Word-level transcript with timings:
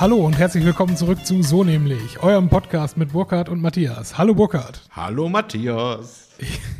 Hallo 0.00 0.24
und 0.24 0.38
herzlich 0.38 0.64
willkommen 0.64 0.96
zurück 0.96 1.26
zu 1.26 1.42
So 1.42 1.64
nämlich, 1.64 2.22
eurem 2.22 2.48
Podcast 2.48 2.96
mit 2.96 3.10
Burkhard 3.10 3.48
und 3.48 3.60
Matthias. 3.60 4.16
Hallo 4.16 4.32
Burkhard. 4.32 4.88
Hallo 4.92 5.28
Matthias. 5.28 6.28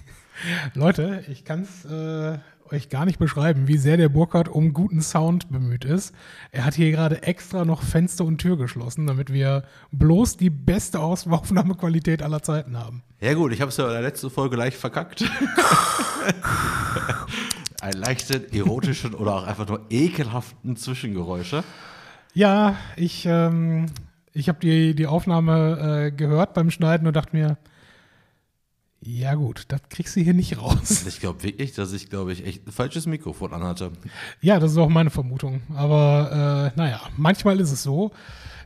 Leute, 0.74 1.24
ich 1.28 1.44
kann 1.44 1.62
es 1.62 1.84
äh, 1.84 2.38
euch 2.70 2.90
gar 2.90 3.06
nicht 3.06 3.18
beschreiben, 3.18 3.66
wie 3.66 3.76
sehr 3.76 3.96
der 3.96 4.08
Burkhard 4.08 4.48
um 4.48 4.73
guten 4.73 5.02
Sound 5.02 5.50
bemüht 5.50 5.84
ist. 5.84 6.14
Er 6.52 6.64
hat 6.64 6.74
hier 6.74 6.92
gerade 6.92 7.24
extra 7.24 7.64
noch 7.64 7.82
Fenster 7.82 8.24
und 8.24 8.38
Tür 8.38 8.56
geschlossen, 8.56 9.09
damit 9.09 9.32
wir 9.32 9.64
bloß 9.90 10.37
die 10.37 10.50
beste 10.50 11.00
Aufnahmequalität 11.00 12.23
aller 12.23 12.45
Zeiten 12.45 12.78
haben. 12.78 13.02
Ja 13.20 13.34
gut, 13.34 13.52
ich 13.52 13.60
habe 13.60 13.70
es 13.70 13.78
ja 13.78 13.88
in 13.88 13.95
der 13.95 14.02
letzten 14.02 14.30
Folge 14.30 14.54
leicht 14.54 14.76
verkackt. 14.76 15.24
Einen 17.80 18.00
leichten, 18.00 18.45
erotischen 18.52 19.12
oder 19.14 19.34
auch 19.34 19.45
einfach 19.45 19.66
nur 19.66 19.87
ekelhaften 19.90 20.76
Zwischengeräusche. 20.76 21.64
Ja, 22.34 22.77
ich, 22.96 23.27
ähm, 23.27 23.87
ich 24.32 24.48
habe 24.48 24.60
die, 24.60 24.95
die 24.95 25.06
Aufnahme 25.06 26.06
äh, 26.06 26.10
gehört 26.10 26.54
beim 26.54 26.70
Schneiden 26.70 27.06
und 27.06 27.16
dachte 27.16 27.37
mir, 27.37 27.59
ja 29.01 29.34
gut, 29.34 29.64
das 29.68 29.80
kriegst 29.91 30.16
du 30.16 30.20
hier 30.20 30.34
nicht 30.34 30.59
raus. 30.59 31.06
Ich 31.06 31.20
glaube 31.20 31.42
wirklich, 31.42 31.73
dass 31.73 31.92
ich, 31.92 32.10
glaube 32.10 32.32
ich, 32.32 32.45
echt 32.45 32.66
ein 32.66 32.73
falsches 32.73 33.06
Mikrofon 33.06 33.52
anhatte. 33.52 33.92
Ja, 34.41 34.59
das 34.59 34.73
ist 34.73 34.78
auch 34.78 34.88
meine 34.88 35.10
Vermutung. 35.10 35.62
Aber 35.74 36.73
äh, 36.74 36.79
naja, 36.79 37.01
manchmal 37.16 37.60
ist 37.60 37.71
es 37.71 37.82
so. 37.82 38.12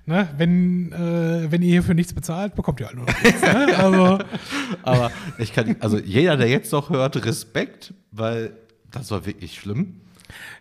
Ne? 0.05 0.29
Wenn, 0.37 0.91
äh, 0.93 1.51
wenn 1.51 1.63
ihr 1.63 1.71
hierfür 1.71 1.95
nichts 1.95 2.13
bezahlt, 2.13 2.57
bekommt 2.57 2.81
ihr 2.81 2.87
halt 2.87 2.97
nur 2.97 3.07
noch 3.07 3.23
nichts. 3.23 3.41
Ne? 3.43 3.69
Also, 3.77 4.19
Aber 4.83 5.13
ich 5.39 5.53
kann, 5.53 5.77
also 5.81 5.99
jeder, 5.99 6.37
der 6.37 6.49
jetzt 6.49 6.73
noch 6.73 6.91
hört, 6.91 7.25
Respekt, 7.25 7.95
weil 8.11 8.57
das 8.91 9.11
war 9.11 9.27
wirklich 9.27 9.55
schlimm. 9.55 10.01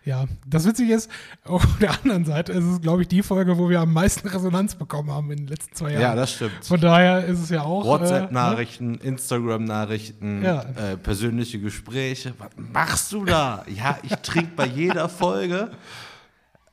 Ja, 0.04 0.24
das 0.46 0.66
Witzige 0.66 0.94
ist, 0.94 1.10
auf 1.44 1.66
der 1.80 1.92
anderen 1.92 2.24
Seite 2.24 2.52
ist 2.52 2.64
es, 2.64 2.80
glaube 2.80 3.02
ich, 3.02 3.08
die 3.08 3.22
Folge, 3.22 3.58
wo 3.58 3.68
wir 3.68 3.80
am 3.80 3.92
meisten 3.92 4.28
Resonanz 4.28 4.74
bekommen 4.74 5.10
haben 5.10 5.30
in 5.30 5.38
den 5.38 5.46
letzten 5.48 5.74
zwei 5.74 5.90
Jahren. 5.92 6.02
Ja, 6.02 6.14
das 6.14 6.32
stimmt. 6.32 6.64
Von 6.64 6.80
daher 6.80 7.24
ist 7.26 7.38
es 7.40 7.50
ja 7.50 7.62
auch. 7.62 7.84
WhatsApp-Nachrichten, 7.84 8.94
Instagram-Nachrichten, 8.96 10.42
Ja. 10.42 10.62
äh, 10.62 10.96
persönliche 10.96 11.60
Gespräche. 11.60 12.34
Was 12.38 12.50
machst 12.56 13.12
du 13.12 13.24
da? 13.24 13.64
Ja, 13.74 13.98
ich 14.02 14.14
trinke 14.16 14.52
bei 14.56 14.66
jeder 14.66 15.08
Folge. 15.08 15.70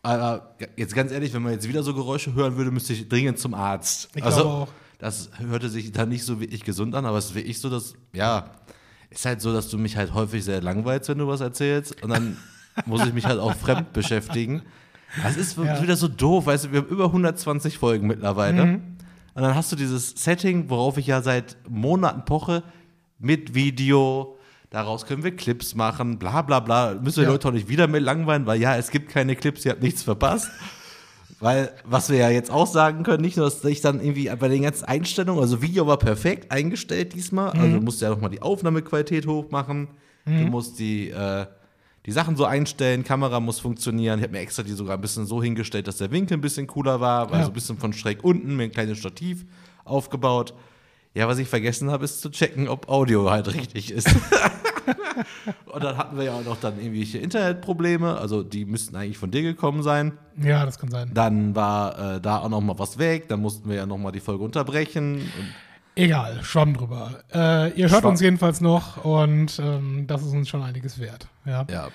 Aber 0.02 0.56
jetzt 0.78 0.96
ganz 0.96 1.12
ehrlich, 1.12 1.34
wenn 1.34 1.42
man 1.42 1.52
jetzt 1.54 1.68
wieder 1.68 1.84
so 1.84 1.94
Geräusche 1.94 2.34
hören 2.34 2.56
würde, 2.56 2.72
müsste 2.72 2.94
ich 2.94 3.10
dringend 3.10 3.38
zum 3.38 3.54
Arzt. 3.54 4.10
Ich 4.16 4.24
also, 4.24 4.44
auch. 4.46 4.68
das 4.98 5.30
hörte 5.40 5.70
sich 5.70 5.92
dann 5.92 6.10
nicht 6.10 6.24
so 6.24 6.40
wirklich 6.40 6.64
gesund 6.64 6.96
an, 6.96 7.06
aber 7.06 7.18
es 7.18 7.26
ist 7.26 7.36
wirklich 7.36 7.60
so, 7.60 7.70
dass, 7.70 7.94
ja, 8.14 8.50
ist 9.10 9.26
halt 9.26 9.42
so, 9.42 9.52
dass 9.52 9.68
du 9.70 9.78
mich 9.78 9.98
halt 9.98 10.14
häufig 10.14 10.46
sehr 10.46 10.62
langweilst, 10.62 11.10
wenn 11.10 11.18
du 11.18 11.28
was 11.28 11.42
erzählst. 11.42 12.02
Und 12.02 12.12
dann 12.12 12.38
muss 12.86 13.06
ich 13.06 13.14
mich 13.14 13.26
halt 13.26 13.40
auch 13.40 13.56
fremd 13.56 13.94
beschäftigen. 13.94 14.62
Das 15.24 15.38
ist 15.38 15.58
Ja. 15.58 15.82
wieder 15.82 15.96
so 15.96 16.08
doof, 16.08 16.46
weißt 16.46 16.66
du, 16.66 16.72
wir 16.72 16.82
haben 16.82 16.88
über 16.90 17.06
120 17.12 17.78
Folgen 17.78 18.08
mittlerweile. 18.08 18.66
Mhm. 18.66 18.82
Und 19.34 19.42
dann 19.44 19.56
hast 19.56 19.72
du 19.72 19.76
dieses 19.76 20.12
Setting, 20.12 20.70
worauf 20.70 20.98
ich 20.98 21.08
ja 21.08 21.22
seit 21.22 21.58
Monaten 21.68 22.26
poche, 22.26 22.64
mit 23.18 23.54
Video, 23.56 24.38
daraus 24.70 25.06
können 25.06 25.24
wir 25.24 25.36
Clips 25.36 25.76
machen, 25.76 26.20
bla 26.20 26.42
bla 26.42 26.60
bla. 26.60 26.96
Müssen 27.02 27.18
wir 27.18 27.24
Ja. 27.26 27.30
Leute 27.32 27.48
auch 27.48 27.52
nicht 27.54 27.68
wieder 27.70 27.88
mit 27.88 28.04
langweilen, 28.04 28.46
weil 28.46 28.62
ja, 28.62 28.76
es 28.78 28.92
gibt 28.92 29.10
keine 29.10 29.36
Clips, 29.36 29.66
ihr 29.66 29.72
habt 29.72 29.82
nichts 29.84 30.04
verpasst. 30.04 30.50
Weil, 31.42 31.72
was 31.86 32.10
wir 32.10 32.18
ja 32.18 32.30
jetzt 32.30 32.52
auch 32.52 32.68
sagen 32.68 33.04
können, 33.04 33.22
nicht 33.22 33.38
nur, 33.38 33.46
dass 33.46 33.64
ich 33.64 33.80
dann 33.80 34.02
irgendwie 34.02 34.30
bei 34.38 34.50
den 34.50 34.64
ganzen 34.64 34.84
Einstellungen, 34.86 35.42
also 35.42 35.62
Video 35.62 35.88
war 35.88 35.98
perfekt 35.98 36.52
eingestellt 36.52 37.14
diesmal, 37.14 37.52
also 37.52 37.78
du 37.78 37.82
musst 37.82 38.02
ja 38.02 38.10
nochmal 38.10 38.30
die 38.30 38.42
Aufnahmequalität 38.42 39.26
hoch 39.26 39.50
machen, 39.50 39.88
du 40.26 40.32
musst 40.32 40.80
die, 40.80 41.10
äh, 41.12 41.46
die 42.06 42.12
Sachen 42.12 42.36
so 42.36 42.46
einstellen, 42.46 43.04
Kamera 43.04 43.40
muss 43.40 43.60
funktionieren. 43.60 44.20
Ich 44.20 44.24
habe 44.24 44.34
mir 44.34 44.40
extra 44.40 44.64
die 44.64 44.72
sogar 44.72 44.96
ein 44.98 45.02
bisschen 45.02 45.26
so 45.26 45.44
hingestellt, 45.44 45.88
dass 45.88 45.98
der 45.98 46.12
Winkel 46.12 46.38
ein 46.38 46.42
bisschen 46.42 46.66
cooler 46.68 47.00
war, 47.02 47.30
war 47.30 47.38
Ja. 47.40 47.44
so 47.44 47.52
ein 47.52 47.54
bisschen 47.54 47.78
von 47.78 47.94
schräg 47.94 48.24
unten 48.24 48.56
mit 48.56 48.70
ein 48.70 48.74
kleines 48.74 48.98
Stativ 48.98 49.46
aufgebaut. 49.84 50.54
Ja, 51.14 51.28
was 51.28 51.40
ich 51.40 51.48
vergessen 51.48 51.90
habe, 51.92 52.06
ist 52.06 52.22
zu 52.22 52.30
checken, 52.30 52.68
ob 52.68 52.88
Audio 52.88 53.30
halt 53.32 53.54
richtig 53.54 53.92
ist. 53.92 54.08
Und 55.66 55.84
dann 55.84 55.98
hatten 55.98 56.18
wir 56.18 56.24
ja 56.26 56.34
auch 56.34 56.44
noch 56.46 56.58
dann 56.60 56.80
irgendwelche 56.80 57.18
Internetprobleme, 57.18 58.18
also 58.18 58.44
die 58.44 58.66
müssten 58.66 58.96
eigentlich 58.96 59.18
von 59.18 59.30
dir 59.32 59.42
gekommen 59.42 59.84
sein. 59.84 60.14
Ja, 60.42 60.66
das 60.66 60.80
kann 60.80 60.90
sein. 60.90 61.12
Dann 61.14 61.56
war 61.56 62.16
äh, 62.16 62.22
da 62.22 62.38
auch 62.40 62.50
noch 62.50 62.62
mal 62.62 62.78
was 62.80 62.98
weg, 62.98 63.28
dann 63.28 63.42
mussten 63.42 63.70
wir 63.70 63.76
ja 63.76 63.86
noch 63.86 63.98
mal 63.98 64.12
die 64.12 64.20
Folge 64.20 64.44
unterbrechen. 64.44 65.16
Und 65.16 65.54
Egal, 66.00 66.40
schwamm 66.44 66.74
drüber. 66.76 67.24
Äh, 67.34 67.72
ihr 67.78 67.90
hört 67.90 68.02
Schwamm. 68.02 68.12
uns 68.12 68.22
jedenfalls 68.22 68.62
noch 68.62 69.04
und 69.04 69.60
ähm, 69.60 70.06
das 70.08 70.22
ist 70.24 70.34
uns 70.34 70.48
schon 70.50 70.62
einiges 70.64 71.00
wert. 71.00 71.28
Ja. 71.46 71.66
ja, 71.70 71.90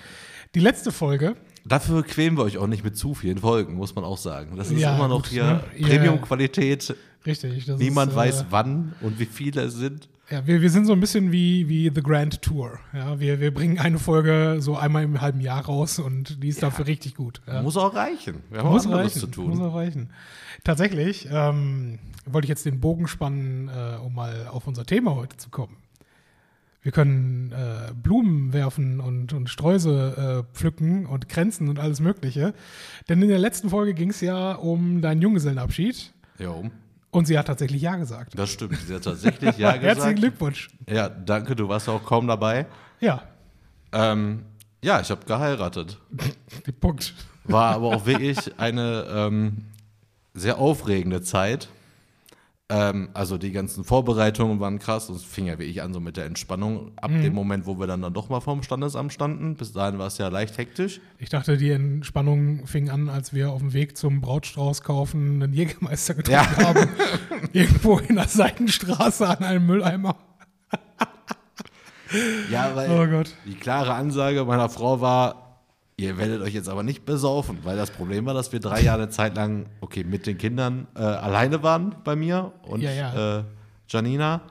Die 0.53 0.59
letzte 0.59 0.91
Folge, 0.91 1.35
dafür 1.65 2.03
quälen 2.03 2.37
wir 2.37 2.43
euch 2.43 2.57
auch 2.57 2.67
nicht 2.67 2.83
mit 2.83 2.95
zu 2.97 3.13
vielen 3.15 3.39
Folgen, 3.39 3.73
muss 3.75 3.95
man 3.95 4.03
auch 4.03 4.17
sagen. 4.17 4.57
Das 4.57 4.69
ist 4.69 4.79
Ja, 4.79 4.95
immer 4.95 5.07
noch 5.07 5.23
gut, 5.23 5.27
hier 5.31 5.43
ne? 5.43 5.63
Premium-Qualität. 5.81 6.95
richtig. 7.25 7.67
Niemand 7.67 8.11
ist, 8.11 8.15
äh, 8.15 8.19
weiß 8.19 8.45
wann 8.51 8.93
und 9.01 9.19
wie 9.19 9.25
viele 9.25 9.61
es 9.63 9.73
sind. 9.73 10.07
Ja, 10.29 10.47
wir, 10.47 10.61
wir 10.61 10.71
sind 10.71 10.85
so 10.85 10.93
ein 10.93 10.99
bisschen 10.99 11.31
wie, 11.31 11.69
wie 11.69 11.91
The 11.93 12.01
Grand 12.01 12.41
Tour. 12.41 12.79
Ja, 12.93 13.19
wir, 13.19 13.39
wir 13.39 13.53
bringen 13.53 13.77
eine 13.77 13.99
Folge 13.99 14.57
so 14.59 14.75
einmal 14.75 15.03
im 15.03 15.21
halben 15.21 15.39
Jahr 15.39 15.63
raus 15.65 15.99
und 15.99 16.41
die 16.41 16.47
ist 16.47 16.63
dafür 16.63 16.87
richtig 16.87 17.15
gut. 17.15 17.41
Ja. 17.45 17.61
Muss 17.61 17.77
auch 17.77 17.93
reichen. 17.93 18.41
Wir 18.49 18.59
haben 18.59 18.69
Muss 18.69 18.87
auch 18.87 18.93
reichen, 18.93 19.19
zu 19.19 19.27
tun. 19.27 19.49
muss 19.49 19.59
auch 19.59 19.75
reichen. 19.75 20.09
Tatsächlich 20.63 21.27
ähm, 21.31 21.99
wollte 22.25 22.45
ich 22.45 22.49
jetzt 22.49 22.65
den 22.65 22.79
Bogen 22.79 23.07
spannen, 23.07 23.69
äh, 23.69 23.97
um 23.97 24.15
mal 24.15 24.47
auf 24.47 24.65
unser 24.65 24.85
Thema 24.85 25.15
heute 25.15 25.37
zu 25.37 25.49
kommen. 25.49 25.77
Wir 26.81 26.91
können 26.91 27.51
äh, 27.51 27.93
Blumen 27.93 28.51
werfen 28.53 28.99
und, 28.99 29.33
und 29.33 29.49
Streusel 29.49 30.43
äh, 30.47 30.55
pflücken 30.55 31.05
und 31.05 31.29
Kränzen 31.29 31.67
und 31.67 31.79
alles 31.79 31.99
Mögliche. 31.99 32.53
Denn 33.09 33.21
in 33.21 33.29
der 33.29 33.39
letzten 33.39 33.69
Folge 33.69 33.93
ging 33.93 34.09
es 34.09 34.21
ja 34.21 34.53
um 34.53 35.01
deinen 35.01 35.21
Junggesellenabschied 35.21 36.13
Jo, 36.37 36.69
und 37.15 37.25
sie 37.25 37.37
hat 37.39 37.47
tatsächlich 37.47 37.81
Ja 37.81 37.95
gesagt. 37.95 38.37
das 38.37 38.51
stimmt. 38.51 38.77
Sie 38.85 38.93
hat 38.93 39.03
tatsächlich 39.03 39.57
ja 39.57 39.71
Herzlichen 39.73 39.95
gesagt. 39.95 40.15
Glückwunsch. 40.19 40.69
Ja, 40.89 41.09
danke, 41.09 41.55
du 41.55 41.67
warst 41.69 41.87
auch 41.89 42.03
kaum 42.03 42.27
dabei. 42.27 42.65
Ja, 42.99 43.23
Ähm, 43.91 44.43
ja, 44.83 44.99
ich 45.01 45.09
habe 45.09 45.25
geheiratet. 45.25 45.97
Punkt. 46.79 47.13
War 47.45 47.75
aber 47.75 47.95
auch 47.95 48.05
wirklich 48.05 48.59
eine 48.59 49.05
ähm, 49.09 49.65
sehr 50.33 50.57
aufregende 50.59 51.21
Zeit. 51.21 51.69
Ähm, 52.67 53.09
also 53.13 53.37
die 53.37 53.51
ganzen 53.51 53.83
Vorbereitungen 53.83 54.59
waren 54.59 54.79
krass 54.79 55.07
und 55.09 55.17
es 55.17 55.23
fing 55.23 55.45
ja 55.45 55.59
wirklich 55.59 55.83
an 55.83 55.93
so 55.93 55.99
mit 55.99 56.17
der 56.17 56.25
Entspannung. 56.25 56.93
Ab 56.95 57.11
dem 57.11 57.33
Moment, 57.33 57.67
wo 57.67 57.77
wir 57.79 57.85
dann, 57.85 58.01
dann 58.01 58.13
doch 58.13 58.27
mal 58.29 58.39
vorm 58.39 58.63
Standesamt 58.63 59.13
standen, 59.13 59.55
bis 59.55 59.71
dahin 59.71 59.99
war 59.99 60.07
es 60.07 60.17
ja 60.17 60.29
leicht 60.29 60.57
hektisch. 60.57 60.99
Ich 61.19 61.29
dachte, 61.29 61.57
die 61.57 61.69
Entspannung 61.69 62.65
fing 62.65 62.89
an, 62.89 63.07
als 63.07 63.35
wir 63.35 63.51
auf 63.51 63.59
dem 63.59 63.73
Weg 63.73 63.95
zum 63.97 64.19
Brautstrauß 64.21 64.81
kaufen 64.81 65.43
einen 65.43 65.53
Jägermeister 65.53 66.15
getrunken 66.15 66.41
Ja. 66.59 66.65
haben. 66.65 66.89
Irgendwo 67.53 67.99
in 67.99 68.15
der 68.15 68.27
Seitenstraße 68.27 69.27
an 69.27 69.43
einem 69.45 69.67
Mülleimer. 69.67 70.15
Ja, 72.51 72.75
weil 72.75 72.89
Oh 72.89 73.05
Gott. 73.07 73.33
die 73.45 73.55
klare 73.55 73.93
Ansage 73.93 74.43
meiner 74.45 74.69
Frau 74.69 75.01
war, 75.01 75.44
ihr 75.97 76.17
werdet 76.17 76.41
euch 76.41 76.53
jetzt 76.53 76.69
aber 76.69 76.83
nicht 76.83 77.05
besaufen, 77.05 77.59
weil 77.63 77.77
das 77.77 77.91
Problem 77.91 78.25
war, 78.25 78.33
dass 78.33 78.51
wir 78.51 78.59
drei 78.59 78.81
Jahre 78.81 79.03
eine 79.03 79.11
Zeit 79.11 79.35
lang, 79.35 79.67
okay, 79.81 80.03
mit 80.03 80.27
den 80.27 80.37
Kindern 80.37 80.87
äh, 80.95 80.99
alleine 80.99 81.63
waren 81.63 81.95
bei 82.03 82.15
mir 82.15 82.51
und 82.63 82.81
Ja, 82.81 82.91
ja. 82.91 83.39
Äh, 83.39 83.43
Janina. 83.87 84.41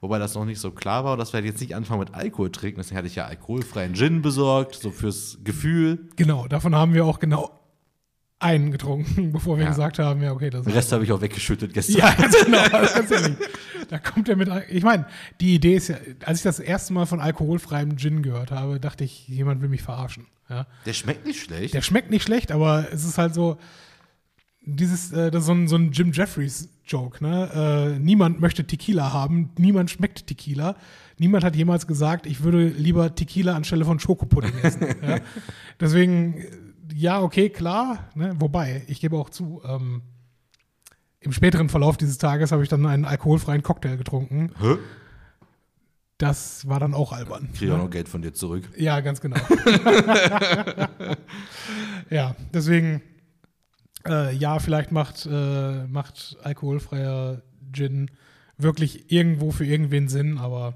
Wobei 0.00 0.20
das 0.20 0.36
noch 0.36 0.44
nicht 0.44 0.60
so 0.60 0.70
klar 0.70 1.04
war, 1.04 1.16
dass 1.16 1.32
wir 1.32 1.40
jetzt 1.40 1.60
nicht 1.60 1.74
anfangen 1.74 1.98
mit 1.98 2.14
Alkohol 2.14 2.52
trinken. 2.52 2.78
Deswegen 2.78 2.98
hatte 2.98 3.08
ich 3.08 3.16
ja 3.16 3.26
alkoholfreien 3.26 3.96
Gin 3.96 4.22
besorgt, 4.22 4.76
so 4.76 4.92
fürs 4.92 5.38
Gefühl. 5.42 6.08
Genau, 6.14 6.46
davon 6.46 6.76
haben 6.76 6.94
wir 6.94 7.04
auch 7.04 7.18
genau 7.18 7.57
einen 8.40 8.70
getrunken, 8.70 9.32
bevor 9.32 9.56
wir 9.56 9.64
Ja. 9.64 9.70
gesagt 9.70 9.98
haben, 9.98 10.22
ja, 10.22 10.32
okay, 10.32 10.50
das 10.50 10.64
Den. 10.64 10.72
Rest 10.72 10.92
habe 10.92 11.04
ich 11.04 11.12
auch 11.12 11.20
weggeschüttet 11.20 11.72
gestern. 11.74 11.96
Ja, 11.98 12.12
ganz 12.14 12.36
genau, 12.44 12.62
ganz 12.70 13.10
ehrlich. 13.10 13.36
Da 13.88 13.98
kommt 13.98 14.28
er 14.28 14.36
mit. 14.36 14.48
Ich 14.70 14.82
meine, 14.84 15.06
die 15.40 15.54
Idee 15.54 15.74
ist 15.76 15.88
ja, 15.88 15.96
als 16.24 16.38
ich 16.38 16.44
das 16.44 16.60
erste 16.60 16.92
Mal 16.92 17.06
von 17.06 17.20
alkoholfreiem 17.20 17.96
Gin 17.96 18.22
gehört 18.22 18.50
habe, 18.50 18.78
dachte 18.80 19.04
ich, 19.04 19.26
jemand 19.28 19.62
will 19.62 19.68
mich 19.68 19.82
verarschen. 19.82 20.26
Ja. 20.50 20.66
Der 20.86 20.92
schmeckt 20.92 21.26
nicht 21.26 21.40
schlecht. 21.42 21.74
Der 21.74 21.82
schmeckt 21.82 22.10
nicht 22.10 22.22
schlecht, 22.22 22.52
aber 22.52 22.86
es 22.92 23.04
ist 23.04 23.18
halt 23.18 23.34
so, 23.34 23.58
dieses, 24.62 25.12
äh, 25.12 25.30
das 25.30 25.42
ist 25.42 25.46
so 25.46 25.52
ein, 25.54 25.68
so 25.68 25.76
ein 25.76 25.92
Jim 25.92 26.12
Jeffries-Joke, 26.12 27.24
ne? 27.24 27.94
Äh, 27.96 27.98
niemand 27.98 28.40
möchte 28.40 28.64
Tequila 28.64 29.12
haben, 29.12 29.50
niemand 29.58 29.90
schmeckt 29.90 30.26
Tequila. 30.26 30.76
Niemand 31.18 31.42
hat 31.44 31.56
jemals 31.56 31.86
gesagt, 31.86 32.26
ich 32.26 32.42
würde 32.42 32.68
lieber 32.68 33.14
Tequila 33.14 33.54
anstelle 33.56 33.84
von 33.84 33.98
Schokopudding 33.98 34.52
essen. 34.62 34.86
ja? 35.02 35.18
Deswegen, 35.80 36.44
ja, 36.94 37.22
okay, 37.22 37.50
klar. 37.50 38.08
Ne? 38.14 38.34
Wobei, 38.38 38.82
ich 38.88 39.00
gebe 39.00 39.16
auch 39.16 39.30
zu, 39.30 39.62
ähm, 39.64 40.02
im 41.20 41.32
späteren 41.32 41.68
Verlauf 41.68 41.96
dieses 41.96 42.18
Tages 42.18 42.52
habe 42.52 42.62
ich 42.62 42.68
dann 42.68 42.86
einen 42.86 43.04
alkoholfreien 43.04 43.62
Cocktail 43.62 43.96
getrunken. 43.96 44.52
Hä? 44.60 44.76
Das 46.16 46.68
war 46.68 46.80
dann 46.80 46.94
auch 46.94 47.12
albern. 47.12 47.48
Kriege 47.52 47.72
auch 47.72 47.78
ne? 47.78 47.84
noch 47.84 47.90
Geld 47.90 48.08
von 48.08 48.22
dir 48.22 48.34
zurück. 48.34 48.64
Ja, 48.76 49.00
ganz 49.00 49.20
genau. 49.20 49.36
ja, 52.10 52.34
deswegen, 52.52 53.02
äh, 54.06 54.34
ja, 54.34 54.58
vielleicht 54.58 54.90
macht, 54.90 55.26
äh, 55.26 55.86
macht 55.86 56.36
alkoholfreier 56.42 57.42
Gin 57.72 58.10
wirklich 58.56 59.12
irgendwo 59.12 59.52
für 59.52 59.64
irgendwen 59.64 60.08
Sinn, 60.08 60.38
aber 60.38 60.74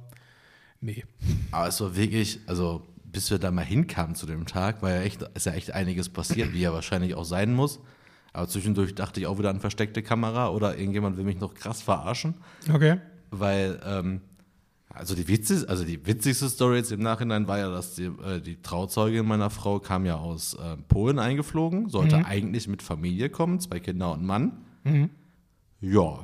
nee. 0.81 1.05
Aber 1.50 1.67
es 1.67 1.81
war 1.81 1.97
wirklich, 1.97 2.38
also 2.47 2.87
bis 3.12 3.31
wir 3.31 3.38
da 3.38 3.50
mal 3.50 3.64
hinkamen 3.64 4.14
zu 4.17 4.26
dem 4.26 4.47
Tag, 4.47 4.82
war 4.82 4.91
ja 4.91 5.03
echt, 5.03 5.23
ist 5.35 5.47
ja 5.47 5.53
echt 5.53 5.73
einiges 5.73 6.09
passiert, 6.09 6.53
wie 6.55 6.61
ja 6.61 6.73
wahrscheinlich 6.73 7.14
auch 7.14 7.25
sein 7.25 7.53
muss. 7.55 7.81
Aber 8.32 8.49
zwischendurch 8.49 8.94
dachte 8.94 9.20
ich 9.20 9.26
auch 9.26 9.38
wieder 9.38 9.50
an 9.50 9.61
versteckte 9.61 10.03
Kamera 10.03 10.49
oder 10.49 10.79
irgendjemand 10.79 11.17
will 11.19 11.25
mich 11.25 11.38
noch 11.38 11.53
krass 11.55 11.82
verarschen. 11.82 12.35
Okay. 12.73 12.99
Weil, 13.31 13.79
ähm, 13.85 14.23
also 14.88 15.14
die, 15.14 15.29
witzig, 15.29 15.69
also 15.69 15.85
die 15.85 16.06
witzigste 16.06 16.49
Story 16.49 16.76
jetzt 16.79 16.93
im 16.93 17.00
Nachhinein 17.00 17.47
war 17.49 17.59
ja, 17.59 17.70
dass 17.70 17.94
die, 17.94 18.05
äh, 18.05 18.41
die 18.41 18.61
Trauzeugin 18.62 19.26
meiner 19.26 19.50
Frau 19.50 19.79
kam 19.81 20.06
ja 20.06 20.17
aus 20.17 20.55
äh, 20.55 20.76
Polen 20.88 21.19
eingeflogen, 21.19 21.88
sollte 21.91 22.17
Mhm. 22.19 22.25
eigentlich 22.25 22.69
mit 22.69 22.82
Familie 22.82 23.29
kommen, 23.29 23.61
zwei 23.61 23.81
Kinder 23.81 24.12
und 24.12 24.25
Mann. 24.25 24.53
Mhm. 24.85 25.11
Ja. 25.81 26.20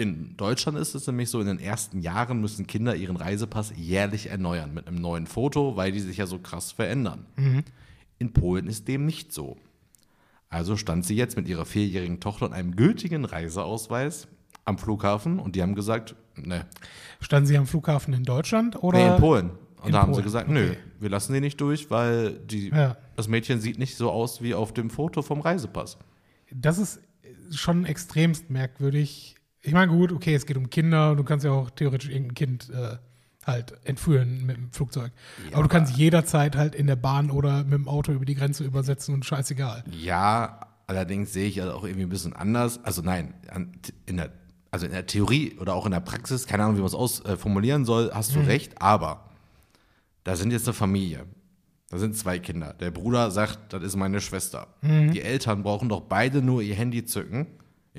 In 0.00 0.34
Deutschland 0.38 0.78
ist 0.78 0.94
es 0.94 1.06
nämlich 1.06 1.28
so, 1.28 1.40
in 1.40 1.46
den 1.46 1.58
ersten 1.58 2.00
Jahren 2.00 2.40
müssen 2.40 2.66
Kinder 2.66 2.94
ihren 2.96 3.16
Reisepass 3.16 3.72
jährlich 3.76 4.28
erneuern 4.30 4.72
mit 4.72 4.86
einem 4.88 4.96
neuen 4.96 5.26
Foto, 5.26 5.76
weil 5.76 5.92
die 5.92 6.00
sich 6.00 6.16
ja 6.16 6.26
so 6.26 6.38
krass 6.38 6.72
verändern. 6.72 7.26
Mhm. 7.36 7.64
In 8.18 8.32
Polen 8.32 8.66
ist 8.66 8.88
dem 8.88 9.04
nicht 9.04 9.32
so. 9.32 9.58
Also 10.48 10.76
stand 10.78 11.04
sie 11.04 11.16
jetzt 11.16 11.36
mit 11.36 11.48
ihrer 11.48 11.66
vierjährigen 11.66 12.18
Tochter 12.18 12.46
und 12.46 12.54
einem 12.54 12.76
gültigen 12.76 13.24
Reiseausweis 13.26 14.26
am 14.64 14.78
Flughafen 14.78 15.38
und 15.38 15.54
die 15.54 15.60
haben 15.62 15.74
gesagt, 15.74 16.14
ne, 16.34 16.66
Standen 17.20 17.46
Sie 17.46 17.58
am 17.58 17.66
Flughafen 17.66 18.14
in 18.14 18.24
Deutschland 18.24 18.82
oder? 18.82 18.98
nee, 18.98 19.14
in 19.14 19.20
Polen. 19.20 19.50
Und 19.80 19.86
In 19.88 19.92
da 19.92 19.98
haben 20.02 20.12
sie 20.14 20.20
Polen, 20.20 20.24
gesagt, 20.24 20.48
nö, 20.48 20.70
okay. 20.70 20.78
wir 20.98 21.10
lassen 21.10 21.32
die 21.34 21.40
nicht 21.40 21.60
durch, 21.60 21.90
weil 21.90 22.38
die, 22.38 22.68
Ja. 22.70 22.96
das 23.16 23.28
Mädchen 23.28 23.60
sieht 23.60 23.78
nicht 23.78 23.96
so 23.96 24.10
aus 24.10 24.42
wie 24.42 24.54
auf 24.54 24.72
dem 24.72 24.88
Foto 24.90 25.20
vom 25.22 25.40
Reisepass. 25.40 25.98
Das 26.52 26.78
ist 26.78 27.00
schon 27.52 27.84
extremst 27.84 28.48
merkwürdig. 28.50 29.36
Ich 29.62 29.72
meine, 29.72 29.92
gut, 29.92 30.12
okay, 30.12 30.34
es 30.34 30.46
geht 30.46 30.56
um 30.56 30.70
Kinder. 30.70 31.14
Du 31.16 31.24
kannst 31.24 31.44
ja 31.44 31.52
auch 31.52 31.70
theoretisch 31.70 32.10
irgendein 32.10 32.34
Kind 32.34 32.70
äh, 32.70 32.96
halt 33.46 33.74
entführen 33.84 34.46
mit 34.46 34.56
dem 34.56 34.72
Flugzeug. 34.72 35.12
aber 35.52 35.62
du 35.62 35.68
kannst 35.68 35.96
jederzeit 35.96 36.56
halt 36.56 36.74
in 36.74 36.86
der 36.86 36.96
Bahn 36.96 37.30
oder 37.30 37.64
mit 37.64 37.74
dem 37.74 37.88
Auto 37.88 38.12
über 38.12 38.24
die 38.24 38.34
Grenze 38.34 38.64
übersetzen 38.64 39.14
und 39.14 39.24
scheißegal. 39.24 39.84
Ja, 39.90 40.60
allerdings 40.86 41.32
sehe 41.32 41.48
ich 41.48 41.56
das 41.56 41.68
auch 41.68 41.84
irgendwie 41.84 42.04
ein 42.04 42.10
bisschen 42.10 42.34
anders. 42.34 42.82
Also 42.84 43.02
nein, 43.02 43.34
in 44.06 44.16
der, 44.16 44.30
also 44.70 44.86
in 44.86 44.92
der 44.92 45.06
Theorie 45.06 45.56
oder 45.58 45.74
auch 45.74 45.86
in 45.86 45.92
der 45.92 46.00
Praxis, 46.00 46.46
keine 46.46 46.64
Ahnung, 46.64 46.76
wie 46.76 46.80
man 46.80 46.88
es 46.88 46.94
ausformulieren 46.94 47.82
äh, 47.82 47.86
soll, 47.86 48.10
hast 48.12 48.34
du 48.34 48.40
recht, 48.40 48.80
aber 48.80 49.24
da 50.24 50.36
sind 50.36 50.52
jetzt 50.52 50.66
eine 50.66 50.74
Familie. 50.74 51.24
Da 51.88 51.98
sind 51.98 52.16
zwei 52.16 52.38
Kinder. 52.38 52.72
Der 52.74 52.92
Bruder 52.92 53.32
sagt, 53.32 53.72
das 53.72 53.82
ist 53.82 53.96
meine 53.96 54.20
Schwester. 54.20 54.68
Die 54.82 55.20
Eltern 55.20 55.64
brauchen 55.64 55.88
doch 55.88 56.02
beide 56.02 56.40
nur 56.40 56.62
ihr 56.62 56.76
Handy 56.76 57.04
zücken, 57.04 57.48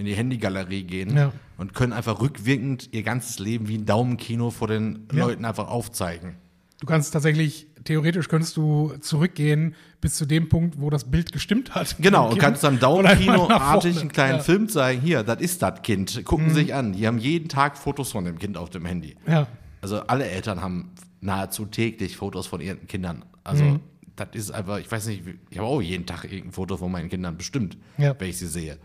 in 0.02 0.06
die 0.08 0.14
Handygalerie 0.16 0.84
gehen 0.84 1.16
Ja. 1.16 1.32
und 1.58 1.74
können 1.74 1.94
einfach 1.94 2.20
rückwirkend 2.20 2.90
ihr 2.92 3.04
ganzes 3.04 3.40
Leben 3.40 3.68
wie 3.70 3.78
ein 3.78 3.86
Daumenkino 3.86 4.50
vor 4.52 4.68
den 4.68 5.08
Ja. 5.14 5.26
Leuten 5.26 5.46
einfach 5.46 5.68
aufzeigen. 5.70 6.36
Du 6.82 6.88
kannst 6.88 7.14
tatsächlich, 7.14 7.68
theoretisch 7.84 8.28
könntest 8.28 8.58
du 8.58 8.94
zurückgehen 9.02 9.76
bis 10.02 10.16
zu 10.16 10.26
dem 10.26 10.50
Punkt, 10.50 10.82
wo 10.82 10.90
das 10.90 11.10
Bild 11.12 11.32
gestimmt 11.32 11.76
hat. 11.76 11.96
Genau, 12.00 12.32
und 12.32 12.40
kannst 12.40 12.64
dann 12.64 12.80
Daumenkino-artig 12.80 14.00
einen 14.00 14.10
kleinen 14.12 14.38
ja. 14.38 14.44
Film 14.44 14.68
zeigen. 14.68 15.02
Hier, 15.02 15.24
das 15.24 15.42
ist 15.42 15.62
das 15.62 15.82
Kind. 15.84 16.26
Gucken 16.26 16.50
sich 16.54 16.74
an. 16.74 16.94
Die 16.94 17.06
haben 17.08 17.20
jeden 17.20 17.50
Tag 17.50 17.78
Fotos 17.78 18.12
von 18.12 18.26
dem 18.26 18.40
Kind 18.40 18.58
auf 18.58 18.70
dem 18.72 18.86
Handy. 18.86 19.16
Ja, 19.28 19.48
Also 19.82 20.00
alle 20.02 20.26
Eltern 20.28 20.62
haben 20.62 20.90
nahezu 21.22 21.66
täglich 21.66 22.18
Fotos 22.18 22.48
von 22.48 22.62
ihren 22.62 22.88
Kindern. 22.88 23.24
Also 23.44 23.64
Mhm. 23.64 23.80
das 24.16 24.30
ist 24.34 24.52
einfach, 24.52 24.80
ich 24.80 24.92
weiß 24.92 25.06
nicht, 25.08 25.22
ich 25.52 25.58
habe 25.60 25.68
auch 25.68 25.82
jeden 25.82 26.06
Tag 26.08 26.24
irgendein 26.24 26.52
Foto 26.52 26.78
von 26.78 26.92
meinen 26.92 27.10
Kindern 27.10 27.38
bestimmt, 27.38 27.78
Ja. 28.00 28.16
wenn 28.20 28.30
ich 28.30 28.38
sie 28.40 28.48
sehe. 28.48 28.78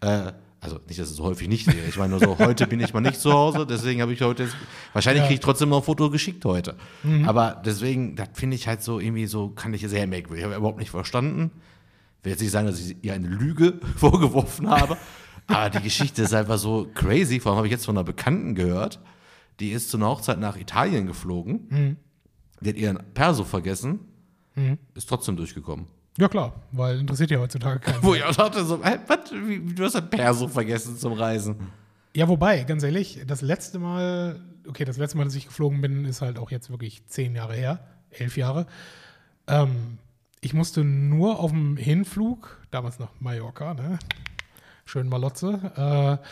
Äh, 0.00 0.32
also 0.62 0.76
nicht, 0.86 0.98
dass 1.00 1.08
ich 1.08 1.12
es 1.12 1.16
so 1.16 1.24
häufig 1.24 1.48
nicht 1.48 1.64
sehe. 1.66 1.84
Ich 1.88 1.96
meine 1.98 2.10
nur 2.10 2.20
so, 2.20 2.38
heute 2.38 2.66
bin 2.68 2.78
ich 2.80 2.94
mal 2.94 3.00
nicht 3.00 3.20
zu 3.20 3.32
Hause, 3.32 3.66
deswegen 3.66 4.00
habe 4.00 4.12
ich 4.12 4.22
heute, 4.22 4.44
jetzt, 4.44 4.56
wahrscheinlich 4.92 5.22
Ja. 5.22 5.26
kriege 5.26 5.34
ich 5.40 5.44
trotzdem 5.44 5.68
noch 5.70 5.78
ein 5.78 5.82
Foto 5.82 6.08
geschickt 6.08 6.44
heute. 6.44 6.76
Mhm. 7.02 7.28
Aber 7.28 7.60
deswegen, 7.64 8.14
das 8.14 8.28
finde 8.34 8.54
ich 8.54 8.68
halt 8.68 8.80
so 8.80 9.00
irgendwie 9.00 9.26
so, 9.26 9.48
kann 9.50 9.74
ich 9.74 9.82
sehr 9.86 10.06
merkwürdig. 10.06 10.38
Ich 10.38 10.44
habe 10.46 10.56
überhaupt 10.56 10.78
nicht 10.78 10.90
verstanden. 10.90 11.50
Ich 12.20 12.24
will 12.24 12.32
jetzt 12.32 12.40
nicht 12.40 12.52
sagen, 12.52 12.68
dass 12.68 12.78
ich 12.80 12.96
ihr 13.02 13.12
eine 13.12 13.26
Lüge 13.26 13.80
vorgeworfen 13.96 14.70
habe, 14.70 14.96
aber 15.48 15.68
die 15.70 15.82
Geschichte 15.82 16.22
ist 16.22 16.32
einfach 16.32 16.58
so 16.58 16.88
crazy. 16.94 17.40
Vor 17.40 17.50
allem 17.52 17.56
habe 17.58 17.66
ich 17.66 17.72
jetzt 17.72 17.84
von 17.84 17.96
einer 17.96 18.04
Bekannten 18.04 18.54
gehört, 18.54 19.00
die 19.58 19.70
ist 19.72 19.90
zu 19.90 19.96
einer 19.96 20.06
Hochzeit 20.06 20.38
nach 20.38 20.56
Italien 20.56 21.06
geflogen. 21.08 21.66
Mhm. 21.70 21.96
Die 22.60 22.68
hat 22.68 22.76
ihren 22.76 22.98
Perso 23.14 23.42
vergessen, 23.42 23.98
ist 24.94 25.08
trotzdem 25.08 25.36
durchgekommen. 25.36 25.86
Ja 26.18 26.28
klar, 26.28 26.52
weil 26.72 27.00
interessiert 27.00 27.30
ja 27.30 27.38
heutzutage 27.38 27.80
keinen. 27.80 28.02
Wo 28.02 28.14
ich 28.14 28.24
auch 28.24 28.34
dachte, 28.34 28.64
so, 28.64 28.80
was, 28.82 29.32
wie, 29.32 29.74
du 29.74 29.84
hast 29.84 29.96
ein 29.96 30.10
Perso 30.10 30.48
vergessen 30.48 30.96
zum 30.96 31.12
Reisen. 31.12 31.56
Ja, 32.14 32.28
wobei, 32.28 32.64
ganz 32.64 32.82
ehrlich, 32.82 33.20
das 33.26 33.40
letzte 33.40 33.78
Mal, 33.78 34.40
okay, 34.68 34.84
das 34.84 34.98
letzte 34.98 35.16
Mal, 35.16 35.24
dass 35.24 35.34
ich 35.34 35.46
geflogen 35.46 35.80
bin, 35.80 36.04
ist 36.04 36.20
halt 36.20 36.38
auch 36.38 36.50
jetzt 36.50 36.70
wirklich 36.70 37.06
zehn 37.06 37.34
Jahre 37.34 37.54
her, 37.54 37.80
elf 38.10 38.36
Jahre. 38.36 38.66
Ähm, 39.46 39.98
ich 40.40 40.54
musste 40.54 40.84
nur 40.84 41.38
auf 41.38 41.52
dem 41.52 41.76
Hinflug, 41.76 42.60
damals 42.70 42.98
nach 42.98 43.10
Mallorca, 43.20 43.74
ne? 43.74 43.98
Schön 44.84 45.08
Malotze, 45.08 46.20
äh, 46.22 46.26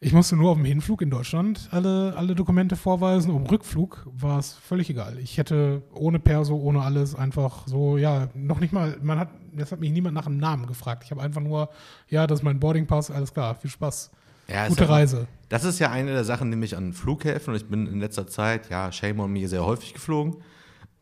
ich 0.00 0.12
musste 0.12 0.36
nur 0.36 0.50
auf 0.50 0.56
dem 0.56 0.64
Hinflug 0.64 1.02
in 1.02 1.10
Deutschland 1.10 1.68
alle, 1.72 2.14
alle 2.16 2.34
Dokumente 2.34 2.76
vorweisen. 2.76 3.32
Um 3.32 3.46
Rückflug 3.46 4.06
war 4.12 4.38
es 4.38 4.52
völlig 4.52 4.90
egal. 4.90 5.18
Ich 5.18 5.38
hätte 5.38 5.82
ohne 5.92 6.18
Perso, 6.18 6.56
ohne 6.56 6.82
alles 6.82 7.14
einfach 7.14 7.66
so, 7.66 7.98
ja, 7.98 8.28
noch 8.34 8.60
nicht 8.60 8.72
mal, 8.72 8.96
man 9.02 9.18
hat, 9.18 9.30
das 9.52 9.72
hat 9.72 9.80
mich 9.80 9.90
niemand 9.90 10.14
nach 10.14 10.24
dem 10.24 10.36
Namen 10.36 10.66
gefragt. 10.66 11.02
Ich 11.04 11.10
habe 11.10 11.22
einfach 11.22 11.40
nur, 11.40 11.68
ja, 12.08 12.26
das 12.26 12.40
ist 12.40 12.44
mein 12.44 12.60
Boardingpass, 12.60 13.10
alles 13.10 13.32
klar, 13.32 13.54
viel 13.56 13.70
Spaß. 13.70 14.10
Ja, 14.48 14.68
Gute 14.68 14.88
Reise. 14.88 15.26
Das 15.48 15.64
ist 15.64 15.78
ja 15.78 15.90
eine 15.90 16.12
der 16.12 16.24
Sachen, 16.24 16.48
nämlich 16.48 16.76
an 16.76 16.92
Flughäfen. 16.94 17.52
Und 17.52 17.60
ich 17.60 17.68
bin 17.68 17.86
in 17.86 18.00
letzter 18.00 18.26
Zeit, 18.26 18.70
ja, 18.70 18.90
shame 18.92 19.20
on 19.20 19.32
me, 19.32 19.46
sehr 19.46 19.64
häufig 19.64 19.92
geflogen. 19.92 20.36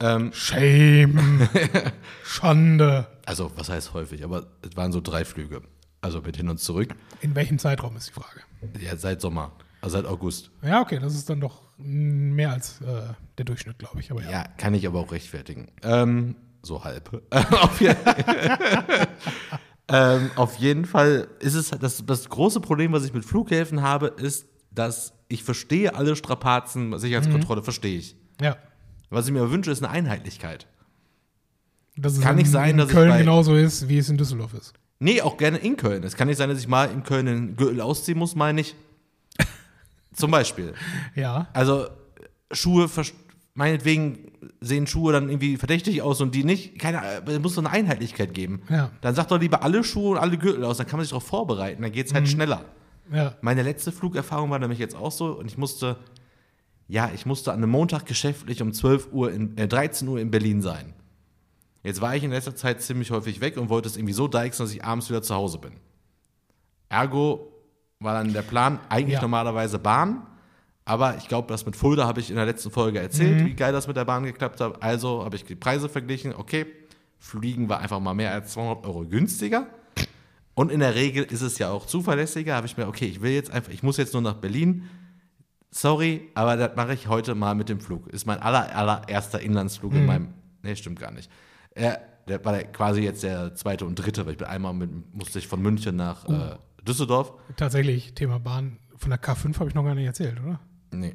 Ähm, 0.00 0.30
Shame. 0.32 1.48
Schande. 2.24 3.06
also, 3.24 3.50
was 3.56 3.68
heißt 3.68 3.94
häufig? 3.94 4.24
Aber 4.24 4.46
es 4.62 4.76
waren 4.76 4.92
so 4.92 5.00
drei 5.00 5.24
Flüge. 5.24 5.62
Also 6.06 6.20
mit 6.20 6.36
hin 6.36 6.48
und 6.48 6.58
zurück. 6.60 6.94
In 7.20 7.34
welchem 7.34 7.58
Zeitraum 7.58 7.96
ist 7.96 8.10
die 8.10 8.12
Frage? 8.12 8.40
Ja, 8.80 8.96
seit 8.96 9.20
Sommer. 9.20 9.50
Also 9.80 9.96
seit 9.96 10.06
August. 10.06 10.52
Ja, 10.62 10.80
okay, 10.80 11.00
das 11.00 11.16
ist 11.16 11.28
dann 11.28 11.40
doch 11.40 11.62
mehr 11.78 12.52
als 12.52 12.80
äh, 12.80 13.12
der 13.38 13.44
Durchschnitt, 13.44 13.76
glaube 13.80 13.98
ich. 13.98 14.12
Aber 14.12 14.22
ja. 14.22 14.30
Ja, 14.30 14.44
kann 14.56 14.72
ich 14.74 14.86
aber 14.86 15.00
auch 15.00 15.10
rechtfertigen. 15.10 15.66
Ähm, 15.82 16.36
so 16.62 16.84
halb. 16.84 17.10
auf, 17.32 17.80
je 17.80 17.88
ähm, 19.88 20.30
auf 20.36 20.54
jeden 20.58 20.84
Fall 20.84 21.26
ist 21.40 21.54
es 21.54 21.70
das, 21.70 22.04
das 22.06 22.28
große 22.28 22.60
Problem, 22.60 22.92
was 22.92 23.04
ich 23.04 23.12
mit 23.12 23.24
Flughäfen 23.24 23.82
habe, 23.82 24.06
ist, 24.16 24.46
dass 24.70 25.12
ich 25.26 25.42
verstehe 25.42 25.92
alle 25.96 26.14
Strapazen, 26.14 26.96
Sicherheitskontrolle 26.98 27.64
verstehe 27.64 27.98
ich. 27.98 28.16
ja. 28.40 28.56
Was 29.08 29.26
ich 29.26 29.32
mir 29.32 29.50
wünsche, 29.52 29.70
ist 29.72 29.82
eine 29.84 29.92
Einheitlichkeit. 29.92 30.66
Dass 31.96 32.14
es 32.14 32.20
Kann 32.20 32.32
in, 32.32 32.38
nicht 32.42 32.50
sein, 32.50 32.70
in 32.70 32.76
dass 32.78 32.88
ich 32.88 32.94
Köln 32.94 33.08
bei- 33.08 33.18
genauso 33.18 33.54
ist, 33.56 33.88
wie 33.88 33.98
es 33.98 34.08
in 34.08 34.18
Düsseldorf 34.18 34.52
ist. 34.54 34.72
Nee, 34.98 35.20
auch 35.20 35.36
gerne 35.36 35.58
in 35.58 35.76
Köln. 35.76 36.02
Es 36.04 36.16
kann 36.16 36.28
nicht 36.28 36.38
sein, 36.38 36.48
dass 36.48 36.58
ich 36.58 36.68
mal 36.68 36.90
in 36.90 37.02
Köln 37.02 37.28
einen 37.28 37.56
Gürtel 37.56 37.80
ausziehen 37.80 38.18
muss, 38.18 38.34
meine 38.34 38.60
ich. 38.62 38.74
Zum 40.14 40.30
Beispiel. 40.30 40.72
Ja. 41.14 41.48
Also 41.52 41.88
Schuhe, 42.50 42.88
meinetwegen 43.54 44.32
sehen 44.60 44.86
Schuhe 44.86 45.12
dann 45.12 45.28
irgendwie 45.28 45.56
verdächtig 45.56 46.00
aus 46.02 46.20
und 46.20 46.34
die 46.34 46.44
nicht. 46.44 46.78
Keine, 46.78 47.02
es 47.26 47.38
muss 47.40 47.54
so 47.54 47.60
eine 47.60 47.70
Einheitlichkeit 47.70 48.32
geben. 48.32 48.62
Ja. 48.70 48.90
Dann 49.00 49.14
sagt 49.14 49.30
doch 49.30 49.40
lieber 49.40 49.62
alle 49.62 49.84
Schuhe 49.84 50.12
und 50.12 50.18
alle 50.18 50.38
Gürtel 50.38 50.64
aus, 50.64 50.78
dann 50.78 50.86
kann 50.86 50.98
man 50.98 51.04
sich 51.04 51.10
darauf 51.10 51.26
vorbereiten, 51.26 51.82
dann 51.82 51.92
geht 51.92 52.06
es 52.06 52.14
halt 52.14 52.24
Mhm. 52.24 52.28
schneller. 52.30 52.64
Ja. 53.12 53.34
Meine 53.40 53.62
letzte 53.62 53.92
Flugerfahrung 53.92 54.50
war 54.50 54.58
nämlich 54.58 54.78
jetzt 54.78 54.96
auch 54.96 55.12
so 55.12 55.26
und 55.38 55.46
ich 55.46 55.58
musste, 55.58 55.96
ja, 56.88 57.10
ich 57.14 57.24
musste 57.26 57.52
an 57.52 57.58
einem 57.58 57.70
Montag 57.70 58.06
geschäftlich 58.06 58.62
um 58.62 58.72
12 58.72 59.08
Uhr, 59.12 59.30
in, 59.32 59.56
äh, 59.58 59.68
13 59.68 60.08
Uhr 60.08 60.18
in 60.18 60.30
Berlin 60.30 60.60
sein. 60.62 60.92
Jetzt 61.86 62.00
war 62.00 62.16
ich 62.16 62.24
in 62.24 62.32
letzter 62.32 62.56
Zeit 62.56 62.82
ziemlich 62.82 63.12
häufig 63.12 63.40
weg 63.40 63.56
und 63.56 63.68
wollte 63.68 63.88
es 63.88 63.96
irgendwie 63.96 64.12
so 64.12 64.26
deichsen, 64.26 64.64
dass 64.64 64.72
ich 64.74 64.84
abends 64.84 65.08
wieder 65.08 65.22
zu 65.22 65.34
Hause 65.36 65.58
bin. 65.58 65.74
Ergo 66.88 67.52
war 68.00 68.14
dann 68.14 68.32
der 68.32 68.42
Plan 68.42 68.80
eigentlich 68.88 69.14
Ja. 69.14 69.22
normalerweise 69.22 69.78
Bahn, 69.78 70.26
aber 70.84 71.16
ich 71.16 71.28
glaube, 71.28 71.46
das 71.48 71.64
mit 71.64 71.76
Fulda 71.76 72.04
habe 72.06 72.18
ich 72.20 72.28
in 72.30 72.34
der 72.36 72.44
letzten 72.44 72.72
Folge 72.72 72.98
erzählt, 72.98 73.44
wie 73.44 73.54
geil 73.54 73.72
das 73.72 73.86
mit 73.86 73.96
der 73.96 74.04
Bahn 74.04 74.24
geklappt 74.24 74.60
hat. 74.60 74.82
Also 74.82 75.24
habe 75.24 75.36
ich 75.36 75.44
die 75.44 75.54
Preise 75.54 75.88
verglichen. 75.88 76.34
Okay, 76.34 76.66
Fliegen 77.18 77.68
war 77.68 77.78
einfach 77.80 78.00
mal 78.00 78.14
mehr 78.14 78.32
als 78.32 78.52
200 78.52 78.84
Euro 78.84 79.04
günstiger. 79.04 79.68
Und 80.54 80.72
in 80.72 80.80
der 80.80 80.94
Regel 80.96 81.22
ist 81.24 81.42
es 81.42 81.58
ja 81.58 81.70
auch 81.70 81.86
zuverlässiger. 81.86 82.56
Habe 82.56 82.66
ich 82.66 82.76
mir, 82.76 82.88
okay, 82.88 83.06
ich 83.06 83.20
will 83.22 83.32
jetzt 83.32 83.50
einfach, 83.52 83.70
ich 83.70 83.82
muss 83.84 83.96
jetzt 83.96 84.12
nur 84.12 84.22
nach 84.22 84.34
Berlin. 84.34 84.88
Sorry, 85.70 86.30
aber 86.34 86.56
das 86.56 86.74
mache 86.76 86.94
ich 86.94 87.08
heute 87.08 87.34
mal 87.34 87.54
mit 87.54 87.68
dem 87.68 87.78
Flug. 87.80 88.08
Ist 88.08 88.26
mein 88.26 88.40
aller, 88.40 88.74
allererster 88.74 89.40
Inlandsflug 89.40 89.92
in 89.94 90.06
meinem. 90.06 90.28
Nee, 90.62 90.74
stimmt 90.74 90.98
gar 90.98 91.10
nicht. 91.12 91.30
Er, 91.76 92.00
der 92.26 92.44
war 92.44 92.52
der 92.52 92.64
quasi 92.64 93.02
jetzt 93.02 93.22
der 93.22 93.54
zweite 93.54 93.84
und 93.84 93.94
dritte, 93.94 94.24
weil 94.24 94.32
ich 94.32 94.38
bin 94.38 94.46
einmal 94.46 94.74
mit, 94.74 95.14
musste 95.14 95.38
ich 95.38 95.46
von 95.46 95.60
München 95.60 95.94
nach 95.94 96.28
äh, 96.28 96.56
Düsseldorf. 96.82 97.32
Tatsächlich, 97.56 98.14
Thema 98.14 98.40
Bahn. 98.40 98.78
Von 98.96 99.10
der 99.10 99.20
K5 99.20 99.58
habe 99.58 99.68
ich 99.68 99.74
noch 99.74 99.84
gar 99.84 99.94
nicht 99.94 100.06
erzählt, 100.06 100.40
oder? 100.42 100.58
Nee. 100.90 101.14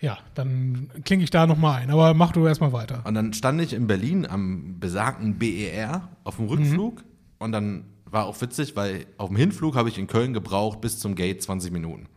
Ja, 0.00 0.18
dann 0.34 0.90
klinge 1.04 1.24
ich 1.24 1.30
da 1.30 1.46
nochmal 1.46 1.80
ein. 1.80 1.90
Aber 1.90 2.12
mach 2.14 2.32
du 2.32 2.46
erstmal 2.46 2.72
weiter. 2.72 3.02
Und 3.06 3.14
dann 3.14 3.32
stand 3.32 3.60
ich 3.62 3.72
in 3.72 3.86
Berlin 3.86 4.26
am 4.26 4.78
besagten 4.78 5.38
BER 5.38 6.08
auf 6.24 6.36
dem 6.36 6.46
Rückflug. 6.46 7.02
Und 7.38 7.52
dann 7.52 7.84
war 8.04 8.26
auch 8.26 8.40
witzig, 8.40 8.76
weil 8.76 9.06
auf 9.16 9.28
dem 9.28 9.36
Hinflug 9.36 9.76
habe 9.76 9.88
ich 9.88 9.98
in 9.98 10.06
Köln 10.06 10.32
gebraucht 10.32 10.80
bis 10.80 10.98
zum 10.98 11.14
Gate 11.14 11.42
20 11.42 11.72
Minuten. 11.72 12.08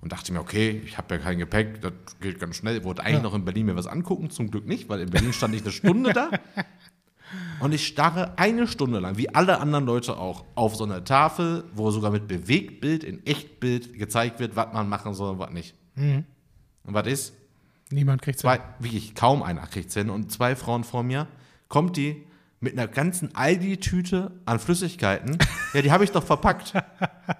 Und 0.00 0.12
dachte 0.12 0.32
mir, 0.32 0.40
okay, 0.40 0.80
ich 0.86 0.96
habe 0.96 1.16
ja 1.16 1.20
kein 1.20 1.38
Gepäck, 1.38 1.80
das 1.80 1.92
geht 2.20 2.38
ganz 2.38 2.56
schnell. 2.56 2.76
Ich 2.78 2.84
wollte 2.84 3.02
eigentlich 3.02 3.16
Ja. 3.16 3.22
noch 3.22 3.34
in 3.34 3.44
Berlin 3.44 3.66
mir 3.66 3.74
was 3.76 3.86
angucken, 3.88 4.30
zum 4.30 4.50
Glück 4.50 4.66
nicht, 4.66 4.88
weil 4.88 5.00
in 5.00 5.10
Berlin 5.10 5.32
stand 5.32 5.54
ich 5.54 5.62
eine 5.62 5.72
Stunde 5.72 6.12
da. 6.12 6.30
Und 7.60 7.72
ich 7.74 7.86
starre 7.86 8.38
eine 8.38 8.66
Stunde 8.66 9.00
lang, 9.00 9.18
wie 9.18 9.34
alle 9.34 9.60
anderen 9.60 9.84
Leute 9.84 10.16
auch, 10.16 10.44
auf 10.54 10.76
so 10.76 10.84
eine 10.84 11.04
Tafel, 11.04 11.64
wo 11.74 11.90
sogar 11.90 12.10
mit 12.10 12.26
Bewegtbild 12.28 13.04
in 13.04 13.26
Echtbild 13.26 13.98
gezeigt 13.98 14.38
wird, 14.40 14.56
was 14.56 14.72
man 14.72 14.88
machen 14.88 15.12
soll 15.14 15.32
und 15.32 15.38
was 15.38 15.50
nicht. 15.50 15.74
Und 15.96 16.24
was 16.84 17.06
ist? 17.06 17.34
Niemand 17.90 18.22
kriegt 18.22 18.38
Zwei, 18.38 18.60
wirklich 18.78 19.14
kaum 19.14 19.42
einer 19.42 19.66
kriegt's 19.66 19.94
hin. 19.94 20.08
Und 20.10 20.30
zwei 20.32 20.54
Frauen 20.56 20.84
vor 20.84 21.02
mir, 21.02 21.26
kommt 21.68 21.96
die 21.96 22.24
mit 22.60 22.72
einer 22.74 22.86
ganzen 22.88 23.34
Aldi-Tüte 23.34 24.30
an 24.46 24.58
Flüssigkeiten. 24.58 25.36
Ja, 25.74 25.82
die 25.82 25.92
habe 25.92 26.04
ich 26.04 26.10
doch 26.12 26.24
verpackt. 26.24 26.72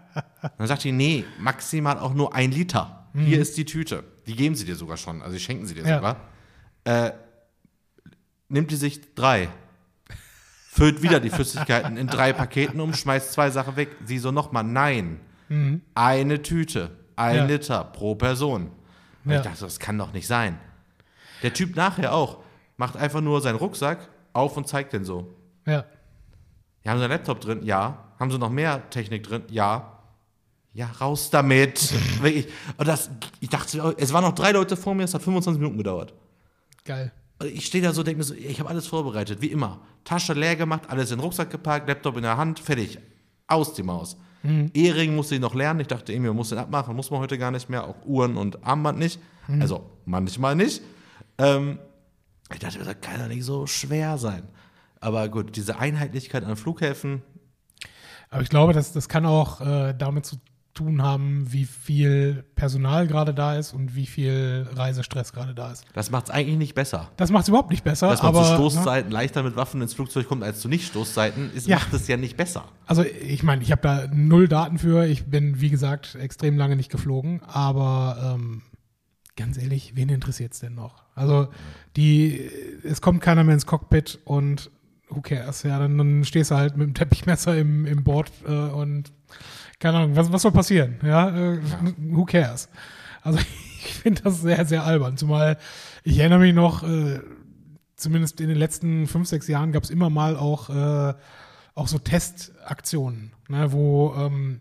Dann 0.56 0.66
sagt 0.66 0.84
die, 0.84 0.92
nee, 0.92 1.24
maximal 1.38 1.98
auch 1.98 2.14
nur 2.14 2.34
ein 2.34 2.50
Liter. 2.50 3.06
Hier 3.14 3.40
ist 3.40 3.56
die 3.56 3.64
Tüte. 3.64 4.04
Die 4.26 4.36
geben 4.36 4.54
sie 4.54 4.64
dir 4.64 4.76
sogar 4.76 4.96
schon, 4.96 5.22
also 5.22 5.34
die 5.34 5.40
schenken 5.40 5.66
sie 5.66 5.74
dir 5.74 5.84
Ja. 5.86 5.96
sogar. 5.96 6.16
Äh, 6.84 7.12
nimmt 8.48 8.70
die 8.70 8.76
sich 8.76 9.14
drei. 9.14 9.48
Füllt 10.70 11.02
wieder 11.02 11.18
die 11.18 11.30
Flüssigkeiten 11.30 11.96
in 11.96 12.06
drei 12.06 12.32
Paketen 12.32 12.80
um, 12.80 12.92
schmeißt 12.94 13.32
zwei 13.32 13.50
Sachen 13.50 13.74
weg. 13.76 13.88
Sie 14.04 14.18
so 14.18 14.30
nochmal, 14.30 14.62
nein. 14.64 15.20
Eine 15.94 16.42
Tüte, 16.42 16.90
ein 17.16 17.36
Ja. 17.36 17.44
Liter 17.46 17.84
pro 17.84 18.14
Person. 18.14 18.70
Und 19.24 19.30
Ja. 19.32 19.38
ich 19.38 19.42
dachte, 19.42 19.60
das 19.64 19.78
kann 19.80 19.96
doch 19.98 20.12
nicht 20.12 20.26
sein. 20.26 20.58
Der 21.42 21.52
Typ 21.54 21.74
nachher 21.74 22.12
auch, 22.14 22.38
macht 22.76 22.96
einfach 22.96 23.20
nur 23.20 23.40
seinen 23.40 23.56
Rucksack 23.56 24.08
auf 24.34 24.56
und 24.56 24.68
zeigt 24.68 24.92
den 24.92 25.04
so. 25.04 25.34
Ja. 25.66 25.84
Ja, 26.84 26.92
haben 26.92 26.98
Sie 26.98 27.04
einen 27.04 27.12
Laptop 27.12 27.40
drin? 27.40 27.62
Ja. 27.64 28.04
Haben 28.20 28.30
Sie 28.30 28.38
noch 28.38 28.50
mehr 28.50 28.88
Technik 28.90 29.24
drin? 29.24 29.42
Ja. 29.48 29.97
Ja, 30.74 30.86
raus 31.00 31.30
damit. 31.30 31.92
Und 32.76 32.88
das, 32.88 33.10
ich 33.40 33.48
dachte, 33.48 33.94
es 33.98 34.12
waren 34.12 34.22
noch 34.22 34.34
drei 34.34 34.52
Leute 34.52 34.76
vor 34.76 34.94
mir, 34.94 35.04
es 35.04 35.14
hat 35.14 35.22
25 35.22 35.60
Minuten 35.60 35.78
gedauert. 35.78 36.14
Geil. 36.84 37.12
Und 37.40 37.48
Ich 37.48 37.66
stehe 37.66 37.82
da 37.82 37.92
so, 37.92 38.02
denke 38.02 38.18
mir 38.18 38.24
so, 38.24 38.34
ich 38.34 38.60
habe 38.60 38.68
alles 38.68 38.86
vorbereitet, 38.86 39.40
wie 39.40 39.48
immer. 39.48 39.80
Tasche 40.04 40.34
leer 40.34 40.56
gemacht, 40.56 40.82
alles 40.88 41.10
in 41.10 41.18
den 41.18 41.24
Rucksack 41.24 41.50
gepackt, 41.50 41.88
Laptop 41.88 42.16
in 42.16 42.22
der 42.22 42.36
Hand, 42.36 42.60
fertig. 42.60 42.98
Aus 43.46 43.74
die 43.74 43.82
Maus. 43.82 44.16
Ehering 44.72 45.16
musste 45.16 45.34
ich 45.34 45.40
noch 45.40 45.54
lernen. 45.54 45.80
Ich 45.80 45.88
dachte, 45.88 46.12
irgendwie, 46.12 46.28
man 46.28 46.36
muss 46.36 46.50
den 46.50 46.58
abmachen, 46.58 46.94
muss 46.94 47.10
man 47.10 47.20
heute 47.20 47.38
gar 47.38 47.50
nicht 47.50 47.68
mehr. 47.68 47.84
Auch 47.86 47.96
Uhren 48.06 48.36
und 48.36 48.64
Armband 48.64 48.98
nicht. 48.98 49.18
Also 49.60 49.90
manchmal 50.04 50.54
nicht. 50.54 50.80
Ähm, 51.38 51.78
ich 52.52 52.58
dachte, 52.60 52.78
das 52.78 53.00
kann 53.00 53.18
ja 53.20 53.26
nicht 53.28 53.44
so 53.44 53.66
schwer 53.66 54.16
sein. 54.16 54.44
Aber 55.00 55.28
gut, 55.28 55.56
diese 55.56 55.78
Einheitlichkeit 55.78 56.44
an 56.44 56.56
Flughäfen, 56.56 57.22
Aber 58.30 58.42
ich 58.42 58.48
glaube, 58.48 58.72
das, 58.74 58.92
das 58.92 59.08
kann 59.08 59.26
auch 59.26 59.60
äh, 59.60 59.92
damit 59.96 60.24
zu 60.26 60.36
tun 60.78 61.02
haben, 61.02 61.52
wie 61.52 61.64
viel 61.64 62.44
Personal 62.54 63.06
gerade 63.06 63.34
da 63.34 63.56
ist 63.56 63.72
und 63.72 63.94
wie 63.94 64.06
viel 64.06 64.66
Reisestress 64.74 65.32
gerade 65.32 65.54
da 65.54 65.72
ist. 65.72 65.84
das 65.92 66.10
macht 66.10 66.24
es 66.26 66.30
eigentlich 66.30 66.56
nicht 66.56 66.74
besser. 66.74 67.10
Das 67.16 67.30
macht 67.30 67.42
es 67.42 67.48
überhaupt 67.48 67.70
nicht 67.70 67.84
besser. 67.84 68.08
Dass 68.08 68.22
man 68.22 68.28
aber, 68.34 68.44
zu 68.44 68.50
ne, 68.50 68.56
Stoßzeiten 68.56 69.10
leichter 69.10 69.42
mit 69.42 69.56
Waffen 69.56 69.82
ins 69.82 69.94
Flugzeug 69.94 70.28
kommt 70.28 70.42
als 70.44 70.60
zu 70.60 70.68
Nicht-Stoßzeiten, 70.68 71.50
Ja. 71.66 71.76
macht 71.76 71.92
es 71.92 72.06
ja 72.06 72.16
nicht 72.16 72.36
besser. 72.36 72.64
Also 72.86 73.02
ich 73.04 73.42
meine, 73.42 73.62
ich 73.62 73.72
habe 73.72 73.82
da 73.82 74.06
null 74.12 74.48
Daten 74.48 74.78
für. 74.78 75.06
Ich 75.06 75.26
bin, 75.26 75.60
wie 75.60 75.70
gesagt, 75.70 76.14
extrem 76.14 76.56
lange 76.56 76.76
nicht 76.76 76.90
geflogen. 76.90 77.42
Aber 77.46 78.36
ähm, 78.38 78.62
ganz 79.36 79.58
ehrlich, 79.58 79.92
wen 79.96 80.08
interessiert 80.08 80.52
es 80.54 80.60
denn 80.60 80.74
noch? 80.74 81.02
Also 81.14 81.48
die, 81.96 82.48
es 82.84 83.00
kommt 83.00 83.20
keiner 83.20 83.44
mehr 83.44 83.54
ins 83.54 83.66
Cockpit 83.66 84.18
und 84.24 84.70
who 85.10 85.20
cares? 85.20 85.62
Ja, 85.64 85.78
dann, 85.78 85.98
dann 85.98 86.24
stehst 86.24 86.50
du 86.50 86.54
halt 86.54 86.76
mit 86.76 86.86
dem 86.86 86.94
Teppichmesser 86.94 87.56
im, 87.56 87.86
im 87.86 88.04
Board 88.04 88.30
äh, 88.46 88.52
und 88.52 89.10
keine 89.78 89.98
Ahnung, 89.98 90.16
was, 90.16 90.32
was 90.32 90.42
soll 90.42 90.52
passieren? 90.52 90.96
Ja, 91.02 91.28
äh, 91.28 91.60
who 91.98 92.24
cares? 92.24 92.68
Also 93.22 93.38
ich 93.84 93.94
finde 93.94 94.22
das 94.22 94.40
sehr, 94.40 94.64
sehr 94.64 94.84
albern. 94.84 95.16
Zumal 95.16 95.58
ich 96.04 96.18
erinnere 96.18 96.38
mich 96.40 96.54
noch, 96.54 96.82
äh, 96.84 97.20
zumindest 97.96 98.40
in 98.40 98.48
den 98.48 98.56
letzten 98.56 99.06
fünf, 99.06 99.28
sechs 99.28 99.46
Jahren 99.48 99.72
gab 99.72 99.82
es 99.82 99.90
immer 99.90 100.08
mal 100.10 100.36
auch, 100.36 100.70
äh, 100.70 101.14
auch 101.74 101.88
so 101.88 101.98
Testaktionen, 101.98 103.32
ne, 103.48 103.72
wo, 103.72 104.14
ähm, 104.16 104.60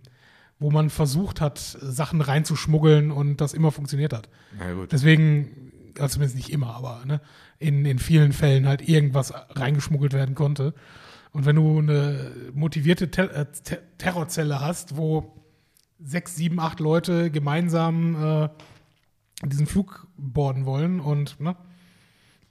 wo 0.59 0.71
man 0.71 0.89
versucht 0.89 1.39
hat, 1.39 1.59
Sachen 1.59 2.21
reinzuschmuggeln 2.21 3.11
und 3.11 3.41
das 3.41 3.53
immer 3.53 3.71
funktioniert 3.71 4.13
hat. 4.13 4.29
Ja, 4.59 4.73
gut. 4.73 4.91
Deswegen, 4.91 5.71
also 5.99 6.13
zumindest 6.13 6.35
nicht 6.35 6.51
immer, 6.51 6.75
aber 6.75 7.03
ne, 7.05 7.21
in, 7.59 7.85
in 7.85 7.99
vielen 7.99 8.33
Fällen 8.33 8.67
halt 8.67 8.87
irgendwas 8.87 9.33
reingeschmuggelt 9.51 10.13
werden 10.13 10.35
konnte. 10.35 10.73
Und 11.37 11.45
wenn 11.45 11.55
du 11.55 11.77
eine 11.77 12.31
motivierte 12.55 13.11
Ter 13.11 13.31
äh, 13.31 13.45
Ter 13.63 13.77
Terrorzelle 13.99 14.59
hast, 14.59 14.97
wo 14.97 15.35
sechs, 15.99 16.35
sieben, 16.35 16.59
acht 16.59 16.79
Leute 16.79 17.29
gemeinsam 17.29 18.15
äh, 18.15 18.49
diesen 19.45 19.67
Flug 19.67 20.07
boarden 20.17 20.65
wollen 20.65 20.99
und 20.99 21.39
ne, 21.39 21.55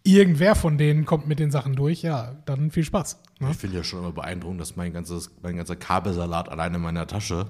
irgendwer 0.04 0.54
von 0.54 0.78
denen 0.78 1.04
kommt 1.04 1.26
mit 1.26 1.40
den 1.40 1.50
Sachen 1.50 1.74
durch, 1.74 2.02
ja, 2.02 2.36
dann 2.44 2.70
viel 2.70 2.84
Spaß. 2.84 3.20
Ne? 3.40 3.48
Ich 3.50 3.56
finde 3.56 3.78
ja 3.78 3.82
schon 3.82 3.98
immer 3.98 4.12
beeindruckend, 4.12 4.60
dass 4.60 4.76
mein, 4.76 4.92
ganzes, 4.92 5.32
mein 5.42 5.56
ganzer 5.56 5.74
Kabelsalat 5.74 6.48
allein 6.48 6.72
in 6.72 6.80
meiner 6.80 7.08
Tasche, 7.08 7.46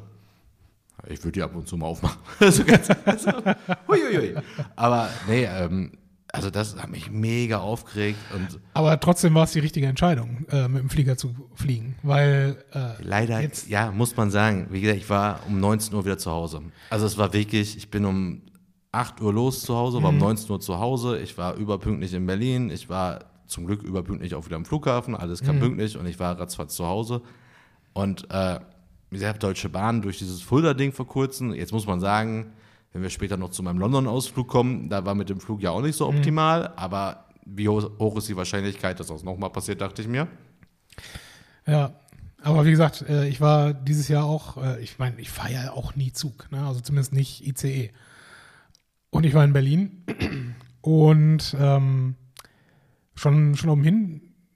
ich 1.07 1.23
würde 1.23 1.33
die 1.33 1.43
ab 1.43 1.55
und 1.55 1.69
zu 1.69 1.76
mal 1.76 1.85
aufmachen. 1.85 2.19
so 2.50 2.64
ganz, 2.64 2.88
also, 3.05 3.31
huiuiui. 3.87 4.37
Aber 4.75 5.11
nee, 5.28 5.45
ähm, 5.45 5.99
also 6.37 6.50
das 6.50 6.76
hat 6.76 6.90
mich 6.90 7.11
mega 7.11 7.59
aufgeregt 7.59 8.19
und 8.35 8.61
Aber 8.75 8.99
trotzdem 9.00 9.35
war 9.35 9.45
es 9.45 9.52
die 9.52 9.59
richtige 9.61 9.87
Entscheidung, 9.87 10.47
äh, 10.50 10.69
mit 10.69 10.83
dem 10.83 10.90
Flieger 10.90 11.16
zu 11.16 11.35
fliegen, 11.55 11.97
weil 12.02 12.64
äh, 12.73 13.02
leider, 13.02 13.40
Jetzt- 13.40 13.69
ja, 13.69 13.90
muss 13.90 14.16
man 14.16 14.31
sagen, 14.31 14.69
wie 14.71 14.81
gesagt, 14.81 14.99
ich 15.00 15.11
war 15.11 15.40
um 15.49 15.59
19 15.61 15.95
Uhr 15.95 16.05
wieder 16.05 16.19
zu 16.19 16.31
Hause. 16.31 16.62
Also 16.90 17.07
es 17.07 17.19
war 17.19 17.33
wirklich, 17.33 17.76
ich 17.76 17.90
bin 17.90 18.05
um 18.05 18.43
8 18.93 19.21
Uhr 19.21 19.33
los 19.33 19.62
zu 19.62 19.75
Hause, 19.76 20.02
war 20.02 20.11
um 20.11 20.19
19 20.19 20.50
Uhr 20.50 20.61
zu 20.61 20.78
Hause, 20.78 21.19
ich 21.19 21.37
war 21.37 21.55
überpünktlich 21.57 22.14
in 22.14 22.25
Berlin, 22.26 22.71
ich 22.71 22.88
war 22.88 23.26
zum 23.47 23.66
Glück 23.66 23.83
überpünktlich 23.83 24.35
auch 24.35 24.47
wieder 24.47 24.57
am 24.57 24.64
Flughafen, 24.64 25.14
alles 25.14 25.43
kam 25.43 25.59
pünktlich 25.61 25.97
und 25.99 26.07
ich 26.07 26.19
war 26.19 26.38
ratzfatz 26.38 26.75
zu 26.76 26.87
Hause. 26.87 27.23
Und 27.93 28.28
äh, 28.31 28.59
wie 29.11 29.16
gesagt, 29.19 29.43
Deutsche 29.43 29.69
Bahn 29.69 30.02
durch 30.02 30.19
dieses 30.19 30.43
Fulda-Ding 30.43 30.93
vor 30.93 31.07
kurzem, 31.07 31.52
jetzt 31.55 31.73
muss 31.73 31.87
man 31.87 32.00
sagen, 32.00 32.52
wenn 32.97 33.03
wir 33.03 33.11
später 33.11 33.37
noch 33.37 33.50
zu 33.50 33.62
meinem 33.62 33.79
London-Ausflug 33.79 34.49
kommen, 34.49 34.88
da 34.88 35.05
war 35.05 35.15
mit 35.15 35.29
dem 35.29 35.38
Flug 35.38 35.61
ja 35.61 35.71
auch 35.71 35.83
nicht 35.83 35.97
so 35.97 36.09
optimal, 36.09 36.73
aber 36.76 37.26
wie 37.45 37.69
hoch, 37.69 37.91
hoch 37.99 38.17
ist 38.17 38.26
die 38.26 38.37
Wahrscheinlichkeit, 38.38 38.99
dass 38.99 39.09
das 39.09 39.23
nochmal 39.23 39.50
passiert, 39.50 39.83
dachte 39.83 40.00
ich 40.00 40.09
mir. 40.09 40.29
Ja, 41.67 42.00
aber 42.41 42.65
wie 42.65 42.71
gesagt, 42.71 43.03
äh, 43.03 43.29
ich 43.29 43.43
war 43.43 43.75
dieses 43.75 44.09
Jahr 44.09 44.25
auch, 44.25 44.57
äh, 44.57 44.83
ich 44.83 44.99
meine, 44.99 45.21
ich 45.21 45.29
fahre 45.29 45.53
ja 45.53 45.73
auch 45.73 45.95
nie 45.95 46.15
Zug, 46.15 46.50
ne? 46.50 46.67
also 46.67 46.81
zumindest 46.81 47.12
nicht 47.12 47.47
ICE. 47.47 47.91
Und 49.11 49.25
ich 49.25 49.35
war 49.35 49.45
in 49.45 49.53
Berlin 49.53 50.55
und 50.81 51.55
ähm, 51.61 52.15
schon, 53.15 53.57
schon 53.57 53.69
auf 53.69 53.79
dem 53.79 53.85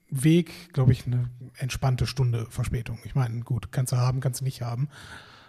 Hinweg, 0.09 0.73
glaube 0.73 0.93
ich, 0.93 1.05
eine 1.05 1.29
entspannte 1.57 2.07
Stunde 2.07 2.47
Verspätung. 2.49 2.97
Ich 3.03 3.13
meine, 3.13 3.41
gut, 3.41 3.71
kannst 3.71 3.93
du 3.93 3.97
haben, 3.97 4.19
kannst 4.19 4.41
du 4.41 4.45
nicht 4.45 4.63
haben. 4.63 4.89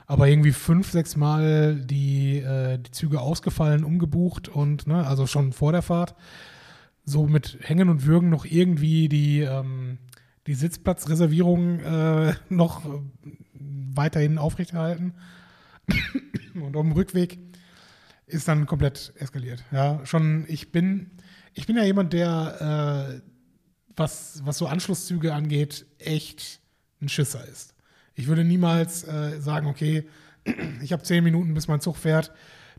Aber 0.07 0.29
irgendwie 0.29 0.53
fünf, 0.53 0.91
sechs 0.91 1.17
Mal 1.17 1.77
die, 1.77 2.39
äh, 2.39 2.79
die 2.79 2.91
Züge 2.91 3.21
ausgefallen, 3.21 3.85
umgebucht 3.85 4.49
und, 4.49 4.87
ne, 4.87 5.07
also 5.07 5.27
schon 5.27 5.53
vor 5.53 5.73
der 5.73 5.83
Fahrt, 5.83 6.15
so 7.05 7.27
mit 7.27 7.59
Hängen 7.61 7.89
und 7.89 8.07
Würgen 8.07 8.31
noch 8.31 8.45
irgendwie 8.45 9.09
die, 9.09 9.41
ähm, 9.41 9.99
die 10.47 10.55
Sitzplatzreservierung 10.55 11.81
äh, 11.81 12.35
noch 12.49 12.85
äh, 12.85 12.99
weiterhin 13.95 14.39
aufrechterhalten. 14.39 15.15
Und 16.55 16.77
auf 16.77 16.83
dem 16.83 16.93
Rückweg 16.93 17.39
ist 18.27 18.49
dann 18.49 18.67
komplett 18.67 19.13
eskaliert. 19.17 19.65
Ja, 19.73 20.05
schon, 20.05 20.45
ich 20.49 20.73
bin, 20.73 21.11
ich 21.55 21.67
bin 21.67 21.77
ja 21.77 21.85
jemand, 21.85 22.13
der, 22.13 23.21
äh, 23.21 23.31
was, 23.97 24.43
was 24.45 24.59
so 24.59 24.67
Anschlusszüge 24.67 25.35
angeht, 25.35 25.87
echt 25.99 26.61
ein 27.01 27.09
Schisser 27.09 27.47
ist. 27.47 27.72
Ich 28.15 28.27
würde 28.29 28.45
niemals 28.45 29.05
äh, 29.05 29.41
sagen, 29.41 29.67
okay, 29.67 30.05
ich 30.83 30.93
habe 30.93 31.03
zehn 31.03 31.23
Minuten, 31.25 31.55
bis 31.55 31.69
mein 31.69 31.81
Zug 31.81 31.97
fährt, 31.97 32.33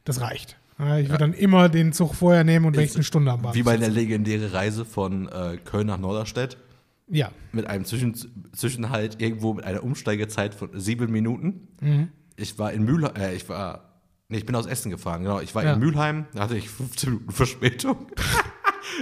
das 0.04 0.22
reicht. 0.22 0.58
Ich 0.80 1.08
würde 1.10 1.20
dann 1.20 1.34
immer 1.34 1.70
den 1.70 1.94
Zug 1.94 2.16
vorher 2.16 2.44
nehmen 2.44 2.66
und 2.66 2.76
wenn 2.76 2.84
ich 2.84 2.96
eine 2.96 3.04
Stunde 3.04 3.32
am 3.32 3.42
Bahnhof 3.42 3.56
Wie 3.56 3.64
bei 3.64 3.78
der 3.78 3.86
sitze. 3.88 4.00
legendäre 4.00 4.54
Reise 4.54 4.86
von 4.86 5.28
äh, 5.30 5.58
Köln 5.64 5.88
nach 5.88 6.00
Norderstedt 6.00 6.58
Ja, 7.08 7.30
mit 7.52 7.68
einem 7.68 7.86
Zwischen 7.86 8.16
Zwischenhalt 8.54 9.22
irgendwo 9.22 9.54
mit 9.54 9.66
einer 9.66 9.84
Umsteigezeit 9.84 10.56
von 10.56 10.70
sieben 10.80 11.12
Minuten. 11.12 11.68
Mhm. 11.80 12.08
Ich 12.36 12.58
war 12.58 12.74
in 12.74 12.84
Mülheim, 12.84 13.16
äh, 13.16 13.36
ich 13.36 13.48
war, 13.48 13.94
nee, 14.30 14.38
ich 14.38 14.46
bin 14.48 14.56
aus 14.56 14.66
Essen 14.66 14.90
gefahren, 14.90 15.22
genau. 15.24 15.40
Ich 15.40 15.54
war 15.56 15.64
Ja. 15.64 15.74
in 15.74 15.80
Mülheim, 15.80 16.26
da 16.34 16.42
hatte 16.42 16.58
ich 16.58 16.70
15 16.70 17.10
Minuten 17.12 17.32
Verspätung. 17.32 18.08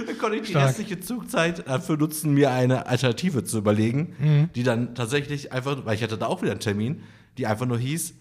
dann 0.08 0.18
konnte 0.18 0.36
ich 0.36 0.42
die 0.42 0.48
Stark. 0.50 0.68
restliche 0.68 1.00
Zugzeit 1.00 1.66
dafür 1.68 1.96
nutzen, 1.96 2.34
mir 2.34 2.50
eine 2.50 2.86
Alternative 2.86 3.44
zu 3.44 3.58
überlegen, 3.58 4.14
Mhm. 4.18 4.50
die 4.54 4.62
dann 4.62 4.94
tatsächlich 4.94 5.52
einfach, 5.52 5.84
weil 5.84 5.94
ich 5.94 6.02
hatte 6.02 6.18
da 6.18 6.26
auch 6.26 6.42
wieder 6.42 6.52
einen 6.52 6.60
Termin, 6.60 7.02
die 7.38 7.46
einfach 7.46 7.66
nur 7.66 7.78
hieß, 7.78 8.14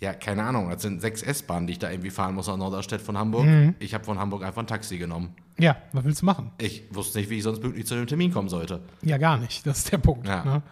ja, 0.00 0.12
keine 0.14 0.44
Ahnung, 0.44 0.70
das 0.70 0.82
sind 0.82 1.00
sechs 1.00 1.22
S-Bahnen, 1.22 1.66
die 1.66 1.72
ich 1.72 1.78
da 1.80 1.90
irgendwie 1.90 2.10
fahren 2.10 2.34
muss 2.34 2.46
nach 2.46 2.56
Norderstedt 2.56 3.00
von 3.00 3.18
Hamburg. 3.18 3.46
Mhm. 3.46 3.74
Ich 3.80 3.94
habe 3.94 4.04
von 4.04 4.18
Hamburg 4.18 4.44
einfach 4.44 4.62
ein 4.62 4.66
Taxi 4.68 4.96
genommen. 4.98 5.34
ja, 5.58 5.76
was 5.92 6.04
willst 6.04 6.22
du 6.22 6.26
machen? 6.26 6.52
Ich 6.58 6.84
wusste 6.90 7.18
nicht, 7.18 7.30
wie 7.30 7.38
ich 7.38 7.42
sonst 7.42 7.60
pünktlich 7.60 7.84
zu 7.86 7.96
dem 7.96 8.06
Termin 8.06 8.32
kommen 8.32 8.48
sollte. 8.48 8.80
Ja, 9.02 9.16
gar 9.18 9.38
nicht. 9.38 9.66
Das 9.66 9.78
ist 9.78 9.90
der 9.92 9.98
Punkt. 9.98 10.28
Ja. 10.28 10.44
Ne? 10.44 10.62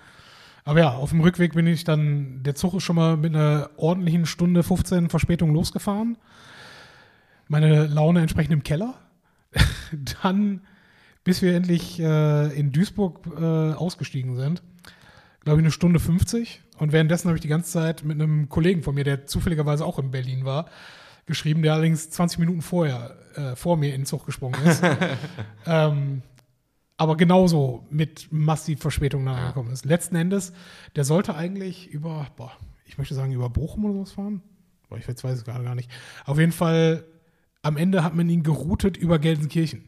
Aber 0.65 0.79
ja, 0.81 0.91
auf 0.95 1.11
dem 1.11 1.21
Rückweg 1.21 1.55
bin 1.55 1.67
ich 1.67 1.83
dann, 1.85 2.43
der 2.45 2.55
Zug 2.55 2.75
ist 2.75 2.85
schon 2.85 2.95
mal 2.97 3.17
mit 3.17 3.35
einer 3.35 3.71
ordentlichen 3.77 4.27
Stunde 4.27 4.63
15 4.63 5.09
Verspätung 5.11 5.53
losgefahren. 5.53 6.17
Meine 7.49 7.87
Laune 7.87 8.21
entsprechend 8.21 8.53
im 8.53 8.63
Keller. 8.63 8.95
dann 10.23 10.61
bis 11.27 11.43
wir 11.43 11.57
endlich 11.57 11.99
äh, 11.99 12.57
in 12.57 12.71
Duisburg 12.71 13.27
äh, 13.37 13.73
ausgestiegen 13.73 14.37
sind. 14.37 14.63
Glaube 15.43 15.61
ich, 15.61 15.65
eine 15.65 15.73
Stunde 15.73 15.99
50. 15.99 16.63
Und 16.79 16.93
währenddessen 16.93 17.27
habe 17.27 17.37
ich 17.37 17.43
die 17.43 17.49
ganze 17.49 17.73
Zeit 17.73 18.05
mit 18.05 18.21
einem 18.21 18.49
Kollegen 18.49 18.85
von 18.85 18.95
mir, 18.95 19.03
der 19.03 19.27
zufälligerweise 19.27 19.85
auch 19.85 19.99
in 19.99 20.13
Berlin 20.13 20.45
war, 20.45 20.67
geschrieben, 21.27 21.63
der 21.63 21.73
allerdings 21.73 22.11
20 22.11 22.39
Minuten 22.39 22.63
vorher 22.63 23.17
äh, 23.35 23.57
vor 23.57 23.77
mir 23.77 23.93
in 23.93 24.03
den 24.03 24.07
Zug 24.07 24.25
gesprungen 24.25 24.63
ist. 24.65 24.81
ähm, 25.67 26.23
aber 26.97 27.17
genauso 27.17 27.85
mit 27.91 28.29
massiv 28.31 28.81
Verspätung 28.81 29.25
nachgekommen 29.25 29.73
ist. 29.73 29.85
Letzten 29.85 30.15
Endes, 30.15 30.53
der 30.95 31.03
sollte 31.03 31.35
eigentlich 31.35 31.89
über, 31.89 32.29
boah, 32.37 32.53
ich 32.85 32.99
möchte 32.99 33.17
sagen, 33.17 33.33
über 33.33 33.51
Bochum 33.51 33.85
oder 33.87 33.95
sowas 33.95 34.13
fahren. 34.13 34.43
Boah, 34.89 34.97
ich 34.97 35.09
weiß 35.09 35.25
es 35.25 35.45
gerade 35.45 35.65
gar 35.65 35.75
nicht. 35.75 35.91
Auf 36.25 36.39
jeden 36.39 36.53
Fall, 36.53 37.05
am 37.67 37.77
Ende 37.77 38.05
hat 38.05 38.15
man 38.15 38.29
ihn 38.29 38.45
geroutet 38.45 38.97
über 38.97 39.19
Gelsenkirchen. 39.19 39.85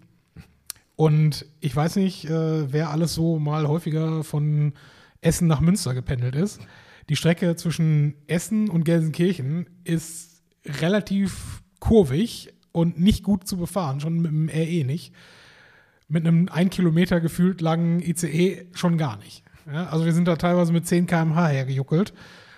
Und 0.97 1.47
ich 1.61 1.75
weiß 1.75 1.97
nicht, 1.97 2.25
äh, 2.25 2.73
wer 2.73 2.91
alles 2.91 3.15
so 3.15 3.39
mal 3.39 3.69
häufiger 3.69 4.25
von 4.25 4.73
Essen 5.21 5.47
nach 5.47 5.61
Münster 5.61 5.95
gependelt 5.95 6.35
ist. 6.35 6.61
Die 7.09 7.15
Strecke 7.15 7.55
zwischen 7.55 8.15
Essen 8.27 8.69
und 8.69 8.85
Gelsenkirchen 8.85 9.69
ist 9.85 10.43
relativ 10.67 11.63
kurvig 11.79 12.53
und 12.73 12.99
nicht 12.99 13.23
gut 13.23 13.47
zu 13.47 13.57
befahren, 13.57 14.01
schon 14.01 14.21
mit 14.21 14.33
dem 14.33 14.49
RE 14.49 14.85
nicht. 14.85 15.15
Mit 16.09 16.27
einem 16.27 16.49
ein 16.49 16.71
Kilometer 16.71 17.21
gefühlt 17.21 17.61
langen 17.61 18.01
ICE 18.01 18.67
schon 18.73 18.99
gar 18.99 19.19
nicht. 19.19 19.45
Ja, 19.73 19.87
also 19.87 20.05
wir 20.05 20.13
sind 20.13 20.27
da 20.27 20.35
teilweise 20.35 20.73
mit 20.73 20.87
10 20.87 21.07
km/h 21.07 21.47
hergejuckelt. 21.49 22.13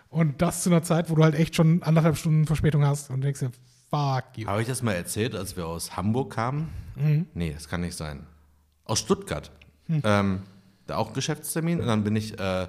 Und 0.09 0.41
das 0.41 0.63
zu 0.63 0.71
einer 0.71 0.83
Zeit, 0.83 1.11
wo 1.11 1.15
du 1.15 1.23
halt 1.23 1.35
echt 1.35 1.55
schon 1.55 1.83
anderthalb 1.83 2.17
Stunden 2.17 2.47
Verspätung 2.47 2.85
hast 2.85 3.11
und 3.11 3.21
denkst 3.21 3.41
dir, 3.41 3.51
fuck 3.91 4.25
you. 4.37 4.47
Habe 4.47 4.63
ich 4.63 4.69
das 4.69 4.83
mal 4.83 4.93
erzählt, 4.93 5.35
als 5.35 5.57
wir 5.57 5.67
aus 5.67 5.97
Hamburg 5.97 6.33
kamen? 6.33 6.69
Mhm. 6.97 7.27
Nee, 7.35 7.53
das 7.53 7.69
kann 7.69 7.81
nicht 7.81 7.97
sein. 7.97 8.27
Aus 8.85 9.01
Stuttgart. 9.01 9.51
Mhm. 9.89 10.03
Ähm, 10.05 10.43
da 10.87 10.97
auch 10.97 11.09
ein 11.09 11.15
Geschäftstermin 11.15 11.81
und 11.81 11.87
dann 11.87 12.05
bin 12.05 12.17
ich, 12.17 12.39
äh, 12.39 12.69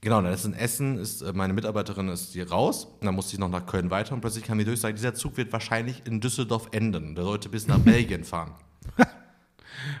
genau, 0.00 0.20
dann 0.22 0.32
ist 0.32 0.44
in 0.44 0.54
Essen, 0.54 0.98
ist, 0.98 1.22
äh, 1.22 1.32
meine 1.32 1.52
Mitarbeiterin 1.52 2.08
ist 2.08 2.32
hier 2.32 2.50
raus 2.50 2.84
und 2.84 3.06
dann 3.06 3.14
musste 3.14 3.34
ich 3.34 3.38
noch 3.38 3.48
nach 3.48 3.66
Köln 3.66 3.90
weiter 3.90 4.14
und 4.14 4.20
plötzlich 4.20 4.44
kam 4.44 4.58
die 4.58 4.64
Durchsage, 4.64 4.94
dieser 4.94 5.14
Zug 5.14 5.36
wird 5.36 5.52
wahrscheinlich 5.52 6.02
in 6.06 6.20
Düsseldorf 6.20 6.68
enden. 6.72 7.14
Der 7.14 7.24
sollte 7.24 7.48
bis 7.48 7.66
nach 7.66 7.78
Belgien 7.80 8.24
fahren. 8.24 8.54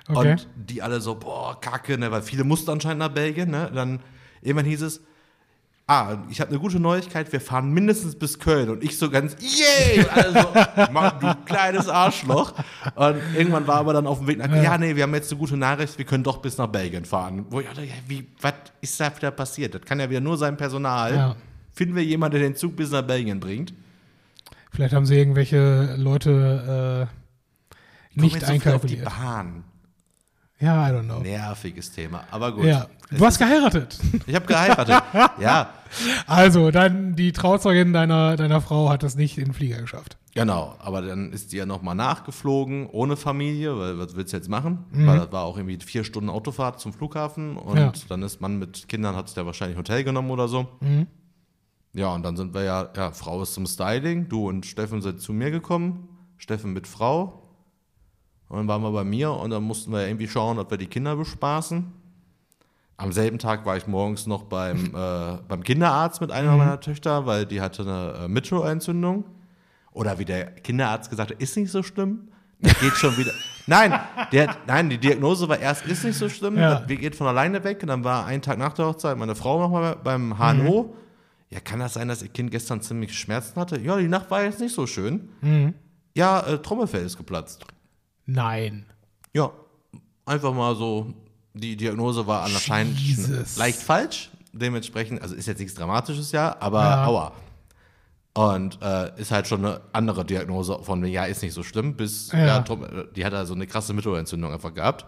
okay. 0.08 0.32
Und 0.32 0.48
die 0.56 0.82
alle 0.82 1.00
so, 1.00 1.14
boah, 1.14 1.60
kacke, 1.60 1.98
ne, 1.98 2.10
weil 2.10 2.22
viele 2.22 2.44
mussten 2.44 2.70
anscheinend 2.70 2.98
nach 3.00 3.12
Belgien, 3.12 3.50
ne? 3.50 3.70
Dann 3.72 4.00
irgendwann 4.40 4.66
hieß 4.66 4.82
es, 4.82 5.00
ah, 5.86 6.18
ich 6.30 6.40
habe 6.40 6.50
eine 6.50 6.58
gute 6.58 6.78
Neuigkeit, 6.80 7.32
wir 7.32 7.40
fahren 7.40 7.72
mindestens 7.72 8.16
bis 8.16 8.38
Köln. 8.38 8.70
Und 8.70 8.82
ich 8.82 8.98
so 8.98 9.10
ganz, 9.10 9.36
yay! 9.40 10.06
Also, 10.06 10.48
Mann, 10.92 11.12
du 11.20 11.34
kleines 11.44 11.88
Arschloch. 11.88 12.54
Und 12.94 13.16
irgendwann 13.36 13.66
war 13.66 13.76
aber 13.76 13.92
dann 13.92 14.06
auf 14.06 14.18
dem 14.18 14.28
Weg 14.28 14.38
nach, 14.38 14.50
ja. 14.50 14.62
ja, 14.62 14.78
nee, 14.78 14.96
wir 14.96 15.02
haben 15.02 15.14
jetzt 15.14 15.30
eine 15.30 15.38
gute 15.38 15.56
Nachricht, 15.56 15.98
wir 15.98 16.04
können 16.04 16.24
doch 16.24 16.38
bis 16.38 16.58
nach 16.58 16.68
Belgien 16.68 17.04
fahren. 17.04 17.46
Wo 17.50 17.60
ich 17.60 17.66
dachte, 17.66 17.84
ja, 17.84 17.94
wie, 18.06 18.26
was 18.40 18.54
ist 18.80 18.98
da 19.00 19.14
wieder 19.14 19.30
passiert? 19.30 19.74
Das 19.74 19.82
kann 19.82 20.00
ja 20.00 20.08
wieder 20.08 20.20
nur 20.20 20.36
sein 20.36 20.56
Personal. 20.56 21.14
Ja. 21.14 21.36
Finden 21.72 21.96
wir 21.96 22.04
jemanden, 22.04 22.38
der 22.38 22.48
den 22.48 22.56
Zug 22.56 22.76
bis 22.76 22.90
nach 22.90 23.02
Belgien 23.02 23.40
bringt? 23.40 23.72
Vielleicht 24.70 24.94
haben 24.94 25.06
sie 25.06 25.16
irgendwelche 25.16 25.96
Leute 25.96 27.08
äh, 28.16 28.20
nicht 28.20 28.44
einkalkuliert. 28.44 29.00
die 29.00 29.04
Bahn. 29.04 29.64
Ja, 30.62 30.88
I 30.88 30.92
don't 30.92 31.04
know. 31.04 31.18
Nerviges 31.18 31.90
Thema, 31.90 32.22
aber 32.30 32.52
gut. 32.52 32.64
Ja. 32.64 32.86
Du 33.10 33.26
hast 33.26 33.38
geheiratet. 33.38 33.98
Ich 34.26 34.34
habe 34.34 34.46
geheiratet, 34.46 35.02
ja. 35.40 35.70
Also, 36.26 36.70
dann 36.70 37.16
die 37.16 37.32
Trauzeugin 37.32 37.92
deiner, 37.92 38.36
deiner 38.36 38.60
Frau 38.60 38.88
hat 38.88 39.02
das 39.02 39.16
nicht 39.16 39.36
in 39.36 39.46
den 39.46 39.52
Flieger 39.54 39.80
geschafft. 39.80 40.16
Genau, 40.34 40.76
aber 40.78 41.02
dann 41.02 41.32
ist 41.32 41.52
die 41.52 41.56
ja 41.56 41.66
nochmal 41.66 41.96
nachgeflogen, 41.96 42.86
ohne 42.86 43.16
Familie, 43.16 43.76
weil 43.76 43.98
was 43.98 44.14
willst 44.14 44.32
du 44.32 44.36
jetzt 44.36 44.48
machen? 44.48 44.84
Mhm. 44.92 45.06
Weil 45.06 45.18
das 45.18 45.32
war 45.32 45.42
auch 45.42 45.58
irgendwie 45.58 45.78
vier 45.84 46.04
Stunden 46.04 46.30
Autofahrt 46.30 46.80
zum 46.80 46.92
Flughafen 46.92 47.56
und 47.56 47.76
ja. 47.76 47.92
dann 48.08 48.22
ist 48.22 48.40
man 48.40 48.58
mit 48.58 48.88
Kindern, 48.88 49.16
hat 49.16 49.28
es 49.28 49.34
ja 49.34 49.44
wahrscheinlich 49.44 49.76
ein 49.76 49.80
Hotel 49.80 50.04
genommen 50.04 50.30
oder 50.30 50.46
so. 50.48 50.68
Mhm. 50.80 51.08
Ja, 51.92 52.14
und 52.14 52.22
dann 52.22 52.36
sind 52.36 52.54
wir 52.54 52.62
ja, 52.62 52.88
ja, 52.96 53.10
Frau 53.10 53.42
ist 53.42 53.52
zum 53.52 53.66
Styling, 53.66 54.28
du 54.28 54.48
und 54.48 54.64
Steffen 54.64 55.02
sind 55.02 55.20
zu 55.20 55.32
mir 55.32 55.50
gekommen, 55.50 56.08
Steffen 56.38 56.72
mit 56.72 56.86
Frau, 56.86 57.41
und 58.52 58.58
dann 58.58 58.68
waren 58.68 58.82
wir 58.82 58.92
bei 58.92 59.02
mir 59.02 59.32
und 59.32 59.48
dann 59.48 59.62
mussten 59.62 59.92
wir 59.92 60.06
irgendwie 60.06 60.28
schauen, 60.28 60.58
ob 60.58 60.70
wir 60.70 60.76
die 60.76 60.86
Kinder 60.86 61.16
bespaßen. 61.16 61.90
Am 62.98 63.10
selben 63.10 63.38
Tag 63.38 63.64
war 63.64 63.78
ich 63.78 63.86
morgens 63.86 64.26
noch 64.26 64.42
beim, 64.42 64.84
äh, 64.94 65.38
beim 65.48 65.62
Kinderarzt 65.64 66.20
mit 66.20 66.30
einer 66.30 66.52
mhm. 66.52 66.58
meiner 66.58 66.78
Töchter, 66.78 67.24
weil 67.24 67.46
die 67.46 67.62
hatte 67.62 67.80
eine 67.80 68.24
äh, 68.24 68.28
Mittelohrentzündung. 68.28 69.24
Oder 69.92 70.18
wie 70.18 70.26
der 70.26 70.50
Kinderarzt 70.50 71.08
gesagt 71.08 71.30
hat, 71.30 71.40
ist 71.40 71.56
nicht 71.56 71.70
so 71.70 71.82
schlimm. 71.82 72.28
Das 72.60 72.78
geht 72.78 72.92
schon 72.92 73.16
wieder. 73.16 73.32
nein, 73.66 73.98
der, 74.32 74.54
nein, 74.66 74.90
die 74.90 74.98
Diagnose 74.98 75.48
war 75.48 75.58
erst, 75.58 75.86
ist 75.86 76.04
nicht 76.04 76.18
so 76.18 76.28
schlimm. 76.28 76.58
Ja. 76.58 76.80
Das 76.80 76.86
geht 76.86 77.16
von 77.16 77.26
alleine 77.26 77.64
weg. 77.64 77.78
Und 77.80 77.88
dann 77.88 78.04
war 78.04 78.26
ein 78.26 78.42
Tag 78.42 78.58
nach 78.58 78.74
der 78.74 78.84
Hochzeit 78.84 79.16
meine 79.16 79.34
Frau 79.34 79.60
nochmal 79.60 79.96
beim 80.04 80.36
HNO. 80.36 80.82
Mhm. 80.82 80.88
Ja, 81.48 81.60
kann 81.60 81.80
das 81.80 81.94
sein, 81.94 82.08
dass 82.08 82.22
ihr 82.22 82.28
Kind 82.28 82.50
gestern 82.50 82.82
ziemlich 82.82 83.18
Schmerzen 83.18 83.58
hatte? 83.58 83.80
Ja, 83.80 83.96
die 83.96 84.08
Nacht 84.08 84.30
war 84.30 84.42
jetzt 84.42 84.60
nicht 84.60 84.74
so 84.74 84.86
schön. 84.86 85.30
Mhm. 85.40 85.72
Ja, 86.14 86.40
äh, 86.40 86.58
Trommelfell 86.58 87.06
ist 87.06 87.16
geplatzt. 87.16 87.64
Nein. 88.26 88.86
Ja, 89.32 89.52
einfach 90.24 90.52
mal 90.52 90.74
so, 90.76 91.12
die 91.54 91.76
Diagnose 91.76 92.26
war 92.26 92.44
anscheinend 92.44 92.98
Jesus. 92.98 93.56
leicht 93.56 93.80
falsch. 93.80 94.30
Dementsprechend, 94.52 95.22
also 95.22 95.34
ist 95.34 95.46
jetzt 95.46 95.60
nichts 95.60 95.74
Dramatisches, 95.74 96.32
ja, 96.32 96.56
aber 96.60 96.82
ja. 96.82 97.06
aua. 97.06 97.32
Und 98.34 98.80
äh, 98.82 99.18
ist 99.20 99.30
halt 99.30 99.46
schon 99.46 99.64
eine 99.64 99.80
andere 99.92 100.24
Diagnose 100.24 100.78
von, 100.82 101.04
ja, 101.04 101.24
ist 101.24 101.42
nicht 101.42 101.52
so 101.54 101.62
schlimm, 101.62 101.96
bis, 101.96 102.32
ja. 102.32 102.46
ja 102.46 102.64
die 103.14 103.24
hat 103.24 103.34
also 103.34 103.54
eine 103.54 103.66
krasse 103.66 103.92
Mittelohrentzündung 103.92 104.52
einfach 104.52 104.72
gehabt. 104.72 105.06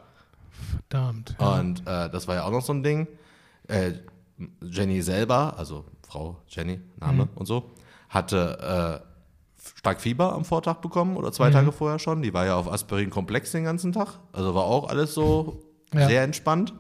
Verdammt. 0.89 1.37
Ja. 1.39 1.59
Und 1.59 1.81
äh, 1.81 2.11
das 2.11 2.27
war 2.29 2.37
ja 2.37 2.45
auch 2.45 2.51
noch 2.51 2.63
so 2.63 2.73
ein 2.73 2.83
Ding. 2.83 3.07
Äh, 3.69 3.93
Jenny 4.63 5.01
selber, 5.03 5.55
also 5.57 5.85
Frau 6.07 6.41
Jenny, 6.49 6.81
Name 6.99 7.25
mhm. 7.25 7.31
und 7.35 7.47
so, 7.47 7.71
hatte 8.09 9.03
äh, 9.03 9.14
stark 9.75 10.01
Fieber 10.01 10.33
am 10.33 10.45
Vortag 10.45 10.77
bekommen 10.77 11.17
oder 11.17 11.33
zwei 11.33 11.49
mhm. 11.49 11.53
Tage 11.55 11.73
vorher 11.73 11.99
schon. 11.99 12.23
Die 12.23 12.33
war 12.35 12.47
ja 12.47 12.57
auf 12.57 12.71
Aspirin-Komplex 12.71 13.53
den 13.53 13.65
ganzen 13.65 13.93
Tag. 13.93 14.19
Also 14.33 14.55
war 14.55 14.65
auch 14.65 14.89
alles 14.89 15.15
so 15.15 15.63
ja. 15.93 16.07
sehr 16.07 16.23
entspannt. 16.23 16.75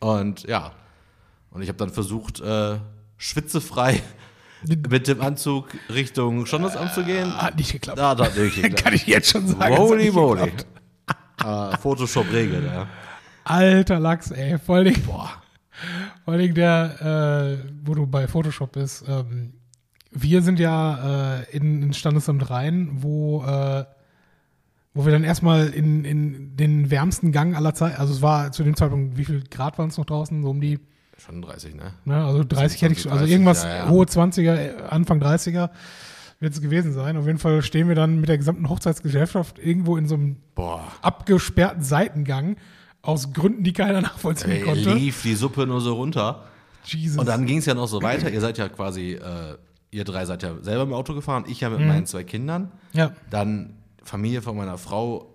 Und 0.00 0.44
ja, 0.44 0.72
und 1.50 1.62
ich 1.62 1.68
habe 1.68 1.78
dann 1.78 1.90
versucht, 1.90 2.40
äh, 2.40 2.78
schwitzefrei 3.16 4.02
mit 4.88 5.08
dem 5.08 5.20
Anzug 5.20 5.68
Richtung 5.88 6.46
Standesamt 6.46 6.94
zu 6.94 7.04
gehen. 7.04 7.34
Hat 7.36 7.56
nicht 7.56 7.72
geklappt. 7.72 7.98
Ja, 7.98 8.16
hat 8.16 8.36
nicht 8.36 8.54
geklappt. 8.54 8.76
Kann 8.84 8.94
ich 8.94 9.06
jetzt 9.06 9.30
schon 9.30 9.46
sagen. 9.46 9.76
Holy 9.76 10.10
moly. 10.10 10.52
äh, 11.44 11.76
Photoshop-Regel, 11.80 12.64
ja. 12.64 12.86
Alter 13.44 13.98
Lachs, 13.98 14.30
ey. 14.30 14.58
Vor 14.58 14.76
allem, 14.76 15.00
boah. 15.02 15.30
Vor 16.24 16.34
allem 16.34 16.54
der, 16.54 17.58
äh, 17.62 17.70
wo 17.84 17.94
du 17.94 18.06
bei 18.06 18.28
Photoshop 18.28 18.72
bist, 18.72 19.04
ähm, 19.08 19.54
wir 20.10 20.42
sind 20.42 20.58
ja 20.58 21.38
äh, 21.40 21.56
in, 21.56 21.82
in 21.82 21.92
Standesamt 21.92 22.50
rein, 22.50 22.90
wo, 22.94 23.44
äh, 23.44 23.84
wo 24.92 25.04
wir 25.04 25.12
dann 25.12 25.24
erstmal 25.24 25.68
in, 25.68 26.04
in 26.04 26.56
den 26.56 26.90
wärmsten 26.90 27.32
Gang 27.32 27.54
aller 27.56 27.74
Zeit, 27.74 27.98
also 27.98 28.12
es 28.12 28.22
war 28.22 28.52
zu 28.52 28.64
dem 28.64 28.76
Zeitpunkt, 28.76 29.16
wie 29.16 29.24
viel 29.24 29.44
Grad 29.48 29.78
waren 29.78 29.88
es 29.88 29.98
noch 29.98 30.06
draußen? 30.06 30.42
So 30.42 30.50
um 30.50 30.60
die. 30.60 30.80
Schon 31.16 31.42
30, 31.42 31.74
ne? 31.74 31.92
ne 32.04 32.24
also 32.24 32.42
30 32.44 32.82
hätte 32.82 32.92
ich, 32.94 33.02
30, 33.02 33.12
also 33.12 33.24
irgendwas 33.26 33.62
ja, 33.62 33.76
ja. 33.76 33.88
hohe 33.88 34.06
20er, 34.06 34.84
Anfang 34.86 35.20
30er 35.20 35.70
wird 36.40 36.54
es 36.54 36.62
gewesen 36.62 36.92
sein. 36.92 37.16
Auf 37.18 37.26
jeden 37.26 37.38
Fall 37.38 37.62
stehen 37.62 37.88
wir 37.88 37.94
dann 37.94 38.20
mit 38.20 38.28
der 38.28 38.38
gesamten 38.38 38.68
Hochzeitsgesellschaft 38.68 39.58
irgendwo 39.58 39.98
in 39.98 40.08
so 40.08 40.14
einem 40.14 40.36
Boah. 40.54 40.90
abgesperrten 41.02 41.82
Seitengang 41.82 42.56
aus 43.02 43.32
Gründen, 43.32 43.62
die 43.62 43.74
keiner 43.74 44.00
nachvollziehen 44.00 44.50
Ey, 44.50 44.62
konnte. 44.62 44.94
lief 44.94 45.22
die 45.22 45.34
Suppe 45.34 45.66
nur 45.66 45.82
so 45.82 45.94
runter. 45.94 46.44
Jesus. 46.84 47.18
Und 47.18 47.28
dann 47.28 47.44
ging 47.44 47.58
es 47.58 47.66
ja 47.66 47.74
noch 47.74 47.88
so 47.88 48.02
weiter. 48.02 48.30
Ihr 48.30 48.40
seid 48.40 48.56
ja 48.56 48.70
quasi 48.70 49.12
äh, 49.12 49.56
ihr 49.90 50.04
drei 50.04 50.24
seid 50.24 50.42
ja 50.42 50.54
selber 50.62 50.84
im 50.84 50.92
Auto 50.92 51.14
gefahren, 51.14 51.44
ich 51.46 51.60
ja 51.60 51.70
mit 51.70 51.80
mhm. 51.80 51.88
meinen 51.88 52.06
zwei 52.06 52.24
Kindern. 52.24 52.72
Ja. 52.92 53.12
Dann 53.30 53.74
Familie 54.02 54.42
von 54.42 54.56
meiner 54.56 54.78
Frau 54.78 55.34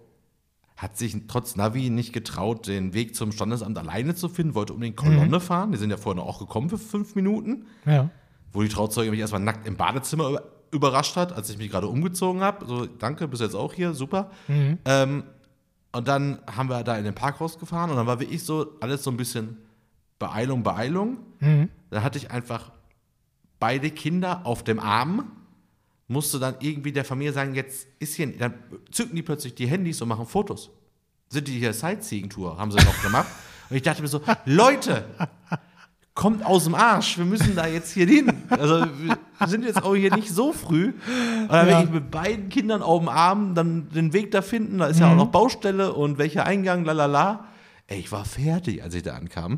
hat 0.78 0.98
sich 0.98 1.16
trotz 1.28 1.56
Navi 1.56 1.90
nicht 1.90 2.12
getraut, 2.12 2.68
den 2.68 2.94
Weg 2.94 3.16
zum 3.16 3.32
Standesamt 3.32 3.78
alleine 3.78 4.14
zu 4.16 4.28
finden, 4.28 4.56
wollte 4.56 4.74
unbedingt 4.74 4.98
Kolonne 4.98 5.38
mhm. 5.38 5.42
fahren. 5.42 5.72
Die 5.72 5.78
sind 5.78 5.90
ja 5.90 5.98
vorhin 5.98 6.22
auch 6.22 6.40
gekommen 6.40 6.70
für 6.70 6.78
fünf 6.78 7.16
Minuten. 7.16 7.66
Ja. 7.86 8.10
Wo 8.52 8.62
die 8.62 8.70
Trauzeuge 8.70 9.12
mich 9.12 9.20
erstmal 9.20 9.42
nackt 9.42 9.66
im 9.68 9.78
Badezimmer 9.78 10.42
überrascht 10.72 11.16
hat, 11.16 11.34
als 11.34 11.50
ich 11.50 11.58
mich 11.58 11.72
gerade 11.72 11.88
umgezogen 11.88 12.42
habe. 12.42 12.66
So, 12.66 12.86
danke, 12.86 13.28
bist 13.28 13.42
jetzt 13.42 13.56
auch 13.56 13.74
hier, 13.74 13.94
super. 13.94 14.32
Mhm. 14.48 14.80
Ähm, 14.86 15.24
und 15.94 16.08
dann 16.10 16.40
haben 16.46 16.68
wir 16.68 16.84
da 16.84 16.98
in 16.98 17.06
den 17.06 17.16
Parkhaus 17.16 17.58
gefahren 17.58 17.90
und 17.90 17.96
dann 17.96 18.08
war 18.08 18.20
wirklich 18.20 18.44
so 18.44 18.74
alles 18.82 19.04
so 19.04 19.12
ein 19.12 19.18
bisschen 19.18 19.58
Beeilung, 20.20 20.64
Beeilung. 20.64 21.20
Mhm. 21.40 21.70
Da 21.90 22.04
hatte 22.04 22.18
ich 22.18 22.32
einfach 22.32 22.72
beide 23.60 23.90
Kinder 23.92 24.46
auf 24.46 24.64
dem 24.64 24.80
Arm, 24.80 25.32
musste 26.08 26.40
dann 26.40 26.56
irgendwie 26.60 26.92
der 26.92 27.06
Familie 27.06 27.34
sagen, 27.34 27.56
jetzt 27.56 27.88
ist 28.00 28.16
hier, 28.16 28.28
dann 28.38 28.54
zücken 28.92 29.16
die 29.16 29.24
plötzlich 29.24 29.56
die 29.56 29.68
Handys 29.68 30.02
und 30.02 30.08
machen 30.10 30.28
Fotos. 30.28 30.70
Sind 31.30 31.48
die 31.48 31.58
hier 31.58 31.74
Sightseeing-Tour, 31.74 32.58
haben 32.58 32.72
sie 32.72 32.78
noch 32.78 33.02
gemacht. 33.02 33.28
Und 33.68 33.78
ich 33.78 33.82
dachte 33.82 34.04
mir 34.04 34.08
so, 34.08 34.22
Leute, 34.46 35.06
kommt 36.14 36.46
aus 36.46 36.66
dem 36.66 36.76
Arsch. 36.76 37.18
Wir 37.18 37.26
müssen 37.26 37.56
da 37.56 37.66
jetzt 37.66 37.92
hier 37.92 38.06
hin. 38.06 38.32
Also 38.50 38.86
wir 38.86 39.18
sind 39.48 39.66
jetzt 39.66 39.82
auch 39.84 39.96
hier 39.96 40.14
nicht 40.16 40.30
so 40.30 40.54
früh. 40.54 40.94
Und 41.42 41.50
dann 41.52 41.68
Ja. 41.68 41.82
ich 41.82 41.90
mit 41.90 42.12
beiden 42.12 42.50
Kindern 42.50 42.84
auf 42.84 43.00
dem 43.00 43.10
Arm 43.10 43.56
dann 43.56 43.90
den 43.90 44.14
Weg 44.14 44.30
da 44.30 44.44
finden. 44.44 44.78
Da 44.78 44.86
ist 44.86 45.00
ja 45.00 45.12
auch 45.12 45.16
noch 45.16 45.30
Baustelle 45.32 45.94
und 45.94 46.20
welcher 46.20 46.46
Eingang, 46.46 46.86
lalala. 46.86 47.46
Ey, 47.88 47.98
ich 48.00 48.12
war 48.12 48.24
fertig, 48.24 48.84
als 48.84 48.94
ich 48.94 49.02
da 49.02 49.16
ankam. 49.16 49.58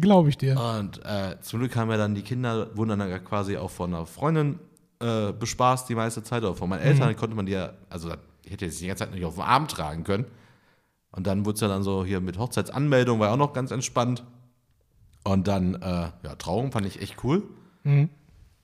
Glaube 0.00 0.30
ich 0.30 0.38
dir. 0.38 0.58
Und 0.58 1.04
äh, 1.04 1.36
zum 1.40 1.60
Glück 1.60 1.76
haben 1.76 1.88
wir 1.90 1.98
dann 1.98 2.14
die 2.14 2.22
Kinder, 2.22 2.76
wurden 2.76 2.98
dann 2.98 3.24
quasi 3.24 3.56
auch 3.56 3.70
von 3.70 3.94
einer 3.94 4.06
Freundin 4.06 4.58
äh, 5.00 5.32
bespaßt 5.32 5.88
die 5.88 5.94
meiste 5.94 6.22
Zeit. 6.22 6.42
Oder 6.42 6.54
von 6.54 6.68
meinen 6.68 6.82
Eltern 6.82 7.14
konnte 7.16 7.36
man 7.36 7.46
die 7.46 7.52
ja, 7.52 7.74
also 7.90 8.12
ich 8.44 8.52
hätte 8.52 8.64
jetzt 8.66 8.80
die 8.80 8.86
ganze 8.86 9.04
Zeit 9.04 9.14
nicht 9.14 9.24
auf 9.24 9.34
dem 9.34 9.42
Arm 9.42 9.68
tragen 9.68 10.04
können. 10.04 10.24
Und 11.10 11.26
dann 11.26 11.44
wurde 11.44 11.54
es 11.54 11.60
ja 11.60 11.68
dann 11.68 11.82
so 11.82 12.04
hier 12.04 12.20
mit 12.20 12.38
Hochzeitsanmeldung, 12.38 13.20
war 13.20 13.28
ja 13.28 13.34
auch 13.34 13.38
noch 13.38 13.52
ganz 13.52 13.70
entspannt. 13.70 14.24
Und 15.22 15.48
dann, 15.48 15.74
äh, 15.74 16.10
ja, 16.22 16.34
Trauung 16.38 16.72
fand 16.72 16.86
ich 16.86 17.00
echt 17.00 17.22
cool. 17.24 17.42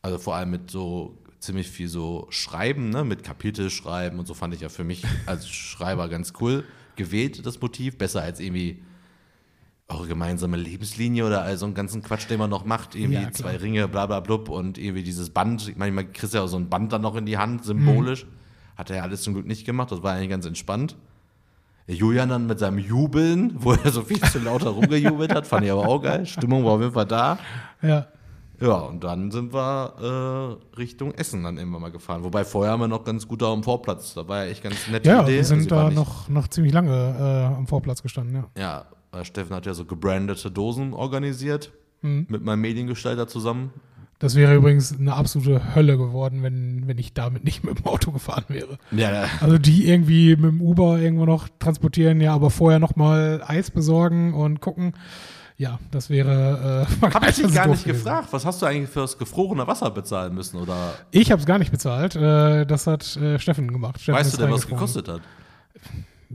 Also 0.02 0.18
vor 0.18 0.34
allem 0.34 0.50
mit 0.50 0.70
so 0.70 1.18
ziemlich 1.38 1.68
viel 1.68 1.88
so 1.88 2.26
Schreiben, 2.30 2.90
ne, 2.90 3.04
mit 3.04 3.24
Kapitel 3.24 3.70
schreiben 3.70 4.18
und 4.18 4.26
so 4.26 4.34
fand 4.34 4.54
ich 4.54 4.60
ja 4.60 4.68
für 4.68 4.84
mich 4.84 5.04
als 5.26 5.48
Schreiber 5.48 6.08
ganz 6.08 6.34
cool 6.40 6.64
gewählt, 6.96 7.44
das 7.46 7.60
Motiv. 7.60 7.96
Besser 7.96 8.22
als 8.22 8.40
irgendwie 8.40 8.82
eure 9.90 10.06
gemeinsame 10.06 10.56
Lebenslinie 10.56 11.26
oder 11.26 11.42
all 11.42 11.56
so 11.56 11.66
einen 11.66 11.74
ganzen 11.74 12.02
Quatsch, 12.02 12.28
den 12.30 12.38
man 12.38 12.50
noch 12.50 12.64
macht. 12.64 12.94
Irgendwie 12.94 13.22
Ja, 13.22 13.30
zwei 13.32 13.56
Ringe, 13.56 13.88
bla 13.88 14.06
bla 14.06 14.20
blub 14.20 14.48
und 14.48 14.78
irgendwie 14.78 15.02
dieses 15.02 15.30
Band. 15.30 15.76
Manchmal 15.76 16.06
kriegst 16.06 16.32
du 16.34 16.38
ja 16.38 16.44
auch 16.44 16.48
so 16.48 16.56
ein 16.56 16.68
Band 16.68 16.92
dann 16.92 17.02
noch 17.02 17.16
in 17.16 17.26
die 17.26 17.36
Hand, 17.38 17.64
symbolisch. 17.64 18.26
Hat 18.76 18.90
er 18.90 18.96
ja 18.96 19.02
alles 19.02 19.22
zum 19.22 19.34
Glück 19.34 19.46
nicht 19.46 19.66
gemacht, 19.66 19.90
das 19.92 20.02
war 20.02 20.14
eigentlich 20.14 20.30
ganz 20.30 20.46
entspannt. 20.46 20.96
Julian 21.86 22.28
dann 22.28 22.46
mit 22.46 22.58
seinem 22.60 22.78
Jubeln, 22.78 23.52
wo 23.56 23.72
er 23.72 23.90
so 23.90 24.02
viel 24.02 24.20
zu 24.20 24.38
lauter 24.38 24.70
rumgejubelt 24.70 25.34
hat, 25.34 25.46
fand 25.46 25.64
ich 25.64 25.72
aber 25.72 25.88
auch 25.88 26.00
geil. 26.00 26.24
Stimmung 26.24 26.64
war 26.64 26.72
auf 26.74 26.80
jeden 26.80 26.92
Fall 26.92 27.06
da. 27.06 27.38
Ja. 27.82 28.06
Ja, 28.60 28.74
und 28.74 29.02
dann 29.02 29.30
sind 29.30 29.54
wir 29.54 30.58
äh, 30.74 30.76
Richtung 30.76 31.12
Essen 31.14 31.42
dann 31.42 31.56
irgendwann 31.56 31.80
mal 31.80 31.90
gefahren. 31.90 32.22
Wobei 32.22 32.44
vorher 32.44 32.72
haben 32.72 32.80
wir 32.80 32.88
noch 32.88 33.04
ganz 33.04 33.26
gut 33.26 33.40
da 33.40 33.50
am 33.50 33.62
Vorplatz. 33.64 34.12
Da 34.12 34.28
war 34.28 34.44
ja 34.44 34.50
echt 34.50 34.62
ganz 34.62 34.86
nette 34.88 35.08
Ja, 35.08 35.22
Idee. 35.22 35.32
wir 35.36 35.44
sind 35.46 35.72
Also, 35.72 35.88
da 35.88 35.90
noch, 35.90 36.28
noch 36.28 36.46
ziemlich 36.46 36.72
lange 36.74 36.92
äh, 36.92 37.56
am 37.56 37.66
Vorplatz 37.66 38.02
gestanden, 38.02 38.36
ja. 38.36 38.44
Ja, 38.60 38.84
Steffen 39.22 39.54
hat 39.54 39.66
ja 39.66 39.74
so 39.74 39.84
gebrandete 39.84 40.50
Dosen 40.50 40.92
organisiert. 40.92 41.72
Mhm. 42.02 42.26
Mit 42.28 42.42
meinem 42.44 42.60
Mediengestalter 42.62 43.28
zusammen. 43.28 43.72
Das 44.20 44.34
wäre 44.34 44.54
übrigens 44.54 44.98
eine 44.98 45.14
absolute 45.14 45.74
Hölle 45.74 45.96
geworden, 45.96 46.42
wenn, 46.42 46.86
wenn 46.86 46.98
ich 46.98 47.14
damit 47.14 47.42
nicht 47.42 47.64
mit 47.64 47.78
dem 47.78 47.86
Auto 47.86 48.12
gefahren 48.12 48.44
wäre. 48.48 48.78
Ja, 48.90 49.10
ja. 49.12 49.24
Also 49.40 49.56
die 49.56 49.88
irgendwie 49.88 50.36
mit 50.36 50.50
dem 50.52 50.60
Uber 50.60 50.98
irgendwo 50.98 51.24
noch 51.24 51.48
transportieren, 51.58 52.20
ja, 52.20 52.34
aber 52.34 52.50
vorher 52.50 52.78
noch 52.78 52.96
mal 52.96 53.42
Eis 53.46 53.70
besorgen 53.70 54.34
und 54.34 54.60
gucken. 54.60 54.92
Ja, 55.56 55.78
das 55.90 56.08
wäre. 56.10 56.86
Äh, 57.02 57.06
Hab 57.14 57.28
ich 57.28 57.34
dich 57.36 57.44
das 57.44 57.54
gar 57.54 57.66
nicht 57.68 57.84
gewesen. 57.84 58.04
gefragt. 58.04 58.28
Was 58.30 58.44
hast 58.46 58.60
du 58.62 58.66
eigentlich 58.66 58.90
fürs 58.90 59.16
gefrorene 59.18 59.66
Wasser 59.66 59.90
bezahlen 59.90 60.34
müssen? 60.34 60.56
Oder 60.58 60.94
Ich 61.10 61.30
habe 61.30 61.40
es 61.40 61.46
gar 61.46 61.58
nicht 61.58 61.70
bezahlt. 61.70 62.14
Äh, 62.16 62.64
das 62.66 62.86
hat 62.86 63.16
äh, 63.16 63.38
Steffen 63.38 63.70
gemacht. 63.72 64.00
Steffen 64.00 64.18
weißt 64.18 64.34
du 64.34 64.36
denn, 64.38 64.46
was 64.50 64.64
reingeflogen. 64.70 64.78
gekostet 64.78 65.08
hat? 65.08 65.20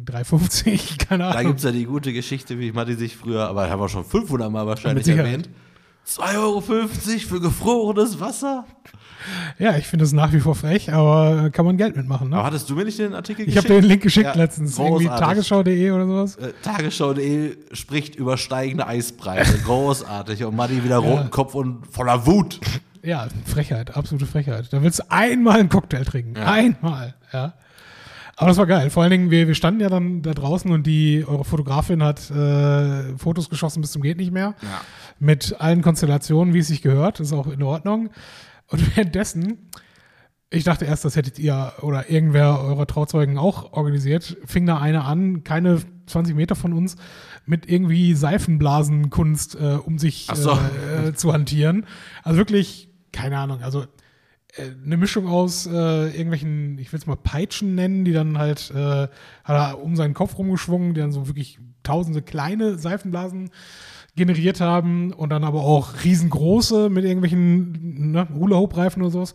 3,50, 0.04 0.98
keine 1.08 1.24
Da 1.26 1.30
Ahnung. 1.32 1.48
gibt 1.48 1.60
es 1.60 1.64
ja 1.66 1.72
die 1.72 1.86
gute 1.86 2.12
Geschichte, 2.14 2.60
wie 2.60 2.72
Matti 2.72 2.96
sich 2.96 3.16
früher, 3.16 3.48
aber 3.48 3.70
haben 3.70 3.80
wir 3.82 3.90
schon 3.90 4.04
500 4.04 4.52
Mal 4.52 4.66
wahrscheinlich 4.68 5.08
erwähnt. 5.08 5.50
2,50 6.08 6.38
Euro 6.38 6.62
für 6.62 7.40
gefrorenes 7.40 8.20
Wasser? 8.20 8.66
Ja, 9.58 9.76
ich 9.76 9.88
finde 9.88 10.06
es 10.06 10.14
nach 10.14 10.32
wie 10.34 10.40
vor 10.40 10.54
frech, 10.54 10.94
aber 10.94 11.50
kann 11.50 11.66
man 11.66 11.78
Geld 11.78 11.96
mitmachen. 11.96 12.30
Ne? 12.30 12.36
Aber 12.36 12.46
hattest 12.46 12.70
du 12.70 12.76
mir 12.76 12.86
nicht 12.86 13.00
den 13.00 13.16
Artikel 13.16 13.48
Ich 13.48 13.58
habe 13.58 13.64
geschickt? 13.68 13.70
dir 13.70 13.82
den 13.82 13.88
Link 13.90 14.04
geschickt 14.04 14.26
Ja, 14.28 14.34
letztens. 14.36 14.78
Irgendwie 14.78 15.06
großartig. 15.06 15.26
tagesschau.de 15.28 15.92
oder 15.92 16.06
sowas. 16.06 16.36
Äh, 16.36 16.54
Tagesschau.de 16.62 17.58
spricht 17.72 18.16
über 18.16 18.38
steigende 18.38 18.86
Eispreise. 18.86 19.58
Großartig. 19.64 20.44
Und 20.44 20.56
Matti 20.56 20.84
wieder 20.84 21.00
Ja. 21.02 21.10
roten 21.10 21.32
Kopf 21.32 21.56
und 21.56 21.88
voller 21.88 22.28
Wut. 22.28 22.60
Ja, 23.02 23.28
Frechheit, 23.46 23.96
absolute 23.98 24.28
Frechheit. 24.28 24.72
Da 24.72 24.84
willst 24.84 25.00
du 25.00 25.04
einmal 25.10 25.60
einen 25.60 25.70
Cocktail 25.70 26.04
trinken. 26.04 26.36
Ja. 26.38 26.46
Einmal, 26.46 27.16
ja. 27.34 27.54
Aber 28.38 28.50
das 28.50 28.58
war 28.58 28.66
geil. 28.66 28.90
Vor 28.90 29.04
allen 29.04 29.12
Dingen, 29.12 29.32
wir, 29.32 29.48
wir 29.48 29.56
standen 29.56 29.80
ja 29.80 29.90
dann 29.90 30.22
da 30.22 30.34
draußen 30.34 30.70
und 30.72 30.86
die, 30.86 31.24
eure 31.26 31.46
Fotografin 31.46 32.04
hat 32.04 32.30
äh, 32.32 33.18
Fotos 33.18 33.50
geschossen 33.50 33.82
bis 33.82 33.92
zum 33.92 34.02
geht 34.02 34.18
nicht 34.18 34.32
mehr. 34.32 34.56
Ja. 34.62 34.82
Mit 35.20 35.56
allen 35.60 35.82
Konstellationen, 35.82 36.54
wie 36.54 36.60
es 36.60 36.68
sich 36.68 36.82
gehört. 36.82 37.20
Ist 37.20 37.32
auch 37.32 37.48
in 37.48 37.64
Ordnung. 37.64 38.10
Und 38.68 38.96
währenddessen, 38.96 39.70
ich 40.50 40.66
dachte 40.66 40.86
erst, 40.86 41.06
das 41.06 41.16
hättet 41.16 41.40
ihr 41.40 41.74
oder 41.82 42.10
irgendwer 42.10 42.60
eurer 42.60 42.88
Trauzeugen 42.88 43.38
auch 43.38 43.72
organisiert, 43.72 44.38
fing 44.46 44.66
da 44.66 44.80
einer 44.80 45.06
an, 45.06 45.44
keine 45.44 45.82
20 46.08 46.36
Meter 46.36 46.56
von 46.56 46.74
uns, 46.74 46.98
mit 47.46 47.70
irgendwie 47.70 48.14
Seifenblasenkunst 48.16 49.56
äh, 49.56 49.78
um 49.84 49.98
sich 49.98 50.28
so. 50.34 50.52
äh, 50.52 51.10
äh, 51.10 51.14
zu 51.14 51.32
hantieren. 51.32 51.86
Also 52.24 52.38
wirklich, 52.38 52.90
keine 53.14 53.38
Ahnung, 53.38 53.62
also 53.62 53.86
eine 54.58 54.98
Mischung 54.98 55.28
aus 55.28 55.66
äh, 55.68 55.72
irgendwelchen, 56.08 56.78
ich 56.78 56.92
will 56.92 57.00
es 57.00 57.06
mal 57.06 57.18
Peitschen 57.18 57.76
nennen, 57.76 58.06
die 58.06 58.14
dann 58.14 58.38
halt 58.38 58.72
äh, 58.72 59.08
hat 59.08 59.10
er 59.44 59.84
um 59.84 59.96
seinen 59.96 60.14
Kopf 60.14 60.38
rumgeschwungen, 60.38 60.94
die 60.94 61.02
dann 61.02 61.12
so 61.12 61.28
wirklich 61.28 61.60
tausende 61.84 62.22
kleine 62.22 62.78
Seifenblasen 62.78 63.50
generiert 64.16 64.62
haben 64.62 65.12
und 65.12 65.30
dann 65.30 65.44
aber 65.44 65.62
auch 65.62 66.04
riesengroße 66.04 66.90
mit 66.90 67.04
irgendwelchen 67.04 68.12
ne, 68.12 68.28
Hula-Hoop-Reifen 68.34 69.02
oder 69.02 69.12
sowas. 69.12 69.34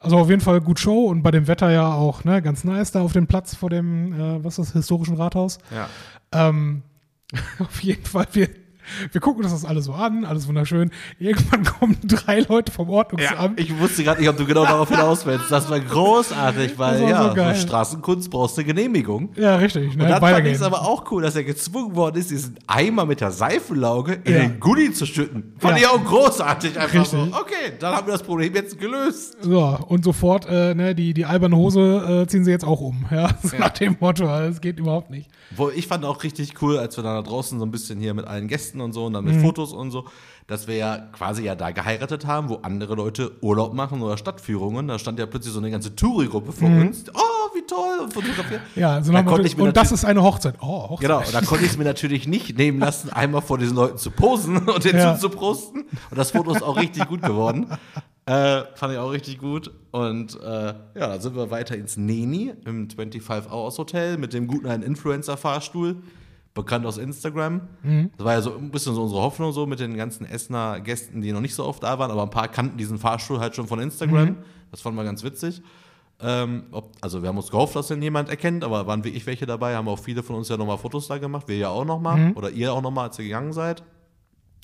Also 0.00 0.18
auf 0.18 0.28
jeden 0.28 0.42
Fall 0.42 0.60
gut 0.60 0.78
Show 0.80 1.06
und 1.06 1.22
bei 1.22 1.30
dem 1.30 1.46
Wetter 1.46 1.70
ja 1.70 1.92
auch 1.92 2.24
ne, 2.24 2.42
ganz 2.42 2.64
nice 2.64 2.90
da 2.90 3.02
auf 3.02 3.12
dem 3.12 3.26
Platz 3.26 3.54
vor 3.54 3.70
dem, 3.70 4.12
äh, 4.12 4.44
was 4.44 4.58
ist 4.58 4.70
das, 4.70 4.72
historischen 4.74 5.14
Rathaus. 5.14 5.58
Ja. 5.70 5.88
Ähm, 6.32 6.82
auf 7.60 7.82
jeden 7.82 8.04
Fall, 8.04 8.26
wir, 8.32 8.48
wir 9.12 9.20
gucken 9.20 9.44
uns 9.44 9.52
das 9.52 9.64
alles 9.64 9.86
so 9.86 9.92
an, 9.92 10.24
alles 10.24 10.48
wunderschön. 10.48 10.90
Irgendwann 11.18 11.64
kommen 11.78 11.96
drei 12.04 12.40
Leute 12.40 12.72
vom 12.72 12.88
Ja, 12.88 12.94
Ordnungsamt. 12.94 13.60
ich 13.60 13.78
wusste 13.78 14.04
gerade 14.04 14.20
nicht, 14.20 14.28
ob 14.28 14.36
du 14.36 14.46
genau 14.46 14.64
darauf 14.64 14.88
hinaus 14.88 15.24
willst. 15.26 15.50
Das 15.50 15.68
war 15.70 15.80
großartig, 15.80 16.78
weil 16.78 17.02
war 17.02 17.08
ja, 17.08 17.28
so 17.28 17.34
für 17.34 17.54
Straßenkunst 17.54 18.30
brauchst 18.30 18.56
du 18.56 18.62
eine 18.62 18.72
Genehmigung. 18.72 19.30
Ja, 19.36 19.56
richtig. 19.56 19.96
Ne? 19.96 20.04
Und 20.04 20.10
dann 20.10 20.20
fand 20.20 20.46
ich 20.46 20.54
es 20.54 20.62
aber 20.62 20.82
auch 20.82 21.10
cool, 21.10 21.22
dass 21.22 21.36
er 21.36 21.44
gezwungen 21.44 21.94
worden 21.96 22.16
ist, 22.18 22.30
diesen 22.30 22.56
Eimer 22.66 23.06
mit 23.06 23.20
der 23.20 23.30
Seifenlauge 23.30 24.18
in 24.24 24.32
Ja. 24.34 24.38
den 24.40 24.60
Gully 24.60 24.92
zu 24.92 25.06
schütten. 25.06 25.54
Fand 25.58 25.78
Ja. 25.78 25.84
ich 25.84 25.86
auch 25.88 26.04
großartig. 26.04 26.78
Einfach 26.78 27.04
so, 27.04 27.18
Richtig. 27.22 27.40
okay, 27.40 27.72
dann 27.78 27.94
haben 27.96 28.06
wir 28.06 28.12
das 28.12 28.22
Problem 28.22 28.54
jetzt 28.54 28.78
gelöst. 28.78 29.36
So, 29.40 29.78
und 29.88 30.04
sofort, 30.04 30.46
äh, 30.48 30.74
ne, 30.74 30.94
die, 30.94 31.14
die 31.14 31.24
alberne 31.24 31.56
Hose 31.56 32.22
äh, 32.22 32.26
ziehen 32.26 32.44
sie 32.44 32.50
jetzt 32.50 32.64
auch 32.64 32.80
um. 32.80 33.04
Ja, 33.10 33.30
so 33.42 33.54
Ja. 33.56 33.60
nach 33.60 33.70
dem 33.70 33.96
Motto, 34.00 34.26
es 34.40 34.60
geht 34.60 34.78
überhaupt 34.78 35.10
nicht. 35.10 35.28
Wo 35.54 35.70
ich 35.70 35.86
fand 35.86 36.04
auch 36.04 36.22
richtig 36.24 36.60
cool, 36.60 36.76
als 36.78 36.96
wir 36.96 37.04
dann 37.04 37.14
da 37.22 37.22
draußen 37.22 37.58
so 37.58 37.64
ein 37.64 37.70
bisschen 37.70 38.00
hier 38.00 38.14
mit 38.14 38.26
allen 38.26 38.48
Gästen 38.48 38.80
und 38.80 38.92
so 38.92 39.06
und 39.06 39.12
dann 39.12 39.24
Mhm. 39.24 39.32
mit 39.36 39.40
Fotos 39.42 39.72
und 39.72 39.90
so, 39.92 40.06
dass 40.46 40.68
wir 40.68 40.76
ja 40.76 40.98
quasi 41.12 41.42
ja 41.42 41.54
da 41.56 41.72
geheiratet 41.72 42.26
haben, 42.26 42.48
wo 42.48 42.56
andere 42.62 42.94
Leute 42.94 43.32
Urlaub 43.40 43.74
machen 43.74 44.00
oder 44.02 44.16
Stadtführungen. 44.16 44.86
Da 44.88 44.98
stand 44.98 45.18
ja 45.18 45.26
plötzlich 45.26 45.52
so 45.52 45.58
eine 45.58 45.70
ganze 45.70 45.96
Touri-Gruppe 45.96 46.52
vor 46.52 46.68
uns. 46.68 47.04
Oh, 47.14 47.54
wie 47.56 47.62
toll! 47.66 47.98
Und 48.04 48.12
fotografiert. 48.14 48.60
Mhm. 48.74 48.80
Ja, 48.80 49.02
so 49.02 49.10
Da 49.10 49.18
nach 49.18 49.24
dem 49.24 49.28
konnte 49.28 49.46
ich 49.48 49.56
mir 49.56 49.64
und 49.64 49.76
das 49.76 49.90
ist 49.90 50.04
eine 50.04 50.22
Hochzeit. 50.22 50.54
Oh, 50.60 50.90
Hochzeit. 50.90 51.00
Genau, 51.08 51.18
und 51.18 51.34
da 51.34 51.40
konnte 51.40 51.64
ich 51.64 51.72
es 51.72 51.76
mir 51.78 51.84
natürlich 51.84 52.28
nicht 52.28 52.56
nehmen 52.56 52.78
lassen, 52.78 53.10
einmal 53.10 53.42
vor 53.42 53.58
diesen 53.58 53.76
Leuten 53.76 53.98
zu 53.98 54.10
posen 54.12 54.56
und 54.68 54.84
den 54.84 54.96
Ja. 54.96 55.14
zuzuprosten. 55.16 55.82
Und 56.10 56.16
das 56.18 56.30
Foto 56.30 56.52
ist 56.54 56.62
auch 56.62 56.76
richtig 56.76 57.06
gut 57.08 57.22
geworden. 57.22 57.66
Äh, 58.28 58.64
fand 58.74 58.92
ich 58.92 58.98
auch 58.98 59.12
richtig 59.12 59.38
gut. 59.38 59.70
Und 59.92 60.34
äh, 60.42 60.46
ja, 60.46 60.74
dann 60.94 61.20
sind 61.20 61.36
wir 61.36 61.52
weiter 61.52 61.76
ins 61.76 61.96
Neni 61.96 62.52
im 62.64 62.90
25 62.90 63.52
Hours 63.52 63.78
Hotel 63.78 64.18
mit 64.18 64.32
dem 64.32 64.48
guten 64.48 64.66
Influencer-Fahrstuhl, 64.82 66.02
bekannt 66.56 66.84
aus 66.86 66.98
Instagram. 66.98 67.60
Das 68.16 68.24
war 68.26 68.32
ja 68.32 68.42
so 68.42 68.56
ein 68.56 68.72
bisschen 68.72 68.94
so 68.94 69.02
unsere 69.04 69.20
Hoffnung, 69.22 69.52
so 69.52 69.66
mit 69.66 69.78
den 69.78 69.96
ganzen 69.96 70.26
Essener 70.26 70.80
Gästen, 70.80 71.20
die 71.20 71.30
noch 71.30 71.40
nicht 71.40 71.54
so 71.54 71.64
oft 71.64 71.84
da 71.84 72.00
waren, 72.00 72.10
aber 72.10 72.24
ein 72.24 72.30
paar 72.30 72.48
kannten 72.48 72.76
diesen 72.76 72.98
Fahrstuhl 72.98 73.38
halt 73.38 73.54
schon 73.54 73.68
von 73.68 73.78
Instagram. 73.78 74.38
Das 74.72 74.80
fanden 74.80 74.98
wir 74.98 75.04
ganz 75.04 75.22
witzig. 75.22 75.62
Ähm, 76.18 76.64
ob, 76.72 76.92
also 77.02 77.20
wir 77.22 77.28
haben 77.28 77.36
uns 77.36 77.50
gehofft, 77.50 77.76
dass 77.76 77.88
den 77.88 78.00
jemand 78.02 78.30
erkennt, 78.30 78.64
aber 78.64 78.86
waren 78.86 79.04
wirklich 79.04 79.26
welche 79.26 79.44
dabei, 79.44 79.76
haben 79.76 79.86
auch 79.86 79.98
viele 79.98 80.22
von 80.22 80.34
uns 80.36 80.48
ja 80.48 80.56
nochmal 80.56 80.78
Fotos 80.78 81.06
da 81.08 81.18
gemacht, 81.18 81.46
wir 81.46 81.58
ja 81.58 81.68
auch 81.68 81.84
nochmal, 81.84 82.32
oder 82.34 82.50
ihr 82.50 82.72
auch 82.72 82.80
nochmal, 82.80 83.08
als 83.08 83.18
ihr 83.18 83.26
gegangen 83.26 83.52
seid. 83.52 83.82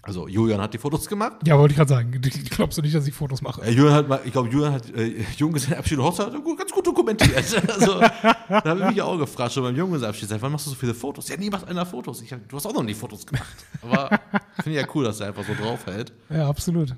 Also 0.04 0.26
Julian 0.26 0.60
hat 0.60 0.74
die 0.74 0.78
Fotos 0.78 1.06
gemacht. 1.06 1.36
Ja, 1.46 1.56
wollte 1.56 1.72
ich 1.72 1.76
gerade 1.76 1.88
sagen. 1.88 2.20
Glaubst 2.50 2.76
du 2.76 2.82
nicht, 2.82 2.94
dass 2.94 3.06
ich 3.06 3.14
Fotos 3.14 3.40
mache? 3.40 3.62
Äh, 3.62 3.70
Julian 3.70 3.94
hat 3.94 4.08
mal, 4.08 4.20
ich 4.24 4.32
glaube, 4.32 4.48
Julian 4.48 4.72
hat 4.72 4.90
äh, 4.96 5.24
Junggesellenabschied 5.36 5.96
und 5.98 6.04
Hochzeit 6.04 6.32
ganz 6.32 6.72
gut 6.72 6.84
dokumentiert. 6.86 7.36
also, 7.68 8.00
da 8.00 8.64
habe 8.64 8.80
ich 8.80 8.86
mich 8.86 9.02
auch 9.02 9.16
gefragt, 9.16 9.52
schon 9.52 9.62
beim 9.62 9.76
Junggesellenabschied, 9.76 10.28
seit 10.28 10.42
wann 10.42 10.50
machst 10.50 10.66
du 10.66 10.70
so 10.70 10.76
viele 10.76 10.92
Fotos? 10.94 11.28
Ja, 11.28 11.36
nie 11.36 11.50
macht 11.50 11.68
einer 11.68 11.86
Fotos. 11.86 12.20
Ich 12.20 12.30
du 12.30 12.56
hast 12.56 12.66
auch 12.66 12.74
noch 12.74 12.82
nie 12.82 12.94
Fotos 12.94 13.24
gemacht. 13.24 13.46
Aber 13.82 14.08
finde 14.56 14.78
ich 14.78 14.84
ja 14.84 14.88
cool, 14.92 15.04
dass 15.04 15.20
er 15.20 15.28
einfach 15.28 15.44
so 15.44 15.54
draufhält. 15.54 16.12
Ja, 16.30 16.48
absolut. 16.48 16.90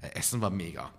Äh, 0.00 0.18
Essen 0.18 0.40
war 0.40 0.50
mega. 0.50 0.90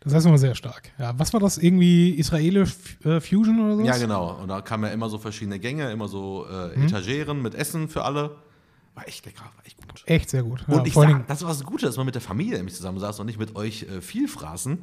Das 0.00 0.14
heißt 0.14 0.26
immer 0.26 0.38
sehr 0.38 0.54
stark. 0.54 0.90
Ja, 0.98 1.16
was 1.18 1.32
war 1.32 1.40
das? 1.40 1.58
Irgendwie 1.58 2.10
israelisch 2.14 2.72
äh, 3.04 3.20
Fusion 3.20 3.60
oder 3.64 3.76
so? 3.76 3.82
Ja, 3.82 3.96
genau. 3.98 4.40
Und 4.40 4.48
da 4.48 4.60
kamen 4.60 4.84
ja 4.84 4.90
immer 4.90 5.08
so 5.08 5.18
verschiedene 5.18 5.58
Gänge, 5.58 5.90
immer 5.90 6.08
so 6.08 6.46
äh, 6.50 6.76
Mhm. 6.76 6.86
Etageren 6.86 7.42
mit 7.42 7.54
Essen 7.54 7.88
für 7.88 8.02
alle. 8.04 8.36
War 8.96 9.06
echt 9.06 9.26
lecker, 9.26 9.44
war 9.44 9.66
echt 9.66 9.76
gut. 9.76 10.02
Echt 10.06 10.30
sehr 10.30 10.42
gut. 10.42 10.64
Und 10.66 10.78
ja, 10.78 10.84
ich 10.86 10.94
sag, 10.94 11.26
das 11.28 11.42
war 11.42 11.50
das 11.50 11.62
Gute, 11.64 11.84
dass 11.84 11.98
man 11.98 12.06
mit 12.06 12.14
der 12.14 12.22
Familie 12.22 12.56
nämlich 12.56 12.74
zusammen 12.74 12.98
saß 12.98 13.20
und 13.20 13.26
nicht 13.26 13.38
mit 13.38 13.54
euch 13.54 13.82
äh, 13.82 14.00
viel 14.00 14.26
fraßen. 14.26 14.82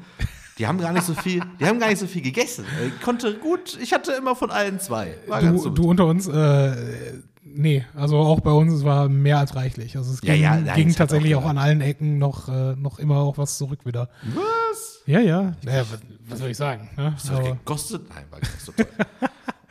Die 0.59 0.67
haben 0.67 0.77
gar 0.77 0.93
nicht 0.93 1.03
so 1.03 1.15
viel, 1.15 1.41
die 1.59 1.65
haben 1.65 1.79
gar 1.79 1.87
nicht 1.89 1.97
so 1.97 2.05
viel 2.05 2.21
gegessen. 2.21 2.63
Ich 2.87 3.01
konnte 3.01 3.33
gut, 3.39 3.75
ich 3.81 3.91
hatte 3.91 4.11
immer 4.11 4.35
von 4.35 4.51
allen 4.51 4.79
zwei. 4.79 5.15
War 5.27 5.41
du, 5.41 5.67
du 5.71 5.89
unter 5.89 6.05
uns, 6.05 6.27
äh, 6.27 7.21
nee, 7.43 7.85
also 7.95 8.17
auch 8.19 8.41
bei 8.41 8.51
uns, 8.51 8.71
es 8.71 8.83
war 8.83 9.09
mehr 9.09 9.39
als 9.39 9.55
reichlich. 9.55 9.97
Also 9.97 10.13
es 10.13 10.21
Ja, 10.21 10.33
ging, 10.33 10.43
ja, 10.43 10.57
nein, 10.57 10.75
ging 10.75 10.89
es 10.89 10.95
tatsächlich 10.95 11.33
auch 11.33 11.45
auch, 11.45 11.49
an 11.49 11.57
allen 11.57 11.81
Ecken 11.81 12.19
noch, 12.19 12.49
äh, 12.49 12.75
noch 12.75 12.99
immer 12.99 13.17
auch 13.17 13.39
was 13.39 13.57
zurück 13.57 13.83
wieder. 13.83 14.09
Was? 14.35 15.01
Ja, 15.07 15.21
ja. 15.21 15.53
Naja, 15.63 15.85
was, 15.89 15.99
was 16.27 16.37
soll 16.37 16.49
ich 16.49 16.57
sagen? 16.57 16.91
Ne? 16.97 17.15
Aber 17.29 17.41
gekostet? 17.41 18.07
Nein, 18.09 18.25
war 18.29 18.39
gar 18.39 18.47
nicht 18.47 18.61
so 18.61 18.73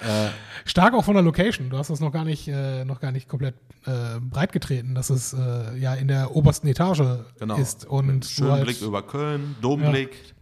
teuer. 0.03 0.31
stark 0.65 0.95
auch 0.95 1.05
von 1.05 1.15
der 1.15 1.23
Location. 1.23 1.71
Du 1.71 1.79
hast 1.79 1.91
das 1.91 2.01
noch 2.01 2.13
gar 2.13 2.25
nicht, 2.25 2.49
äh, 2.49 2.85
noch 2.85 3.01
gar 3.01 3.13
nicht 3.13 3.29
komplett 3.29 3.55
äh, 3.87 4.21
breit 4.21 4.53
getreten, 4.53 4.95
dass 4.95 5.11
es 5.11 5.33
äh, 5.33 5.77
ja 5.79 5.95
in 5.95 6.09
der 6.09 6.35
obersten 6.37 6.67
Etage 6.69 7.03
Genau. 7.39 7.57
ist. 7.57 7.85
Und 7.87 8.25
du 8.25 8.29
Schönen 8.29 8.51
halt, 8.53 8.65
Blick 8.65 8.81
über 8.83 9.03
Köln, 9.03 9.57
Domblick. 9.61 10.35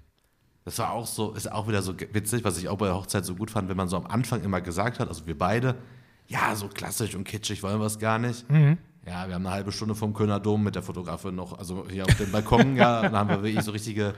Das 0.65 0.79
war 0.79 0.93
auch 0.93 1.07
so, 1.07 1.33
ist 1.33 1.51
auch 1.51 1.69
wieder 1.69 1.83
so 1.83 1.95
witzig, 2.13 2.45
was 2.45 2.59
ich 2.59 2.69
auch 2.69 2.77
bei 2.77 2.87
der 2.87 2.95
Hochzeit 2.97 3.25
so 3.25 3.35
gut 3.35 3.51
fand, 3.51 3.69
wenn 3.69 3.77
man 3.77 3.89
so 3.89 3.97
am 3.97 4.07
Anfang 4.07 4.43
immer 4.43 4.61
gesagt 4.61 5.01
hat, 5.01 5.09
also 5.09 5.27
wir 5.27 5.37
beide, 5.37 5.75
ja, 6.29 6.55
so 6.55 6.69
klassisch 6.69 7.15
und 7.15 7.25
kitschig 7.25 7.63
wollen 7.63 7.81
wir 7.81 7.87
es 7.87 7.99
gar 7.99 8.19
nicht. 8.19 8.49
Mhm. 8.51 8.77
Ja, 9.07 9.27
wir 9.27 9.35
haben 9.35 9.47
eine 9.47 9.55
halbe 9.55 9.73
Stunde 9.73 9.95
vom 9.95 10.13
Kölner 10.13 10.39
Dom 10.39 10.63
mit 10.63 10.75
der 10.75 10.83
Fotografin 10.83 11.35
noch, 11.35 11.59
also 11.59 11.87
hier 11.91 12.05
auf 12.05 12.15
dem 12.17 12.31
Balkon, 12.31 12.77
ja, 12.77 13.01
dann 13.03 13.17
haben 13.17 13.31
wir 13.31 13.43
wirklich 13.43 13.65
so 13.65 13.71
richtige 13.73 14.15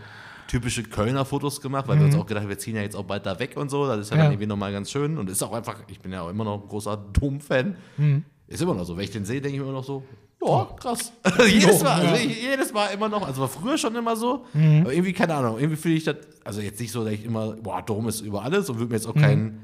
typische 0.48 0.82
Kölner 0.82 1.24
Fotos 1.24 1.60
gemacht, 1.60 1.88
weil 1.88 1.98
wir 1.98 2.06
uns 2.06 2.14
auch 2.16 2.26
gedacht 2.26 2.42
haben, 2.44 2.50
wir 2.50 2.58
ziehen 2.58 2.76
ja 2.76 2.82
jetzt 2.82 2.94
auch 2.96 3.04
bald 3.04 3.24
da 3.26 3.38
weg 3.38 3.56
und 3.56 3.70
so, 3.70 3.86
das 3.86 4.00
ist 4.00 4.10
ja, 4.10 4.16
Mhm. 4.16 4.18
Ja. 4.18 4.24
dann 4.24 4.32
irgendwie 4.32 4.46
nochmal 4.46 4.72
ganz 4.72 4.90
schön 4.90 5.18
und 5.18 5.30
ist 5.30 5.42
auch 5.42 5.52
einfach, 5.52 5.76
ich 5.88 6.00
bin 6.00 6.12
ja 6.12 6.22
auch 6.22 6.28
immer 6.30 6.44
noch 6.44 6.62
ein 6.62 6.68
großer 6.68 6.96
Dom-Fan. 6.96 7.76
Mhm. 7.96 8.24
Ist 8.48 8.60
immer 8.60 8.74
noch 8.74 8.84
so, 8.84 8.96
wenn 8.96 9.04
ich 9.04 9.10
den 9.10 9.24
sehe, 9.24 9.40
denke 9.40 9.56
ich 9.56 9.62
immer 9.62 9.72
noch 9.72 9.84
so, 9.84 10.02
ja, 10.44 10.68
krass. 10.78 11.12
jedes 11.48 11.82
Mal, 11.82 12.00
also. 12.00 12.08
Mhm. 12.24 12.30
ich, 12.30 12.42
jedes 12.42 12.72
Mal 12.72 12.88
immer 12.88 13.08
noch, 13.08 13.26
also 13.26 13.40
war 13.42 13.48
früher 13.48 13.78
schon 13.78 13.94
immer 13.96 14.16
so, 14.16 14.44
aber 14.52 14.92
irgendwie, 14.92 15.12
keine 15.12 15.34
Ahnung, 15.34 15.58
irgendwie 15.58 15.76
fühle 15.76 15.94
ich 15.94 16.04
das, 16.04 16.16
also 16.44 16.60
jetzt 16.60 16.80
nicht 16.80 16.90
so, 16.92 17.04
dass 17.04 17.12
ich 17.14 17.24
immer, 17.24 17.52
boah, 17.52 17.80
Dom 17.82 18.08
ist 18.08 18.20
über 18.20 18.42
alles 18.42 18.68
und 18.68 18.78
würde 18.78 18.90
mir 18.90 18.96
jetzt 18.96 19.06
auch 19.06 19.14
kein 19.14 19.60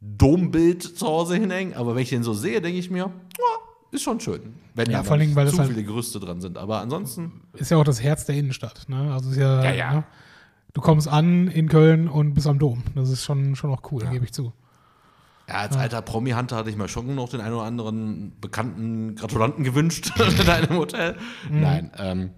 Dombild 0.00 0.82
zu 0.82 1.06
Hause 1.06 1.36
hinhängen, 1.36 1.74
aber 1.74 1.94
wenn 1.94 2.02
ich 2.02 2.08
den 2.10 2.22
so 2.22 2.32
sehe, 2.32 2.60
denke 2.60 2.78
ich 2.78 2.90
mir, 2.90 2.98
ja, 3.38 3.57
ist 3.90 4.02
schon 4.02 4.20
schön. 4.20 4.54
Wenn 4.74 4.90
Ja, 4.90 4.98
da 4.98 5.04
vor 5.04 5.16
Dingen, 5.18 5.34
weil 5.36 5.48
zu 5.48 5.58
halt- 5.58 5.68
viele 5.70 5.82
Gerüste 5.84 6.20
dran 6.20 6.40
sind, 6.40 6.58
aber 6.58 6.80
ansonsten, 6.80 7.42
ist 7.54 7.70
ja 7.70 7.76
auch 7.78 7.84
das 7.84 8.02
Herz 8.02 8.24
der 8.26 8.36
Innenstadt. 8.36 8.88
Ne? 8.88 9.12
Also 9.12 9.30
ist 9.30 9.36
ja, 9.36 9.64
Ja, 9.64 9.72
ja. 9.72 9.92
Ne? 9.94 10.04
du 10.74 10.80
kommst 10.80 11.08
an 11.08 11.48
in 11.48 11.68
Köln 11.68 12.08
und 12.08 12.34
bist 12.34 12.46
am 12.46 12.58
Dom. 12.58 12.82
Das 12.94 13.08
ist 13.10 13.24
schon, 13.24 13.56
schon 13.56 13.70
auch 13.70 13.82
cool, 13.90 14.04
gebe 14.10 14.24
ich 14.24 14.32
zu. 14.32 14.52
ja, 15.48 15.54
als 15.54 15.76
alter 15.76 16.02
Promi-Hunter 16.02 16.56
hatte 16.56 16.70
ich 16.70 16.76
mir 16.76 16.88
schon 16.88 17.14
noch 17.14 17.30
den 17.30 17.40
einen 17.40 17.54
oder 17.54 17.64
anderen 17.64 18.32
bekannten 18.40 19.14
Gratulanten 19.16 19.64
gewünscht 19.64 20.12
in 20.40 20.48
einem 20.48 20.76
Hotel. 20.76 21.16
Mhm. 21.50 21.60
Nein, 21.60 21.90
ähm, 21.96 22.30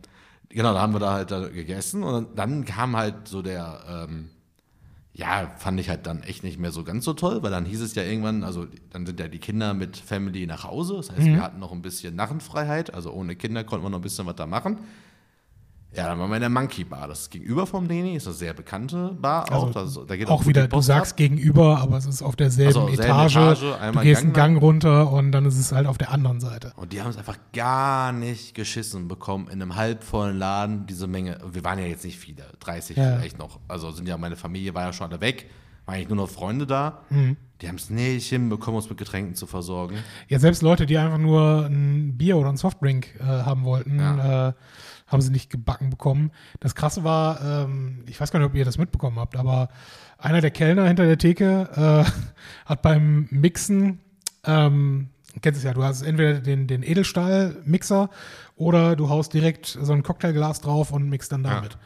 genau, 0.48 0.72
da 0.72 0.80
haben 0.80 0.92
wir 0.92 1.00
da 1.00 1.12
halt 1.14 1.30
da 1.32 1.48
gegessen 1.48 2.02
und 2.04 2.38
dann 2.38 2.64
kam 2.64 2.96
halt 2.96 3.26
so 3.28 3.42
der, 3.42 4.06
ähm, 4.08 4.30
ja, 5.20 5.50
fand 5.58 5.78
ich 5.78 5.88
halt 5.90 6.06
dann 6.06 6.22
echt 6.22 6.42
nicht 6.44 6.58
mehr 6.58 6.72
so 6.72 6.82
ganz 6.82 7.04
so 7.04 7.12
toll, 7.12 7.42
weil 7.42 7.50
dann 7.50 7.66
hieß 7.66 7.82
es 7.82 7.94
ja 7.94 8.02
irgendwann, 8.02 8.42
also 8.42 8.66
dann 8.90 9.04
sind 9.04 9.20
ja 9.20 9.28
die 9.28 9.38
Kinder 9.38 9.74
mit 9.74 9.98
Family 9.98 10.46
nach 10.46 10.64
Hause. 10.64 10.96
Das 10.96 11.10
heißt, 11.10 11.20
Mhm. 11.28 11.34
wir 11.34 11.42
hatten 11.42 11.58
noch 11.60 11.72
ein 11.72 11.82
bisschen 11.82 12.16
Narrenfreiheit, 12.16 12.94
also 12.94 13.12
ohne 13.12 13.36
Kinder 13.36 13.62
konnten 13.64 13.84
wir 13.84 13.90
noch 13.90 13.98
ein 13.98 14.02
bisschen 14.02 14.24
was 14.26 14.36
da 14.36 14.46
machen. 14.46 14.78
Ja, 15.92 16.06
dann 16.08 16.18
waren 16.20 16.28
wir 16.30 16.36
in 16.36 16.40
der 16.42 16.50
Monkey 16.50 16.84
Bar. 16.84 17.08
Das 17.08 17.22
ist 17.22 17.30
gegenüber 17.30 17.66
vom 17.66 17.88
Deni, 17.88 18.14
ist 18.14 18.26
eine 18.26 18.34
sehr 18.34 18.54
bekannte 18.54 19.16
Bar 19.20 19.52
auch. 19.52 19.74
Also 19.74 20.04
Da, 20.04 20.16
geht 20.16 20.28
Auch 20.28 20.46
wieder, 20.46 20.68
du 20.68 20.80
sagst 20.80 21.12
ab. 21.14 21.16
gegenüber, 21.16 21.78
aber 21.78 21.96
es 21.98 22.06
ist 22.06 22.22
auf 22.22 22.36
derselben 22.36 22.68
Also, 22.80 22.88
Etage. 22.88 23.36
Etage, 23.36 23.60
du 23.92 24.00
gehst 24.00 24.22
einen 24.22 24.32
Gang 24.32 24.54
Gang 24.54 24.62
runter 24.62 25.10
und 25.12 25.32
dann 25.32 25.44
ist 25.46 25.58
es 25.58 25.72
halt 25.72 25.86
auf 25.88 25.98
der 25.98 26.12
anderen 26.12 26.38
Seite. 26.40 26.72
Und 26.76 26.92
die 26.92 27.02
haben 27.02 27.10
es 27.10 27.16
einfach 27.16 27.38
gar 27.52 28.12
nicht 28.12 28.54
geschissen 28.54 29.08
bekommen, 29.08 29.46
in 29.48 29.60
einem 29.60 29.74
halbvollen 29.74 30.38
Laden 30.38 30.86
diese 30.86 31.08
Menge. 31.08 31.38
Wir 31.52 31.64
waren 31.64 31.78
ja 31.80 31.86
jetzt 31.86 32.04
nicht 32.04 32.18
viele, 32.18 32.44
30 32.60 32.96
Ja. 32.96 33.16
vielleicht 33.16 33.38
noch. 33.38 33.58
Also 33.66 33.90
sind 33.90 34.06
ja, 34.08 34.16
meine 34.16 34.36
Familie 34.36 34.72
war 34.74 34.84
ja 34.84 34.92
schon 34.92 35.10
alle 35.10 35.20
weg, 35.20 35.50
waren 35.86 35.96
eigentlich 35.96 36.08
nur 36.08 36.18
noch 36.18 36.28
Freunde 36.30 36.66
da. 36.66 37.00
Mhm. 37.10 37.36
Die 37.60 37.68
haben 37.68 37.76
es 37.76 37.90
nicht 37.90 38.28
hinbekommen, 38.28 38.76
uns 38.78 38.88
mit 38.88 38.96
Getränken 38.96 39.34
zu 39.34 39.46
versorgen. 39.46 39.96
Ja, 40.28 40.38
selbst 40.38 40.62
Leute, 40.62 40.86
die 40.86 40.96
einfach 40.96 41.18
nur 41.18 41.66
ein 41.66 42.16
Bier 42.16 42.38
oder 42.38 42.48
ein 42.48 42.56
Softdrink 42.56 43.16
äh, 43.20 43.24
haben 43.24 43.64
wollten, 43.64 43.98
äh, 44.00 44.52
haben 45.10 45.20
sie 45.20 45.30
nicht 45.30 45.50
gebacken 45.50 45.90
bekommen. 45.90 46.30
Das 46.60 46.74
Krasse 46.74 47.02
war, 47.04 47.64
ähm, 47.64 48.04
ich 48.06 48.20
weiß 48.20 48.30
gar 48.30 48.38
nicht, 48.38 48.48
ob 48.48 48.54
ihr 48.54 48.64
das 48.64 48.78
mitbekommen 48.78 49.18
habt, 49.18 49.36
aber 49.36 49.68
einer 50.18 50.40
der 50.40 50.52
Kellner 50.52 50.86
hinter 50.86 51.04
der 51.04 51.18
Theke 51.18 51.68
äh, 52.06 52.10
hat 52.64 52.82
beim 52.82 53.26
Mixen, 53.30 53.98
ähm, 54.44 55.10
kennst 55.42 55.58
es 55.58 55.64
ja, 55.64 55.74
du 55.74 55.82
hast 55.82 56.02
entweder 56.02 56.40
den, 56.40 56.66
den 56.66 56.82
Edelstahl-Mixer 56.82 58.08
oder 58.56 58.94
du 58.94 59.08
haust 59.08 59.34
direkt 59.34 59.66
so 59.66 59.92
ein 59.92 60.02
Cocktailglas 60.02 60.60
drauf 60.60 60.92
und 60.92 61.08
mixt 61.08 61.32
dann 61.32 61.42
damit. 61.42 61.76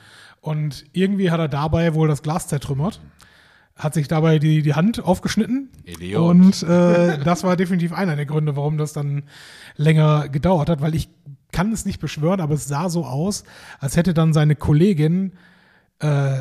Und 0.41 0.85
irgendwie 0.93 1.31
hat 1.31 1.41
er 1.41 1.49
dabei 1.49 1.95
wohl 1.95 2.09
das 2.09 2.23
Glas 2.23 2.49
zertrümmert, 2.49 3.01
hat 3.77 3.95
sich 3.95 4.09
dabei 4.09 4.39
die, 4.39 4.61
die 4.61 4.75
Hand 4.75 5.03
aufgeschnitten 5.03 5.71
Idiot. 5.85 6.23
und 6.23 6.63
äh, 6.63 7.19
das 7.19 7.43
war 7.43 7.57
definitiv 7.57 7.93
einer 7.93 8.17
der 8.17 8.27
Gründe, 8.27 8.55
warum 8.55 8.77
das 8.77 8.93
dann 8.93 9.25
länger 9.77 10.29
gedauert 10.29 10.69
hat, 10.69 10.81
weil 10.83 10.95
ich 10.95 11.09
kann 11.55 11.73
es 11.73 11.85
nicht 11.87 12.01
beschwören, 12.01 12.40
aber 12.40 12.55
es 12.55 12.67
sah 12.67 12.88
so 12.88 13.05
aus, 13.07 13.45
als 13.79 13.97
hätte 13.97 14.12
dann 14.12 14.33
seine 14.33 14.57
Kollegin 14.57 15.33
äh, 16.01 16.40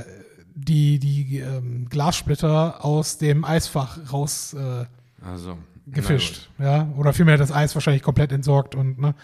die, 0.55 0.99
die 0.99 1.39
ähm, 1.39 1.87
Glassplitter 1.89 2.83
aus 2.83 3.17
dem 3.19 3.45
Eisfach 3.45 3.97
raus 4.11 4.53
äh, 4.53 4.85
Also. 5.23 5.57
gefischt. 5.87 6.49
Ja, 6.59 6.87
oder 6.97 7.13
vielmehr 7.13 7.37
das 7.37 7.51
Eis 7.51 7.73
wahrscheinlich 7.75 8.03
komplett 8.03 8.31
entsorgt 8.31 8.75
und 8.75 8.99
ne. 8.99 9.15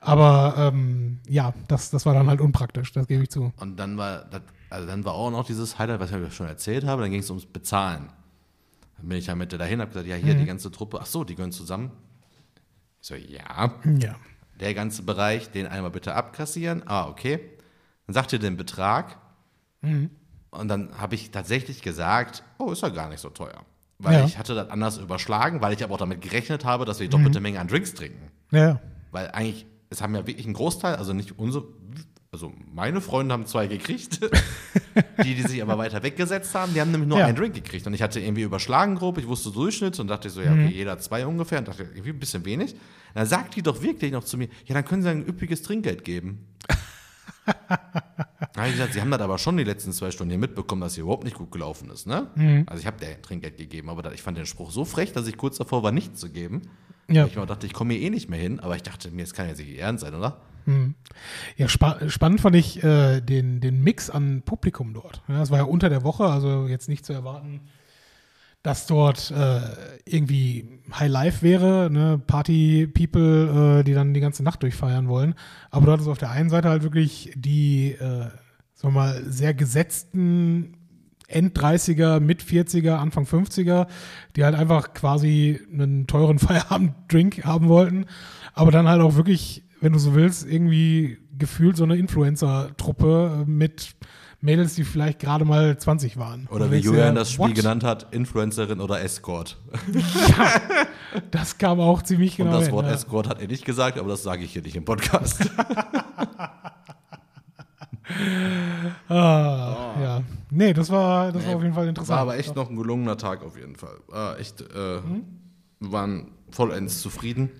Aber 0.00 0.54
ähm, 0.58 1.18
ja, 1.28 1.54
das, 1.68 1.90
das 1.90 2.06
war 2.06 2.14
dann 2.14 2.28
halt 2.28 2.40
unpraktisch, 2.40 2.92
das 2.92 3.06
gebe 3.08 3.22
ich 3.24 3.30
zu. 3.30 3.52
Und 3.58 3.76
dann 3.76 3.96
war, 3.96 4.24
das, 4.30 4.42
also 4.70 4.86
dann 4.86 5.04
war 5.04 5.14
auch 5.14 5.30
noch 5.30 5.44
dieses 5.46 5.78
Highlight, 5.78 5.98
was 6.00 6.12
ich 6.12 6.34
schon 6.34 6.46
erzählt 6.46 6.84
habe, 6.84 7.02
dann 7.02 7.10
ging 7.10 7.20
es 7.20 7.30
ums 7.30 7.46
Bezahlen. 7.46 8.08
Dann 8.98 9.08
bin 9.08 9.18
ich 9.18 9.26
ja 9.26 9.34
mit 9.34 9.50
der 9.52 9.58
dahin, 9.58 9.80
hab 9.80 9.88
gesagt, 9.88 10.06
ja, 10.06 10.14
hier 10.16 10.34
Mhm. 10.34 10.38
die 10.40 10.46
ganze 10.46 10.70
Truppe, 10.70 10.98
ach 11.00 11.06
so, 11.06 11.24
die 11.24 11.34
gehören 11.34 11.52
zusammen. 11.52 11.90
Ich 13.00 13.08
so, 13.08 13.14
ja. 13.14 13.72
Ja. 13.98 14.14
Der 14.60 14.74
ganze 14.74 15.02
Bereich, 15.02 15.50
den 15.50 15.66
einmal 15.66 15.90
bitte 15.90 16.14
abkassieren. 16.14 16.82
Ah, 16.86 17.08
okay. 17.08 17.40
Dann 18.06 18.14
sagt 18.14 18.32
ihr 18.32 18.38
den 18.38 18.56
Betrag. 18.56 19.18
Mhm. 19.82 20.10
Und 20.50 20.68
dann 20.68 20.98
habe 20.98 21.14
ich 21.14 21.30
tatsächlich 21.30 21.82
gesagt, 21.82 22.42
oh, 22.58 22.72
ist 22.72 22.82
ja 22.82 22.88
gar 22.88 23.08
nicht 23.08 23.20
so 23.20 23.28
teuer. 23.30 23.64
Weil 23.98 24.20
Ja. 24.20 24.24
ich 24.24 24.38
hatte 24.38 24.54
das 24.54 24.70
anders 24.70 24.98
überschlagen, 24.98 25.60
weil 25.60 25.72
ich 25.74 25.82
aber 25.84 25.94
auch 25.94 25.98
damit 25.98 26.20
gerechnet 26.20 26.64
habe, 26.64 26.84
dass 26.84 27.00
wir 27.00 27.08
die 27.08 27.14
Mhm. 27.16 27.20
doppelte 27.22 27.40
Menge 27.40 27.60
an 27.60 27.68
Drinks 27.68 27.94
trinken. 27.94 28.30
Ja. 28.50 28.80
Weil 29.10 29.30
eigentlich, 29.32 29.66
es 29.90 30.00
haben 30.02 30.14
ja 30.14 30.26
wirklich 30.26 30.46
einen 30.46 30.54
Großteil, 30.54 30.96
also 30.96 31.12
nicht 31.12 31.38
unsere, 31.38 31.64
also 32.36 32.52
meine 32.74 33.00
Freunde 33.00 33.32
haben 33.32 33.46
zwei 33.46 33.66
gekriegt. 33.66 34.20
die, 35.24 35.34
die 35.34 35.42
sich 35.42 35.62
aber 35.62 35.78
weiter 35.78 36.02
weggesetzt 36.02 36.54
haben, 36.54 36.74
die 36.74 36.80
haben 36.82 36.90
nämlich 36.90 37.08
nur 37.08 37.18
Ja. 37.18 37.26
einen 37.26 37.36
Drink 37.36 37.54
gekriegt. 37.54 37.86
Und 37.86 37.94
ich 37.94 38.02
hatte 38.02 38.20
irgendwie 38.20 38.42
überschlagen 38.42 38.94
grob, 38.96 39.16
ich 39.18 39.26
wusste 39.26 39.50
Durchschnitt 39.50 39.98
und 39.98 40.08
dachte 40.08 40.28
so, 40.30 40.40
ja, 40.42 40.50
Mhm. 40.50 40.66
okay, 40.66 40.74
jeder 40.74 40.98
zwei 40.98 41.26
ungefähr. 41.26 41.58
Und 41.60 41.68
dachte, 41.68 41.84
irgendwie 41.84 42.10
ein 42.10 42.18
bisschen 42.18 42.44
wenig. 42.44 42.72
Und 42.74 42.80
dann 43.14 43.26
sagt 43.26 43.56
die 43.56 43.62
doch 43.62 43.80
wirklich 43.82 44.12
noch 44.12 44.24
zu 44.24 44.36
mir, 44.36 44.48
ja, 44.66 44.74
dann 44.74 44.84
können 44.84 45.02
sie 45.02 45.08
ein 45.08 45.26
üppiges 45.26 45.62
Trinkgeld 45.62 46.04
geben. 46.04 46.46
Da 47.46 48.62
habe 48.62 48.68
ich 48.70 48.76
gesagt, 48.76 48.94
sie 48.94 49.00
haben 49.00 49.10
das 49.10 49.20
aber 49.20 49.38
schon 49.38 49.56
die 49.56 49.64
letzten 49.64 49.92
zwei 49.92 50.10
Stunden 50.10 50.30
hier 50.30 50.38
mitbekommen, 50.38 50.80
dass 50.80 50.94
hier 50.94 51.02
überhaupt 51.04 51.24
nicht 51.24 51.36
gut 51.36 51.52
gelaufen 51.52 51.90
ist, 51.90 52.06
ne? 52.06 52.28
Mhm. 52.34 52.64
Also 52.66 52.80
ich 52.80 52.86
habe 52.86 52.98
der 52.98 53.20
Trinkgeld 53.22 53.56
gegeben, 53.56 53.88
aber 53.90 54.12
ich 54.12 54.22
fand 54.22 54.36
den 54.38 54.46
Spruch 54.46 54.70
so 54.70 54.84
frech, 54.84 55.12
dass 55.12 55.26
ich 55.26 55.36
kurz 55.36 55.58
davor 55.58 55.82
war, 55.82 55.92
nichts 55.92 56.18
zu 56.20 56.30
geben. 56.30 56.62
Ja. 57.08 57.26
Ich 57.26 57.34
dachte, 57.34 57.66
ich 57.66 57.72
komme 57.72 57.94
hier 57.94 58.02
eh 58.06 58.10
nicht 58.10 58.28
mehr 58.28 58.38
hin, 58.40 58.58
aber 58.60 58.74
ich 58.74 58.82
dachte 58.82 59.10
mir, 59.10 59.22
es 59.22 59.32
kann 59.34 59.46
ja 59.48 59.54
sich 59.54 59.78
ernst 59.78 60.02
sein, 60.04 60.14
oder? 60.14 60.40
Ja, 61.56 61.68
spa 61.68 61.98
spannend 62.08 62.40
fand 62.40 62.56
ich 62.56 62.82
äh, 62.82 63.20
den, 63.20 63.60
den 63.60 63.82
Mix 63.82 64.10
an 64.10 64.42
Publikum 64.42 64.94
dort. 64.94 65.22
Ja, 65.28 65.38
das 65.38 65.50
war 65.50 65.58
ja 65.58 65.64
unter 65.64 65.88
der 65.88 66.04
Woche, 66.04 66.24
also 66.24 66.66
jetzt 66.66 66.88
nicht 66.88 67.06
zu 67.06 67.12
erwarten, 67.12 67.60
dass 68.62 68.86
dort 68.86 69.30
äh, 69.30 69.60
irgendwie 70.04 70.80
High 70.92 71.10
Life 71.10 71.42
wäre, 71.42 71.88
ne? 71.90 72.20
Party-People, 72.26 73.80
äh, 73.80 73.84
die 73.84 73.94
dann 73.94 74.12
die 74.12 74.20
ganze 74.20 74.42
Nacht 74.42 74.62
durchfeiern 74.62 75.08
wollen. 75.08 75.34
Aber 75.70 75.86
dort 75.86 76.00
ist 76.00 76.08
auf 76.08 76.18
der 76.18 76.30
einen 76.30 76.50
Seite 76.50 76.68
halt 76.68 76.82
wirklich 76.82 77.32
die, 77.36 77.92
äh, 77.92 78.28
sagen 78.74 78.82
wir 78.82 78.90
mal, 78.90 79.22
sehr 79.24 79.54
gesetzten 79.54 80.76
End-30er, 81.28 82.20
Mit-40er, 82.20 82.96
Anfang 82.96 83.24
50er, 83.24 83.86
die 84.34 84.44
halt 84.44 84.54
einfach 84.54 84.94
quasi 84.94 85.60
einen 85.72 86.06
teuren 86.06 86.38
Feierabend-Drink 86.40 87.44
haben 87.44 87.68
wollten, 87.68 88.06
aber 88.52 88.70
dann 88.70 88.88
halt 88.88 89.00
auch 89.00 89.16
wirklich, 89.16 89.62
wenn 89.80 89.92
du 89.92 89.98
so 89.98 90.14
willst, 90.14 90.46
irgendwie 90.46 91.18
gefühlt 91.38 91.76
so 91.76 91.84
eine 91.84 91.96
Influencer-Truppe 91.96 93.44
mit 93.46 93.94
Mädels, 94.40 94.74
die 94.74 94.84
vielleicht 94.84 95.18
gerade 95.18 95.44
mal 95.44 95.76
20 95.76 96.16
waren. 96.18 96.46
Oder 96.50 96.70
wie 96.70 96.76
Julian 96.76 97.14
das 97.14 97.32
Spiel 97.32 97.46
what? 97.48 97.54
genannt 97.54 97.84
hat, 97.84 98.14
Influencerin 98.14 98.80
oder 98.80 99.02
Escort. 99.02 99.58
Das 101.30 101.56
kam 101.56 101.80
auch 101.80 102.02
ziemlich 102.02 102.36
genau 102.36 102.50
Und 102.50 102.56
das 102.56 102.64
hin, 102.66 102.74
Wort 102.74 102.86
ja. 102.86 102.92
Escort 102.92 103.28
hat 103.28 103.40
er 103.40 103.48
nicht 103.48 103.64
gesagt, 103.64 103.98
aber 103.98 104.10
das 104.10 104.22
sage 104.22 104.44
ich 104.44 104.52
hier 104.52 104.62
nicht 104.62 104.76
im 104.76 104.84
Podcast. 104.84 105.48
Ah, 109.08 109.94
ja. 110.00 110.22
Nee, 110.50 110.72
das 110.72 110.90
war, 110.90 111.32
das 111.32 111.46
war 111.46 111.56
auf 111.56 111.62
jeden 111.62 111.74
Fall 111.74 111.88
interessant. 111.88 112.16
War 112.16 112.22
aber 112.22 112.38
echt 112.38 112.54
noch 112.54 112.70
ein 112.70 112.76
gelungener 112.76 113.16
Tag 113.16 113.42
auf 113.42 113.58
jeden 113.58 113.76
Fall. 113.76 113.98
War 114.08 114.38
echt, 114.38 114.60
äh, 114.60 115.00
wir 115.80 115.92
waren 115.92 116.30
vollends 116.50 117.00
zufrieden. 117.02 117.50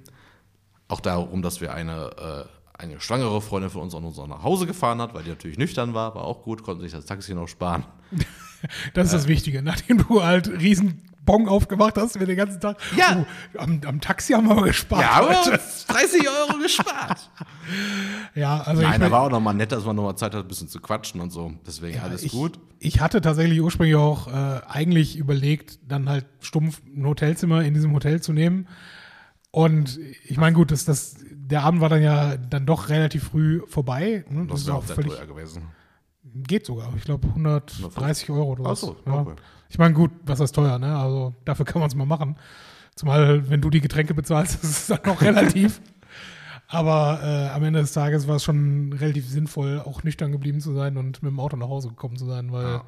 Auch 0.88 1.00
darum, 1.00 1.42
dass 1.42 1.60
wir 1.60 1.74
eine, 1.74 2.46
äh, 2.76 2.82
eine 2.82 3.00
schwangere 3.00 3.40
Freundin 3.40 3.70
von 3.70 3.82
uns 3.82 3.94
an 3.94 4.04
uns 4.04 4.18
auch 4.18 4.28
nach 4.28 4.42
Hause 4.42 4.66
gefahren 4.66 5.00
hat, 5.00 5.14
weil 5.14 5.24
die 5.24 5.30
natürlich 5.30 5.58
nüchtern 5.58 5.94
war, 5.94 6.14
war 6.14 6.24
auch 6.24 6.42
gut, 6.42 6.62
konnte 6.62 6.82
sich 6.82 6.92
das 6.92 7.06
Taxi 7.06 7.34
noch 7.34 7.48
sparen. 7.48 7.84
Das 8.94 9.08
ist 9.08 9.12
das 9.12 9.28
Wichtige. 9.28 9.62
Nachdem 9.62 9.98
du 9.98 10.24
halt 10.24 10.48
riesen 10.48 11.02
Bon 11.26 11.48
aufgemacht 11.48 11.96
hast, 11.96 12.18
wir 12.18 12.26
den 12.26 12.36
ganzen 12.36 12.60
Tag. 12.60 12.78
Ja. 12.96 13.18
Oh, 13.54 13.58
am, 13.58 13.80
am 13.84 14.00
Taxi 14.00 14.32
haben 14.32 14.46
wir 14.46 14.52
aber 14.52 14.66
gespart. 14.66 15.02
Ja, 15.02 15.10
aber 15.10 15.40
heute. 15.40 15.60
30 15.88 16.28
Euro 16.28 16.58
gespart. 16.62 17.30
ja, 18.34 18.60
also 18.60 18.80
ich 18.80 18.88
Nein, 18.88 19.00
da 19.00 19.10
war 19.10 19.22
auch 19.22 19.30
nochmal 19.30 19.54
nett, 19.54 19.72
dass 19.72 19.84
man 19.84 19.96
nochmal 19.96 20.16
Zeit 20.16 20.34
hat, 20.34 20.44
ein 20.44 20.48
bisschen 20.48 20.68
zu 20.68 20.80
quatschen 20.80 21.20
und 21.20 21.30
so. 21.30 21.52
Deswegen 21.66 21.98
alles 21.98 22.22
ich, 22.22 22.30
gut. 22.30 22.60
Ich 22.78 23.00
hatte 23.00 23.20
tatsächlich 23.20 23.60
ursprünglich 23.60 23.96
auch 23.96 24.28
äh, 24.28 24.60
eigentlich 24.68 25.16
überlegt, 25.16 25.80
dann 25.88 26.08
halt 26.08 26.26
stumpf 26.40 26.80
ein 26.86 27.04
Hotelzimmer 27.04 27.62
in 27.64 27.74
diesem 27.74 27.92
Hotel 27.92 28.22
zu 28.22 28.32
nehmen. 28.32 28.68
Und 29.56 29.98
ich 30.28 30.36
meine, 30.36 30.54
gut, 30.54 30.70
das, 30.70 30.84
das, 30.84 31.16
der 31.32 31.62
Abend 31.62 31.80
war 31.80 31.88
dann 31.88 32.02
ja 32.02 32.36
dann 32.36 32.66
doch 32.66 32.90
relativ 32.90 33.24
früh 33.24 33.62
vorbei. 33.68 34.22
Ne? 34.28 34.46
Das 34.46 34.60
ist 34.60 34.66
wäre 34.66 34.76
auch 34.76 34.82
völlig, 34.84 35.14
teuer 35.14 35.24
gewesen. 35.26 35.62
geht 36.46 36.66
sogar. 36.66 36.92
Ich 36.94 37.04
glaube 37.04 37.26
130 37.28 38.28
Euro 38.28 38.50
oder 38.52 38.64
was. 38.64 38.84
Ach 38.84 38.88
so, 38.88 38.96
ja. 39.06 39.20
okay. 39.20 39.32
Ich 39.70 39.78
meine, 39.78 39.94
gut, 39.94 40.10
was 40.26 40.40
ist 40.40 40.52
teuer, 40.54 40.78
ne? 40.78 40.94
Also 40.98 41.34
dafür 41.46 41.64
kann 41.64 41.80
man 41.80 41.88
es 41.88 41.94
mal 41.94 42.04
machen. 42.04 42.36
Zumal, 42.96 43.48
wenn 43.48 43.62
du 43.62 43.70
die 43.70 43.80
Getränke 43.80 44.12
bezahlst, 44.12 44.56
ist 44.62 44.70
es 44.70 44.86
dann 44.88 45.00
noch 45.06 45.22
relativ. 45.22 45.80
Aber 46.68 47.20
äh, 47.22 47.48
am 47.54 47.64
Ende 47.64 47.80
des 47.80 47.92
Tages 47.92 48.28
war 48.28 48.36
es 48.36 48.44
schon 48.44 48.92
relativ 48.92 49.26
sinnvoll, 49.26 49.80
auch 49.80 50.02
nüchtern 50.02 50.32
geblieben 50.32 50.60
zu 50.60 50.74
sein 50.74 50.98
und 50.98 51.22
mit 51.22 51.30
dem 51.32 51.40
Auto 51.40 51.56
nach 51.56 51.68
Hause 51.68 51.88
gekommen 51.88 52.16
zu 52.18 52.26
sein, 52.26 52.52
weil 52.52 52.64
Ja. 52.66 52.84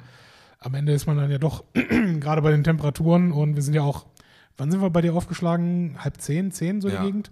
am 0.59 0.75
Ende 0.75 0.91
ist 0.91 1.07
man 1.07 1.17
dann 1.17 1.31
ja 1.31 1.39
doch, 1.39 1.63
gerade 2.19 2.43
bei 2.43 2.51
den 2.51 2.63
Temperaturen 2.63 3.31
und 3.31 3.55
wir 3.55 3.63
sind 3.63 3.73
ja 3.73 3.81
auch, 3.81 4.05
wann 4.59 4.69
sind 4.71 4.81
wir 4.81 4.89
bei 4.91 5.01
dir 5.01 5.13
aufgeschlagen? 5.15 5.95
Halb 5.99 6.21
zehn, 6.21 6.51
zehn 6.51 6.81
so 6.81 6.89
Ja. 6.89 6.99
die 7.01 7.07
Gegend? 7.07 7.31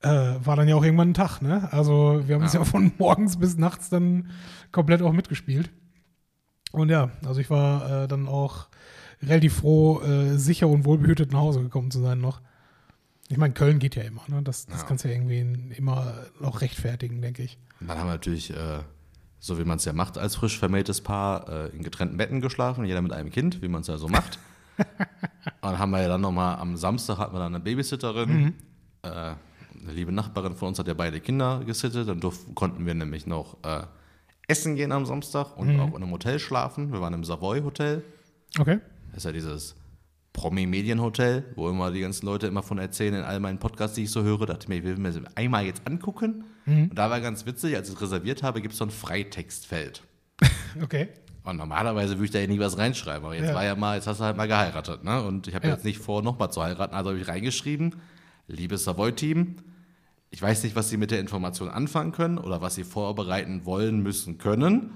Äh, 0.00 0.08
war 0.44 0.56
dann 0.56 0.66
ja 0.66 0.74
auch 0.74 0.82
irgendwann 0.82 1.10
ein 1.10 1.14
Tag, 1.14 1.40
ne? 1.42 1.68
Also 1.72 2.22
wir 2.26 2.34
haben 2.36 2.44
Ja. 2.44 2.52
ja 2.52 2.64
von 2.64 2.92
morgens 2.98 3.36
bis 3.38 3.56
nachts 3.56 3.88
dann 3.90 4.30
komplett 4.72 5.02
auch 5.02 5.12
mitgespielt. 5.12 5.70
Und 6.72 6.88
ja, 6.88 7.10
also 7.26 7.40
ich 7.40 7.50
war 7.50 8.04
äh, 8.04 8.08
dann 8.08 8.26
auch 8.26 8.68
relativ 9.22 9.56
froh, 9.58 10.00
äh, 10.00 10.36
sicher 10.38 10.66
und 10.68 10.84
wohlbehütet 10.84 11.30
nach 11.32 11.40
Hause 11.40 11.60
gekommen 11.62 11.90
zu 11.90 12.00
sein 12.00 12.20
noch. 12.20 12.40
Ich 13.28 13.36
meine, 13.38 13.54
Köln 13.54 13.78
geht 13.78 13.94
ja 13.94 14.02
immer, 14.02 14.22
ne? 14.28 14.42
Das, 14.42 14.66
das 14.66 14.80
Ja. 14.80 14.86
kannst 14.86 15.04
du 15.04 15.08
ja 15.08 15.14
irgendwie 15.14 15.74
immer 15.76 16.14
noch 16.40 16.60
rechtfertigen, 16.62 17.22
denke 17.22 17.42
ich. 17.44 17.58
Und 17.80 17.88
dann 17.88 17.98
haben 17.98 18.06
wir 18.08 18.12
natürlich, 18.12 18.50
äh, 18.50 18.80
so 19.38 19.58
wie 19.58 19.64
man 19.64 19.76
es 19.76 19.84
ja 19.84 19.92
macht 19.92 20.18
als 20.18 20.34
frisch 20.36 20.58
vermähltes 20.58 21.00
Paar, 21.00 21.48
äh, 21.48 21.68
in 21.76 21.82
getrennten 21.84 22.16
Betten 22.16 22.40
geschlafen, 22.40 22.84
jeder 22.84 23.02
mit 23.02 23.12
einem 23.12 23.30
Kind, 23.30 23.62
wie 23.62 23.68
man 23.68 23.82
es 23.82 23.86
ja 23.86 23.98
so 23.98 24.08
macht. 24.08 24.38
und 25.60 25.62
dann 25.62 25.78
haben 25.78 25.90
wir 25.90 26.02
ja 26.02 26.08
dann 26.08 26.20
nochmal 26.20 26.58
am 26.58 26.76
Samstag 26.76 27.18
hatten 27.18 27.34
wir 27.34 27.40
dann 27.40 27.54
eine 27.54 27.64
Babysitterin. 27.64 28.54
Äh, 29.02 29.08
eine 29.08 29.92
liebe 29.92 30.12
Nachbarin 30.12 30.54
von 30.54 30.68
uns 30.68 30.78
hat 30.78 30.86
ja 30.86 30.94
beide 30.94 31.20
Kinder 31.20 31.62
gesittet. 31.64 32.08
Dann 32.08 32.20
durften, 32.20 32.54
konnten 32.54 32.86
wir 32.86 32.94
nämlich 32.94 33.26
noch 33.26 33.56
äh, 33.64 33.82
essen 34.48 34.76
gehen 34.76 34.92
am 34.92 35.06
Samstag 35.06 35.56
und 35.56 35.80
auch 35.80 35.88
in 35.96 36.02
einem 36.02 36.10
Hotel 36.10 36.38
schlafen. 36.38 36.92
Wir 36.92 37.00
waren 37.00 37.14
im 37.14 37.24
Savoy 37.24 37.62
Hotel. 37.62 38.04
Okay. 38.58 38.80
Das 39.08 39.18
ist 39.18 39.24
ja 39.24 39.32
dieses 39.32 39.76
Promi-Medienhotel, 40.32 41.44
wo 41.56 41.68
immer 41.68 41.90
die 41.90 42.00
ganzen 42.00 42.26
Leute 42.26 42.46
immer 42.46 42.62
von 42.62 42.78
erzählen 42.78 43.14
in 43.14 43.22
all 43.22 43.40
meinen 43.40 43.58
Podcasts, 43.58 43.96
die 43.96 44.04
ich 44.04 44.10
so 44.10 44.22
höre. 44.22 44.40
Da 44.40 44.46
dachte 44.54 44.64
ich 44.64 44.68
mir, 44.68 44.76
ich 44.76 44.84
will 44.84 44.96
mir 44.96 45.12
das 45.12 45.36
einmal 45.36 45.64
jetzt 45.64 45.86
angucken. 45.86 46.44
Und 46.90 46.94
da 46.94 47.10
war 47.10 47.20
ganz 47.20 47.44
witzig, 47.44 47.76
als 47.76 47.88
ich 47.88 47.96
es 47.96 48.00
reserviert 48.00 48.42
habe, 48.42 48.62
gibt 48.62 48.72
es 48.72 48.78
so 48.78 48.84
ein 48.84 48.90
Freitextfeld. 48.90 50.02
Okay. 50.82 51.08
Und 51.44 51.56
normalerweise 51.56 52.14
würde 52.14 52.24
ich 52.26 52.30
da 52.30 52.38
ja 52.38 52.46
nie 52.46 52.60
was 52.60 52.78
reinschreiben. 52.78 53.24
Aber 53.24 53.34
jetzt 53.34 53.48
Ja. 53.48 53.54
war 53.54 53.64
ja 53.64 53.74
mal, 53.74 53.96
jetzt 53.96 54.06
hast 54.06 54.20
du 54.20 54.24
halt 54.24 54.36
mal 54.36 54.46
geheiratet. 54.48 55.02
Ne? 55.02 55.22
Und 55.22 55.48
ich 55.48 55.54
habe 55.54 55.66
Ja. 55.66 55.72
jetzt 55.74 55.84
nicht 55.84 55.98
vor, 55.98 56.22
nochmal 56.22 56.52
zu 56.52 56.62
heiraten. 56.62 56.94
Also 56.94 57.10
habe 57.10 57.18
ich 57.20 57.26
reingeschrieben, 57.28 57.96
liebes 58.46 58.84
Savoy-Team, 58.84 59.56
ich 60.30 60.40
weiß 60.40 60.62
nicht, 60.62 60.74
was 60.76 60.88
Sie 60.88 60.96
mit 60.96 61.10
der 61.10 61.20
Information 61.20 61.68
anfangen 61.68 62.12
können 62.12 62.38
oder 62.38 62.62
was 62.62 62.74
Sie 62.76 62.84
vorbereiten 62.84 63.66
wollen, 63.66 64.02
müssen, 64.02 64.38
können. 64.38 64.92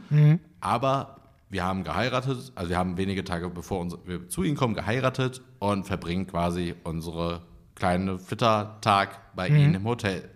Aber 0.60 1.16
wir 1.50 1.62
haben 1.64 1.84
geheiratet, 1.84 2.52
also 2.54 2.70
wir 2.70 2.78
haben 2.78 2.96
wenige 2.96 3.22
Tage 3.22 3.50
bevor 3.50 3.86
wir 4.06 4.28
zu 4.28 4.42
Ihnen 4.44 4.56
kommen, 4.56 4.74
geheiratet 4.74 5.42
und 5.58 5.84
verbringen 5.86 6.26
quasi 6.26 6.74
unsere 6.84 7.42
kleine 7.74 8.18
Flittertag 8.18 9.34
bei 9.34 9.48
Ihnen 9.48 9.74
im 9.74 9.84
Hotel. 9.84 10.28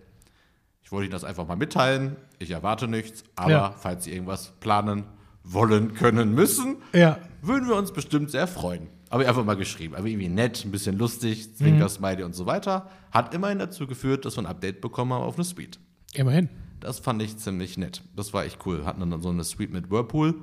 Ich 0.83 0.91
wollte 0.91 1.05
Ihnen 1.05 1.13
das 1.13 1.23
einfach 1.23 1.47
mal 1.47 1.55
mitteilen. 1.57 2.15
Ich 2.37 2.51
erwarte 2.51 2.87
nichts, 2.87 3.23
aber 3.35 3.51
Ja. 3.51 3.71
falls 3.77 4.03
Sie 4.03 4.11
irgendwas 4.13 4.51
planen 4.59 5.05
wollen, 5.43 5.93
können, 5.93 6.33
müssen, 6.33 6.77
Ja. 6.93 7.17
würden 7.41 7.67
wir 7.67 7.75
uns 7.75 7.91
bestimmt 7.91 8.31
sehr 8.31 8.47
freuen. 8.47 8.87
Aber 9.09 9.27
einfach 9.27 9.43
mal 9.43 9.57
geschrieben. 9.57 9.95
Aber 9.95 10.07
irgendwie 10.07 10.29
nett, 10.29 10.63
ein 10.63 10.71
bisschen 10.71 10.97
lustig, 10.97 11.53
Zwinker, 11.57 11.89
Smiley 11.89 12.23
und 12.23 12.33
so 12.33 12.45
weiter. 12.45 12.89
Hat 13.11 13.33
immerhin 13.33 13.59
dazu 13.59 13.85
geführt, 13.85 14.23
dass 14.23 14.37
wir 14.37 14.43
ein 14.43 14.45
Update 14.45 14.79
bekommen 14.79 15.11
haben 15.11 15.23
auf 15.23 15.35
eine 15.35 15.43
Suite. 15.43 15.79
Immerhin. 16.13 16.47
Das 16.79 16.99
fand 16.99 17.21
ich 17.21 17.37
ziemlich 17.37 17.77
nett. 17.77 18.03
Das 18.15 18.33
war 18.33 18.45
echt 18.45 18.65
cool. 18.65 18.85
Hatten 18.85 19.01
dann 19.09 19.21
so 19.21 19.29
eine 19.29 19.43
Suite 19.43 19.71
mit 19.73 19.91
Whirlpool. 19.91 20.33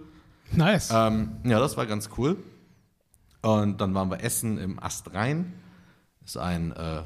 Nice. 0.53 0.91
Ähm, 0.93 1.33
ja, 1.45 1.59
das 1.61 1.77
war 1.79 1.87
ganz 1.87 2.11
cool. 2.19 2.37
Und 3.41 3.81
dann 3.81 3.95
waren 3.95 4.11
wir 4.11 4.23
essen 4.23 4.59
im 4.59 4.79
Astrein. 4.83 5.55
Das 6.21 6.33
ist 6.33 6.37
ein 6.37 6.73
äh, 6.73 7.03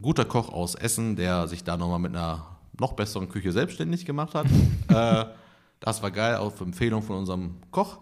guter 0.00 0.24
Koch 0.24 0.48
aus 0.48 0.74
Essen, 0.74 1.14
der 1.14 1.46
sich 1.46 1.62
da 1.62 1.76
nochmal 1.76 2.00
mit 2.00 2.16
einer 2.16 2.56
noch 2.80 2.94
besseren 2.94 3.28
Küche 3.28 3.52
selbstständig 3.52 4.04
gemacht 4.04 4.34
hat. 4.34 4.46
äh, 4.88 5.26
das 5.82 6.02
war 6.02 6.10
geil, 6.10 6.36
auf 6.36 6.60
Empfehlung 6.60 7.02
von 7.02 7.16
unserem 7.18 7.56
Koch. 7.70 7.98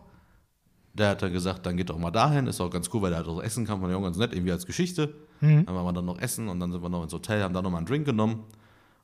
Der 0.95 1.11
hat 1.11 1.23
dann 1.23 1.33
gesagt, 1.33 1.67
dann 1.67 1.77
geht 1.77 1.91
doch 1.91 1.99
mal 1.99 2.11
dahin. 2.11 2.47
Ist 2.47 2.61
auch 2.61 2.71
ganz 2.71 2.89
cool, 2.93 3.03
weil 3.03 3.11
der 3.11 3.21
hat 3.21 3.27
auch 3.29 3.43
essen 3.43 3.67
kann, 3.67 3.81
fand 3.81 3.93
ich 3.93 3.99
auch 3.99 4.03
ganz 4.03 4.17
nett, 4.19 4.33
irgendwie 4.33 4.53
als 4.53 4.67
Geschichte. 4.67 5.13
Dann 5.41 5.67
waren 5.67 5.85
wir 5.85 5.93
dann 5.93 6.05
noch 6.05 6.19
essen 6.21 6.49
und 6.49 6.61
dann 6.61 6.71
sind 6.71 6.83
wir 6.83 6.89
noch 6.91 7.03
ins 7.03 7.13
Hotel, 7.13 7.43
haben 7.43 7.55
da 7.55 7.63
nochmal 7.63 7.79
einen 7.79 7.87
Drink 7.87 8.05
genommen. 8.05 8.45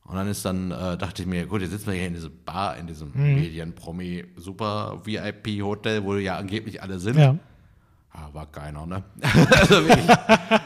Und 0.05 0.15
dann 0.15 0.29
ist 0.29 0.45
dann, 0.45 0.71
äh, 0.71 0.97
dachte 0.97 1.23
ich 1.23 1.29
mir, 1.29 1.47
gut, 1.47 1.63
jetzt 1.63 1.71
sitzen 1.73 1.87
wir 1.87 1.95
hier 1.95 2.07
in 2.09 2.15
diesem 2.15 2.33
Bar, 2.45 2.77
in 2.77 2.87
diesem 2.87 3.11
Medien-Promi, 3.15 4.25
super 4.37 5.01
VIP-Hotel, 5.05 6.05
wo 6.05 6.15
ja 6.17 6.37
angeblich 6.37 6.83
alle 6.83 6.99
sind. 7.01 7.17
ja. 7.19 7.37
Ah, 8.13 8.29
war 8.33 8.47
keiner, 8.47 8.87
ne? 8.87 9.03
also 9.51 9.87
wirklich. 9.87 10.09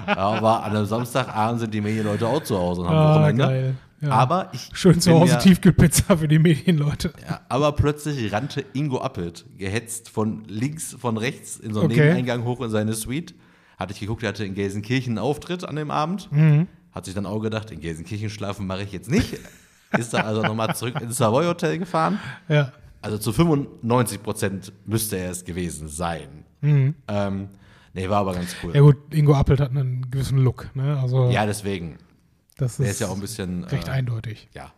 Aber 0.07 0.63
an 0.63 0.71
einem 0.77 0.87
Samstagabend 0.87 1.59
sind 1.61 1.75
die 1.75 1.81
Medienleute 1.81 2.27
auch 2.27 2.43
zu 2.45 2.57
Hause 2.57 2.83
und 2.83 2.89
haben 2.89 2.97
Ah, 2.97 3.15
Wochenende. 3.17 3.45
geil. 3.45 3.75
Ja. 4.01 4.11
Aber 4.11 4.49
ich 4.53 4.71
Schön 4.73 5.01
zu 5.01 5.13
Hause 5.13 5.33
ja, 5.35 5.39
Tiefkühlpizza 5.39 6.17
für 6.17 6.27
die 6.29 6.39
Medienleute. 6.39 7.13
ja, 7.29 7.41
aber 7.49 7.73
plötzlich 7.73 8.33
rannte 8.33 8.65
Ingo 8.73 8.99
Appelt, 9.03 9.45
gehetzt 9.59 10.09
von 10.09 10.45
links, 10.49 10.97
von 10.99 11.17
rechts 11.19 11.57
in 11.59 11.75
so 11.75 11.81
einen 11.81 11.91
Okay. 11.91 12.01
Nebeneingang 12.01 12.45
hoch 12.45 12.61
in 12.63 12.71
seine 12.71 12.95
Suite. 12.95 13.35
Hatte 13.79 13.93
ich 13.93 14.01
geguckt, 14.01 14.23
er 14.23 14.31
hatte 14.31 14.45
in 14.45 14.55
Gelsenkirchen 14.55 15.13
einen 15.13 15.19
Auftritt 15.19 15.65
an 15.65 15.77
dem 15.77 15.91
Abend. 15.91 16.31
Mhm. 16.33 16.67
Hat 16.93 17.05
sich 17.05 17.15
dann 17.15 17.27
auch 17.27 17.41
gedacht, 17.41 17.71
in 17.71 17.81
Gelsenkirchen 17.81 18.31
schlafen 18.31 18.67
mache 18.67 18.83
ich 18.83 18.93
jetzt 18.93 19.11
nicht. 19.11 19.39
Ist 19.99 20.15
dann 20.15 20.25
also 20.27 20.43
nochmal 20.43 20.75
zurück 20.75 21.01
ins 21.01 21.17
Savoy 21.17 21.47
Hotel 21.47 21.79
gefahren. 21.79 22.19
Ja. 22.49 22.73
Also 23.03 23.19
zu 23.19 23.33
95 23.33 24.23
Prozent 24.23 24.73
müsste 24.87 25.17
er 25.17 25.31
es 25.31 25.45
gewesen 25.45 25.89
sein. 25.89 26.45
Ähm, 26.63 27.49
nee, 27.95 28.09
war 28.09 28.19
aber 28.19 28.35
ganz 28.35 28.55
cool. 28.63 28.71
Mhm. 28.71 28.77
Ja 28.77 28.81
gut, 28.83 28.97
Ingo 29.13 29.35
Appelt 29.35 29.61
hat 29.61 29.71
einen 29.71 30.11
gewissen 30.11 30.39
Look. 30.39 30.69
Ne? 30.75 30.99
Also 31.01 31.31
Ja, 31.31 31.47
deswegen. 31.47 31.97
Das 32.61 32.77
Der 32.77 32.87
ist, 32.87 32.93
ist 32.93 33.01
ja 33.01 33.09
auch 33.09 33.15
ein 33.15 33.21
bisschen. 33.21 33.65
recht 33.65 33.89
äh, 33.89 33.93
eindeutig. 33.93 34.49
Ja. 34.55 34.73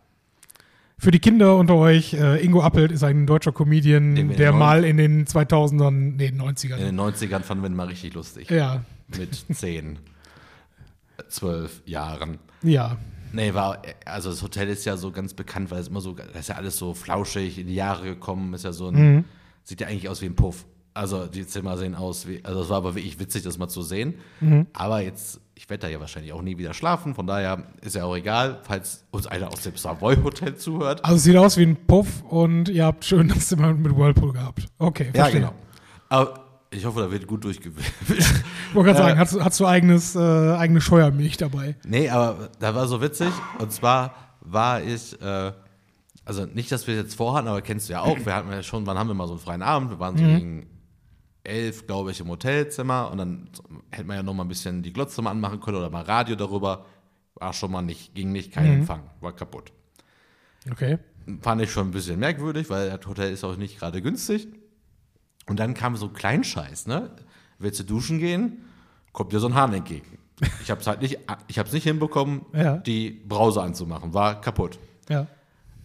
Für 0.98 1.10
die 1.10 1.18
Kinder 1.18 1.56
unter 1.56 1.74
euch, 1.74 2.14
äh, 2.14 2.44
Ingo 2.44 2.62
Appelt 2.62 2.92
ist 2.92 3.02
ein 3.02 3.26
deutscher 3.26 3.50
Comedian, 3.52 4.28
der 4.36 4.52
mal 4.52 4.84
in 4.84 4.96
den 4.98 5.26
2000ern, 5.26 5.90
nee, 6.16 6.28
90ern. 6.28 6.76
In 6.76 6.84
den 6.96 7.00
90ern 7.00 7.40
fanden 7.42 7.64
wir 7.64 7.70
ihn 7.70 7.74
mal 7.76 7.88
richtig 7.88 8.14
lustig. 8.14 8.48
ja, 8.50 8.84
Mit 9.18 9.34
10, 9.52 9.98
12 11.28 11.82
Jahren. 11.86 12.38
ja. 12.62 12.96
Nee, 13.34 13.54
war, 13.54 13.80
also 14.04 14.28
das 14.28 14.42
Hotel 14.42 14.68
ist 14.68 14.84
ja 14.84 14.98
so 14.98 15.10
ganz 15.10 15.32
bekannt, 15.32 15.70
weil 15.70 15.80
es 15.80 15.88
immer 15.88 16.02
so, 16.02 16.12
das 16.12 16.26
ist 16.38 16.48
ja 16.50 16.56
alles 16.56 16.76
so 16.76 16.92
flauschig 16.92 17.58
in 17.58 17.66
die 17.66 17.74
Jahre 17.74 18.04
gekommen, 18.04 18.52
ist 18.52 18.64
ja 18.64 18.72
so 18.74 18.88
ein, 18.88 18.94
Mhm. 19.14 19.24
sieht 19.64 19.80
ja 19.80 19.86
eigentlich 19.86 20.10
aus 20.10 20.20
wie 20.20 20.26
ein 20.26 20.36
Puff. 20.36 20.66
Also 20.94 21.26
die 21.26 21.46
Zimmer 21.46 21.78
sehen 21.78 21.94
aus 21.94 22.26
wie, 22.28 22.44
also 22.44 22.60
es 22.62 22.68
war 22.68 22.76
aber 22.78 22.94
wirklich 22.94 23.18
witzig, 23.18 23.42
das 23.42 23.56
mal 23.56 23.68
zu 23.68 23.82
sehen. 23.82 24.14
Mhm. 24.40 24.66
Aber 24.74 25.00
jetzt, 25.00 25.40
ich 25.54 25.70
werde 25.70 25.82
da 25.82 25.88
ja 25.88 26.00
wahrscheinlich 26.00 26.32
auch 26.34 26.42
nie 26.42 26.58
wieder 26.58 26.74
schlafen, 26.74 27.14
von 27.14 27.26
daher 27.26 27.62
ist 27.80 27.96
ja 27.96 28.04
auch 28.04 28.14
egal, 28.14 28.58
falls 28.62 29.04
uns 29.10 29.26
einer 29.26 29.48
aus 29.48 29.62
dem 29.62 29.74
Savoy 29.76 30.16
Hotel 30.22 30.56
zuhört. 30.56 31.02
Also 31.04 31.16
es 31.16 31.22
sieht 31.24 31.36
aus 31.36 31.56
wie 31.56 31.62
ein 31.64 31.76
Puff 31.86 32.22
und 32.28 32.68
ihr 32.68 32.84
habt 32.84 33.04
schön 33.06 33.28
das 33.28 33.48
Zimmer 33.48 33.72
mit 33.72 33.96
Whirlpool 33.96 34.32
gehabt. 34.34 34.66
Okay, 34.78 35.06
Ja, 35.14 35.22
verstehe. 35.22 35.40
genau. 35.40 35.52
Aber 36.10 36.40
ich 36.70 36.84
hoffe, 36.84 37.00
da 37.00 37.10
wird 37.10 37.26
gut 37.26 37.44
durchgewischt. 37.44 37.90
Ich 38.08 38.74
wollte 38.74 38.92
gerade 38.92 38.98
sagen, 38.98 39.18
hast, 39.18 39.38
hast 39.40 39.60
du 39.60 39.66
eigenes, 39.66 40.14
äh, 40.14 40.18
eigene 40.18 40.80
Scheuermilch 40.80 41.36
dabei? 41.38 41.76
Nee, 41.86 42.08
aber 42.10 42.48
da 42.60 42.74
war 42.74 42.86
so 42.86 43.00
witzig. 43.02 43.28
Und 43.58 43.72
zwar 43.72 44.14
war 44.40 44.82
ich, 44.82 45.20
äh, 45.22 45.52
also 46.24 46.46
nicht, 46.46 46.70
dass 46.72 46.86
wir 46.86 46.94
jetzt 46.96 47.14
vorhatten, 47.14 47.48
aber 47.48 47.60
kennst 47.62 47.88
du 47.88 47.94
ja 47.94 48.00
auch. 48.02 48.16
Wir 48.24 48.34
hatten 48.34 48.50
ja 48.50 48.62
schon, 48.62 48.86
wann 48.86 48.98
haben 48.98 49.08
wir 49.08 49.14
mal 49.14 49.26
so 49.26 49.34
einen 49.34 49.40
freien 49.40 49.62
Abend? 49.62 49.90
Wir 49.90 49.98
waren 49.98 50.16
so 50.16 50.22
gegen 50.24 50.66
elf, 51.44 51.86
glaube 51.86 52.10
ich, 52.12 52.20
im 52.20 52.28
Hotelzimmer. 52.28 53.10
Und 53.10 53.18
dann 53.18 53.48
hätte 53.90 54.04
man 54.04 54.16
ja 54.16 54.22
noch 54.22 54.34
mal 54.34 54.44
ein 54.44 54.48
bisschen 54.48 54.82
die 54.82 54.92
Glotze 54.92 55.22
mal 55.22 55.30
anmachen 55.30 55.60
können 55.60 55.76
oder 55.78 55.90
mal 55.90 56.02
Radio 56.02 56.36
darüber. 56.36 56.86
War 57.34 57.52
schon 57.52 57.70
mal 57.72 57.82
nicht, 57.82 58.14
ging 58.14 58.30
nicht, 58.32 58.52
kein 58.52 58.66
Empfang, 58.66 59.02
war 59.20 59.32
kaputt. 59.34 59.72
Okay. 60.70 60.98
Fand 61.40 61.60
ich 61.62 61.70
schon 61.72 61.88
ein 61.88 61.90
bisschen 61.92 62.18
merkwürdig, 62.20 62.68
weil 62.70 62.90
das 62.90 63.06
Hotel 63.06 63.32
ist 63.32 63.42
auch 63.44 63.56
nicht 63.56 63.78
gerade 63.78 64.02
günstig. 64.02 64.48
Und 65.48 65.58
dann 65.58 65.74
kam 65.74 65.96
so 65.96 66.08
Kleinscheiß, 66.08 66.86
ne? 66.86 67.10
Willst 67.58 67.80
du 67.80 67.84
duschen 67.84 68.18
gehen? 68.18 68.64
Kommt 69.12 69.32
dir 69.32 69.40
so 69.40 69.48
ein 69.48 69.54
Hahn 69.54 69.72
entgegen. 69.72 70.18
Ich 70.62 70.70
habe 70.70 70.80
es 70.80 70.86
halt 70.86 71.00
nicht, 71.02 71.18
ich 71.48 71.58
habe 71.58 71.68
es 71.68 71.72
nicht 71.72 71.84
hinbekommen, 71.84 72.46
Ja. 72.52 72.76
die 72.78 73.10
Brause 73.10 73.62
anzumachen. 73.62 74.14
War 74.14 74.40
kaputt. 74.40 74.78
Ja. 75.08 75.26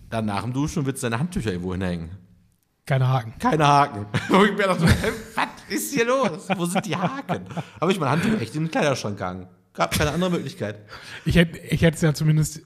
Dann 0.10 0.26
nach 0.26 0.44
dem 0.44 0.54
Duschen 0.54 0.86
willst 0.86 1.04
du 1.04 1.10
deine 1.10 1.20
Handtücher 1.20 1.52
irgendwo 1.52 1.74
hinhängen. 1.74 2.12
Keine 2.88 3.08
Haken. 3.08 3.34
Keine 3.38 3.68
Haken. 3.68 4.06
Wo 4.30 4.44
ich 4.46 4.54
mir 4.54 4.64
dachte, 4.64 4.84
was? 5.36 5.48
ist 5.68 5.94
hier 5.94 6.06
los? 6.06 6.48
Wo 6.56 6.66
sind 6.66 6.86
die 6.86 6.96
Haken? 6.96 7.46
Habe 7.82 7.92
ich 7.92 8.00
mein 8.00 8.10
Handtuch 8.10 8.40
echt 8.40 8.56
in 8.56 8.64
den 8.64 8.72
Kleiderschrank 8.72 9.18
gehangen. 9.18 9.48
Gab 9.74 9.92
keine 9.92 10.12
andere 10.12 10.32
Möglichkeit. 10.32 10.78
Ich 11.26 11.36
hätte 11.36 11.60
ich 11.60 11.84
es 11.84 12.02
ja 12.02 12.14
zumindest, 12.14 12.58
äh, 12.58 12.62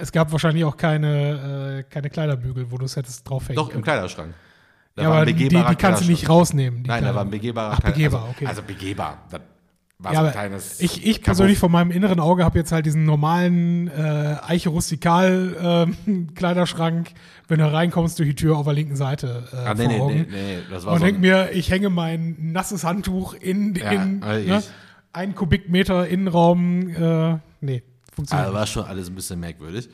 es 0.00 0.12
gab 0.12 0.30
wahrscheinlich 0.30 0.64
auch 0.64 0.76
keine, 0.76 1.84
äh, 1.84 1.92
keine 1.92 2.08
Kleiderbügel, 2.10 2.70
wo 2.70 2.78
du 2.78 2.84
es 2.84 2.94
hättest 2.96 3.28
draufhängen 3.28 3.56
Doch, 3.56 3.74
im. 3.74 3.82
Kleiderschrank. 3.82 4.32
Da 4.94 5.02
Ja, 5.02 5.10
aber 5.10 5.26
die, 5.26 5.34
die 5.34 5.74
kannst 5.74 6.04
du 6.04 6.06
nicht 6.06 6.28
rausnehmen. 6.28 6.84
Nein, 6.86 7.02
da 7.02 7.14
war 7.14 7.22
ein 7.22 7.30
begehbarer 7.30 7.74
Ach, 7.76 7.80
begehbar, 7.80 8.20
also, 8.20 8.34
okay. 8.34 8.46
Also 8.46 8.62
begehbar. 8.62 9.24
Das 9.30 9.40
war 9.98 10.12
ja, 10.12 10.20
so 10.20 10.26
ein 10.26 10.32
kleines. 10.32 10.80
ich, 10.80 11.06
ich 11.06 11.22
persönlich 11.22 11.58
von 11.58 11.72
meinem 11.72 11.90
inneren 11.90 12.20
Auge 12.20 12.44
habe 12.44 12.58
jetzt 12.58 12.70
halt 12.70 12.84
diesen 12.84 13.04
normalen 13.04 13.88
äh, 13.88 14.36
Eiche 14.42 14.68
Rustikal 14.68 15.56
ähm, 16.06 16.28
Kleiderschrank, 16.34 17.12
wenn 17.48 17.60
du 17.60 17.72
reinkommst 17.72 18.18
durch 18.18 18.28
die 18.30 18.34
Tür 18.34 18.58
auf 18.58 18.64
der 18.64 18.74
linken 18.74 18.96
Seite 18.96 19.44
äh, 19.52 19.56
Ah, 19.56 19.74
nee, 19.74 19.86
nee, 19.86 19.98
nee, 20.00 20.26
nee, 20.30 20.58
das 20.70 20.84
war 20.84 20.92
und 20.92 20.98
so 21.00 21.04
denk 21.06 21.18
mir, 21.20 21.50
ich 21.52 21.70
hänge 21.70 21.88
mein 21.88 22.36
nasses 22.52 22.84
Handtuch 22.84 23.34
in 23.34 23.74
Ja, 23.74 23.90
den 23.90 24.22
also 24.22 24.48
ne, 24.48 24.58
ich- 24.58 24.70
ein 25.14 25.34
Kubikmeter 25.34 26.06
Innenraum. 26.06 26.88
Äh, 26.90 27.38
nee, 27.62 27.82
funktioniert 28.14 28.46
also 28.48 28.58
war 28.58 28.66
schon 28.66 28.84
alles 28.84 29.08
ein 29.08 29.14
bisschen 29.14 29.40
merkwürdig. 29.40 29.88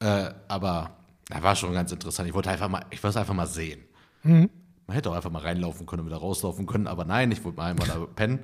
Äh, 0.00 0.30
aber 0.48 0.90
da 1.30 1.42
war 1.42 1.56
schon 1.56 1.72
ganz 1.72 1.90
interessant. 1.92 2.28
Ich 2.28 2.34
wollte 2.34 2.50
einfach 2.50 2.68
mal, 2.68 2.84
ich 2.90 3.02
wollte 3.02 3.12
es 3.14 3.16
einfach 3.16 3.32
mal 3.32 3.46
sehen. 3.46 3.80
Mhm. 4.22 4.50
Man 4.86 4.94
hätte 4.94 5.10
auch 5.10 5.14
einfach 5.14 5.30
mal 5.30 5.40
reinlaufen 5.40 5.86
können 5.86 6.00
und 6.02 6.08
wieder 6.08 6.18
rauslaufen 6.18 6.66
können, 6.66 6.86
aber 6.86 7.06
nein, 7.06 7.32
ich 7.32 7.42
wollte 7.42 7.56
mal 7.56 7.70
einmal 7.70 7.88
da 7.88 7.94
pennen. 8.14 8.40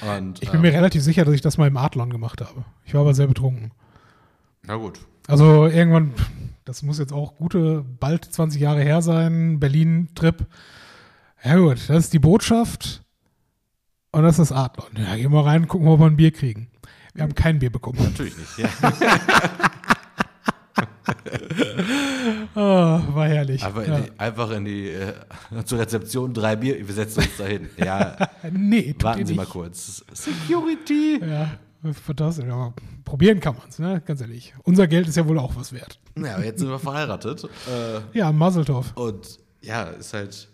Und, 0.00 0.42
Ich 0.42 0.50
bin 0.50 0.60
äh, 0.60 0.62
mir 0.62 0.72
relativ 0.72 1.02
sicher, 1.02 1.24
dass 1.24 1.34
ich 1.34 1.40
das 1.40 1.58
mal 1.58 1.68
im 1.68 1.76
Adlon 1.76 2.10
gemacht 2.10 2.40
habe. 2.40 2.64
Ich 2.84 2.94
war 2.94 3.02
aber 3.02 3.14
sehr 3.14 3.26
betrunken. 3.26 3.72
na 4.62 4.76
gut. 4.76 5.00
Also 5.28 5.66
irgendwann, 5.66 6.12
das 6.64 6.82
muss 6.82 6.98
jetzt 6.98 7.12
auch 7.12 7.36
gute, 7.36 7.84
bald 8.00 8.24
20 8.24 8.60
Jahre 8.60 8.82
her 8.82 9.02
sein, 9.02 9.60
Berlin-Trip. 9.60 10.46
Ja 11.44 11.56
gut, 11.56 11.78
das 11.88 12.04
ist 12.04 12.12
die 12.12 12.18
Botschaft 12.18 13.02
und 14.10 14.22
das 14.24 14.38
ist 14.38 14.50
das 14.50 14.58
Adlon. 14.58 14.88
Ja, 14.96 15.14
gehen 15.16 15.32
wir 15.32 15.44
rein, 15.44 15.68
gucken, 15.68 15.86
ob 15.88 16.00
wir 16.00 16.06
ein 16.06 16.16
Bier 16.16 16.32
kriegen. 16.32 16.68
Wir 17.14 17.22
haben 17.24 17.34
kein 17.34 17.58
Bier 17.58 17.70
bekommen. 17.70 17.98
Natürlich 18.02 18.36
nicht. 18.36 18.58
Ja. 18.58 18.68
Oh, 22.54 22.58
war 23.14 23.26
herrlich. 23.28 23.62
Aber 23.64 23.86
ja. 23.86 24.00
einfach 24.18 24.50
in 24.52 24.64
die, 24.64 24.88
äh, 24.90 25.12
zur 25.64 25.78
Rezeption 25.78 26.32
drei 26.32 26.56
Bier, 26.56 26.86
wir 26.86 26.94
setzen 26.94 27.20
uns 27.20 27.36
dahin. 27.36 27.68
Ja, 27.76 28.16
Nee, 28.52 28.94
warten 29.00 29.26
Sie 29.26 29.34
mal 29.34 29.42
nicht. 29.42 29.52
kurz. 29.52 30.04
Security. 30.12 31.20
Ja, 31.24 31.50
fantastisch. 31.92 32.44
Aber 32.48 32.74
probieren 33.04 33.40
kann 33.40 33.56
man 33.56 33.68
es, 33.68 33.78
ne? 33.78 34.02
ganz 34.04 34.20
ehrlich. 34.20 34.54
Unser 34.64 34.86
Geld 34.86 35.08
ist 35.08 35.16
ja 35.16 35.26
wohl 35.26 35.38
auch 35.38 35.56
was 35.56 35.72
wert. 35.72 35.98
Ja, 36.16 36.34
aber 36.36 36.44
jetzt 36.44 36.60
sind 36.60 36.68
wir 36.68 36.78
verheiratet. 36.78 37.44
Äh, 37.44 38.18
Ja, 38.18 38.32
Maseltorf. 38.32 38.92
Und 38.96 39.38
ja, 39.60 39.84
ist 39.84 40.12
halt 40.14 40.48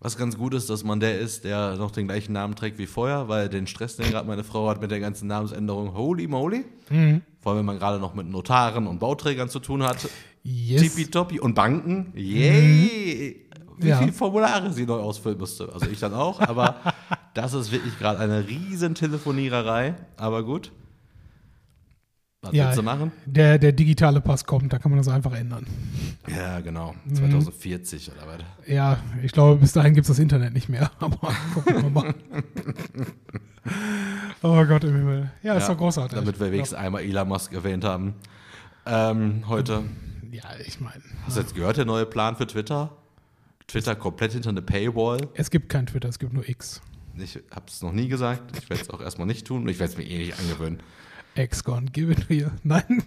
was 0.00 0.16
ganz 0.16 0.36
gut 0.38 0.54
ist, 0.54 0.70
dass 0.70 0.82
man 0.82 0.98
der 0.98 1.18
ist, 1.18 1.44
der 1.44 1.76
noch 1.76 1.90
den 1.90 2.06
gleichen 2.08 2.32
Namen 2.32 2.54
trägt 2.56 2.78
wie 2.78 2.86
vorher, 2.86 3.28
weil 3.28 3.48
den 3.50 3.66
Stress, 3.66 3.96
den 3.96 4.10
gerade 4.10 4.26
meine 4.26 4.44
Frau 4.44 4.68
hat 4.70 4.80
mit 4.80 4.90
der 4.90 4.98
ganzen 5.00 5.26
Namensänderung, 5.28 5.94
holy 5.94 6.26
moly. 6.26 6.64
Mhm. 6.88 7.20
Vor 7.40 7.52
allem, 7.52 7.58
wenn 7.60 7.66
man 7.66 7.78
gerade 7.78 7.98
noch 7.98 8.14
mit 8.14 8.26
Notaren 8.26 8.86
und 8.86 8.98
Bauträgern 8.98 9.48
zu 9.50 9.60
tun 9.60 9.82
hat. 9.82 10.08
Yes. 10.42 10.80
Tippitoppi. 10.82 11.38
Und 11.38 11.54
Banken, 11.54 12.12
yay! 12.16 13.46
Wie 13.78 13.88
Ja. 13.88 13.98
viele 13.98 14.12
Formulare 14.12 14.72
sie 14.72 14.84
neu 14.86 14.98
ausfüllen 15.00 15.38
musste. 15.38 15.70
Also 15.72 15.86
ich 15.90 15.98
dann 16.00 16.12
auch, 16.14 16.40
aber 16.40 16.76
das 17.34 17.54
ist 17.54 17.70
wirklich 17.72 17.98
gerade 17.98 18.18
eine 18.20 18.46
riesen 18.46 18.94
Telefoniererei. 18.94 19.94
Aber 20.16 20.42
gut. 20.44 20.70
Was 22.42 22.54
Ja, 22.54 22.66
willst 22.66 22.78
du 22.78 22.82
machen? 22.82 23.12
der, 23.26 23.58
der 23.58 23.72
digitale 23.72 24.22
Pass 24.22 24.46
kommt, 24.46 24.72
da 24.72 24.78
kann 24.78 24.90
man 24.90 24.98
das 24.98 25.08
einfach 25.08 25.32
ändern. 25.34 25.66
Ja, 26.26 26.60
genau. 26.60 26.94
Mhm. 27.04 27.14
2040 27.16 28.10
oder 28.12 28.26
was. 28.26 28.38
Ja, 28.66 28.98
ich 29.22 29.32
glaube, 29.32 29.60
bis 29.60 29.72
dahin 29.72 29.92
gibt 29.92 30.04
es 30.04 30.08
das 30.08 30.18
Internet 30.18 30.54
nicht 30.54 30.70
mehr. 30.70 30.90
Aber 31.00 31.34
gucken 31.52 31.82
wir 31.82 31.90
mal. 31.90 32.14
oh 34.42 34.64
Gott 34.64 34.84
im 34.84 34.96
Himmel. 34.96 35.30
Ja, 35.42 35.54
ist 35.54 35.64
Ja, 35.64 35.68
doch 35.74 35.78
großartig. 35.78 36.18
Damit 36.18 36.40
wir 36.40 36.50
wenigstens 36.50 36.78
einmal 36.78 37.02
Elon 37.02 37.28
Musk 37.28 37.52
erwähnt 37.52 37.84
haben. 37.84 38.14
Ähm, 38.86 39.44
heute. 39.46 39.82
Ja, 40.32 40.44
ich 40.66 40.80
meine, 40.80 41.02
Hast 41.26 41.36
du 41.36 41.40
jetzt 41.42 41.54
gehört, 41.54 41.76
der 41.76 41.84
neue 41.84 42.06
Plan 42.06 42.36
für 42.36 42.46
Twitter? 42.46 42.90
Twitter 43.66 43.94
komplett 43.94 44.32
hinter 44.32 44.48
eine 44.48 44.62
Paywall. 44.62 45.28
es 45.34 45.50
gibt 45.50 45.68
kein 45.68 45.86
Twitter, 45.86 46.08
es 46.08 46.18
gibt 46.18 46.32
nur 46.32 46.48
X. 46.48 46.80
Ich 47.18 47.38
habe 47.50 47.66
es 47.68 47.82
noch 47.82 47.92
nie 47.92 48.08
gesagt. 48.08 48.56
Ich 48.56 48.70
werde 48.70 48.82
es 48.82 48.88
auch 48.90 49.00
erstmal 49.02 49.26
nicht 49.26 49.46
tun. 49.46 49.68
Ich 49.68 49.78
werde 49.78 49.92
es 49.92 49.98
mir 49.98 50.04
eh 50.04 50.16
nicht 50.18 50.38
angewöhnen. 50.38 50.80
X 51.42 51.64
gone, 51.64 51.86
give 51.92 52.10
it 52.12 52.28
here. 52.28 52.52
Nein. 52.62 53.02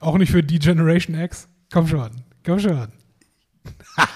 Auch 0.00 0.18
nicht 0.18 0.32
für 0.32 0.42
die 0.42 0.58
Generation 0.58 1.18
X. 1.18 1.48
Komm 1.72 1.86
schon, 1.86 2.10
komm 2.44 2.58
schon. 2.58 2.88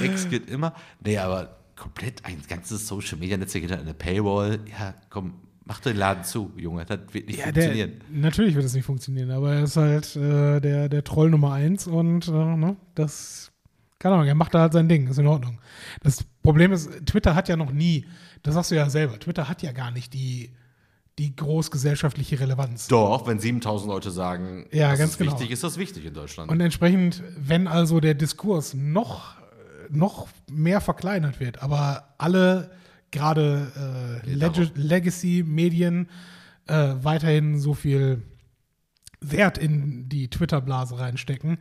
Die 0.00 0.04
Ex 0.06 0.28
geht 0.28 0.50
immer. 0.50 0.74
Nee, 1.04 1.18
aber 1.18 1.56
komplett 1.76 2.24
ein 2.24 2.40
ganzes 2.48 2.86
Social 2.86 3.18
Media 3.18 3.36
Netzwerk 3.36 3.62
hinter 3.64 3.78
eine 3.80 3.94
Paywall. 3.94 4.60
Ja, 4.78 4.94
komm, 5.10 5.34
mach 5.64 5.80
den 5.80 5.96
Laden 5.96 6.24
zu, 6.24 6.52
Junge. 6.56 6.84
Das 6.84 6.98
wird 7.12 7.26
nicht 7.28 7.38
Ja, 7.38 7.52
der, 7.52 7.64
funktionieren. 7.64 8.00
natürlich 8.10 8.54
wird 8.54 8.64
das 8.64 8.74
nicht 8.74 8.84
funktionieren, 8.84 9.30
aber 9.30 9.54
er 9.54 9.62
ist 9.64 9.76
halt 9.76 10.16
äh, 10.16 10.60
der, 10.60 10.88
der 10.88 11.04
Troll 11.04 11.30
Nummer 11.30 11.52
eins 11.52 11.86
und 11.86 12.28
äh, 12.28 12.30
ne, 12.30 12.76
das, 12.94 13.52
keine 13.98 14.14
Ahnung, 14.16 14.26
er 14.28 14.34
macht 14.34 14.54
da 14.54 14.60
halt 14.60 14.72
sein 14.72 14.88
Ding, 14.88 15.06
ist 15.08 15.18
in 15.18 15.26
Ordnung. 15.26 15.58
Das 16.02 16.24
Problem 16.42 16.72
ist, 16.72 16.90
Twitter 17.06 17.34
hat 17.34 17.48
ja 17.48 17.56
noch 17.56 17.72
nie, 17.72 18.06
das 18.46 18.54
sagst 18.54 18.70
du 18.70 18.76
ja 18.76 18.88
selber, 18.88 19.18
Twitter 19.18 19.48
hat 19.48 19.62
ja 19.62 19.72
gar 19.72 19.90
nicht 19.90 20.14
die, 20.14 20.50
die 21.18 21.34
großgesellschaftliche 21.34 22.38
Relevanz. 22.38 22.88
Doch, 22.88 23.26
wenn 23.26 23.38
7000 23.40 23.90
Leute 23.90 24.10
sagen, 24.10 24.66
Ja, 24.72 24.90
das 24.90 24.98
ganz 24.98 25.10
ist 25.12 25.18
genau. 25.18 25.32
wichtig, 25.32 25.50
ist 25.50 25.64
das 25.64 25.78
wichtig 25.78 26.04
in 26.04 26.14
Deutschland. 26.14 26.50
Und 26.50 26.60
entsprechend, 26.60 27.22
wenn 27.38 27.66
also 27.66 28.00
der 28.00 28.14
Diskurs 28.14 28.74
noch, 28.74 29.36
noch 29.90 30.28
mehr 30.50 30.80
verkleinert 30.80 31.40
wird, 31.40 31.62
aber 31.62 32.14
alle 32.18 32.70
gerade 33.10 34.22
äh, 34.24 34.30
Leg 34.30 34.52
Legacy-Medien 34.74 36.08
äh, 36.66 36.94
weiterhin 37.00 37.58
so 37.58 37.74
viel 37.74 38.22
Wert 39.20 39.58
in 39.58 40.08
die 40.08 40.28
Twitter-Blase 40.28 40.98
reinstecken, 40.98 41.58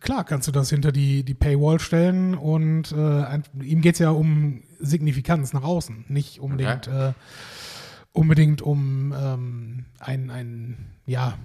klar 0.00 0.24
kannst 0.24 0.48
du 0.48 0.52
das 0.52 0.70
hinter 0.70 0.92
die, 0.92 1.24
die 1.24 1.34
Paywall 1.34 1.80
stellen 1.80 2.34
und 2.34 2.92
äh, 2.92 3.40
ihm 3.62 3.80
geht 3.80 3.94
es 3.94 3.98
ja 3.98 4.10
um 4.10 4.62
Signifikanz 4.78 5.52
nach 5.52 5.62
außen, 5.62 6.06
nicht 6.08 6.40
unbedingt, 6.40 6.88
äh, 6.88 7.12
unbedingt 8.12 8.62
um 8.62 9.14
ähm, 9.16 9.84
ein, 9.98 10.30
ein, 10.30 10.90
ja, 11.06 11.38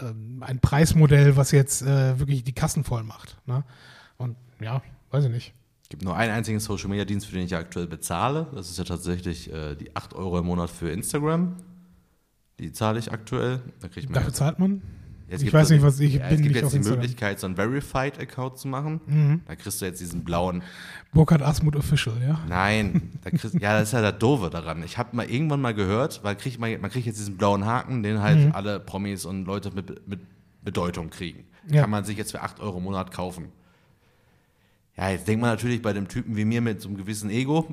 ähm, 0.00 0.42
ein 0.42 0.60
Preismodell, 0.60 1.36
was 1.36 1.50
jetzt 1.50 1.82
äh, 1.82 2.18
wirklich 2.18 2.44
die 2.44 2.54
Kassen 2.54 2.84
voll 2.84 3.02
macht. 3.02 3.38
Ne? 3.46 3.64
Und 4.16 4.36
ja, 4.60 4.82
weiß 5.10 5.24
ich 5.24 5.30
nicht. 5.30 5.54
Es 5.82 5.88
gibt 5.88 6.04
nur 6.04 6.16
einen 6.16 6.32
einzigen 6.32 6.60
Social 6.60 6.88
Media 6.88 7.04
Dienst, 7.04 7.26
für 7.26 7.34
den 7.34 7.44
ich 7.44 7.56
aktuell 7.56 7.86
bezahle. 7.86 8.46
Das 8.54 8.70
ist 8.70 8.78
ja 8.78 8.84
tatsächlich 8.84 9.52
äh, 9.52 9.74
die 9.74 9.96
8 9.96 10.14
Euro 10.14 10.38
im 10.38 10.46
Monat 10.46 10.70
für 10.70 10.90
Instagram. 10.90 11.56
Die 12.60 12.72
zahle 12.72 12.98
ich 12.98 13.10
aktuell. 13.10 13.60
Da 13.80 13.88
kriegt 13.88 14.08
man 14.08 14.14
Dafür 14.14 14.32
zahlt 14.32 14.58
man? 14.58 14.82
Jetzt 15.30 15.42
ich 15.44 15.52
weiß 15.52 15.64
es- 15.66 15.70
nicht, 15.70 15.82
was 15.82 16.00
ich 16.00 16.14
ja, 16.14 16.26
bin 16.26 16.36
Es 16.36 16.42
gibt 16.42 16.56
jetzt 16.56 16.72
die. 16.74 16.78
Mhm. 16.80 16.88
Möglichkeit, 16.88 17.38
so 17.38 17.46
einen 17.46 17.56
Verified-Account 17.56 18.58
zu 18.58 18.68
machen. 18.68 19.42
Da 19.46 19.54
kriegst 19.54 19.80
du 19.80 19.84
jetzt 19.86 20.00
diesen 20.00 20.24
blauen. 20.24 20.62
Burkhard 21.12 21.42
Asmuth 21.42 21.76
Official, 21.76 22.16
ja? 22.20 22.40
Nein, 22.48 23.12
da 23.22 23.30
kriegst, 23.30 23.54
ja, 23.54 23.74
das 23.78 23.88
ist 23.88 23.92
ja 23.92 24.02
das 24.02 24.18
Doofe 24.18 24.50
daran. 24.50 24.82
Ich 24.82 24.98
habe 24.98 25.14
mal 25.16 25.24
irgendwann 25.30 25.60
mal 25.60 25.72
gehört, 25.74 26.20
weil 26.24 26.34
krieg 26.36 26.58
man, 26.58 26.80
man 26.80 26.90
kriegt 26.90 27.06
jetzt 27.06 27.18
diesen 27.18 27.36
blauen 27.36 27.64
Haken, 27.64 28.02
den 28.02 28.20
halt 28.20 28.38
Mhm. 28.46 28.52
alle 28.52 28.80
Promis 28.80 29.24
und 29.24 29.44
Leute 29.44 29.70
mit, 29.70 30.06
mit 30.08 30.20
Bedeutung 30.62 31.10
kriegen. 31.10 31.44
Ja. 31.68 31.82
Kann 31.82 31.90
man 31.90 32.04
sich 32.04 32.16
jetzt 32.18 32.32
für 32.32 32.42
8 32.42 32.58
Euro 32.60 32.78
im 32.78 32.84
Monat 32.84 33.12
kaufen. 33.12 33.46
Ja, 34.96 35.10
jetzt 35.10 35.26
denkt 35.28 35.40
man 35.40 35.50
natürlich 35.50 35.80
bei 35.82 35.92
dem 35.92 36.08
Typen 36.08 36.36
wie 36.36 36.44
mir 36.44 36.60
mit 36.60 36.80
so 36.80 36.88
einem 36.88 36.96
gewissen 36.98 37.30
Ego, 37.30 37.66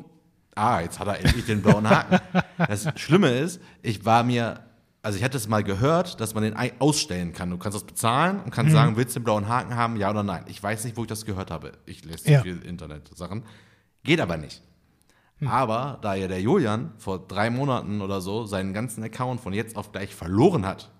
ah, 0.55 0.79
jetzt 0.81 0.99
hat 0.99 1.07
er 1.07 1.19
endlich 1.19 1.45
den 1.45 1.61
blauen 1.61 1.89
Haken. 1.89 2.19
Das 2.67 2.87
Schlimme 2.95 3.29
ist, 3.29 3.61
ich 3.83 4.03
war 4.05 4.23
mir, 4.23 4.59
also 5.07 5.17
ich 5.19 5.23
hatte 5.23 5.37
es 5.37 5.47
mal 5.47 5.63
gehört, 5.63 6.19
dass 6.19 6.33
man 6.33 6.43
den 6.43 6.57
ei- 6.57 6.73
ausstellen 6.79 7.31
kann. 7.31 7.49
Du 7.49 7.57
kannst 7.57 7.77
das 7.77 7.85
bezahlen 7.85 8.39
und 8.39 8.47
Mhm. 8.47 8.51
kannst 8.51 8.73
sagen, 8.73 8.97
willst 8.97 9.15
du 9.15 9.19
den 9.21 9.23
blauen 9.23 9.47
Haken 9.47 9.73
haben, 9.75 9.95
ja 9.95 10.09
oder 10.09 10.21
nein. 10.21 10.43
Ich 10.47 10.61
weiß 10.61 10.83
nicht, 10.83 10.97
wo 10.97 11.03
ich 11.03 11.07
das 11.07 11.23
gehört 11.23 11.49
habe. 11.49 11.71
Ich 11.85 12.03
lese 12.03 12.29
Ja. 12.29 12.41
viel 12.41 12.61
Internet-Sachen. 12.61 13.43
Geht 14.03 14.19
aber 14.19 14.35
nicht. 14.35 14.61
Hm. 15.37 15.47
Aber 15.47 15.99
da 16.01 16.13
ja 16.13 16.27
der 16.27 16.41
Julian 16.41 16.91
vor 16.97 17.25
drei 17.25 17.49
Monaten 17.49 18.01
oder 18.01 18.19
so 18.19 18.45
seinen 18.45 18.73
ganzen 18.73 19.01
Account 19.01 19.39
von 19.39 19.53
jetzt 19.53 19.77
auf 19.77 19.91
gleich 19.93 20.13
verloren 20.13 20.65
hat, 20.65 20.91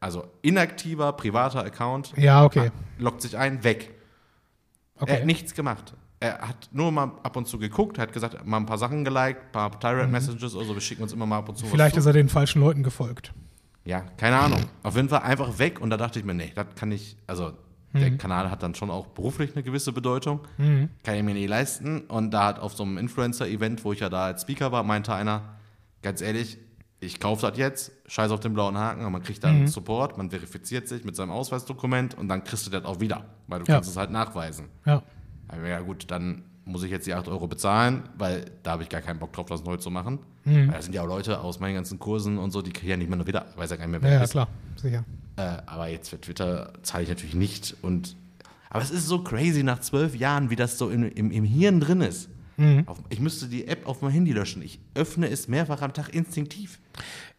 also 0.00 0.24
inaktiver 0.42 1.12
privater 1.12 1.62
Account, 1.64 2.12
Ja, 2.16 2.44
okay. 2.44 2.70
lockt 2.98 3.22
sich 3.22 3.38
ein, 3.38 3.62
weg. 3.64 3.94
Er 4.96 5.02
okay. 5.02 5.16
hat 5.18 5.24
nichts 5.26 5.54
gemacht. 5.54 5.94
Er 6.22 6.38
hat 6.48 6.68
nur 6.72 6.92
mal 6.92 7.10
ab 7.24 7.36
und 7.36 7.48
zu 7.48 7.58
geguckt, 7.58 7.98
hat 7.98 8.12
gesagt, 8.12 8.46
mal 8.46 8.58
ein 8.58 8.66
paar 8.66 8.78
Sachen 8.78 9.04
geliked, 9.04 9.46
ein 9.46 9.52
paar 9.52 9.78
Tyrant-Messages 9.80 10.54
oder 10.54 10.64
so, 10.66 10.74
wir 10.74 10.80
schicken 10.80 11.02
uns 11.02 11.12
immer 11.12 11.26
mal 11.26 11.38
ab 11.38 11.48
und 11.48 11.56
zu 11.58 11.66
Mhm. 11.66 11.70
Vielleicht 11.70 11.96
ist 11.96 12.06
er 12.06 12.12
den 12.12 12.28
falschen 12.28 12.60
Leuten 12.60 12.82
gefolgt. 12.84 13.32
Ja, 13.84 14.02
keine 14.16 14.36
Ahnung. 14.36 14.60
Auf 14.84 14.94
jeden 14.94 15.08
Fall 15.08 15.22
einfach 15.22 15.58
weg 15.58 15.80
und 15.80 15.90
da 15.90 15.96
dachte 15.96 16.20
ich 16.20 16.24
mir, 16.24 16.34
nee, 16.34 16.52
das 16.54 16.66
kann 16.76 16.92
ich, 16.92 17.16
also 17.26 17.52
der 17.94 18.16
Kanal 18.16 18.50
hat 18.50 18.62
dann 18.62 18.74
schon 18.74 18.88
auch 18.90 19.08
beruflich 19.08 19.52
eine 19.54 19.62
gewisse 19.62 19.92
Bedeutung, 19.92 20.40
kann 20.56 21.14
ich 21.16 21.22
mir 21.24 21.34
nie 21.34 21.46
leisten 21.46 22.02
und 22.02 22.30
da 22.30 22.44
hat 22.46 22.58
auf 22.60 22.72
so 22.74 22.84
einem 22.84 22.96
Influencer-Event, 22.98 23.84
wo 23.84 23.92
ich 23.92 24.00
ja 24.00 24.08
da 24.08 24.26
als 24.26 24.42
Speaker 24.42 24.70
war, 24.72 24.82
meinte 24.84 25.12
einer, 25.12 25.56
ganz 26.02 26.20
ehrlich, 26.22 26.56
ich 27.00 27.18
kaufe 27.18 27.46
das 27.50 27.58
jetzt, 27.58 27.90
scheiß 28.06 28.30
auf 28.30 28.38
den 28.40 28.54
blauen 28.54 28.78
Haken, 28.78 29.00
aber 29.00 29.10
man 29.10 29.22
kriegt 29.22 29.42
dann 29.42 29.66
Support, 29.66 30.16
man 30.16 30.30
verifiziert 30.30 30.86
sich 30.88 31.04
mit 31.04 31.16
seinem 31.16 31.32
Ausweisdokument 31.32 32.16
und 32.16 32.28
dann 32.28 32.44
kriegst 32.44 32.64
du 32.66 32.70
das 32.70 32.84
auch 32.84 33.00
wieder, 33.00 33.24
weil 33.48 33.58
du 33.58 33.66
Ja. 33.66 33.74
kannst 33.74 33.90
es 33.90 33.96
halt 33.96 34.10
nachweisen. 34.12 34.68
Ja. 34.86 35.02
Ja 35.66 35.80
gut, 35.80 36.10
dann 36.10 36.42
muss 36.64 36.82
ich 36.84 36.90
jetzt 36.90 37.06
die 37.06 37.14
8 37.14 37.28
Euro 37.28 37.48
bezahlen, 37.48 38.04
weil 38.16 38.44
da 38.62 38.72
habe 38.72 38.82
ich 38.84 38.88
gar 38.88 39.00
keinen 39.00 39.18
Bock 39.18 39.32
drauf, 39.32 39.46
das 39.46 39.64
neu 39.64 39.76
zu 39.76 39.90
machen. 39.90 40.20
Mhm. 40.44 40.68
Weil 40.68 40.74
da 40.74 40.82
sind 40.82 40.94
ja 40.94 41.02
auch 41.02 41.06
Leute 41.08 41.40
aus 41.40 41.60
meinen 41.60 41.74
ganzen 41.74 41.98
Kursen 41.98 42.38
und 42.38 42.50
so, 42.52 42.62
die 42.62 42.72
kriegen 42.72 42.90
ja 42.90 42.96
nicht 42.96 43.08
mehr 43.08 43.16
nur 43.16 43.26
wieder, 43.26 43.46
weiß 43.56 43.70
ja 43.70 43.76
gar 43.76 43.86
nicht 43.86 43.92
mehr, 43.92 44.02
wer 44.02 44.10
Ja, 44.10 44.16
ja, 44.18 44.22
ist. 44.24 44.30
klar, 44.30 44.48
sicher. 44.76 45.04
Äh, 45.36 45.42
aber 45.66 45.88
jetzt 45.88 46.08
für 46.10 46.20
Twitter 46.20 46.72
zahle 46.82 47.02
ich 47.04 47.08
natürlich 47.08 47.34
nicht. 47.34 47.76
Und, 47.82 48.16
aber 48.70 48.82
es 48.82 48.90
ist 48.90 49.06
so 49.08 49.22
crazy 49.24 49.62
nach 49.62 49.80
zwölf 49.80 50.14
Jahren, 50.14 50.50
wie 50.50 50.56
das 50.56 50.78
so 50.78 50.88
im, 50.90 51.04
im, 51.10 51.30
im 51.30 51.44
Hirn 51.44 51.80
drin 51.80 52.00
ist. 52.00 52.28
Mhm. 52.58 52.84
Auf, 52.86 52.98
ich 53.08 53.18
müsste 53.20 53.46
die 53.48 53.66
App 53.66 53.86
auf 53.88 54.02
mein 54.02 54.12
Handy 54.12 54.32
löschen. 54.32 54.62
Ich 54.62 54.78
öffne 54.94 55.28
es 55.28 55.48
mehrfach 55.48 55.82
am 55.82 55.92
Tag 55.92 56.14
instinktiv. 56.14 56.78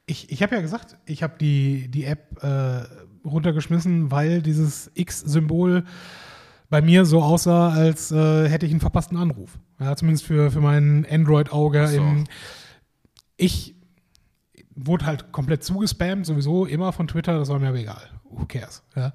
Ich, 0.05 0.29
ich 0.31 0.43
habe 0.43 0.55
ja 0.55 0.61
gesagt, 0.61 0.97
ich 1.05 1.23
habe 1.23 1.35
die, 1.39 1.87
die 1.89 2.03
App 2.05 2.43
äh, 2.43 2.81
runtergeschmissen, 3.25 4.11
weil 4.11 4.41
dieses 4.41 4.91
X-Symbol 4.95 5.85
bei 6.73 6.81
mir 6.81 7.05
so 7.05 7.21
aussah, 7.21 7.69
als 7.69 8.11
äh, 8.11 8.49
hätte 8.49 8.65
ich 8.65 8.71
einen 8.71 8.81
verpassten 8.81 9.15
Anruf. 9.15 9.59
Ja, 9.79 9.95
zumindest 9.95 10.25
für, 10.25 10.49
für 10.49 10.59
mein 10.59 11.05
Android-Auge. 11.07 11.87
So. 11.87 12.01
Ich 13.37 13.75
wurde 14.73 15.05
halt 15.05 15.31
komplett 15.31 15.63
zugespammt, 15.63 16.25
sowieso 16.25 16.65
immer 16.65 16.91
von 16.91 17.07
Twitter, 17.07 17.37
das 17.37 17.49
war 17.49 17.59
mir 17.59 17.67
aber 17.67 17.77
egal. 17.77 18.09
Who 18.23 18.47
cares? 18.47 18.81
Ja. 18.95 19.13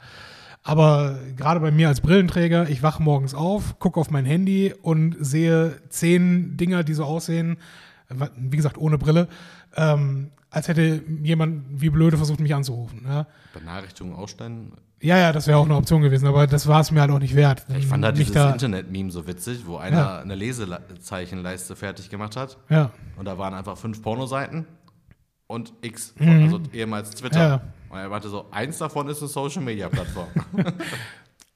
Aber 0.63 1.19
gerade 1.37 1.59
bei 1.59 1.73
mir 1.73 1.89
als 1.89 2.01
Brillenträger, 2.01 2.69
ich 2.69 2.85
wache 2.85 3.03
morgens 3.03 3.35
auf, 3.35 3.81
gucke 3.81 3.99
auf 3.99 4.13
mein 4.13 4.25
Handy 4.25 4.73
und 4.81 5.17
sehe 5.19 5.83
zehn 5.89 6.57
Dinger, 6.57 6.85
die 6.85 6.95
so 6.95 7.03
aussehen, 7.03 7.57
wie 8.37 8.57
gesagt, 8.57 8.79
ohne 8.79 8.99
Brille, 8.99 9.27
ähm, 9.75 10.31
als 10.51 10.69
hätte 10.69 11.03
jemand 11.25 11.65
wie 11.71 11.91
blöde 11.91 12.19
versucht, 12.19 12.39
mich 12.39 12.55
anzurufen. 12.55 13.03
Ja, 13.05 13.27
Benachrichtigungen 13.53 14.17
ausstellen. 14.17 14.75
Ja, 15.01 15.17
ja 15.19 15.33
das 15.33 15.47
wäre 15.47 15.59
auch 15.59 15.65
eine 15.65 15.77
Option 15.77 16.03
gewesen, 16.03 16.27
aber 16.27 16.47
das 16.47 16.67
war 16.67 16.81
es 16.81 16.91
mir 16.91 17.01
halt 17.01 17.11
auch 17.11 17.19
nicht 17.19 17.35
wert. 17.35 17.65
Ich 17.77 17.87
fand 17.87 18.05
halt 18.05 18.19
dieses 18.19 18.33
da, 18.35 18.51
Internet-Meme 18.51 19.11
so 19.11 19.27
witzig, 19.27 19.63
wo 19.67 19.77
einer 19.77 19.97
Ja. 19.97 20.19
eine 20.21 20.35
Lesezeichenleiste 20.35 21.77
fertig 21.77 22.11
gemacht 22.11 22.37
hat. 22.37 22.57
Ja, 22.69 22.91
Und 23.17 23.25
da 23.27 23.39
waren 23.39 23.55
einfach 23.55 23.77
fünf 23.77 24.03
Pornoseiten 24.03 24.67
und 25.47 25.73
X, 25.83 26.15
von, 26.17 26.43
also 26.43 26.61
ehemals 26.73 27.11
Twitter. 27.11 27.39
Mhm. 27.39 27.43
Ja. 27.53 27.61
Und 27.91 27.99
er 27.99 28.09
meinte 28.09 28.29
so, 28.29 28.47
eins 28.51 28.79
davon 28.79 29.09
ist 29.09 29.21
eine 29.21 29.29
Social-Media-Plattform. 29.29 30.29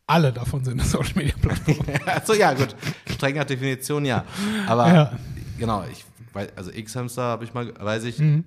alle 0.07 0.33
davon 0.33 0.65
sind 0.65 0.81
eine 0.81 0.89
Social 0.89 1.13
Media 1.17 1.35
Plattform. 1.41 1.77
Achso, 2.07 2.35
ja, 2.35 2.53
gut. 2.55 2.75
Strenger 3.11 3.45
Definition, 3.45 4.05
ja. 4.05 4.25
Aber 4.67 4.87
Ja. 4.93 5.13
genau, 5.59 5.85
ich 5.91 6.05
weiß, 6.33 6.49
also 6.57 6.71
X-Hamster 6.71 7.23
habe 7.23 7.45
ich 7.45 7.55
mal, 7.55 7.73
weiß 7.79 8.05
ich. 8.05 8.19
Mhm. 8.19 8.45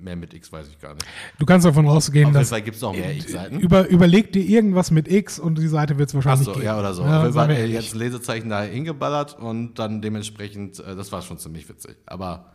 Mehr 0.00 0.16
mit 0.16 0.32
X 0.34 0.50
weiß 0.52 0.66
ich 0.68 0.78
gar 0.80 0.94
nicht. 0.94 1.06
Du 1.38 1.46
kannst 1.46 1.66
davon 1.66 1.86
ausgehen, 1.86 2.28
Auf 2.28 2.32
dass 2.32 2.48
Fall 2.48 2.62
gibt 2.62 2.76
es 2.76 2.82
noch 2.82 2.92
mehr 2.92 3.14
X-Seiten. 3.14 3.58
über, 3.60 3.86
überleg 3.88 4.32
dir 4.32 4.42
irgendwas 4.42 4.90
mit 4.90 5.08
X 5.08 5.38
und 5.38 5.58
die 5.58 5.68
Seite 5.68 5.98
wird 5.98 6.08
es 6.08 6.14
wahrscheinlich 6.14 6.48
Achso, 6.48 6.60
ja, 6.60 6.78
oder 6.78 6.94
so. 6.94 7.02
Ja, 7.02 7.22
Auf 7.28 7.34
wir 7.50 7.56
ehrlich. 7.58 7.74
jetzt 7.74 7.94
ein 7.94 7.98
Lesezeichen 7.98 8.48
da 8.48 8.62
hingeballert 8.62 9.38
und 9.38 9.74
dann 9.78 10.00
dementsprechend, 10.02 10.78
äh, 10.80 10.96
das 10.96 11.12
war 11.12 11.22
schon 11.22 11.38
ziemlich 11.38 11.68
witzig. 11.68 11.96
Aber 12.06 12.46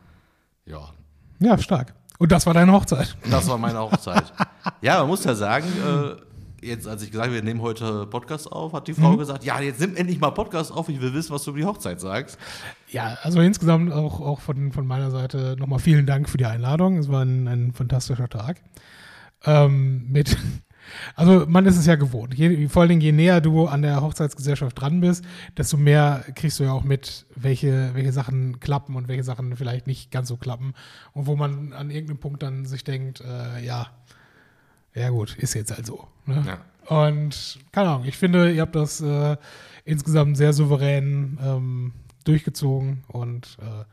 ja, 0.65 0.89
Ja, 1.39 1.57
stark. 1.57 1.93
Und 2.17 2.31
das 2.31 2.45
war 2.45 2.53
deine 2.53 2.71
Hochzeit. 2.71 3.15
das 3.29 3.47
war 3.47 3.57
meine 3.57 3.79
Hochzeit. 3.79 4.31
ja, 4.81 4.99
man 4.99 5.07
muss 5.07 5.23
ja 5.25 5.35
sagen, 5.35 5.65
äh, 5.67 6.15
jetzt 6.65 6.87
als 6.87 7.03
ich 7.03 7.11
gesagt 7.11 7.27
habe, 7.27 7.35
wir 7.35 7.43
nehmen 7.43 7.61
heute 7.61 8.07
Podcast 8.07 8.51
auf, 8.51 8.73
hat 8.73 8.87
die 8.87 8.93
Frau 8.93 9.13
Mhm. 9.13 9.17
gesagt, 9.17 9.43
ja, 9.43 9.59
jetzt 9.59 9.79
nimm 9.79 9.95
endlich 9.95 10.19
mal 10.19 10.31
Podcast 10.31 10.71
auf, 10.71 10.89
ich 10.89 10.99
will 11.01 11.13
wissen, 11.13 11.33
was 11.33 11.43
du 11.43 11.51
über 11.51 11.59
die 11.59 11.65
Hochzeit 11.65 11.99
sagst. 12.01 12.37
Ja, 12.89 13.17
also 13.23 13.39
insgesamt 13.41 13.91
auch, 13.91 14.19
auch 14.19 14.39
von, 14.41 14.71
von 14.71 14.85
meiner 14.87 15.11
Seite 15.11 15.55
nochmal 15.59 15.79
vielen 15.79 16.05
Dank 16.05 16.29
für 16.29 16.37
die 16.37 16.45
Einladung. 16.45 16.97
Es 16.97 17.09
war 17.09 17.23
ein, 17.23 17.47
ein 17.47 17.73
fantastischer 17.73 18.29
Tag. 18.29 18.61
Ähm, 19.45 20.05
mit, 20.11 20.37
also 21.15 21.45
man 21.47 21.65
ist 21.65 21.77
es 21.77 21.85
ja 21.85 21.95
gewohnt. 21.95 22.33
Je, 22.33 22.67
vor 22.67 22.81
allen 22.81 22.89
Dingen, 22.89 23.01
je 23.01 23.11
näher 23.11 23.41
du 23.41 23.67
an 23.67 23.81
der 23.81 24.01
Hochzeitsgesellschaft 24.01 24.79
dran 24.79 25.01
bist, 25.01 25.23
desto 25.57 25.77
mehr 25.77 26.23
kriegst 26.35 26.59
du 26.59 26.63
ja 26.63 26.71
auch 26.71 26.83
mit, 26.83 27.25
welche, 27.35 27.91
welche 27.93 28.11
Sachen 28.11 28.59
klappen 28.59 28.95
und 28.95 29.07
welche 29.07 29.23
Sachen 29.23 29.55
vielleicht 29.55 29.87
nicht 29.87 30.11
ganz 30.11 30.27
so 30.27 30.37
klappen. 30.37 30.73
Und 31.13 31.27
wo 31.27 31.35
man 31.35 31.73
an 31.73 31.91
irgendeinem 31.91 32.19
Punkt 32.19 32.43
dann 32.43 32.65
sich 32.65 32.83
denkt, 32.83 33.21
äh, 33.21 33.63
ja, 33.65 33.87
ja 34.95 35.09
gut, 35.09 35.35
ist 35.37 35.53
jetzt 35.53 35.71
halt 35.71 35.85
so. 35.85 36.07
Ne? 36.25 36.43
Ja. 36.45 36.97
Und 37.05 37.59
keine 37.71 37.89
Ahnung, 37.89 38.05
ich 38.05 38.17
finde, 38.17 38.51
ihr 38.51 38.61
habt 38.61 38.75
das 38.75 39.01
äh, 39.01 39.37
insgesamt 39.85 40.37
sehr 40.37 40.53
souverän 40.53 41.37
ähm, 41.43 41.93
durchgezogen 42.23 43.03
und 43.07 43.57
äh, 43.61 43.85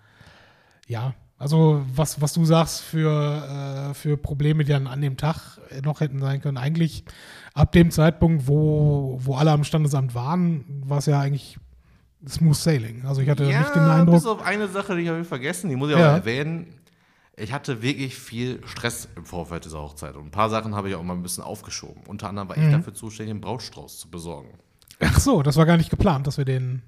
ja, 0.92 1.14
also 1.38 1.82
was, 1.94 2.20
was 2.20 2.32
du 2.34 2.44
sagst 2.44 2.82
für, 2.82 3.90
äh, 3.90 3.94
für 3.94 4.16
Probleme, 4.16 4.62
die 4.64 4.72
dann 4.72 4.86
an 4.86 5.00
dem 5.00 5.16
Tag 5.16 5.58
noch 5.84 6.00
hätten 6.00 6.20
sein 6.20 6.40
können, 6.40 6.56
eigentlich 6.56 7.04
ab 7.54 7.72
dem 7.72 7.90
Zeitpunkt, 7.90 8.46
wo, 8.46 9.18
wo 9.22 9.34
alle 9.34 9.50
am 9.50 9.64
Standesamt 9.64 10.14
waren, 10.14 10.64
war 10.86 10.98
es 10.98 11.06
ja 11.06 11.18
eigentlich 11.18 11.58
smooth 12.28 12.54
sailing. 12.54 13.04
Also 13.06 13.22
ich 13.22 13.28
hatte 13.28 13.44
ja, 13.44 13.58
nicht 13.60 13.74
den 13.74 13.82
Eindruck. 13.82 14.14
bis 14.16 14.26
auf 14.26 14.42
eine 14.42 14.68
Sache, 14.68 14.96
die 14.96 15.08
habe 15.08 15.20
ich 15.20 15.26
vergessen, 15.26 15.68
die 15.68 15.76
muss 15.76 15.90
ich 15.90 15.96
Ja. 15.98 16.08
aber 16.10 16.16
erwähnen. 16.18 16.66
Ich 17.36 17.52
hatte 17.52 17.80
wirklich 17.82 18.14
viel 18.16 18.60
Stress 18.66 19.08
im 19.16 19.24
Vorfeld 19.24 19.64
dieser 19.64 19.80
Hochzeit 19.80 20.16
und 20.16 20.26
ein 20.26 20.30
paar 20.30 20.50
Sachen 20.50 20.74
habe 20.74 20.88
ich 20.90 20.94
auch 20.94 21.02
mal 21.02 21.14
ein 21.14 21.22
bisschen 21.22 21.42
aufgeschoben. 21.44 22.02
Unter 22.06 22.28
anderem 22.28 22.48
war 22.48 22.56
ich 22.56 22.62
Mhm. 22.64 22.72
dafür 22.72 22.94
zuständig, 22.94 23.30
einen 23.30 23.40
Brautstrauß 23.40 23.98
zu 24.00 24.10
besorgen. 24.10 24.50
Ach 25.00 25.18
so, 25.18 25.42
das 25.42 25.56
war 25.56 25.64
gar 25.66 25.76
nicht 25.78 25.90
geplant, 25.90 26.26
dass 26.26 26.36
wir 26.36 26.44
den 26.44 26.82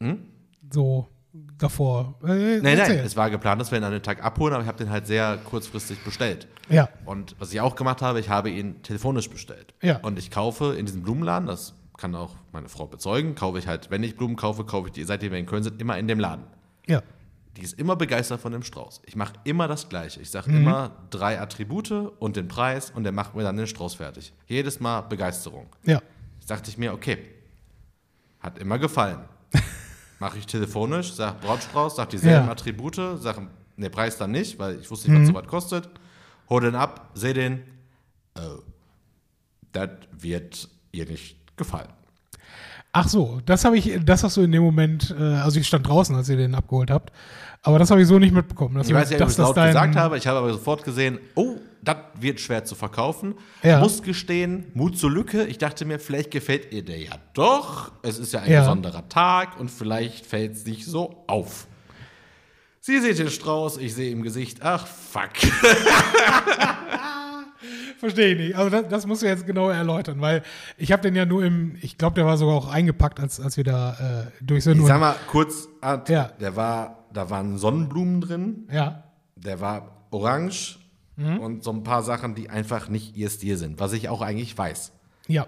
Hm? 0.00 0.22
so 0.70 1.08
davor. 1.58 2.14
Äh, 2.22 2.26
Nein, 2.26 2.60
nein, 2.62 2.78
erzähl. 2.78 2.98
es 3.00 3.16
war 3.16 3.28
geplant, 3.30 3.60
dass 3.60 3.70
wir 3.70 3.78
ihn 3.78 3.84
an 3.84 3.92
den 3.92 4.02
Tag 4.02 4.22
abholen, 4.24 4.54
aber 4.54 4.62
ich 4.62 4.68
habe 4.68 4.78
den 4.78 4.90
halt 4.90 5.06
sehr 5.06 5.38
kurzfristig 5.38 5.98
bestellt. 6.04 6.46
Ja, 6.68 6.88
Und 7.04 7.34
was 7.40 7.52
ich 7.52 7.60
auch 7.60 7.74
gemacht 7.74 8.02
habe, 8.02 8.20
ich 8.20 8.28
habe 8.28 8.50
ihn 8.50 8.82
telefonisch 8.82 9.28
bestellt. 9.30 9.74
Ja. 9.82 9.96
Und 9.98 10.18
ich 10.18 10.30
kaufe 10.30 10.74
in 10.74 10.86
diesem 10.86 11.02
Blumenladen, 11.02 11.46
das 11.48 11.74
kann 11.98 12.14
auch 12.14 12.34
meine 12.52 12.68
Frau 12.68 12.86
bezeugen, 12.86 13.34
kaufe 13.34 13.58
ich 13.58 13.66
halt, 13.66 13.90
wenn 13.90 14.02
ich 14.02 14.16
Blumen 14.16 14.36
kaufe, 14.36 14.64
kaufe 14.64 14.88
ich 14.88 14.92
die, 14.92 15.04
seitdem 15.04 15.32
wir 15.32 15.38
in 15.38 15.46
Köln 15.46 15.62
sind, 15.62 15.80
immer 15.80 15.98
in 15.98 16.06
dem 16.08 16.20
Laden. 16.20 16.44
ja. 16.86 17.02
Die 17.56 17.62
ist 17.62 17.78
immer 17.78 17.96
begeistert 17.96 18.40
von 18.40 18.52
dem 18.52 18.62
Strauß. 18.62 19.02
Ich 19.04 19.14
mache 19.14 19.34
immer 19.44 19.68
das 19.68 19.88
Gleiche. 19.88 20.20
Ich 20.20 20.30
sage 20.30 20.50
Mhm. 20.50 20.56
immer 20.58 20.96
drei 21.10 21.38
Attribute 21.40 21.90
und 22.18 22.36
den 22.36 22.48
Preis 22.48 22.90
und 22.90 23.04
der 23.04 23.12
macht 23.12 23.34
mir 23.34 23.42
dann 23.42 23.56
den 23.56 23.66
Strauß 23.66 23.94
fertig. 23.94 24.32
Jedes 24.46 24.80
Mal 24.80 25.02
Begeisterung. 25.02 25.66
Ja. 25.84 26.00
Jetzt 26.38 26.50
dachte 26.50 26.70
ich 26.70 26.78
mir, 26.78 26.92
okay, 26.94 27.18
hat 28.40 28.58
immer 28.58 28.78
gefallen. 28.78 29.20
Mache 30.18 30.38
ich 30.38 30.46
telefonisch, 30.46 31.12
sag 31.12 31.40
Brautstrauß, 31.42 31.96
sag 31.96 32.08
dieselben 32.10 32.46
Ja. 32.46 32.52
Attribute, 32.52 32.96
sag 33.20 33.38
den 33.76 33.90
Preis 33.90 34.16
dann 34.16 34.30
nicht, 34.30 34.58
weil 34.58 34.78
ich 34.80 34.90
wusste 34.90 35.10
nicht, 35.10 35.20
was 35.20 35.28
so 35.28 35.34
was 35.34 35.46
kostet. 35.46 35.90
Hol 36.48 36.60
den 36.62 36.74
ab, 36.74 37.10
seh 37.14 37.32
den, 37.32 37.62
oh, 38.38 38.58
das 39.72 39.90
wird 40.12 40.68
ihr 40.92 41.06
nicht 41.06 41.36
gefallen. 41.56 41.92
Ach 42.94 43.08
so, 43.08 43.40
das 43.46 43.64
habe 43.64 43.78
ich, 43.78 43.98
das 44.04 44.22
hast 44.22 44.36
du 44.36 44.42
in 44.42 44.52
dem 44.52 44.62
Moment, 44.62 45.14
äh, 45.18 45.22
also 45.22 45.58
ich 45.58 45.66
stand 45.66 45.88
draußen, 45.88 46.14
als 46.14 46.28
ihr 46.28 46.36
den 46.36 46.54
abgeholt 46.54 46.90
habt, 46.90 47.10
aber 47.62 47.78
das 47.78 47.90
habe 47.90 48.02
ich 48.02 48.06
so 48.06 48.18
nicht 48.18 48.34
mitbekommen. 48.34 48.74
Dass 48.74 48.86
Ich 48.88 48.92
weiß 48.94 49.08
nicht, 49.08 49.22
ob 49.22 49.28
ich 49.30 49.34
dass 49.36 49.44
es 49.44 49.48
laut 49.48 49.56
dein- 49.56 49.68
gesagt 49.72 49.96
habe, 49.96 50.18
ich 50.18 50.26
habe 50.26 50.38
aber 50.38 50.52
sofort 50.52 50.84
gesehen, 50.84 51.18
oh, 51.34 51.56
das 51.80 51.96
wird 52.20 52.38
schwer 52.38 52.64
zu 52.64 52.74
verkaufen. 52.74 53.34
Ja. 53.62 53.80
Muss 53.80 54.02
gestehen, 54.02 54.66
Mut 54.74 54.98
zur 54.98 55.10
Lücke. 55.10 55.44
Ich 55.44 55.56
dachte 55.58 55.84
mir, 55.86 55.98
vielleicht 55.98 56.30
gefällt 56.30 56.70
ihr 56.72 56.84
der 56.84 56.98
ja 56.98 57.12
doch. 57.34 57.92
Es 58.02 58.18
ist 58.18 58.32
ja 58.34 58.40
ein 58.40 58.50
Ja. 58.50 58.60
besonderer 58.60 59.08
Tag 59.08 59.58
und 59.58 59.70
vielleicht 59.70 60.26
fällt 60.26 60.52
es 60.52 60.66
nicht 60.66 60.84
so 60.84 61.24
auf. 61.28 61.66
Sie 62.80 63.00
sieht 63.00 63.18
den 63.18 63.30
Strauß, 63.30 63.78
ich 63.78 63.94
sehe 63.94 64.10
im 64.12 64.22
Gesicht, 64.22 64.58
ach 64.62 64.86
fuck. 64.86 65.30
Verstehe 68.02 68.32
ich 68.34 68.38
nicht. 68.38 68.56
Also 68.56 68.68
das, 68.68 68.88
das 68.88 69.06
musst 69.06 69.22
du 69.22 69.26
jetzt 69.26 69.46
genau 69.46 69.68
erläutern, 69.70 70.20
weil 70.20 70.42
ich 70.76 70.90
habe 70.90 71.02
den 71.02 71.14
ja 71.14 71.24
nur 71.24 71.44
im, 71.44 71.76
ich 71.80 71.96
glaube, 71.98 72.16
der 72.16 72.26
war 72.26 72.36
sogar 72.36 72.56
auch 72.56 72.66
eingepackt, 72.68 73.20
als, 73.20 73.38
als 73.38 73.56
wir 73.56 73.62
da 73.62 74.24
äh, 74.40 74.44
durch 74.44 74.64
sind. 74.64 74.80
Ich 74.80 74.86
sag 74.86 74.98
mal 74.98 75.14
kurz, 75.28 75.68
Art, 75.80 76.08
Ja. 76.08 76.32
der 76.40 76.56
war, 76.56 77.04
da 77.12 77.30
waren 77.30 77.58
Sonnenblumen 77.58 78.20
drin, 78.20 78.66
ja, 78.72 79.04
der 79.36 79.60
war 79.60 80.06
orange 80.10 80.78
Mhm. 81.14 81.38
und 81.38 81.62
so 81.62 81.70
ein 81.70 81.82
paar 81.84 82.02
Sachen, 82.02 82.34
die 82.34 82.48
einfach 82.50 82.88
nicht 82.88 83.16
ihr 83.16 83.28
Stil 83.30 83.56
sind, 83.58 83.78
was 83.78 83.92
ich 83.92 84.08
auch 84.08 84.20
eigentlich 84.22 84.56
weiß. 84.58 84.92
ja, 85.28 85.46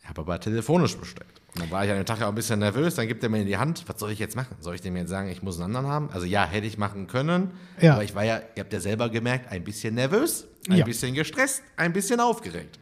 Ich 0.00 0.08
habe 0.08 0.20
aber 0.20 0.38
telefonisch 0.38 0.96
bestellt. 0.96 1.37
Dann 1.58 1.70
war 1.70 1.84
ich 1.84 1.90
an 1.90 1.96
dem 1.96 2.06
Tag 2.06 2.20
ja 2.20 2.26
auch 2.26 2.30
ein 2.30 2.34
bisschen 2.34 2.58
nervös. 2.60 2.94
Dann 2.94 3.08
gibt 3.08 3.22
er 3.22 3.28
mir 3.28 3.40
in 3.40 3.46
die 3.46 3.56
Hand, 3.56 3.84
was 3.86 3.98
soll 4.00 4.10
ich 4.12 4.18
jetzt 4.18 4.36
machen? 4.36 4.56
Soll 4.60 4.74
ich 4.74 4.80
dem 4.80 4.96
jetzt 4.96 5.08
sagen, 5.10 5.28
ich 5.28 5.42
muss 5.42 5.56
einen 5.56 5.64
anderen 5.76 5.86
haben? 5.86 6.10
Also 6.12 6.26
ja, 6.26 6.44
hätte 6.46 6.66
ich 6.66 6.78
machen 6.78 7.06
können. 7.06 7.52
Ja. 7.80 7.94
Aber 7.94 8.04
ich 8.04 8.14
war 8.14 8.24
ja, 8.24 8.40
ihr 8.54 8.62
habt 8.62 8.72
ja 8.72 8.80
selber 8.80 9.08
gemerkt, 9.08 9.50
ein 9.50 9.64
bisschen 9.64 9.94
nervös, 9.94 10.46
ein 10.68 10.76
Ja. 10.78 10.84
bisschen 10.84 11.14
gestresst, 11.14 11.62
ein 11.76 11.92
bisschen 11.92 12.20
aufgeregt. 12.20 12.78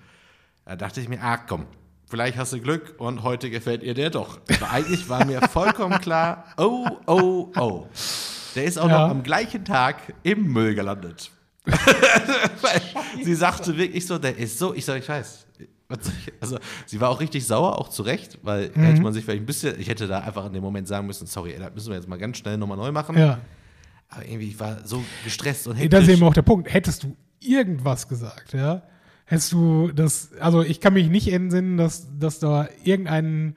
Da 0.65 0.77
dachte 0.77 1.01
ich 1.01 1.09
mir, 1.09 1.23
ah 1.23 1.37
komm, 1.39 1.67
vielleicht 2.09 2.37
hast 2.37 2.53
du 2.53 2.61
Glück 2.61 2.95
und 2.99 3.23
heute 3.23 3.51
gefällt 3.51 3.83
ihr 3.83 3.95
der 3.95 4.11
doch. 4.11 4.41
Aber 4.61 4.71
eigentlich 4.71 5.09
war 5.09 5.25
mir 5.25 5.41
vollkommen 5.51 6.01
klar, 6.01 6.45
oh, 6.57 6.87
oh, 7.07 7.53
oh. 7.57 7.87
Der 8.55 8.65
ist 8.65 8.79
auch 8.79 8.89
Ja. 8.89 9.03
noch 9.05 9.11
am 9.11 9.23
gleichen 9.23 9.65
Tag 9.65 9.97
im 10.23 10.53
Müll 10.53 10.75
gelandet. 10.75 11.31
Sie 13.23 13.35
sagte 13.35 13.77
wirklich 13.77 14.07
so, 14.07 14.19
der 14.19 14.37
ist 14.37 14.59
so, 14.59 14.75
ich 14.75 14.85
sage, 14.85 15.01
ich 15.01 15.09
weiß. 15.09 15.47
Also, 16.41 16.59
sie 16.87 17.01
war 17.01 17.11
auch 17.11 17.21
richtig 17.21 17.47
sauer, 17.47 17.79
auch 17.79 17.89
zu 17.89 18.03
Recht, 18.03 18.39
weil 18.43 18.71
Mhm. 18.75 18.81
hätte 18.83 19.03
man 19.03 19.13
sich 19.13 19.25
vielleicht 19.25 19.43
ein 19.43 19.47
bisschen, 19.47 19.79
ich 19.81 19.89
hätte 19.89 20.07
da 20.09 20.21
einfach 20.21 20.47
in 20.47 20.53
dem 20.53 20.63
Moment 20.63 20.89
sagen 20.89 21.07
müssen, 21.07 21.27
sorry, 21.27 21.53
ey, 21.53 21.59
das 21.61 21.75
müssen 21.75 21.89
wir 21.91 21.97
jetzt 21.97 22.09
mal 22.09 22.19
ganz 22.19 22.39
schnell 22.39 22.57
nochmal 22.59 22.77
neu 22.77 22.93
machen. 22.93 23.17
ja. 23.19 23.39
Aber 24.09 24.25
irgendwie, 24.25 24.49
ich 24.49 24.61
war 24.61 24.87
so 24.87 25.03
gestresst 25.25 25.67
und 25.67 25.75
Das 25.75 25.83
hektisch. 25.83 26.01
ist 26.03 26.09
eben 26.11 26.23
auch 26.23 26.35
der 26.35 26.43
Punkt. 26.43 26.73
Hättest 26.73 27.03
du 27.03 27.17
irgendwas 27.41 28.07
gesagt, 28.09 28.53
ja, 28.53 28.83
hättest 29.25 29.51
du 29.53 29.91
das, 29.93 30.31
also 30.41 30.63
ich 30.63 30.81
kann 30.81 30.95
mich 30.95 31.09
nicht 31.09 31.33
entsinnen, 31.33 31.77
dass, 31.77 32.07
dass 32.19 32.39
da 32.39 32.69
irgendein, 32.85 33.55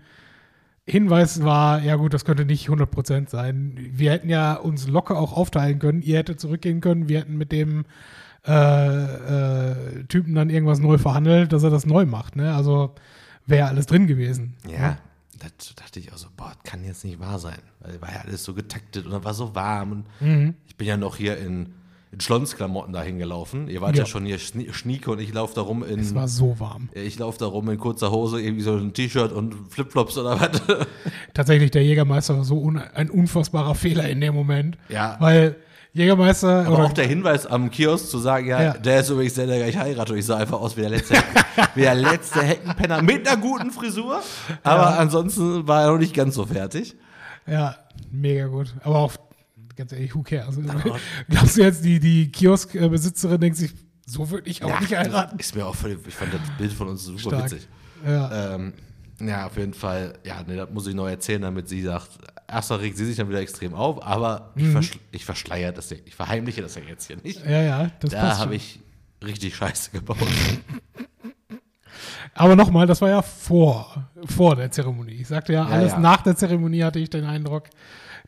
Hinweis 0.86 1.44
war, 1.44 1.84
ja 1.84 1.98
gut, 1.98 2.16
das 2.16 2.26
könnte 2.26 2.46
nicht 2.46 2.68
100% 2.68 3.30
sein. 3.30 3.78
Wir 3.92 4.12
hätten 4.12 4.28
ja 4.28 4.56
uns 4.56 4.88
locker 4.88 5.20
auch 5.20 5.34
aufteilen 5.34 5.78
können. 5.78 6.02
Ihr 6.02 6.18
hättet 6.18 6.40
zurückgehen 6.40 6.82
können. 6.82 7.08
Wir 7.08 7.20
hätten 7.20 7.38
mit 7.38 7.52
dem 7.52 7.86
äh, 8.48 9.72
äh, 9.72 10.04
Typen 10.08 10.36
dann 10.36 10.50
irgendwas 10.50 10.80
neu 10.80 10.98
verhandelt, 10.98 11.52
dass 11.54 11.64
er 11.64 11.70
das 11.70 11.86
neu 11.86 12.06
macht. 12.06 12.36
Ne? 12.36 12.54
Also 12.54 12.96
wäre 13.46 13.68
alles 13.68 13.86
drin 13.86 14.08
gewesen. 14.08 14.56
Ja, 14.70 14.98
das 15.40 15.76
dachte 15.76 16.00
ich 16.00 16.12
auch 16.14 16.18
so, 16.18 16.28
boah, 16.36 16.52
das 16.62 16.72
kann 16.72 16.84
jetzt 16.84 17.04
nicht 17.06 17.20
wahr 17.20 17.40
sein. 17.40 17.60
Weil 17.80 18.02
war 18.02 18.12
ja 18.14 18.22
alles 18.22 18.44
so 18.44 18.54
getaktet 18.54 19.06
und 19.06 19.24
war 19.24 19.34
so 19.34 19.56
warm. 19.56 19.92
Und 19.92 20.06
Mhm. 20.20 20.56
ich 20.68 20.76
bin 20.76 20.88
ja 20.88 20.98
noch 20.98 21.16
hier 21.18 21.38
in, 21.38 21.74
in 22.12 22.20
Schlonsklamotten 22.20 22.92
dahin 22.94 23.20
gelaufen. 23.20 23.68
Ihr 23.68 23.82
wart 23.82 23.96
ja, 23.96 24.04
Ja. 24.04 24.06
schon 24.08 24.26
hier 24.26 24.38
Schnie- 24.40 24.72
Schnieke 24.74 25.12
und 25.12 25.20
ich 25.20 25.32
laufe 25.34 25.54
da 25.56 25.62
rum 25.62 25.84
in. 25.84 26.00
Es 26.00 26.16
war 26.16 26.28
so 26.28 26.60
warm. 26.60 26.90
Ich 26.94 27.20
laufe 27.20 27.38
da 27.40 27.46
rum 27.46 27.70
in 27.70 27.78
kurzer 27.78 28.12
Hose, 28.12 28.42
irgendwie 28.42 28.64
so 28.64 28.76
ein 28.76 28.94
T-Shirt 28.94 29.32
und 29.32 29.56
Flipflops 29.70 30.18
oder 30.18 30.40
was. 30.40 30.62
Tatsächlich, 31.34 31.72
der 31.72 31.84
Jägermeister 31.84 32.38
war 32.38 32.44
so 32.46 32.58
un 32.60 32.78
ein 32.78 33.10
unfassbarer 33.10 33.76
Fehler 33.76 34.10
in 34.10 34.22
dem 34.22 34.34
Moment. 34.34 34.78
Ja. 34.90 35.18
Weil 35.20 35.56
Jägermeister. 35.94 36.68
Aber 36.68 36.86
auch 36.86 36.94
der 36.94 37.08
Hinweis 37.08 37.46
am 37.46 37.72
Kiosk 37.72 38.08
zu 38.10 38.20
sagen, 38.20 38.48
ja, 38.48 38.62
Ja. 38.62 38.74
der 38.74 39.00
ist 39.00 39.10
übrigens 39.10 39.34
der, 39.34 39.48
der 39.48 39.58
gleich 39.58 39.78
heiratet. 39.78 40.12
Und 40.14 40.18
ich 40.20 40.26
sah 40.26 40.38
einfach 40.38 40.60
aus 40.60 40.78
wie 40.78 40.82
der 40.82 40.92
letzte, 40.92 41.16
wie 41.76 41.82
der 41.82 41.96
letzte 41.96 42.42
Heckenpenner 42.42 43.02
mit 43.02 43.28
einer 43.28 43.42
guten 43.42 43.72
Frisur. 43.72 44.22
Aber 44.64 45.00
ansonsten 45.00 45.68
war 45.68 45.84
er 45.84 45.92
noch 45.92 45.98
nicht 45.98 46.14
ganz 46.14 46.36
so 46.36 46.46
fertig. 46.46 46.96
Ja, 47.48 47.76
mega 48.12 48.46
gut. 48.48 48.74
Aber 48.84 48.98
auch, 49.00 49.14
ganz 49.76 49.92
ehrlich, 49.92 50.14
who 50.14 50.22
cares? 50.22 50.58
Also, 50.58 50.96
glaubst 51.30 51.58
du 51.58 51.62
jetzt, 51.64 51.84
die, 51.84 52.00
die 52.00 52.32
Kioskbesitzerin 52.32 53.42
denkt 53.42 53.58
sich, 53.58 53.74
so 54.06 54.30
würde 54.30 54.50
ich 54.50 54.64
auch 54.64 54.80
nicht 54.80 54.96
heiraten? 54.96 55.40
ist 55.40 55.56
mir 55.56 55.66
auch 55.66 55.76
völlig, 55.76 56.00
ich 56.08 56.14
fand 56.16 56.34
das 56.34 56.42
Bild 56.58 56.72
von 56.74 56.88
uns 56.90 57.04
super 57.04 57.20
Stark. 57.20 57.46
witzig. 57.46 57.68
Ja. 58.06 58.56
Ähm, 58.56 58.74
ja, 59.22 59.48
auf 59.48 59.58
jeden 59.58 59.74
Fall, 59.74 60.14
ja, 60.24 60.44
nee, 60.48 60.56
das 60.56 60.70
muss 60.72 60.88
ich 60.88 60.94
noch 60.96 61.08
erzählen, 61.08 61.42
damit 61.42 61.68
sie 61.68 61.82
sagt, 61.82 62.10
erstmal 62.52 62.80
regt 62.80 62.98
sie 62.98 63.06
sich 63.06 63.18
dann 63.18 63.30
wieder 63.30 63.40
extrem 63.40 63.74
auf, 63.74 64.02
aber 64.06 64.52
Mhm. 64.56 64.66
ich, 64.66 64.72
verschle 64.72 65.00
ich 65.12 65.26
verschleiere 65.26 65.74
das 65.74 65.90
ja, 65.90 65.98
ich 66.06 66.16
verheimliche 66.16 66.62
das 66.62 66.76
ja 66.76 66.82
jetzt 66.88 67.08
hier 67.08 67.18
nicht. 67.18 67.46
ja, 67.46 67.62
ja, 67.62 67.92
das 68.00 68.12
Da 68.12 68.38
habe 68.38 68.56
ich 68.56 68.80
richtig 69.24 69.56
Scheiße 69.56 69.92
gebaut. 69.92 70.18
Aber 72.34 72.56
nochmal, 72.56 72.88
das 72.88 73.02
war 73.02 73.10
ja 73.10 73.22
vor, 73.22 74.08
vor 74.28 74.56
der 74.56 74.72
Zeremonie. 74.72 75.14
Ich 75.14 75.28
sagte 75.28 75.54
ja, 75.54 75.64
Ja, 75.64 75.70
alles 75.76 75.94
ja. 75.94 76.00
nach 76.00 76.22
der 76.22 76.36
Zeremonie 76.36 76.84
hatte 76.84 77.00
ich 77.00 77.10
den 77.10 77.26
Eindruck, 77.26 77.64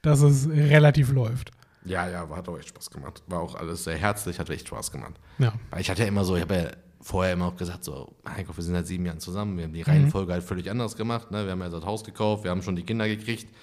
dass 0.01 0.21
es 0.21 0.49
relativ 0.49 1.11
läuft. 1.11 1.51
ja, 1.85 2.09
ja, 2.09 2.27
hat 2.29 2.49
auch 2.49 2.57
echt 2.57 2.69
Spaß 2.69 2.89
gemacht. 2.89 3.23
War 3.27 3.39
auch 3.39 3.55
alles 3.55 3.83
sehr 3.85 3.97
herzlich, 3.97 4.39
hat 4.39 4.49
echt 4.49 4.67
Spaß 4.67 4.91
gemacht. 4.91 5.13
Ja. 5.37 5.53
Weil 5.69 5.81
ich 5.81 5.89
hatte 5.89 6.01
ja 6.01 6.07
immer 6.07 6.25
so, 6.25 6.35
ich 6.35 6.41
habe 6.41 6.55
ja 6.55 6.67
vorher 6.99 7.33
immer 7.33 7.45
auch 7.47 7.55
gesagt, 7.55 7.83
so, 7.83 8.13
mein 8.23 8.45
Gott, 8.45 8.57
wir 8.57 8.63
sind 8.63 8.73
seit 8.73 8.87
sieben 8.87 9.05
Jahren 9.05 9.19
zusammen, 9.19 9.55
wir 9.57 9.63
haben 9.65 9.73
die 9.73 9.81
Reihenfolge 9.81 10.33
halt 10.33 10.43
völlig 10.43 10.69
anders 10.69 10.95
gemacht, 10.95 11.31
ne? 11.31 11.45
wir 11.45 11.51
haben 11.51 11.61
ja 11.61 11.69
das 11.69 11.85
Haus 11.85 12.03
gekauft, 12.03 12.43
wir 12.43 12.51
haben 12.51 12.61
schon 12.61 12.75
die 12.75 12.83
Kinder 12.83 13.07
gekriegt. 13.07 13.53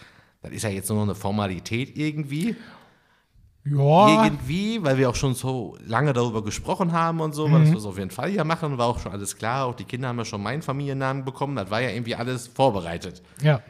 Das 0.43 0.53
ist 0.53 0.63
ja 0.63 0.69
jetzt 0.71 0.89
nur 0.89 0.99
noch 0.99 1.05
eine 1.05 1.15
Formalität 1.15 1.97
irgendwie. 1.97 2.57
Ja, 3.65 4.25
Irgendwie, 4.25 4.83
weil 4.83 4.97
wir 4.97 5.11
auch 5.11 5.15
schon 5.15 5.35
so 5.35 5.77
lange 5.85 6.15
darüber 6.15 6.43
gesprochen 6.43 6.93
haben 6.93 7.21
und 7.21 7.35
so, 7.35 7.51
weil 7.53 7.61
dass 7.61 7.71
wir 7.71 7.77
es 7.79 7.85
auf 7.85 7.99
jeden 7.99 8.11
Fall 8.11 8.31
hier 8.31 8.45
machen, 8.45 8.79
war 8.79 8.87
auch 8.87 8.99
schon 8.99 9.13
alles 9.13 9.37
klar. 9.37 9.67
Auch 9.67 9.75
die 9.75 9.85
Kinder 9.85 10.09
haben 10.09 10.17
ja 10.19 10.25
schon 10.25 10.43
meinen 10.43 10.63
Familiennamen 10.63 11.25
bekommen, 11.25 11.55
das 11.57 11.71
war 11.71 11.81
ja 11.83 11.91
irgendwie 11.91 12.15
alles 12.15 12.47
vorbereitet. 12.49 13.23
ja. 13.43 13.61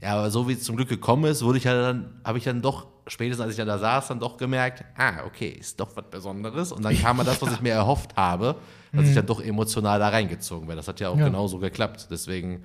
Ja, 0.00 0.14
aber 0.14 0.30
so 0.30 0.46
wie 0.48 0.52
es 0.52 0.62
zum 0.62 0.76
Glück 0.76 0.88
gekommen 0.88 1.24
ist, 1.24 1.42
wurde 1.44 1.58
ich 1.58 1.64
ja 1.64 1.74
dann, 1.74 2.20
habe 2.24 2.38
ich 2.38 2.44
dann 2.44 2.62
doch, 2.62 2.86
spätestens 3.08 3.42
als 3.42 3.50
ich 3.54 3.56
dann 3.58 3.66
da 3.66 3.78
saß, 3.78 4.06
dann 4.06 4.20
doch 4.20 4.36
gemerkt, 4.36 4.84
ah, 4.96 5.24
okay, 5.26 5.48
ist 5.48 5.80
doch 5.80 5.88
was 5.96 6.04
Besonderes. 6.08 6.70
Und 6.70 6.84
dann 6.84 6.96
kam 6.96 7.16
mal 7.16 7.24
das, 7.24 7.42
was 7.42 7.52
ich 7.54 7.60
mir 7.60 7.72
erhofft 7.72 8.14
habe, 8.16 8.54
dass 8.92 9.08
ich 9.08 9.14
dann 9.16 9.26
doch 9.26 9.40
emotional 9.40 9.98
da 9.98 10.10
reingezogen 10.10 10.68
werde. 10.68 10.76
Das 10.78 10.86
hat 10.86 11.00
ja 11.00 11.08
auch 11.08 11.18
Ja. 11.18 11.24
genauso 11.24 11.58
geklappt. 11.58 12.06
Deswegen 12.12 12.62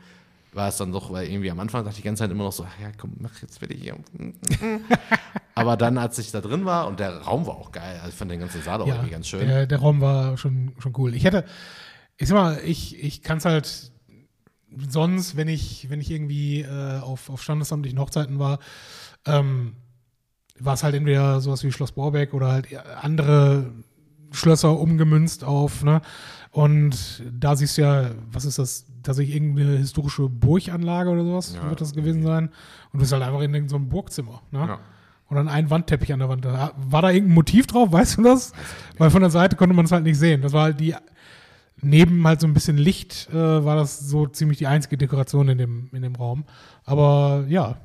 war 0.55 0.67
es 0.69 0.77
dann 0.77 0.91
doch, 0.91 1.11
weil 1.11 1.27
irgendwie 1.27 1.51
am 1.51 1.59
Anfang 1.59 1.83
dachte 1.83 1.95
ich 1.95 2.01
die 2.01 2.07
ganze 2.07 2.23
Zeit 2.23 2.31
immer 2.31 2.43
noch 2.43 2.51
so, 2.51 2.63
ja, 2.63 2.91
komm, 2.97 3.13
mach 3.19 3.41
jetzt 3.41 3.61
ich 3.61 3.81
hier. 3.81 3.95
aber 5.55 5.77
dann, 5.77 5.97
als 5.97 6.19
ich 6.19 6.31
da 6.31 6.41
drin 6.41 6.65
war, 6.65 6.87
und 6.87 6.99
der 6.99 7.17
Raum 7.19 7.45
war 7.45 7.55
auch 7.55 7.71
geil, 7.71 7.97
also 7.97 8.09
ich 8.09 8.15
fand 8.15 8.31
den 8.31 8.39
ganzen 8.39 8.61
Saal 8.61 8.81
auch 8.81 8.87
ja. 8.87 8.95
irgendwie 8.95 9.11
ganz 9.11 9.27
schön. 9.27 9.47
Der, 9.47 9.65
der 9.65 9.79
Raum 9.79 10.01
war 10.01 10.37
schon, 10.37 10.73
schon 10.79 10.93
cool. 10.97 11.15
Ich 11.15 11.23
hätte, 11.23 11.45
ich 12.17 12.27
sag 12.27 12.35
mal, 12.35 12.59
ich, 12.63 13.01
ich 13.03 13.21
kann 13.21 13.37
es 13.37 13.45
halt 13.45 13.91
sonst, 14.89 15.35
wenn 15.35 15.47
ich, 15.47 15.89
wenn 15.89 16.01
ich 16.01 16.11
irgendwie 16.11 16.61
äh, 16.61 16.99
auf, 16.99 17.29
auf 17.29 17.41
standesamtlichen 17.41 17.99
Hochzeiten 17.99 18.39
war, 18.39 18.59
ähm, 19.25 19.75
war 20.59 20.75
es 20.75 20.83
halt 20.83 20.95
entweder 20.95 21.41
sowas 21.41 21.63
wie 21.63 21.71
Schloss 21.71 21.91
Borbeck 21.91 22.33
oder 22.33 22.51
halt 22.51 22.67
andere 23.01 23.71
Schlösser 24.31 24.79
umgemünzt 24.79 25.43
auf, 25.43 25.83
ne? 25.83 26.01
Und 26.51 27.23
da 27.31 27.55
siehst 27.55 27.77
du 27.77 27.81
ja, 27.81 28.11
was 28.31 28.45
ist 28.45 28.59
das, 28.59 28.85
tatsächlich 29.03 29.35
irgendeine 29.35 29.77
historische 29.77 30.27
Burganlage 30.29 31.09
oder 31.09 31.23
sowas, 31.23 31.55
Ja. 31.55 31.69
wird 31.69 31.81
das 31.81 31.93
gewesen 31.93 32.23
sein. 32.23 32.45
Und 32.47 32.53
du 32.93 32.99
bist 32.99 33.11
halt 33.11 33.21
einfach 33.23 33.39
in 33.41 33.53
irgendeinem 33.53 33.69
so 33.69 33.75
einem 33.75 33.89
Burgzimmer, 33.89 34.41
ne? 34.51 34.59
Ja. 34.67 34.79
Und 35.29 35.37
dann 35.37 35.47
ein 35.47 35.69
Wandteppich 35.69 36.13
an 36.13 36.19
der 36.19 36.29
Wand. 36.29 36.45
War 36.45 37.01
da 37.01 37.09
irgendein 37.09 37.33
Motiv 37.35 37.65
drauf, 37.67 37.91
weißt 37.91 38.17
du 38.17 38.23
das? 38.23 38.53
Weil 38.97 39.09
von 39.09 39.21
der 39.21 39.31
Seite 39.31 39.55
konnte 39.55 39.75
man 39.75 39.85
es 39.85 39.91
halt 39.91 40.03
nicht 40.03 40.17
sehen. 40.19 40.41
Das 40.41 40.53
war 40.53 40.63
halt 40.63 40.79
die, 40.79 40.93
neben 41.81 42.25
halt 42.27 42.39
so 42.41 42.47
ein 42.47 42.53
bisschen 42.53 42.77
Licht, 42.77 43.29
äh, 43.31 43.65
war 43.65 43.75
das 43.75 43.99
so 43.99 44.27
ziemlich 44.27 44.57
die 44.59 44.67
einzige 44.67 44.97
Dekoration 44.97 45.49
in 45.49 45.57
dem, 45.57 45.89
in 45.91 46.01
dem 46.03 46.15
Raum. 46.15 46.45
Aber 46.85 47.45
ja, 47.47 47.77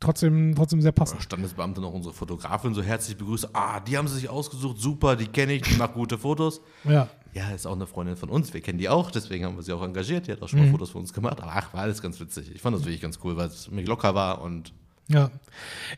trotzdem, 0.00 0.54
trotzdem 0.54 0.80
sehr 0.80 0.92
passend. 0.92 1.22
Standesbeamte 1.22 1.80
noch 1.80 1.92
unsere 1.92 2.14
Fotografin 2.14 2.74
so 2.74 2.82
herzlich 2.82 3.16
begrüßt. 3.16 3.50
Ah, 3.54 3.80
die 3.80 3.96
haben 3.98 4.08
sie 4.08 4.14
sich 4.16 4.28
ausgesucht, 4.28 4.78
super, 4.78 5.14
die 5.16 5.26
kenne 5.26 5.52
ich, 5.54 5.62
die 5.62 5.76
macht 5.76 5.94
gute 5.94 6.16
Fotos. 6.18 6.60
Ja, 6.84 7.08
Ja, 7.34 7.50
ist 7.50 7.66
auch 7.66 7.74
eine 7.74 7.88
Freundin 7.88 8.16
von 8.16 8.30
uns, 8.30 8.54
wir 8.54 8.60
kennen 8.60 8.78
die 8.78 8.88
auch, 8.88 9.10
deswegen 9.10 9.44
haben 9.44 9.56
wir 9.56 9.62
sie 9.64 9.72
auch 9.72 9.82
engagiert. 9.82 10.28
Die 10.28 10.32
hat 10.32 10.40
auch 10.40 10.48
schon 10.48 10.60
mal 10.60 10.70
Fotos 10.70 10.90
von 10.90 11.00
uns 11.00 11.12
gemacht. 11.12 11.40
Aber 11.40 11.52
ach, 11.52 11.74
war 11.74 11.82
alles 11.82 12.00
ganz 12.00 12.20
witzig. 12.20 12.54
Ich 12.54 12.62
fand 12.62 12.76
das 12.76 12.84
wirklich 12.84 13.00
ganz 13.00 13.18
cool, 13.24 13.36
weil 13.36 13.48
es 13.48 13.68
mir 13.70 13.82
locker 13.82 14.14
war 14.14 14.40
und 14.40 14.72
ja. 15.08 15.30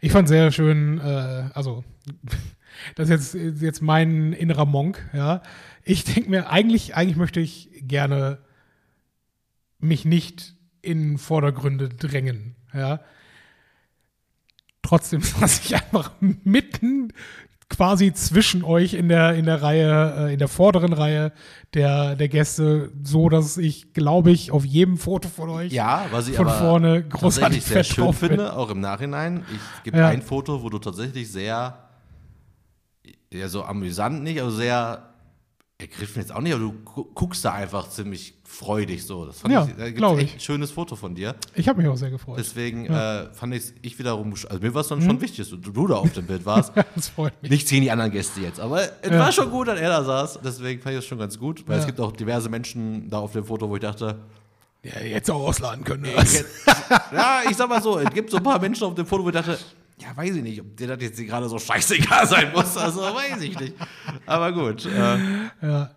Ich 0.01 0.13
fand 0.13 0.29
sehr 0.29 0.51
schön, 0.51 0.99
äh, 0.99 1.51
also, 1.55 1.85
das 2.95 3.09
ist 3.11 3.35
jetzt, 3.35 3.63
jetzt 3.63 3.83
mein 3.83 4.33
innerer 4.33 4.67
Monk, 4.67 5.09
ja. 5.13 5.43
Ich 5.85 6.05
denke 6.05 6.31
mir, 6.31 6.51
eigentlich, 6.51 6.97
eigentlich 6.97 7.17
möchte 7.17 7.41
ich 7.41 7.71
gerne 7.83 8.39
mich 9.79 10.05
nicht 10.05 10.55
in 10.83 11.19
Vordergründe 11.19 11.89
drängen, 11.89 12.57
ja. 12.73 13.01
Trotzdem 14.83 15.21
saß 15.23 15.61
ich 15.65 15.75
einfach 15.75 16.13
mitten 16.21 17.13
quasi 17.69 18.13
zwischen 18.13 18.63
euch 18.63 18.95
in 18.95 19.09
der, 19.09 19.35
in 19.35 19.45
der 19.45 19.61
Reihe, 19.63 20.29
äh, 20.29 20.33
in 20.33 20.39
der 20.39 20.49
vorderen 20.49 20.93
Reihe 20.93 21.33
der, 21.75 22.15
der 22.15 22.29
Gäste, 22.29 22.93
so 23.03 23.29
dass 23.29 23.59
ich, 23.59 23.93
glaube 23.93 24.31
ich, 24.31 24.53
auf 24.53 24.65
jedem 24.65 24.97
Foto 24.99 25.29
von 25.29 25.51
euch 25.51 25.73
ja, 25.73 26.07
was 26.13 26.29
ich 26.29 26.37
von 26.37 26.47
aber 26.47 26.59
vorne 26.59 27.03
großartig 27.03 27.65
sehr 27.65 27.83
schön 27.85 28.05
drauf 28.05 28.21
bin. 28.21 28.29
finde, 28.31 28.57
auch 28.57 28.71
im 28.71 28.81
Nachhinein. 28.81 29.45
Ich 29.53 29.83
gibt 29.83 29.97
Ja. 29.97 30.09
ein 30.09 30.23
Foto, 30.23 30.63
wo 30.63 30.71
du 30.71 30.79
tatsächlich 30.79 31.31
sehr, 31.31 31.77
ja, 33.33 33.49
so 33.49 33.65
amüsant 33.65 34.23
nicht, 34.23 34.41
aber 34.41 34.53
sehr 34.53 35.03
ergriffen 35.79 36.21
jetzt 36.23 36.33
auch 36.35 36.41
nicht, 36.41 36.55
aber 36.55 36.63
du 36.63 36.73
gu- 36.73 37.05
guckst 37.15 37.45
da 37.45 37.53
einfach 37.53 37.89
ziemlich 37.91 38.33
freudig 38.45 39.05
so. 39.05 39.27
Das 39.27 39.41
fand 39.41 39.53
Ja, 39.53 39.67
ich, 39.67 39.75
da 39.77 39.91
gibt's 39.91 40.11
echt 40.13 40.23
ich. 40.23 40.35
ein 40.37 40.41
schönes 40.41 40.71
Foto 40.71 40.97
von 40.97 41.15
dir. 41.15 41.35
Ich 41.55 41.69
habe 41.69 41.83
mich 41.83 41.91
auch 41.91 41.97
sehr 41.97 42.11
gefreut. 42.11 42.39
Deswegen 42.39 42.87
äh, 42.87 43.27
fand 43.35 43.55
ich 43.55 43.75
ich 43.83 43.99
wiederum, 43.99 44.33
also 44.33 44.59
mir 44.59 44.73
war 44.73 44.81
es 44.81 44.89
dann 44.89 45.03
schon 45.03 45.21
wichtig, 45.21 45.39
dass 45.39 45.51
du, 45.51 45.57
du 45.59 45.87
da 45.87 45.97
auf 45.97 46.13
dem 46.15 46.27
Bild 46.27 46.47
warst. 46.47 46.73
das 46.95 47.09
freut 47.11 47.35
mich. 47.43 47.51
Nichts 47.51 47.69
gegen 47.69 47.83
die 47.83 47.91
anderen 47.91 48.11
Gäste 48.11 48.41
jetzt, 48.41 48.59
aber 48.59 48.81
es 49.03 49.11
Ja. 49.11 49.19
war 49.19 49.33
schon 49.33 49.51
gut, 49.51 49.69
dass 49.69 49.79
er 49.79 49.91
da 49.91 50.03
saß. 50.03 50.39
Deswegen 50.43 50.81
fand 50.81 50.95
ich 50.95 50.99
das 51.01 51.05
schon 51.07 51.19
ganz 51.19 51.39
gut, 51.39 51.63
weil 51.69 51.77
Ja. 51.77 51.81
es 51.81 51.87
gibt 51.87 52.01
auch 52.01 52.13
diverse 52.13 52.49
Menschen 52.49 53.11
da 53.11 53.19
auf 53.19 53.33
dem 53.33 53.45
Foto, 53.45 53.69
wo 53.69 53.77
ich 53.77 53.83
dachte, 53.83 54.19
Ja, 54.83 55.01
jetzt 55.03 55.31
auch 55.31 55.47
ausladen 55.47 55.85
können. 55.85 56.07
ich, 56.07 56.45
ja, 57.13 57.41
ich 57.51 57.55
sag 57.57 57.69
mal 57.69 57.83
so, 57.83 57.99
es 57.99 58.11
gibt 58.15 58.31
so 58.31 58.39
ein 58.39 58.43
paar 58.43 58.59
Menschen 58.61 58.85
auf 58.85 58.95
dem 58.95 59.05
Foto, 59.05 59.25
wo 59.25 59.29
ich 59.29 59.35
dachte, 59.35 59.59
ja, 60.01 60.17
weiß 60.17 60.37
ich 60.37 60.43
nicht, 60.43 60.61
ob 60.61 60.77
dir 60.77 60.89
das 60.89 61.03
jetzt 61.03 61.19
gerade 61.25 61.49
so 61.49 61.59
scheißegal 61.59 62.27
sein 62.29 62.53
muss. 62.53 62.77
Also 62.77 63.01
weiß 63.01 63.41
ich 63.43 63.59
nicht. 63.59 63.75
Aber 64.27 64.53
gut. 64.53 64.87
Äh, 64.87 65.19
Ja. 65.63 65.91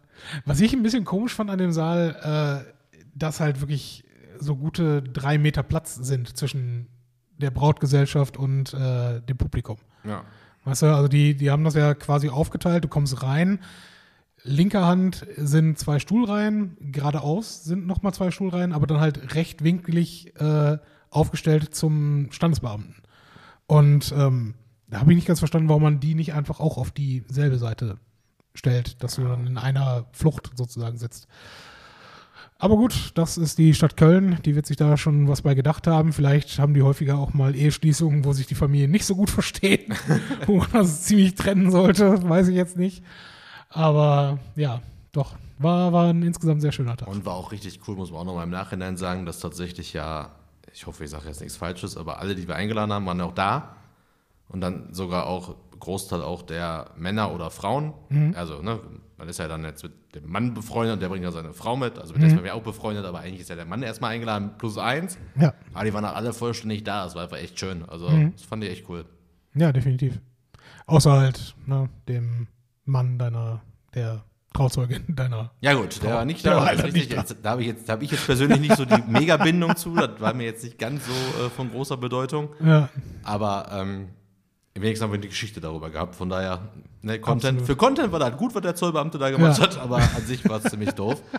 Was 0.45 0.60
ich 0.60 0.74
ein 0.74 0.84
bisschen 0.84 1.06
komisch 1.06 1.34
fand 1.34 1.50
an 1.50 1.58
dem 1.60 1.72
Saal, 1.72 2.64
äh, 2.66 2.72
dass 3.16 3.39
halt 3.39 3.62
wirklich 3.62 4.04
so 4.38 4.56
gute 4.56 5.02
drei 5.02 5.38
Meter 5.38 5.64
Platz 5.64 5.95
sind 5.95 6.36
zwischen 6.38 6.88
der 7.38 7.52
Brautgesellschaft 7.52 8.38
und 8.38 8.74
äh, 8.74 9.22
dem 9.22 9.38
Publikum. 9.38 9.78
ja. 10.04 10.24
Weißt 10.66 10.82
du, 10.82 10.88
also 10.93 11.08
die, 11.08 11.36
die 11.36 11.50
haben 11.52 11.64
das 11.64 11.74
ja 11.74 11.93
quasi 11.93 12.28
aufgeteilt. 12.30 12.84
Du 12.84 12.89
kommst 12.89 13.24
rein, 13.24 13.60
linker 14.43 14.86
Hand 14.86 15.26
sind 15.38 15.80
zwei 15.80 16.00
Stuhlreihen, 16.00 16.76
geradeaus 16.91 17.64
sind 17.64 17.88
nochmal 17.88 18.14
zwei 18.14 18.30
Stuhlreihen, 18.30 18.74
aber 18.74 18.86
dann 18.86 19.00
halt 19.00 19.36
rechtwinklig 19.36 20.36
äh, 20.39 20.78
aufgestellt 21.10 21.74
zum 21.74 22.28
Standesbeamten. 22.32 22.95
Und 23.70 24.11
ähm, 24.17 24.55
da 24.88 24.99
habe 24.99 25.11
ich 25.11 25.15
nicht 25.15 25.28
ganz 25.28 25.38
verstanden, 25.38 25.70
warum 25.70 25.84
man 25.84 25.99
die 25.99 26.15
nicht 26.15 26.34
einfach 26.34 26.59
auch 26.59 26.80
auf 26.80 26.89
dieselbe 26.89 27.59
Seite 27.59 27.99
stellt, 28.55 29.03
dass 29.03 29.15
du 29.15 29.26
dann 29.26 29.45
in 29.45 29.59
einer 29.59 30.07
Flucht 30.11 30.49
sozusagen 30.55 30.97
sitzt. 30.97 31.28
Aber 32.57 32.78
gut, 32.78 33.11
das 33.13 33.38
ist 33.38 33.59
die 33.59 33.76
Stadt 33.76 33.95
Köln. 33.95 34.39
Die 34.43 34.55
wird 34.55 34.65
sich 34.65 34.76
da 34.76 34.97
schon 34.97 35.28
was 35.28 35.43
bei 35.43 35.53
gedacht 35.53 35.86
haben. 35.86 36.13
Vielleicht 36.13 36.57
haben 36.57 36.74
die 36.74 36.82
häufiger 36.82 37.20
auch 37.20 37.36
mal 37.36 37.55
Eheschließungen, 37.55 38.26
wo 38.26 38.34
sich 38.34 38.47
die 38.47 38.55
Familien 38.55 38.89
nicht 38.89 39.05
so 39.05 39.15
gut 39.15 39.30
verstehen, 39.30 39.93
wo 40.47 40.57
man 40.57 40.72
das 40.74 41.03
ziemlich 41.03 41.36
trennen 41.36 41.70
sollte, 41.70 42.28
weiß 42.28 42.47
ich 42.47 42.55
jetzt 42.55 42.76
nicht. 42.76 43.03
Aber 43.70 44.39
ja, 44.55 44.82
doch, 45.11 45.36
war, 45.59 45.93
war 45.93 46.07
ein 46.07 46.24
insgesamt 46.24 46.61
sehr 46.63 46.72
schöner 46.72 46.97
Tag. 46.97 47.07
Und 47.07 47.24
war 47.24 47.36
auch 47.36 47.51
richtig 47.51 47.82
cool, 47.88 47.95
muss 47.95 48.09
man 48.09 48.22
auch 48.22 48.26
noch 48.26 48.36
mal 48.36 48.45
im 48.45 48.49
Nachhinein 48.49 48.97
sagen, 48.97 49.28
dass 49.28 49.39
tatsächlich 49.39 49.93
ja 49.93 50.32
ich 50.74 50.86
hoffe, 50.88 51.03
ich 51.03 51.09
sage 51.09 51.28
jetzt 51.28 51.41
nichts 51.41 51.55
Falsches, 51.57 51.97
aber 51.97 52.20
alle, 52.20 52.36
die 52.36 52.47
wir 52.47 52.55
eingeladen 52.55 52.91
haben, 52.93 53.05
waren 53.05 53.22
auch 53.22 53.34
da. 53.34 53.76
Und 54.47 54.61
dann 54.61 54.93
sogar 54.93 55.28
auch 55.28 55.55
Großteil 55.80 56.22
auch 56.22 56.41
der 56.41 56.91
Männer 56.97 57.32
oder 57.34 57.51
Frauen. 57.51 57.93
Mhm. 58.09 58.34
Also, 58.36 58.61
ne, 58.61 58.80
man 59.17 59.30
ist 59.30 59.38
ja 59.39 59.47
dann 59.47 59.63
jetzt 59.63 59.84
mit 59.84 60.15
dem 60.15 60.30
Mann 60.32 60.53
befreundet 60.53 60.93
und 60.95 61.01
der 61.01 61.09
bringt 61.09 61.24
ja 61.24 61.32
seine 61.32 61.53
Frau 61.53 61.76
mit. 61.76 61.99
Also 61.99 62.13
Mhm. 62.13 62.20
mit 62.20 62.24
der 62.24 62.30
sind 62.38 62.43
wir 62.43 62.55
auch 62.55 62.63
befreundet, 62.63 63.05
aber 63.05 63.20
eigentlich 63.20 63.41
ist 63.41 63.49
ja 63.49 63.55
der 63.55 63.65
Mann 63.65 63.84
erstmal 63.84 64.11
eingeladen, 64.11 64.51
plus 64.57 64.78
eins. 64.78 65.17
Ja. 65.39 65.53
Aber 65.74 65.86
die 65.86 65.93
waren 65.93 66.03
auch 66.05 66.15
alle 66.15 66.34
vollständig 66.34 66.84
da. 66.84 67.03
Das 67.03 67.15
war 67.15 67.24
einfach 67.24 67.38
echt 67.38 67.59
schön. 67.59 67.88
Also, 67.88 68.09
Mhm. 68.09 68.32
das 68.34 68.41
fand 68.43 68.63
ich 68.63 68.72
echt 68.72 68.89
cool. 68.89 69.05
Ja, 69.53 69.72
definitiv. 69.72 70.20
Außer 70.88 71.11
halt 71.11 71.55
ne, 71.65 71.89
dem 72.07 72.47
Mann 72.86 73.20
deiner, 73.20 73.61
der 73.93 74.24
Trauzeugin 74.54 75.04
deiner. 75.16 75.52
Ja 75.62 75.74
gut, 75.74 76.02
der 76.04 76.16
war 76.16 76.26
nicht 76.26 76.45
da. 76.45 76.58
war 76.58 76.72
richtig. 76.72 76.93
nicht 76.93 77.14
da. 77.14 77.24
Da 77.41 77.50
habe 77.52 77.62
ich, 77.62 77.68
jetzt- 77.68 77.88
hab 77.88 78.02
ich 78.02 78.12
jetzt 78.12 78.26
persönlich 78.26 78.60
nicht 78.60 78.76
so 78.76 78.84
die 78.86 79.02
Mega-Bindung 79.08 79.76
zu. 79.76 79.93
Das 79.95 80.20
war 80.20 80.34
mir 80.34 80.45
jetzt 80.45 80.64
nicht 80.64 80.78
ganz 80.80 81.04
so 81.06 81.12
äh, 81.45 81.50
von 81.50 81.70
großer 81.72 81.97
Bedeutung. 81.97 82.50
Ja, 82.64 82.89
Aber 83.24 83.68
ähm, 83.72 84.10
wenigstens 84.74 85.04
haben 85.06 85.12
wir 85.14 85.20
die 85.20 85.30
Geschichte 85.30 85.62
darüber 85.62 85.89
gehabt. 85.91 86.16
Von 86.16 86.30
daher, 86.30 86.70
ne, 87.04 87.20
Content. 87.20 87.60
Absolut. 87.60 87.68
Für 87.68 87.76
Content 87.76 88.12
war 88.12 88.20
das 88.20 88.36
gut, 88.38 88.56
was 88.56 88.62
der 88.64 88.76
Zollbeamte 88.76 89.18
da 89.20 89.30
gemacht 89.30 89.58
Ja. 89.60 89.64
hat, 89.66 89.78
aber 89.80 89.97
an 89.97 90.26
sich 90.26 90.47
war 90.50 90.58
es 90.58 90.72
ziemlich 90.72 90.91
doof. 90.91 91.22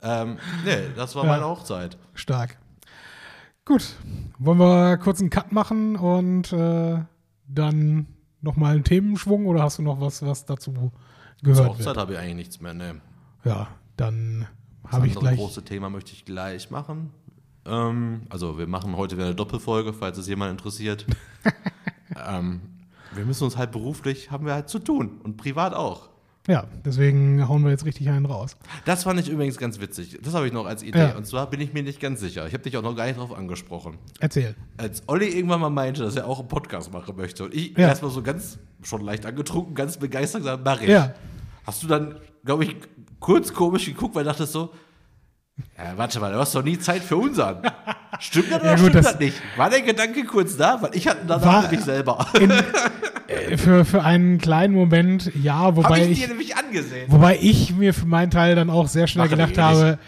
Ähm, 0.00 0.36
ne, 0.64 0.90
das 0.94 1.16
war 1.16 1.24
Ja. 1.24 1.30
meine 1.32 1.44
Hochzeit. 1.44 1.98
stark. 2.14 2.56
Gut, 3.64 3.96
wollen 4.38 4.58
wir 4.58 4.96
kurz 4.96 5.18
einen 5.20 5.28
Cut 5.28 5.50
machen 5.50 5.96
und 5.96 6.52
äh, 6.52 7.00
dann 7.48 8.06
nochmal 8.40 8.74
einen 8.76 8.84
Themenschwung 8.84 9.46
oder 9.46 9.60
hast 9.64 9.78
du 9.78 9.82
noch 9.82 10.00
was, 10.00 10.24
was 10.24 10.44
dazu 10.46 10.92
Zur 11.42 11.52
gehört 11.54 11.68
Hochzeit 11.70 11.86
wird? 11.86 11.96
habe 11.98 12.12
ich 12.14 12.18
eigentlich 12.18 12.34
nichts 12.36 12.60
mehr. 12.60 12.74
Ne. 12.74 13.00
Ja, 13.44 13.68
dann 13.96 14.46
Das 14.84 14.92
habe 14.92 15.06
ich 15.06 15.14
gleich. 15.14 15.36
große 15.38 15.64
Thema 15.64 15.90
möchte 15.90 16.12
ich 16.12 16.24
gleich 16.24 16.70
machen. 16.70 17.10
Ähm, 17.64 18.22
also 18.28 18.58
wir 18.58 18.66
machen 18.66 18.96
heute 18.96 19.16
wieder 19.16 19.26
eine 19.26 19.34
Doppelfolge, 19.34 19.92
falls 19.92 20.18
es 20.18 20.26
jemand 20.28 20.50
interessiert. 20.52 21.06
ähm, 22.26 22.60
wir 23.14 23.24
müssen 23.24 23.44
uns 23.44 23.56
halt 23.56 23.72
beruflich, 23.72 24.30
haben 24.30 24.46
wir 24.46 24.54
halt 24.54 24.68
zu 24.68 24.78
tun 24.78 25.20
und 25.22 25.36
privat 25.36 25.74
auch. 25.74 26.08
Ja, 26.48 26.64
deswegen 26.84 27.46
hauen 27.46 27.62
wir 27.62 27.70
jetzt 27.70 27.84
richtig 27.84 28.08
einen 28.08 28.24
raus. 28.24 28.56
Das 28.86 29.04
fand 29.04 29.20
ich 29.20 29.28
übrigens 29.28 29.58
ganz 29.58 29.80
witzig. 29.80 30.18
Das 30.22 30.32
habe 30.34 30.46
ich 30.46 30.52
noch 30.52 30.64
als 30.66 30.82
Idee. 30.82 30.98
Ja. 30.98 31.16
Und 31.16 31.26
zwar 31.26 31.48
bin 31.50 31.60
ich 31.60 31.74
mir 31.74 31.82
nicht 31.82 32.00
ganz 32.00 32.20
sicher. 32.20 32.46
Ich 32.46 32.54
habe 32.54 32.62
dich 32.64 32.76
auch 32.78 32.82
noch 32.82 32.96
gar 32.96 33.06
nicht 33.06 33.18
drauf 33.18 33.36
angesprochen. 33.36 33.98
Erzähl. 34.18 34.54
Als 34.78 35.02
Olli 35.08 35.26
irgendwann 35.28 35.60
mal 35.60 35.68
meinte, 35.68 36.02
dass 36.02 36.16
er 36.16 36.26
auch 36.26 36.38
einen 36.40 36.48
Podcast 36.48 36.90
machen 36.92 37.16
möchte 37.16 37.44
und 37.44 37.54
ich 37.54 37.76
Ja. 37.76 37.88
erstmal 37.88 38.10
so 38.10 38.22
ganz, 38.22 38.58
schon 38.82 39.02
leicht 39.02 39.26
angetrunken, 39.26 39.74
ganz 39.74 39.98
begeistert 39.98 40.40
gesagt, 40.40 40.62
mach 40.64 40.80
ich. 40.80 40.88
Ja. 40.88 41.12
Hast 41.66 41.82
du 41.82 41.86
dann, 41.86 42.16
glaube 42.46 42.64
ich, 42.64 42.76
kurz 43.20 43.52
komisch 43.52 43.84
geguckt, 43.84 44.14
weil 44.14 44.24
dachtest 44.24 44.52
so, 44.52 44.70
ja, 45.76 45.92
warte 45.96 46.20
mal, 46.20 46.32
du 46.32 46.38
hast 46.38 46.54
doch 46.54 46.62
nie 46.62 46.78
Zeit 46.78 47.02
für 47.02 47.16
unseren. 47.16 47.62
Stimmt 48.20 48.50
das 48.50 48.60
oder 48.60 48.64
Ja, 48.64 48.70
gut, 48.72 48.80
stimmt 48.80 48.94
das- 48.96 49.04
das, 49.12 49.18
nicht? 49.20 49.36
War 49.56 49.70
der 49.70 49.82
Gedanke 49.82 50.24
kurz 50.24 50.56
da? 50.56 50.80
Weil 50.82 50.90
ich 50.94 51.06
hatte 51.08 51.20
danach 51.26 51.44
War- 51.44 51.62
nämlich 51.62 51.80
selber. 51.80 52.26
In, 52.40 52.50
äh, 53.28 53.56
für, 53.56 53.84
für 53.84 54.02
einen 54.02 54.38
kleinen 54.38 54.74
Moment, 54.74 55.30
ja, 55.42 55.76
wobei 55.76 56.02
ich 56.04 56.10
ich, 56.12 56.20
dir 56.20 56.28
nämlich 56.28 56.56
angesehen. 56.56 57.10
wobei 57.10 57.38
ich 57.40 57.74
mir 57.74 57.94
für 57.94 58.06
meinen 58.06 58.30
Teil 58.30 58.54
dann 58.56 58.70
auch 58.70 58.88
sehr 58.88 59.06
schnell 59.06 59.26
Machen 59.26 59.38
gedacht 59.38 59.56
eh 59.56 59.60
habe, 59.60 59.98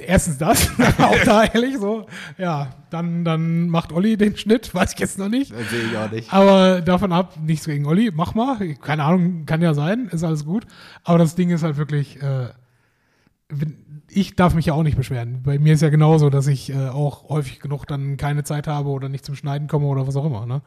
erstens 0.00 0.38
das, 0.38 0.68
auch 0.98 1.18
da 1.24 1.44
ehrlich 1.44 1.78
so, 1.78 2.06
ja, 2.38 2.68
dann, 2.90 3.24
dann 3.24 3.68
macht 3.68 3.92
Olli 3.92 4.16
den 4.16 4.36
Schnitt, 4.36 4.74
weiß 4.74 4.92
ich 4.94 4.98
jetzt 5.00 5.18
noch 5.18 5.28
nicht. 5.28 5.52
Das 5.52 5.70
sehe 5.70 5.82
ich 5.90 5.96
auch 5.96 6.10
nicht. 6.10 6.32
Aber 6.32 6.80
davon 6.80 7.12
ab, 7.12 7.34
nichts 7.42 7.66
gegen 7.66 7.86
Olli, 7.86 8.10
mach 8.14 8.34
mal. 8.34 8.56
Keine 8.82 9.04
Ahnung, 9.04 9.46
kann 9.46 9.62
ja 9.62 9.74
sein, 9.74 10.08
ist 10.12 10.22
alles 10.24 10.44
gut. 10.44 10.64
Aber 11.04 11.18
das 11.18 11.34
Ding 11.34 11.50
ist 11.50 11.62
halt 11.62 11.76
wirklich, 11.76 12.20
äh, 12.22 12.48
wenn- 13.48 13.84
ich 14.12 14.34
darf 14.36 14.54
mich 14.54 14.66
ja 14.66 14.74
auch 14.74 14.82
nicht 14.82 14.96
beschweren. 14.96 15.42
Bei 15.42 15.58
mir 15.58 15.74
ist 15.74 15.80
ja 15.80 15.88
genauso, 15.88 16.30
dass 16.30 16.46
ich 16.46 16.70
äh, 16.70 16.88
auch 16.88 17.28
häufig 17.28 17.60
genug 17.60 17.86
dann 17.86 18.16
keine 18.16 18.44
Zeit 18.44 18.66
habe 18.66 18.88
oder 18.88 19.08
nicht 19.08 19.24
zum 19.24 19.36
Schneiden 19.36 19.68
komme 19.68 19.86
oder 19.86 20.06
was 20.06 20.16
auch 20.16 20.24
immer. 20.24 20.46
Ne? 20.46 20.62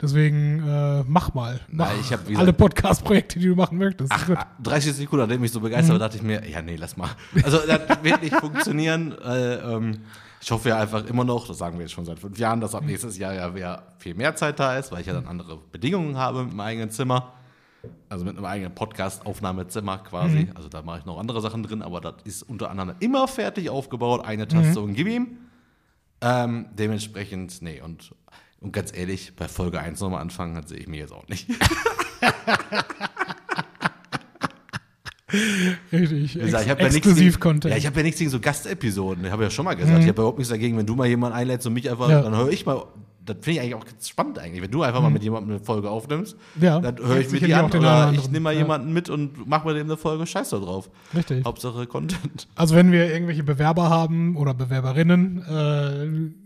Deswegen 0.00 0.62
äh, 0.66 1.04
mach 1.06 1.34
mal. 1.34 1.60
Mach 1.68 1.88
Nein, 1.88 1.96
ich 2.00 2.12
hab, 2.12 2.20
alle 2.36 2.52
Podcast-Projekte, 2.52 3.38
die 3.38 3.46
du 3.46 3.54
machen 3.54 3.78
möchtest. 3.78 4.14
Ist 4.14 4.26
gut. 4.26 4.36
Ah, 4.36 4.46
30 4.62 4.92
Sekunden, 4.94 5.26
nachdem 5.26 5.42
ich 5.44 5.52
so 5.52 5.60
begeistert 5.60 5.92
war, 5.92 5.98
dachte 5.98 6.16
ich 6.16 6.22
mir, 6.22 6.48
ja, 6.48 6.60
nee, 6.62 6.76
lass 6.76 6.96
mal. 6.96 7.10
Also, 7.42 7.58
das 7.66 7.80
wird 8.02 8.22
nicht 8.22 8.34
funktionieren. 8.36 9.14
Äh, 9.24 9.54
ähm, 9.54 9.98
ich 10.40 10.50
hoffe 10.50 10.70
ja 10.70 10.78
einfach 10.78 11.04
immer 11.06 11.24
noch, 11.24 11.46
das 11.46 11.58
sagen 11.58 11.78
wir 11.78 11.82
jetzt 11.82 11.92
schon 11.92 12.04
seit 12.04 12.18
fünf 12.18 12.38
Jahren, 12.38 12.60
dass 12.60 12.74
ab 12.74 12.84
nächstes 12.84 13.16
Jahr 13.16 13.32
ja 13.32 13.54
wieder 13.54 13.84
viel 13.98 14.14
mehr 14.14 14.34
Zeit 14.34 14.58
da 14.58 14.76
ist, 14.76 14.90
weil 14.90 15.00
ich 15.00 15.06
ja 15.06 15.12
dann 15.12 15.26
andere 15.26 15.56
Bedingungen 15.70 16.16
habe 16.16 16.44
mit 16.44 16.54
meinem 16.54 16.66
eigenen 16.66 16.90
Zimmer. 16.90 17.32
Also 18.08 18.24
mit 18.24 18.36
einem 18.36 18.44
eigenen 18.44 18.74
Podcast-Aufnahmezimmer 18.74 19.98
quasi. 19.98 20.48
Also 20.54 20.68
da 20.68 20.82
mache 20.82 21.00
ich 21.00 21.04
noch 21.04 21.18
andere 21.18 21.40
Sachen 21.40 21.62
drin, 21.62 21.82
aber 21.82 22.00
das 22.00 22.14
ist 22.24 22.42
unter 22.42 22.70
anderem 22.70 22.94
immer 23.00 23.26
fertig 23.28 23.70
aufgebaut. 23.70 24.24
Eine 24.24 24.46
Taste 24.46 24.80
und 24.80 24.94
gib 24.94 25.08
ihm. 25.08 25.38
Ähm, 26.20 26.66
dementsprechend, 26.72 27.62
nee, 27.62 27.80
und, 27.80 28.14
und 28.60 28.72
ganz 28.72 28.96
ehrlich, 28.96 29.34
bei 29.34 29.48
Folge 29.48 29.80
1 29.80 30.00
nochmal 30.00 30.20
anfangen, 30.20 30.54
das 30.54 30.68
sehe 30.68 30.78
ich 30.78 30.86
mir 30.86 30.98
jetzt 30.98 31.12
auch 31.12 31.26
nicht. 31.26 31.48
Richtig. 35.92 36.36
Ex 36.36 36.46
ich 36.46 36.52
ja 36.52 36.58
nichts 36.60 36.66
gegen- 36.66 36.80
Exklusiv-Content. 36.96 37.72
Ja, 37.72 37.78
ich 37.78 37.86
habe 37.86 37.96
ja 37.98 38.02
nichts 38.04 38.18
gegen 38.18 38.30
so 38.30 38.40
Gastepisoden. 38.40 39.24
Ich 39.24 39.30
habe 39.30 39.42
ja 39.44 39.50
schon 39.50 39.64
mal 39.64 39.74
gesagt, 39.74 39.98
ich 40.00 40.08
habe 40.08 40.20
überhaupt 40.20 40.38
nichts 40.38 40.50
dagegen, 40.50 40.76
wenn 40.78 40.86
du 40.86 40.94
mal 40.94 41.06
jemanden 41.06 41.36
einlädst 41.36 41.66
und 41.66 41.72
mich 41.74 41.90
einfach, 41.90 42.08
Ja. 42.10 42.22
dann 42.22 42.36
höre 42.36 42.50
ich 42.50 42.66
mal. 42.66 42.82
Das 43.24 43.36
finde 43.40 43.52
ich 43.52 43.60
eigentlich 43.60 43.74
auch 43.76 43.84
spannend 44.04 44.40
eigentlich, 44.40 44.60
wenn 44.62 44.70
du 44.72 44.82
einfach 44.82 45.00
mal 45.00 45.08
mit 45.08 45.22
jemandem 45.22 45.52
eine 45.54 45.60
Folge 45.64 45.88
aufnimmst. 45.88 46.36
Ja, 46.60 46.80
dann 46.80 46.96
höre 46.98 47.18
ich 47.20 47.26
mir 47.26 47.38
sicherlich 47.38 47.46
die 47.50 47.54
auch 47.54 47.70
an 47.72 47.78
oder 47.78 48.12
ich 48.16 48.26
nehme 48.32 48.40
mal 48.40 48.52
Ja. 48.52 48.58
jemanden 48.58 48.92
mit 48.92 49.08
und 49.10 49.46
mache 49.48 49.68
mit 49.68 49.76
dem 49.76 49.86
eine 49.86 49.96
Folge. 49.96 50.26
Scheiß 50.26 50.50
da 50.50 50.58
drauf. 50.58 50.90
Richtig. 51.14 51.44
Hauptsache 51.44 51.86
Content. 51.86 52.48
Also 52.56 52.74
wenn 52.74 52.90
wir 52.90 53.12
irgendwelche 53.12 53.44
Bewerber 53.44 53.88
haben 53.90 54.34
oder 54.36 54.54
Bewerberinnen, 54.54 55.38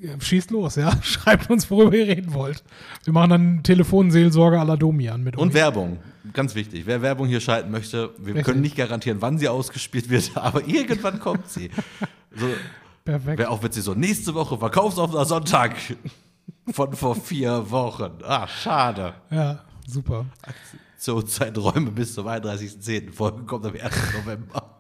äh, 0.03 0.21
schießt 0.23 0.51
los, 0.51 0.77
ja. 0.77 0.93
Schreibt 1.03 1.49
uns, 1.49 1.71
worüber 1.71 1.97
ihr 1.97 2.09
reden 2.09 2.35
wollt. 2.35 2.63
Wir 3.05 3.15
machen 3.15 3.31
dann 3.31 3.63
Telefonseelsorge 3.63 4.61
à 4.61 4.65
la 4.67 4.77
Domian 4.77 5.25
mit 5.25 5.39
Und 5.39 5.49
euch. 5.49 5.55
Werbung. 5.55 5.97
Ganz 6.37 6.55
wichtig. 6.55 6.85
Wer 6.85 7.01
Werbung 7.01 7.27
hier 7.29 7.41
schalten 7.41 7.71
möchte, 7.71 8.11
wir 8.19 8.27
Richtig. 8.35 8.45
können 8.45 8.61
nicht 8.61 8.77
garantieren, 8.77 9.23
wann 9.23 9.39
sie 9.39 9.49
ausgespielt 9.49 10.11
wird, 10.11 10.33
aber 10.37 10.67
irgendwann 10.69 11.19
kommt 11.19 11.49
sie. 11.49 11.71
So, 12.35 12.47
Perfekt. 13.07 13.39
Wäre 13.39 13.49
auch 13.51 13.63
witzig 13.63 13.83
so, 13.85 13.95
nächste 13.95 14.35
Woche 14.35 14.59
Verkaufsoffener 14.59 15.25
Sonntag 15.25 15.75
von 16.71 16.93
vor 16.93 17.15
vier 17.15 17.71
Wochen. 17.71 18.11
Ah, 18.23 18.47
schade. 18.47 19.15
Ja, 19.31 19.61
super. 19.87 20.27
Aktionszeiträume 20.43 21.91
bis 21.93 22.13
zum 22.15 22.27
31.10. 22.27 23.13
Folge 23.13 23.45
kommt 23.45 23.65
am 23.65 23.73
1. 23.73 23.83
November. 24.23 24.77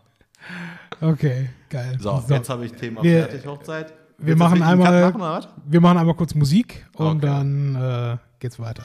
Okay, 1.00 1.48
geil. 1.70 1.96
So, 2.00 2.22
jetzt 2.28 2.50
habe 2.50 2.66
ich 2.66 2.72
Thema 2.72 3.02
Wir- 3.02 3.24
fertig, 3.28 3.46
Hochzeit. 3.46 3.94
wir 4.18 4.26
Willst 4.26 4.38
machen 4.40 4.62
einmal- 4.62 5.11
Machen? 5.12 5.46
Wir 5.66 5.80
machen 5.80 5.98
einmal 5.98 6.14
kurz 6.16 6.34
Musik 6.34 6.84
und 6.96 7.07
Okay. 7.07 7.26
dann 7.26 7.74
äh, 7.76 8.16
geht's 8.40 8.59
weiter. 8.59 8.84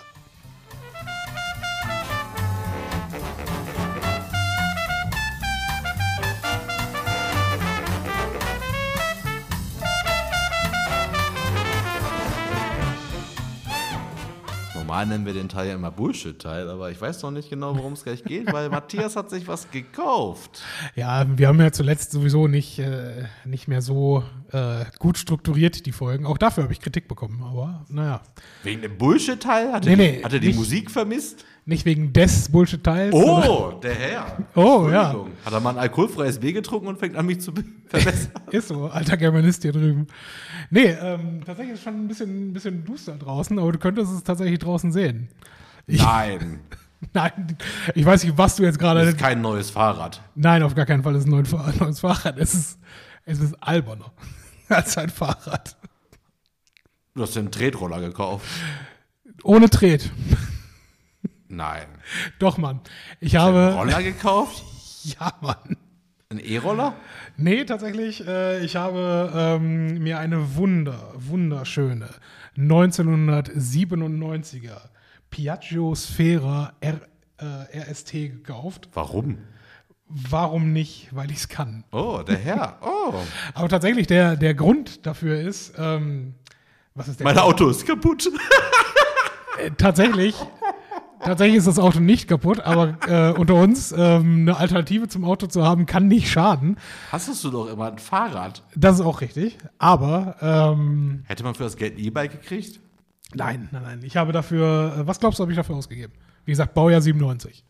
Normal 14.92 15.06
nennen 15.08 15.26
wir 15.26 15.32
den 15.32 15.48
Teil 15.48 15.70
ja 15.70 15.76
immer 15.76 15.90
Bullshit-Teil, 15.90 16.68
aber 16.70 16.92
ich 16.92 17.00
weiß 17.00 17.22
noch 17.24 17.32
nicht 17.32 17.50
genau, 17.50 17.78
worum 17.78 17.94
es 17.94 18.04
gleich 18.04 18.26
geht, 18.26 18.52
weil 18.52 18.68
Matthias 18.70 19.16
hat 19.16 19.30
sich 19.30 19.48
was 19.48 19.72
gekauft. 19.72 20.64
Ja, 20.96 21.26
wir 21.38 21.48
haben 21.48 21.62
ja 21.62 21.72
zuletzt 21.72 22.12
sowieso 22.12 22.50
nicht, 22.50 22.78
äh, 22.80 23.24
nicht 23.46 23.70
mehr 23.70 23.82
so 23.82 24.26
äh, 24.52 24.84
gut 25.00 25.18
strukturiert, 25.18 25.86
die 25.86 25.94
Folgen. 25.94 26.26
Auch 26.26 26.38
dafür 26.38 26.64
habe 26.64 26.74
ich 26.74 26.82
Kritik 26.82 27.08
bekommen, 27.08 27.42
aber 27.42 27.86
naja. 27.88 28.20
Wegen 28.64 28.82
dem 28.82 28.98
Bullshit-Teil? 28.98 29.72
Hat, 29.72 29.86
Nee, 29.86 29.92
er 29.92 29.96
die- 29.96 30.02
nee, 30.18 30.24
hat 30.26 30.34
er 30.34 30.40
die 30.40 30.48
nicht- 30.48 30.58
Musik 30.60 30.92
vermisst? 30.92 31.46
Nicht 31.66 31.86
wegen 31.86 32.12
des 32.12 32.50
Bullshit-Teils. 32.50 33.14
sondern- 33.16 33.50
Oh, 33.50 33.72
der 33.82 33.94
Herr. 33.94 34.38
Oh, 34.56 34.90
ja. 34.92 35.16
Hat 35.46 35.54
er 35.54 35.60
mal 35.60 35.70
ein 35.72 35.78
alkoholfreies 35.78 36.40
Bier 36.40 36.54
getrunken 36.54 36.88
und 36.88 36.98
fängt 36.98 37.16
an, 37.16 37.26
mich 37.28 37.40
zu 37.42 37.54
be- 37.54 37.64
verbessern? 37.88 38.32
Ist 38.50 38.68
so, 38.70 38.88
alter 38.88 39.16
Germanist 39.16 39.62
hier 39.62 39.72
drüben. 39.72 40.08
Nee, 40.72 40.86
ähm, 41.02 41.42
tatsächlich 41.46 41.76
ist 41.76 41.84
schon 41.84 42.06
ein 42.06 42.08
bisschen, 42.08 42.50
ein 42.50 42.54
bisschen 42.54 42.84
duster 42.84 43.16
draußen, 43.16 43.60
aber 43.60 43.72
du 43.72 43.78
könntest 43.80 44.12
es 44.12 44.24
tatsächlich 44.24 44.58
draußen 44.60 44.92
sehen. 44.92 45.30
Ich, 45.86 46.02
Nein, 46.02 46.60
Nein, 47.14 47.58
ich 47.96 48.06
weiß 48.06 48.24
nicht, 48.24 48.38
was 48.38 48.56
du 48.56 48.64
jetzt 48.64 48.76
das 48.76 48.80
gerade. 48.80 49.02
ist 49.02 49.18
kein 49.18 49.42
neues 49.42 49.70
Fahrrad. 49.72 50.22
Nein, 50.36 50.64
auf 50.64 50.74
gar 50.76 50.86
keinen 50.86 51.04
Fall 51.04 51.14
ist 51.16 51.22
es 51.22 51.26
ein 51.28 51.32
neues 51.32 51.50
Fahrrad. 51.50 51.76
Neues 51.80 52.00
Fahrrad. 52.00 52.38
Es 52.38 52.54
ist, 52.54 52.80
es 53.26 53.40
ist 53.40 53.56
alberner 53.62 54.12
als 54.70 54.98
ein 54.98 55.10
Fahrrad. 55.10 55.78
Du 57.16 57.22
hast 57.24 57.36
dir 57.36 57.40
einen 57.42 57.52
Tretroller 57.52 58.02
gekauft. 58.02 58.46
Ohne 59.44 59.70
Tret. 59.70 60.12
Nein. 61.52 61.86
Doch, 62.40 62.58
Mann. 62.58 62.80
Ich 63.20 63.38
Einen 63.38 63.56
habe. 63.56 63.76
Roller 63.76 64.02
gekauft? 64.02 64.64
Ja, 65.04 65.34
Mann. 65.42 65.78
Ein 66.30 66.38
E-Roller? 66.38 66.94
Nee, 67.36 67.66
tatsächlich, 67.66 68.24
äh, 68.28 68.64
ich 68.64 68.76
habe 68.76 69.32
ähm, 69.36 69.98
mir 69.98 70.20
eine 70.20 70.56
wunder, 70.56 71.12
wunderschöne 71.16 72.08
1997er 72.56 74.78
Piaggio 75.32 75.96
Sfera 75.96 76.74
R, 76.82 77.02
äh, 77.40 77.80
RST 77.80 78.12
gekauft, 78.12 78.90
Warum? 78.94 79.40
Warum 80.08 80.72
nicht? 80.72 81.08
Weil 81.16 81.32
ich 81.32 81.38
es 81.38 81.50
kann. 81.50 81.84
Oh, 81.92 82.22
der 82.22 82.38
Herr. 82.38 82.78
Oh. 82.86 83.16
Aber 83.56 83.70
tatsächlich, 83.70 84.06
der, 84.06 84.36
der 84.36 84.54
Grund 84.54 85.08
dafür 85.08 85.42
ist, 85.42 85.74
ähm, 85.80 86.36
was 86.94 87.08
ist 87.08 87.20
der 87.20 87.26
Mein 87.26 87.40
Auto 87.40 87.70
ist 87.70 87.88
kaputt. 87.88 88.30
Äh, 89.60 89.70
tatsächlich, 89.78 90.34
tatsächlich 91.24 91.58
ist 91.58 91.68
das 91.68 91.80
Auto 91.80 92.00
nicht 92.00 92.28
kaputt, 92.28 92.60
aber 92.60 92.98
äh, 93.08 93.32
unter 93.38 93.56
uns 93.56 93.92
ähm, 93.92 94.42
eine 94.42 94.58
Alternative 94.58 95.08
zum 95.08 95.24
Auto 95.26 95.48
zu 95.48 95.64
haben, 95.64 95.86
kann 95.86 96.08
nicht 96.08 96.30
schaden. 96.30 96.78
Hast 97.12 97.44
du 97.44 97.50
doch 97.50 97.68
immer 97.72 97.92
ein 97.92 98.00
Fahrrad? 98.00 98.64
Das 98.76 98.96
ist 98.96 99.02
auch 99.06 99.22
richtig. 99.22 99.58
Aber 99.78 100.36
ähm, 100.42 101.24
Hätte 101.28 101.44
man 101.44 101.56
für 101.56 101.64
das 101.64 101.78
Geld 101.78 101.98
ein 101.98 102.00
E-Bike 102.00 102.32
gekriegt? 102.32 102.80
nein, 103.34 103.70
nein, 103.72 103.84
nein. 103.84 104.00
Ich 104.04 104.18
habe 104.18 104.32
dafür, 104.34 104.98
äh, 104.98 105.08
was 105.08 105.20
glaubst 105.20 105.40
du, 105.40 105.44
habe 105.44 105.52
ich 105.52 105.58
dafür 105.58 105.76
ausgegeben? 105.76 106.14
Wie 106.46 106.52
gesagt, 106.52 106.74
Baujahr 106.74 107.02
97. 107.02 107.64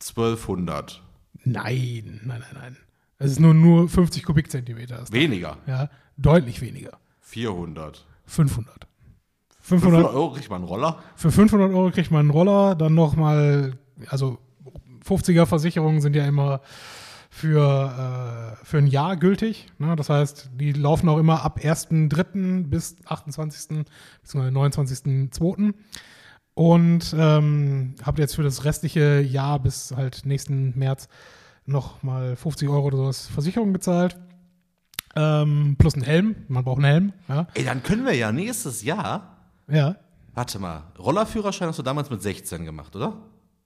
1200. 0.00 1.02
Nein, 1.44 2.20
nein, 2.24 2.40
nein, 2.40 2.40
nein. 2.54 2.76
Es 3.18 3.32
ist 3.32 3.40
nur, 3.40 3.52
nur 3.52 3.88
50 3.88 4.24
Kubikzentimeter. 4.24 4.94
Ist 4.94 5.02
das. 5.08 5.12
Weniger. 5.12 5.58
Ja, 5.66 5.90
deutlich 6.16 6.60
weniger. 6.62 6.98
400. 7.20 8.06
500. 8.24 8.86
500 9.60 10.00
500, 10.00 10.14
Euro 10.14 10.32
kriegt 10.32 10.50
man 10.50 10.62
einen 10.62 10.68
Roller? 10.68 10.98
für 11.16 11.30
500 11.30 11.70
Euro 11.70 11.90
kriegt 11.90 12.10
man 12.10 12.20
einen 12.20 12.30
Roller, 12.30 12.74
dann 12.74 12.94
nochmal, 12.94 13.78
also 14.08 14.38
50er 15.06 15.46
Versicherungen 15.46 16.00
sind 16.00 16.16
ja 16.16 16.26
immer 16.26 16.60
für, 17.30 18.56
äh, 18.60 18.64
für 18.64 18.78
ein 18.78 18.86
Jahr 18.86 19.16
gültig. 19.16 19.68
Ne? 19.78 19.94
Das 19.96 20.10
heißt, 20.10 20.50
die 20.54 20.72
laufen 20.72 21.08
auch 21.08 21.18
immer 21.18 21.42
ab 21.44 21.60
1.3. 21.62 22.66
bis 22.68 22.96
28. 23.06 23.84
bzw. 24.22 24.48
29.2. 24.48 25.72
Und 26.54 27.14
ähm, 27.16 27.94
habt 28.02 28.18
jetzt 28.18 28.34
für 28.34 28.42
das 28.42 28.64
restliche 28.64 29.20
Jahr 29.20 29.60
bis 29.60 29.94
halt 29.96 30.26
nächsten 30.26 30.76
März 30.78 31.08
nochmal 31.64 32.36
50 32.36 32.68
Euro 32.68 32.86
oder 32.86 32.96
sowas 32.96 33.28
Versicherung 33.28 33.72
gezahlt. 33.72 34.18
Ähm, 35.16 35.76
plus 35.78 35.94
ein 35.94 36.02
Helm. 36.02 36.36
Man 36.48 36.64
braucht 36.64 36.78
einen 36.78 36.92
Helm. 36.92 37.12
Ja. 37.28 37.46
Ey, 37.54 37.64
dann 37.64 37.82
können 37.82 38.04
wir 38.04 38.14
ja 38.14 38.32
nächstes 38.32 38.82
Jahr. 38.82 39.29
Ja. 39.72 39.96
Warte 40.34 40.58
mal, 40.58 40.84
Rollerführerschein 40.98 41.68
hast 41.68 41.78
du 41.78 41.82
damals 41.82 42.08
mit 42.10 42.22
16 42.22 42.64
gemacht, 42.64 42.94
oder? 42.94 43.14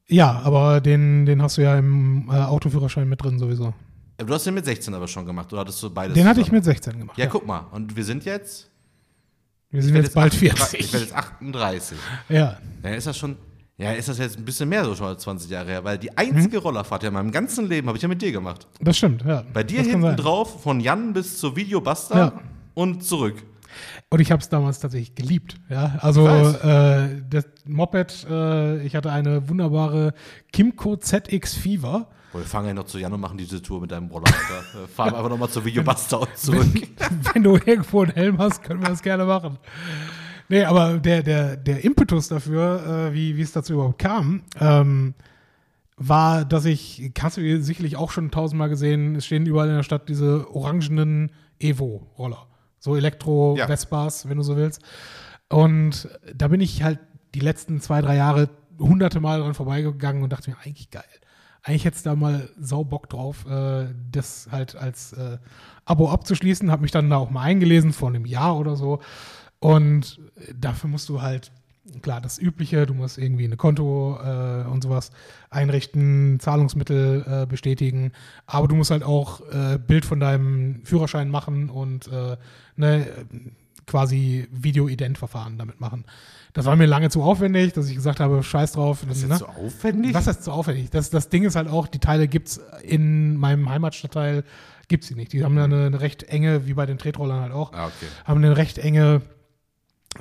Ja, 0.07 0.41
aber 0.45 0.81
den, 0.81 1.25
den 1.27 1.41
hast 1.43 1.57
du 1.59 1.63
ja 1.63 1.77
im 1.79 2.29
äh, 2.31 2.35
Autoführerschein 2.35 3.09
mit 3.09 3.23
drin 3.23 3.39
sowieso. 3.39 3.75
Ja, 4.19 4.25
Du 4.27 4.33
hast 4.35 4.47
den 4.47 4.55
mit 4.55 4.65
16 4.65 4.93
aber 4.95 5.09
schon 5.09 5.27
gemacht, 5.27 5.53
oder 5.53 5.61
hattest 5.63 5.83
du 5.83 5.91
beides? 5.91 6.15
Den 6.15 6.27
hatte 6.27 6.41
ich 6.41 6.51
mit 6.53 6.65
16 6.65 6.99
gemacht. 6.99 7.19
Ja, 7.19 7.27
guck 7.27 7.47
mal, 7.47 7.67
und 7.73 7.95
wir 7.97 8.05
sind 8.05 8.25
jetzt. 8.25 8.71
Wir 9.71 9.83
sind 9.83 9.97
ich 9.97 10.03
jetzt 10.05 10.15
bald 10.15 10.33
38 10.33 10.81
Ich 10.81 10.87
40. 10.87 10.93
werde 10.93 11.05
jetzt 11.07 11.15
38. 11.17 11.99
Ja. 12.29 12.57
Dann 12.83 12.93
ist 12.95 13.07
das 13.07 13.17
schon. 13.17 13.37
Ja, 13.77 13.91
ist 13.91 14.09
das 14.09 14.19
jetzt 14.19 14.39
ein 14.39 14.45
bisschen 14.45 14.69
mehr 14.69 14.85
so 14.85 14.95
schon 14.95 15.09
als 15.09 15.23
20 15.25 15.51
Jahre 15.51 15.67
her, 15.69 15.83
weil 15.85 15.99
die 15.99 16.17
einzige 16.17 16.59
Rollerfahrt 16.59 17.03
ja 17.03 17.09
in 17.09 17.15
meinem 17.15 17.33
ganzen 17.33 17.69
Leben 17.69 17.89
habe 17.89 17.97
ich 17.99 18.03
ja 18.03 18.09
mit 18.09 18.23
dir 18.23 18.31
gemacht. 18.31 18.69
Das 18.81 18.97
stimmt, 18.97 19.23
ja. 19.27 19.43
Bei 19.53 19.65
dir 19.65 19.79
das 19.79 19.89
hinten 19.89 20.15
drauf, 20.17 20.63
von 20.63 20.79
Jan 20.79 21.13
bis 21.13 21.39
zur 21.39 21.57
Videobuster 21.57 22.17
Ja. 22.17 22.33
und 22.75 23.03
zurück. 23.05 23.43
Und 24.11 24.21
ich 24.21 24.31
habe 24.31 24.41
es 24.41 24.49
damals 24.49 24.81
tatsächlich 24.81 25.15
geliebt. 25.15 25.57
Ja, 25.69 25.99
also 26.01 26.27
äh, 26.27 27.23
das 27.29 27.47
Moped, 27.67 28.27
äh, 28.29 28.83
ich 28.85 28.97
hatte 28.97 29.11
eine 29.13 29.49
wunderbare 29.49 30.15
Kimco 30.53 30.97
ZX 30.97 31.55
Fever. 31.55 32.09
Wir 32.33 32.43
fangen 32.43 32.69
ja 32.69 32.75
noch 32.75 32.87
zu 32.87 32.99
Jan 32.99 33.13
und 33.13 33.21
machen 33.21 33.39
diese 33.39 33.63
Tour 33.63 33.81
mit 33.81 33.93
deinem 33.93 34.09
Roller. 34.09 34.27
Alter. 34.27 34.85
Äh, 34.85 34.89
Fahren 34.89 35.13
wir 35.13 35.19
einfach 35.19 35.31
nochmal 35.31 35.49
zur 35.49 35.65
Videobuster 35.65 36.21
und 36.21 36.37
zurück. 36.37 36.67
Wenn 37.33 37.43
du 37.43 37.55
irgendwo 37.55 38.03
einen 38.03 38.13
Helm 38.13 38.39
hast, 38.39 38.63
können 38.63 38.83
wir 38.83 38.89
das 38.89 39.03
gerne 39.03 39.25
machen. 39.25 39.59
Nee, 40.49 40.65
aber 40.65 40.99
der, 40.99 41.23
der, 41.23 41.57
der 41.57 41.85
Impetus 41.85 42.29
dafür, 42.29 43.09
äh, 43.11 43.15
wie, 43.15 43.37
wie 43.37 43.43
es 43.43 43.53
dazu 43.53 43.75
überhaupt 43.75 43.99
kam, 43.99 44.43
ähm, 44.61 45.15
war, 45.97 46.45
dass 46.45 46.65
ich, 46.65 47.13
hast 47.21 47.37
du 47.37 47.63
sicherlich 47.63 47.97
auch 47.97 48.11
schon 48.11 48.31
tausendmal 48.31 48.69
gesehen, 48.69 49.15
es 49.17 49.27
stehen 49.27 49.47
überall 49.47 49.69
in 49.69 49.77
der 49.77 49.83
Stadt 49.83 50.09
diese 50.09 50.51
orangenen 50.55 51.31
Evo-Roller. 51.59 52.47
So 52.85 52.97
Elektro-Vespas, 52.97 54.29
wenn 54.29 54.37
du 54.37 54.43
so 54.43 54.59
willst. 54.59 54.83
Und 55.49 56.07
da 56.35 56.49
bin 56.49 56.61
ich 56.61 56.83
halt 56.83 56.99
die 57.35 57.41
letzten 57.41 57.81
zwei, 57.81 58.03
drei 58.03 58.17
Jahre 58.17 58.51
hunderte 58.79 59.21
Mal 59.21 59.41
dran 59.41 59.55
vorbeigegangen 59.55 60.23
und 60.23 60.31
dachte 60.31 60.51
mir, 60.51 60.59
eigentlich 60.63 60.91
geil. 60.91 61.03
Eigentlich 61.63 61.87
hätte 61.87 62.03
da 62.05 62.15
mal 62.15 62.51
sau 62.61 62.85
Bock 62.85 63.09
drauf, 63.09 63.47
äh, 63.47 63.87
das 64.13 64.49
halt 64.51 64.77
als 64.77 65.15
äh, 65.15 65.39
Abo 65.87 66.11
abzuschließen. 66.11 66.71
Habe 66.71 66.83
mich 66.83 66.91
dann 66.91 67.09
da 67.09 67.17
auch 67.17 67.31
mal 67.31 67.41
eingelesen, 67.41 67.95
vor 67.95 68.11
einem 68.11 68.27
Jahr 68.27 68.59
oder 68.59 68.77
so. 68.77 69.01
Und 69.61 70.21
dafür 70.55 70.91
musst 70.91 71.09
du 71.09 71.23
halt, 71.23 71.53
klar, 72.03 72.21
das 72.21 72.39
Übliche, 72.39 72.87
du 72.87 72.95
musst 72.95 73.19
irgendwie 73.19 73.45
eine 73.45 73.57
Konto 73.57 74.19
äh, 74.23 74.67
und 74.69 74.83
sowas 74.83 75.11
einrichten, 75.51 76.39
Zahlungsmittel 76.41 77.25
äh, 77.43 77.47
bestätigen, 77.47 78.13
aber 78.47 78.69
du 78.69 78.75
musst 78.75 78.91
halt 78.91 79.03
auch 79.03 79.41
äh, 79.51 79.79
Bild 79.79 80.05
von 80.05 80.21
deinem 80.21 80.85
Führerschein 80.85 81.31
machen 81.31 81.71
und 81.71 82.09
äh, 82.09 82.37
ne, 82.77 83.07
quasi 83.87 84.49
Video-Ident-Verfahren 84.51 85.59
damit 85.59 85.81
machen. 85.81 86.05
Das 86.55 86.67
war 86.67 86.77
mir 86.77 86.87
lange 86.87 87.11
zu 87.11 87.23
aufwendig, 87.23 87.73
dass 87.73 87.89
ich 87.89 87.97
gesagt 87.97 88.21
habe, 88.21 88.43
scheiß 88.43 88.73
drauf. 88.73 89.05
Das 89.07 89.19
ist 89.19 89.25
ne? 89.25 89.31
jetzt 89.31 89.41
so 89.41 89.47
aufwendig. 89.47 90.15
Was 90.15 90.27
heißt 90.27 90.45
zu 90.45 90.53
aufwendig? 90.53 90.89
Das, 90.91 91.11
das 91.11 91.29
Ding 91.29 91.45
ist 91.45 91.57
halt 91.57 91.69
auch, 91.69 91.87
die 91.89 91.99
Teile 91.99 92.29
gibt's 92.29 92.61
in 92.83 93.37
meinem 93.37 93.69
Heimatstadtteil, 93.69 94.45
gibt's 94.89 95.09
sie 95.09 95.17
nicht. 95.17 95.33
Die 95.33 95.45
haben 95.45 95.57
da 95.57 95.65
eine, 95.65 95.87
eine 95.87 96.01
recht 96.01 96.23
enge, 96.25 96.67
wie 96.67 96.75
bei 96.75 96.87
den 96.87 96.97
Tretrollern 96.97 97.41
halt 97.41 97.53
auch, 97.53 97.73
Ah, 97.73 97.87
okay. 97.87 98.07
haben 98.25 98.43
eine 98.43 98.57
recht 98.57 98.79
enge, 98.79 99.23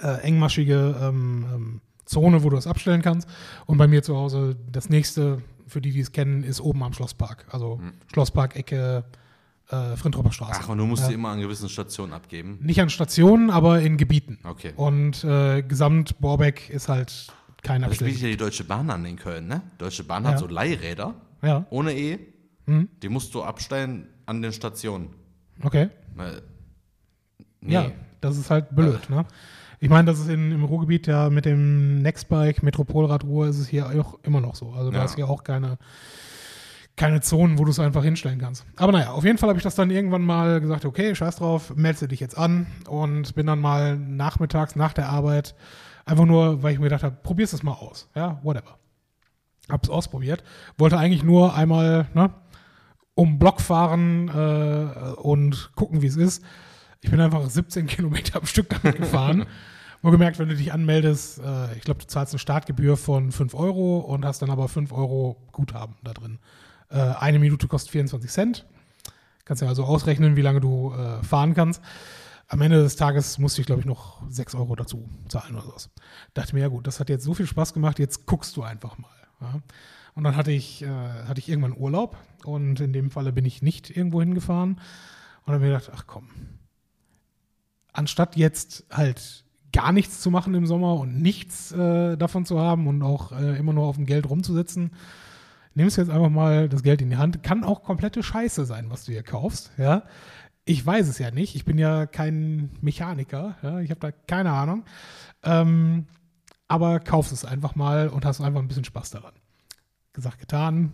äh, 0.02 0.22
engmaschige 0.22 0.96
ähm, 1.02 1.46
ähm, 1.54 1.82
Zone, 2.06 2.44
wo 2.44 2.50
du 2.50 2.56
das 2.56 2.68
abstellen 2.68 3.02
kannst. 3.02 3.28
Und 3.66 3.78
bei 3.78 3.88
mir 3.88 4.04
zu 4.04 4.16
Hause, 4.18 4.56
das 4.72 4.89
nächste, 4.89 5.41
für 5.68 5.82
die, 5.82 5.91
die 5.91 6.00
es 6.02 6.12
kennen, 6.12 6.44
ist 6.44 6.60
oben 6.62 6.84
am 6.84 6.94
Schlosspark. 6.94 7.46
Also 7.50 7.80
Schlosspark, 8.12 8.56
Ecke, 8.56 9.06
äh, 9.70 9.96
Frintropper 9.96 10.32
Straße. 10.32 10.60
Ach, 10.64 10.70
und 10.70 10.78
du 10.78 10.86
musst 10.86 11.04
ja. 11.04 11.10
die 11.10 11.14
immer 11.16 11.30
an 11.30 11.39
gewissen 11.39 11.70
Stationen 11.70 12.12
abgeben. 12.14 12.60
Nicht 12.62 12.82
an 12.82 12.89
Stationen, 12.89 13.50
aber 13.50 13.82
in 13.82 13.98
Gebieten. 13.98 14.39
Okay. 14.44 14.74
Und 14.76 15.24
äh, 15.24 15.62
Gesamt 15.64 16.20
Borbeck 16.20 16.70
ist 16.70 16.89
halt 16.89 17.28
kein 17.64 17.82
Das 17.82 17.91
bietet 17.91 18.08
Abstell. 18.08 18.28
ja 18.30 18.32
die 18.34 18.38
Deutsche 18.38 18.64
Bahn 18.66 18.89
an 18.89 19.06
in 19.06 19.16
Köln, 19.16 19.48
ne? 19.48 19.62
Deutsche 19.78 20.04
Bahn 20.04 20.26
Ja. 20.26 20.32
hat 20.32 20.39
so 20.39 20.48
Leihräder 20.48 21.16
Ja, 21.41 21.66
ohne 21.70 21.94
E. 21.98 22.20
Mhm. 22.66 22.89
Die 23.02 23.08
musst 23.10 23.34
du 23.34 23.41
abstellen 23.44 24.10
an 24.26 24.41
den 24.41 24.52
Stationen. 24.52 25.10
okay. 25.64 25.89
Weil- 26.16 26.41
Nee. 27.62 27.74
Ja, 27.74 27.91
das 28.20 28.38
ist 28.38 28.50
halt 28.50 28.76
blöd, 28.76 29.10
ne? 29.10 29.26
Ich 29.84 29.90
meine, 29.90 30.06
das 30.10 30.18
ist 30.20 30.30
in, 30.30 30.52
im 30.54 30.64
Ruhrgebiet 30.64 31.08
ja 31.08 31.30
mit 31.30 31.44
dem 31.44 32.02
Nextbike, 32.02 32.64
Metropolrad 32.64 33.26
Ruhr, 33.26 33.48
ist 33.48 33.60
es 33.60 33.68
hier 33.68 33.88
auch 33.88 34.18
immer 34.24 34.40
noch 34.40 34.56
so. 34.56 34.72
Also 34.72 34.92
da 34.92 35.00
Ja. 35.00 35.04
ist 35.04 35.18
ja 35.18 35.26
auch 35.26 35.44
keine, 35.44 35.78
keine 36.96 37.20
Zonen, 37.20 37.60
wo 37.60 37.66
du 37.66 37.72
es 37.72 37.80
einfach 37.80 38.02
hinstellen 38.02 38.40
kannst. 38.40 38.66
Aber 38.78 38.94
naja, 38.94 39.12
auf 39.12 39.26
jeden 39.26 39.38
Fall 39.38 39.50
habe 39.50 39.60
ich 39.60 39.64
das 39.64 39.76
dann 39.76 39.90
irgendwann 39.90 40.22
mal 40.22 40.62
gesagt, 40.62 40.86
okay, 40.86 41.14
scheiß 41.14 41.36
drauf, 41.36 41.76
meldest 41.76 42.10
dich 42.10 42.22
jetzt 42.22 42.38
an 42.38 42.68
und 42.88 43.36
bin 43.36 43.46
dann 43.46 43.60
mal 43.60 43.98
nachmittags 43.98 44.78
nach 44.78 44.94
der 44.94 45.10
Arbeit 45.10 45.54
einfach 46.06 46.26
nur, 46.26 46.64
weil 46.64 46.72
ich 46.72 46.80
mir 46.80 46.86
gedacht 46.86 47.04
habe, 47.04 47.18
probier's 47.22 47.52
das 47.52 47.62
mal 47.64 47.74
aus. 47.74 48.10
Ja, 48.16 48.40
whatever. 48.42 48.78
Hab's 49.70 49.90
ausprobiert. 49.90 50.46
Wollte 50.78 50.98
eigentlich 50.98 51.24
nur 51.24 51.56
einmal, 51.56 52.08
ne, 52.14 52.30
um 53.16 53.38
Block 53.38 53.60
fahren 53.60 54.30
äh, 54.30 55.12
und 55.22 55.72
gucken, 55.76 56.02
wie 56.02 56.08
es 56.08 56.16
ist. 56.16 56.42
Ich 57.04 57.12
bin 57.12 57.20
einfach 57.20 57.47
17 57.47 57.86
Kilometer 57.88 58.39
am 58.39 58.45
Stück 58.45 58.70
damit 58.70 58.97
gefahren. 58.97 59.45
Wohlgemerkt, 60.01 60.39
wenn 60.39 60.49
du 60.49 60.56
dich 60.56 60.74
anmeldest, 60.74 61.39
äh, 61.39 61.76
ich 61.76 61.82
glaube, 61.82 61.99
du 61.99 62.08
zahlst 62.08 62.34
eine 62.34 62.39
Startgebühr 62.39 62.97
von 62.97 63.32
5 63.32 63.54
Euro 63.54 63.99
und 63.99 64.26
hast 64.26 64.41
dann 64.41 64.49
aber 64.49 64.68
5 64.68 64.91
Euro 64.91 65.38
Guthaben 65.51 65.95
da 66.04 66.14
drin. 66.14 66.39
Äh, 66.89 66.99
eine 66.99 67.39
Minute 67.39 67.68
kostet 67.68 67.91
24 67.91 68.32
Cent. 68.32 68.66
Kannst 69.45 69.62
ja 69.62 69.68
also 69.68 69.84
ausrechnen, 69.84 70.38
wie 70.38 70.41
lange 70.41 70.62
du 70.62 70.93
äh, 70.93 71.22
fahren 71.24 71.54
kannst. 71.54 71.82
Am 72.47 72.62
Ende 72.62 72.82
des 72.82 72.95
Tages 72.95 73.38
musste 73.38 73.62
ich, 73.62 73.68
glaube 73.68 73.82
ich, 73.82 73.86
noch 73.86 74.22
6 74.30 74.56
Euro 74.56 74.76
dazu 74.76 75.10
zahlen 75.28 75.56
oder 75.56 75.66
sowas. 75.66 75.89
Dachte 76.34 76.56
mir, 76.56 76.62
ja 76.62 76.68
gut, 76.70 76.88
das 76.88 76.99
hat 76.99 77.10
jetzt 77.10 77.24
so 77.24 77.34
viel 77.34 77.47
Spaß 77.47 77.74
gemacht, 77.74 77.99
jetzt 77.99 78.26
guckst 78.26 78.56
du 78.56 78.64
einfach 78.64 78.97
mal. 78.97 79.10
Ja. 79.41 79.62
Und 80.16 80.24
dann 80.24 80.38
hatte 80.38 80.51
ich, 80.51 80.84
äh, 80.84 80.88
hatte 80.88 81.39
ich 81.39 81.49
irgendwann 81.49 81.76
Urlaub 81.76 82.18
und 82.45 82.80
in 82.80 82.93
dem 82.93 83.12
Falle 83.12 83.34
bin 83.34 83.45
ich 83.45 83.62
nicht 83.62 83.89
irgendwo 83.89 84.22
hingefahren 84.22 84.80
und 85.45 85.54
habe 85.54 85.66
mir 85.66 85.72
gedacht, 85.72 85.91
ach 85.93 86.06
komm, 86.08 86.30
anstatt 87.94 88.36
jetzt 88.36 88.86
halt 88.91 89.44
gar 89.72 89.91
nichts 89.91 90.22
zu 90.22 90.30
machen 90.30 90.54
im 90.54 90.66
Sommer 90.66 90.96
und 90.96 91.22
nichts 91.22 91.72
äh, 91.72 92.16
davon 92.18 92.46
zu 92.46 92.60
haben 92.60 92.88
und 92.88 93.02
auch 93.02 93.32
äh, 93.32 93.58
immer 93.58 93.74
nur 93.74 93.86
auf 93.86 93.96
dem 93.96 94.06
Geld 94.06 94.30
rumzusitzen, 94.30 94.91
nimmst 95.74 95.98
du 95.98 96.02
jetzt 96.02 96.12
einfach 96.12 96.30
mal 96.30 96.70
das 96.70 96.84
Geld 96.84 97.02
in 97.02 97.10
die 97.10 97.18
Hand. 97.18 97.44
Kann 97.44 97.64
auch 97.64 97.84
komplette 97.84 98.22
Scheiße 98.22 98.66
sein, 98.66 98.89
was 98.89 99.06
du 99.06 99.12
hier 99.12 99.24
kaufst, 99.24 99.72
ja. 99.78 100.04
Ich 100.66 100.86
weiß 100.86 101.10
es 101.10 101.20
ja 101.20 101.30
nicht. 101.30 101.56
Ich 101.56 101.66
bin 101.66 101.78
ja 101.78 102.06
kein 102.06 102.70
Mechaniker. 102.80 103.58
Ja? 103.64 103.80
Ich 103.82 103.89
habe 103.89 104.00
da 104.00 104.12
keine 104.12 104.52
Ahnung. 104.52 104.86
Ähm, 105.44 106.06
aber 106.70 107.02
kaufst 107.02 107.34
es 107.34 107.44
einfach 107.44 107.76
mal 107.76 108.08
und 108.08 108.24
hast 108.24 108.39
einfach 108.39 108.62
ein 108.62 108.70
bisschen 108.70 108.86
Spaß 108.86 109.12
daran. 109.12 109.34
Gesagt, 110.14 110.39
getan. 110.39 110.94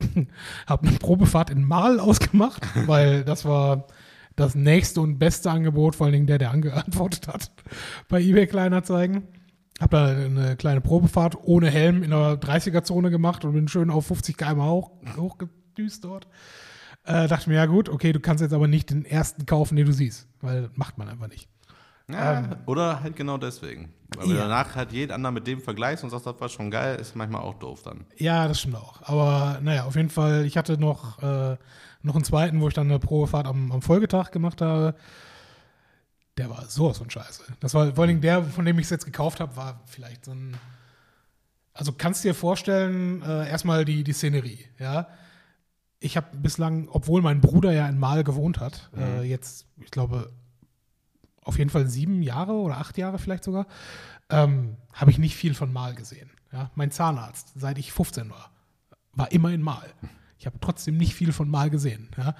habe 0.66 0.88
eine 0.88 0.96
Probefahrt 0.96 1.50
in 1.50 1.64
Marl 1.64 2.00
ausgemacht, 2.00 2.62
weil 2.86 3.24
das 3.24 3.44
war 3.44 3.84
das 4.40 4.54
nächste 4.54 5.00
und 5.00 5.18
beste 5.18 5.50
Angebot, 5.50 5.94
vor 5.96 6.06
allen 6.06 6.14
Dingen 6.14 6.26
der, 6.26 6.38
der 6.38 6.50
angeantwortet 6.50 7.28
hat 7.28 7.52
bei 8.08 8.20
eBay 8.20 8.46
Kleinanzeigen. 8.46 9.28
Habe 9.80 9.96
da 9.96 10.06
eine 10.08 10.56
kleine 10.56 10.80
Probefahrt 10.80 11.36
ohne 11.42 11.70
Helm 11.70 12.02
in 12.02 12.10
der 12.10 12.38
30er-Zone 12.40 13.10
gemacht 13.10 13.44
und 13.44 13.52
bin 13.54 13.66
schön 13.68 13.90
auf 13.90 14.06
50 14.06 14.36
km 14.36 14.60
hoch, 14.62 14.90
hochgedüst 15.16 16.04
dort. 16.04 16.26
Äh, 17.04 17.28
dachte 17.28 17.48
mir, 17.48 17.56
ja 17.56 17.66
gut, 17.66 17.88
okay, 17.88 18.12
du 18.12 18.20
kannst 18.20 18.42
jetzt 18.42 18.52
aber 18.52 18.68
nicht 18.68 18.90
den 18.90 19.06
ersten 19.06 19.46
kaufen, 19.46 19.76
den 19.76 19.86
du 19.86 19.92
siehst, 19.92 20.28
weil 20.42 20.68
macht 20.74 20.98
man 20.98 21.08
einfach 21.08 21.28
nicht. 21.28 21.48
Ja, 22.10 22.56
oder 22.66 23.02
halt 23.02 23.16
genau 23.16 23.38
deswegen. 23.38 23.92
Weil 24.16 24.28
Ja. 24.30 24.36
danach 24.42 24.74
halt 24.74 24.92
jeden 24.92 25.12
anderen 25.12 25.32
mit 25.34 25.46
dem 25.46 25.60
vergleichst 25.60 26.02
und 26.04 26.10
sagst, 26.10 26.26
das 26.26 26.40
war 26.40 26.48
schon 26.48 26.70
geil, 26.70 26.96
ist 26.96 27.14
manchmal 27.16 27.42
auch 27.42 27.54
doof 27.54 27.82
dann. 27.84 28.04
Ja, 28.16 28.48
das 28.48 28.60
stimmt 28.60 28.74
auch. 28.76 29.00
Aber 29.02 29.60
naja, 29.62 29.84
auf 29.84 29.94
jeden 29.96 30.10
Fall, 30.10 30.44
ich 30.44 30.56
hatte 30.58 30.76
noch, 30.76 31.22
äh, 31.22 31.56
noch 32.02 32.14
einen 32.14 32.24
zweiten, 32.24 32.60
wo 32.60 32.68
ich 32.68 32.74
dann 32.74 32.88
eine 32.88 32.98
Probefahrt 32.98 33.46
am, 33.46 33.72
am 33.72 33.82
Folgetag 33.82 34.30
gemacht 34.30 34.60
habe. 34.60 34.94
Der 36.38 36.48
war 36.50 36.64
sowas 36.66 36.98
von 36.98 37.10
scheiße. 37.10 37.42
Das 37.60 37.74
war 37.74 37.94
vor 37.94 38.02
allen 38.02 38.08
Dingen 38.08 38.20
der, 38.20 38.44
von 38.44 38.64
dem 38.64 38.78
ich 38.78 38.84
es 38.84 38.90
jetzt 38.90 39.04
gekauft 39.04 39.40
habe, 39.40 39.56
war 39.56 39.80
vielleicht 39.86 40.24
so 40.24 40.32
ein. 40.32 40.56
Also 41.72 41.92
kannst 41.92 42.24
dir 42.24 42.34
vorstellen, 42.34 43.22
äh, 43.22 43.48
erstmal 43.48 43.84
die, 43.84 44.04
die 44.04 44.12
Szenerie, 44.12 44.66
ja. 44.78 45.08
Ich 46.00 46.16
habe 46.16 46.36
bislang, 46.36 46.88
obwohl 46.90 47.20
mein 47.22 47.40
Bruder 47.40 47.72
ja 47.72 47.88
in 47.88 47.98
Mal 47.98 48.24
gewohnt 48.24 48.58
hat, 48.58 48.90
äh, 48.96 49.22
jetzt, 49.22 49.66
ich 49.76 49.90
glaube, 49.90 50.32
auf 51.42 51.58
jeden 51.58 51.70
Fall 51.70 51.86
sieben 51.86 52.22
Jahre 52.22 52.52
oder 52.52 52.78
acht 52.78 52.96
Jahre 52.96 53.18
vielleicht 53.18 53.44
sogar, 53.44 53.66
ähm, 54.30 54.76
habe 54.92 55.10
ich 55.10 55.18
nicht 55.18 55.36
viel 55.36 55.54
von 55.54 55.72
Mal 55.72 55.94
gesehen. 55.94 56.30
Ja? 56.52 56.70
Mein 56.74 56.90
Zahnarzt, 56.90 57.52
seit 57.54 57.78
ich 57.78 57.92
15 57.92 58.30
war, 58.30 58.50
war 59.12 59.30
immer 59.32 59.50
in 59.50 59.62
Mal. 59.62 59.92
Ich 60.40 60.46
habe 60.46 60.58
trotzdem 60.58 60.96
nicht 60.96 61.14
viel 61.14 61.32
von 61.32 61.50
Mal 61.50 61.68
gesehen. 61.68 62.08
Ja? 62.16 62.34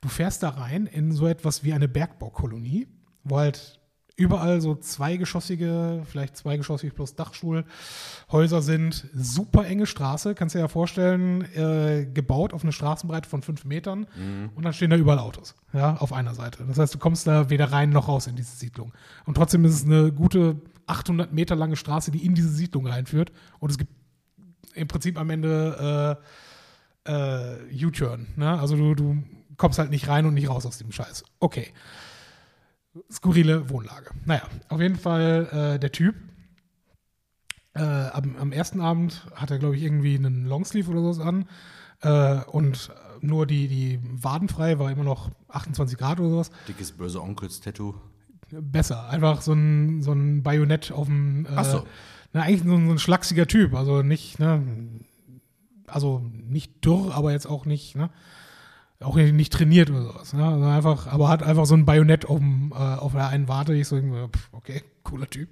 Du 0.00 0.08
fährst 0.08 0.42
da 0.42 0.50
rein 0.50 0.86
in 0.86 1.12
so 1.12 1.28
etwas 1.28 1.62
wie 1.62 1.72
eine 1.72 1.86
Bergbaukolonie, 1.86 2.88
wo 3.22 3.38
halt 3.38 3.80
überall 4.16 4.60
so 4.60 4.74
zweigeschossige, 4.74 6.02
vielleicht 6.06 6.36
zweigeschossig 6.36 6.94
plus 6.94 7.14
Dachstuhlhäuser 7.14 8.62
sind. 8.62 9.08
Super 9.14 9.66
enge 9.66 9.86
Straße, 9.86 10.34
kannst 10.34 10.54
du 10.54 10.58
dir 10.58 10.64
ja 10.64 10.68
vorstellen, 10.68 11.42
äh, 11.54 12.06
gebaut 12.12 12.52
auf 12.52 12.62
eine 12.62 12.72
Straßenbreite 12.72 13.28
von 13.28 13.42
fünf 13.42 13.64
Metern 13.64 14.06
und 14.56 14.64
dann 14.64 14.72
stehen 14.72 14.90
da 14.90 14.96
überall 14.96 15.18
Autos, 15.18 15.54
ja, 15.72 15.96
auf 15.98 16.12
einer 16.12 16.34
Seite. 16.34 16.64
Das 16.66 16.78
heißt, 16.78 16.94
du 16.94 16.98
kommst 16.98 17.26
da 17.26 17.50
weder 17.50 17.70
rein 17.72 17.90
noch 17.90 18.08
raus 18.08 18.26
in 18.26 18.36
diese 18.36 18.56
Siedlung. 18.56 18.92
Und 19.26 19.34
trotzdem 19.34 19.64
ist 19.66 19.74
es 19.74 19.84
eine 19.84 20.10
gute 20.12 20.56
800 20.86 21.32
Meter 21.32 21.54
lange 21.54 21.76
Straße, 21.76 22.10
die 22.10 22.24
in 22.24 22.34
diese 22.34 22.48
Siedlung 22.48 22.86
reinführt 22.86 23.32
und 23.60 23.70
es 23.70 23.78
gibt 23.78 23.92
im 24.74 24.88
Prinzip 24.88 25.18
am 25.18 25.30
Ende 25.30 26.18
äh, 26.18 26.24
äh, 27.06 27.84
U-Turn. 27.84 28.26
Ne? 28.36 28.58
Also 28.58 28.76
du, 28.76 28.94
du 28.94 29.22
kommst 29.56 29.78
halt 29.78 29.90
nicht 29.90 30.08
rein 30.08 30.26
und 30.26 30.34
nicht 30.34 30.48
raus 30.48 30.66
aus 30.66 30.78
dem 30.78 30.92
Scheiß. 30.92 31.24
Okay. 31.40 31.68
Skurrile 33.10 33.68
Wohnlage. 33.70 34.10
Naja, 34.24 34.42
auf 34.68 34.80
jeden 34.80 34.96
Fall 34.96 35.74
äh, 35.76 35.78
der 35.78 35.92
Typ. 35.92 36.14
Äh, 37.74 37.82
am, 37.82 38.36
am 38.36 38.52
ersten 38.52 38.80
Abend 38.80 39.26
hat 39.34 39.50
er, 39.50 39.58
glaube 39.58 39.76
ich, 39.76 39.82
irgendwie 39.82 40.14
einen 40.14 40.46
Longsleeve 40.46 40.90
oder 40.90 41.02
sowas 41.02 41.20
an. 41.20 41.46
Äh, 42.00 42.42
und 42.50 42.90
nur 43.20 43.46
die, 43.46 43.68
die 43.68 44.00
Waden 44.02 44.48
frei, 44.48 44.78
war 44.78 44.90
immer 44.90 45.04
noch 45.04 45.30
28 45.48 45.98
Grad 45.98 46.20
oder 46.20 46.30
sowas. 46.30 46.50
Dickes 46.68 46.92
böse 46.92 47.22
Onkels-Tattoo. 47.22 47.94
Besser. 48.50 49.08
Einfach 49.08 49.42
so 49.42 49.52
ein, 49.52 50.02
so 50.02 50.12
ein 50.12 50.42
Bajonett 50.42 50.92
auf 50.92 51.06
dem. 51.06 51.46
Äh, 51.46 51.50
Ach 51.56 51.64
so. 51.64 51.86
Na, 52.32 52.42
eigentlich 52.42 52.62
so 52.62 52.74
ein, 52.74 52.86
so 52.86 52.92
ein 52.92 52.98
schlachsiger 52.98 53.46
Typ. 53.46 53.74
Also 53.74 54.02
nicht, 54.02 54.38
ne, 54.38 54.62
also 55.88 56.22
nicht 56.32 56.84
dürr, 56.84 57.14
aber 57.14 57.32
jetzt 57.32 57.46
auch 57.46 57.64
nicht, 57.64 57.96
ne, 57.96 58.10
auch 59.00 59.16
nicht 59.16 59.52
trainiert 59.52 59.90
oder 59.90 60.02
sowas. 60.02 60.32
Ne? 60.32 60.44
Also 60.44 60.64
einfach, 60.64 61.06
aber 61.08 61.28
hat 61.28 61.42
einfach 61.42 61.66
so 61.66 61.74
ein 61.74 61.84
Bajonett 61.84 62.26
auf, 62.26 62.38
dem, 62.38 62.72
äh, 62.72 62.76
auf 62.76 63.12
der 63.12 63.28
einen 63.28 63.48
Warte. 63.48 63.74
Ich 63.74 63.88
so, 63.88 64.00
okay, 64.52 64.82
cooler 65.02 65.28
Typ. 65.28 65.50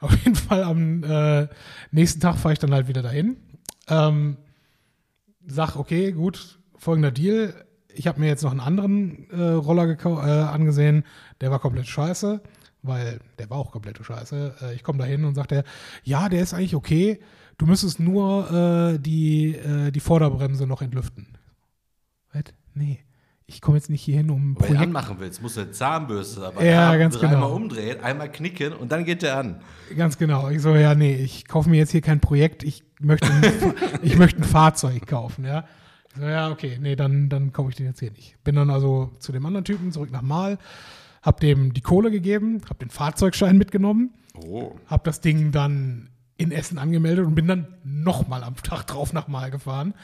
Auf 0.00 0.16
jeden 0.16 0.34
Fall 0.34 0.64
am 0.64 1.04
äh, 1.04 1.48
nächsten 1.92 2.20
Tag 2.20 2.36
fahre 2.36 2.54
ich 2.54 2.58
dann 2.58 2.74
halt 2.74 2.88
wieder 2.88 3.02
dahin. 3.02 3.36
Ähm, 3.88 4.36
sag, 5.46 5.76
okay, 5.76 6.12
gut, 6.12 6.58
folgender 6.76 7.12
Deal. 7.12 7.54
Ich 7.94 8.06
habe 8.06 8.20
mir 8.20 8.26
jetzt 8.26 8.42
noch 8.42 8.50
einen 8.50 8.60
anderen 8.60 9.30
äh, 9.30 9.42
Roller 9.42 9.88
äh, 9.88 10.42
angesehen, 10.42 11.04
der 11.40 11.50
war 11.50 11.58
komplett 11.58 11.86
scheiße, 11.86 12.40
weil 12.82 13.20
der 13.38 13.50
war 13.50 13.58
auch 13.58 13.70
komplett 13.70 14.04
scheiße. 14.04 14.56
Äh, 14.62 14.74
ich 14.74 14.82
komme 14.82 14.98
da 14.98 15.04
hin 15.04 15.24
und 15.24 15.34
sagt 15.34 15.52
er, 15.52 15.64
ja, 16.02 16.28
der 16.28 16.42
ist 16.42 16.54
eigentlich 16.54 16.74
okay, 16.74 17.20
du 17.58 17.66
müsstest 17.66 18.00
nur 18.00 18.50
äh, 18.94 18.98
die, 18.98 19.54
äh, 19.56 19.90
die 19.90 20.00
Vorderbremse 20.00 20.66
noch 20.66 20.82
entlüften. 20.82 21.38
Was? 22.32 22.44
Nee, 22.74 23.00
ich 23.46 23.60
komme 23.60 23.76
jetzt 23.76 23.90
nicht 23.90 24.02
hier 24.02 24.16
hin, 24.16 24.30
um 24.30 24.56
Wenn 24.58 24.74
du 24.74 24.80
anmachen 24.80 25.16
willst, 25.18 25.42
musst 25.42 25.56
du 25.56 25.62
eine 25.62 25.72
Zahnbürste 25.72 26.40
dabei 26.40 26.66
Ja, 26.66 26.88
haben, 26.88 26.98
ganz 26.98 27.18
genau. 27.18 27.54
umdrehen, 27.54 28.00
einmal 28.02 28.30
knicken 28.32 28.72
und 28.72 28.90
dann 28.92 29.04
geht 29.04 29.22
der 29.22 29.36
an. 29.38 29.60
Ganz 29.96 30.16
genau. 30.16 30.48
Ich 30.48 30.62
so, 30.62 30.74
ja, 30.74 30.94
nee, 30.94 31.14
ich 31.16 31.46
kaufe 31.48 31.68
mir 31.68 31.76
jetzt 31.76 31.90
hier 31.90 32.00
kein 32.00 32.20
Projekt, 32.20 32.62
ich 32.62 32.82
möchte 33.00 33.28
ein, 33.30 33.42
ich 34.02 34.16
möchte 34.16 34.40
ein 34.40 34.44
Fahrzeug 34.44 35.06
kaufen, 35.06 35.44
ja. 35.44 35.64
Ich 36.14 36.20
so, 36.20 36.26
ja, 36.26 36.50
okay, 36.50 36.78
nee, 36.80 36.96
dann, 36.96 37.28
dann 37.28 37.52
kaufe 37.52 37.70
ich 37.70 37.76
den 37.76 37.86
jetzt 37.86 38.00
hier 38.00 38.10
nicht. 38.12 38.36
Bin 38.44 38.54
dann 38.54 38.70
also 38.70 39.10
zu 39.18 39.32
dem 39.32 39.44
anderen 39.44 39.64
Typen 39.64 39.92
zurück 39.92 40.10
nach 40.12 40.22
Mal, 40.22 40.58
hab 41.22 41.40
dem 41.40 41.72
die 41.74 41.80
Kohle 41.82 42.10
gegeben, 42.10 42.62
hab 42.70 42.78
den 42.78 42.90
Fahrzeugschein 42.90 43.58
mitgenommen, 43.58 44.14
Oh. 44.46 44.76
hab 44.86 45.04
das 45.04 45.20
Ding 45.20 45.52
dann 45.52 46.08
in 46.42 46.52
Essen 46.52 46.78
angemeldet 46.78 47.26
und 47.26 47.34
bin 47.34 47.46
dann 47.46 47.66
nochmal 47.84 48.44
am 48.44 48.56
Tag 48.56 48.86
drauf 48.86 49.12
nach 49.12 49.28
Mal 49.28 49.50
gefahren, 49.50 49.94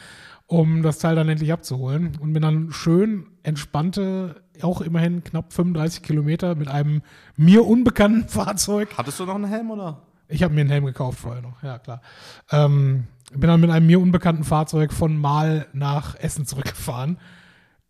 um 0.46 0.82
das 0.82 0.98
Teil 0.98 1.16
dann 1.16 1.28
endlich 1.28 1.52
abzuholen 1.52 2.16
und 2.20 2.32
bin 2.32 2.42
dann 2.42 2.72
schön 2.72 3.26
entspannte, 3.42 4.42
auch 4.62 4.80
immerhin 4.80 5.24
knapp 5.24 5.52
35 5.52 6.02
Kilometer 6.02 6.54
mit 6.54 6.68
einem 6.68 7.02
mir 7.36 7.66
unbekannten 7.66 8.28
Fahrzeug 8.28 8.88
Hattest 8.96 9.20
du 9.20 9.26
noch 9.26 9.34
einen 9.34 9.46
Helm 9.48 9.70
oder? 9.70 10.02
ich 10.28 10.42
habe 10.42 10.54
mir 10.54 10.60
einen 10.60 10.70
Helm 10.70 10.84
gekauft 10.84 11.18
vorher 11.20 11.42
noch, 11.42 11.62
ja 11.62 11.78
klar. 11.78 12.02
Ähm, 12.50 13.06
bin 13.32 13.48
dann 13.48 13.60
mit 13.60 13.70
einem 13.70 13.86
mir 13.86 14.00
unbekannten 14.00 14.44
Fahrzeug 14.44 14.92
von 14.92 15.16
Mal 15.16 15.66
nach 15.72 16.14
Essen 16.16 16.46
zurückgefahren. 16.46 17.18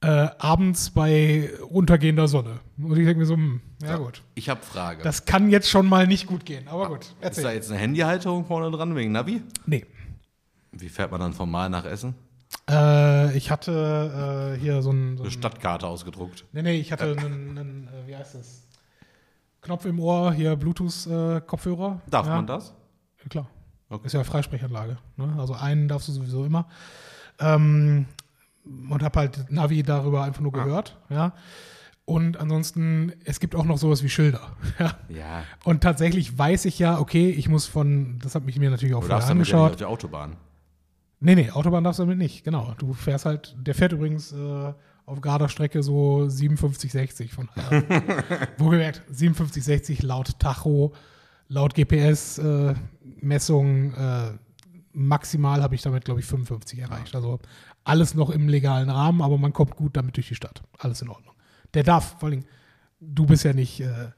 Äh, 0.00 0.28
abends 0.38 0.90
bei 0.90 1.50
untergehender 1.68 2.28
Sonne. 2.28 2.60
Und 2.76 2.96
ich 2.96 3.04
denke 3.04 3.16
mir 3.16 3.26
so, 3.26 3.34
hm, 3.34 3.60
ja 3.82 3.96
gut. 3.96 4.22
Ich 4.36 4.48
habe 4.48 4.62
Frage. 4.62 5.02
Das 5.02 5.24
kann 5.24 5.50
jetzt 5.50 5.68
schon 5.68 5.86
mal 5.86 6.06
nicht 6.06 6.26
gut 6.26 6.44
gehen. 6.44 6.68
Aber 6.68 6.88
gut, 6.88 7.00
ist 7.00 7.16
da 7.20 7.26
erzähl. 7.26 7.54
jetzt 7.54 7.70
eine 7.70 7.80
Handyhalterung 7.80 8.44
vorne 8.44 8.70
dran 8.76 8.94
wegen 8.94 9.10
Navi? 9.10 9.42
Nee. 9.66 9.86
Wie 10.70 10.88
fährt 10.88 11.10
man 11.10 11.20
dann 11.20 11.32
vom 11.32 11.50
Mal 11.50 11.68
nach 11.68 11.84
Essen? 11.84 12.14
Äh, 12.70 13.36
ich 13.36 13.50
hatte 13.50 14.54
äh, 14.56 14.60
hier 14.60 14.82
so 14.82 14.92
ein. 14.92 15.16
So 15.16 15.24
Eine 15.24 15.30
ein 15.30 15.32
Stadtkarte 15.32 15.86
ausgedruckt. 15.86 16.44
nee, 16.52 16.62
nee, 16.62 16.78
ich 16.78 16.92
hatte 16.92 17.16
einen, 17.18 17.58
einen 17.58 17.88
äh, 17.88 18.06
wie 18.06 18.16
heißt 18.16 18.36
das? 18.36 18.68
Knopf 19.62 19.84
im 19.84 19.98
Ohr, 19.98 20.32
hier 20.32 20.54
Bluetooth-Kopfhörer. 20.54 22.00
Darf 22.08 22.26
ja. 22.26 22.36
man 22.36 22.46
das? 22.46 22.72
Ja, 23.22 23.28
klar. 23.28 23.50
Okay. 23.90 24.06
Ist 24.06 24.12
ja 24.12 24.22
Freisprechanlage. 24.22 24.98
Ne? 25.16 25.34
Also 25.38 25.54
einen 25.54 25.88
darfst 25.88 26.08
du 26.08 26.12
sowieso 26.12 26.44
immer. 26.44 26.68
Ähm, 27.40 28.06
und 28.90 29.02
habe 29.02 29.18
halt 29.18 29.50
Navi 29.50 29.82
darüber 29.82 30.24
einfach 30.24 30.40
nur 30.40 30.52
gehört. 30.52 30.98
Ja. 31.10 31.34
Und 32.04 32.38
ansonsten, 32.38 33.12
es 33.24 33.38
gibt 33.38 33.54
auch 33.54 33.64
noch 33.64 33.76
sowas 33.76 34.02
wie 34.02 34.08
Schilder. 34.08 34.40
Ja. 34.78 34.96
Ja. 35.08 35.42
Und 35.64 35.82
tatsächlich 35.82 36.38
weiß 36.38 36.64
ich 36.64 36.78
ja, 36.78 36.98
okay, 37.00 37.28
ich 37.30 37.48
muss 37.48 37.66
von, 37.66 38.18
das 38.22 38.34
hat 38.34 38.44
ich 38.46 38.58
mir 38.58 38.70
natürlich 38.70 38.94
auch 38.94 39.00
Du 39.00 39.06
vorher 39.08 39.18
darfst 39.18 39.30
damit 39.30 39.46
ja 39.46 39.54
nicht 39.54 39.54
angeschaut. 39.54 39.70
auf 39.72 39.76
der 39.76 39.88
Autobahn. 39.88 40.36
Nee, 41.20 41.34
nee, 41.34 41.50
Autobahn 41.50 41.84
darfst 41.84 41.98
du 41.98 42.04
damit 42.04 42.18
nicht, 42.18 42.44
genau. 42.44 42.74
Du 42.78 42.92
fährst 42.94 43.26
halt, 43.26 43.54
der 43.58 43.74
fährt 43.74 43.92
übrigens 43.92 44.32
äh, 44.32 44.72
auf 45.04 45.20
gerader 45.20 45.48
Strecke 45.48 45.82
so 45.82 46.28
57, 46.28 46.92
60 46.92 47.32
von 47.32 47.48
daher. 47.54 47.82
Wohlgemerkt, 48.58 49.02
57, 49.10 49.64
60 49.64 50.02
laut 50.02 50.38
Tacho, 50.38 50.92
laut 51.48 51.74
GPS-Messung, 51.74 53.94
äh, 53.94 54.30
maximal 54.92 55.62
habe 55.62 55.74
ich 55.74 55.82
damit, 55.82 56.04
glaube 56.04 56.20
ich, 56.20 56.26
55 56.26 56.78
erreicht. 56.78 57.14
Also 57.14 57.40
alles 57.88 58.14
noch 58.14 58.30
im 58.30 58.48
legalen 58.48 58.90
Rahmen, 58.90 59.22
aber 59.22 59.38
man 59.38 59.52
kommt 59.52 59.76
gut 59.76 59.96
damit 59.96 60.16
durch 60.16 60.28
die 60.28 60.34
Stadt. 60.34 60.62
Alles 60.78 61.02
in 61.02 61.08
Ordnung. 61.08 61.34
Der 61.74 61.82
darf, 61.82 62.18
vor 62.18 62.28
allem, 62.28 62.44
du 63.00 63.26
bist 63.26 63.44
ja 63.44 63.52
nicht, 63.52 63.80
äh, 63.80 64.10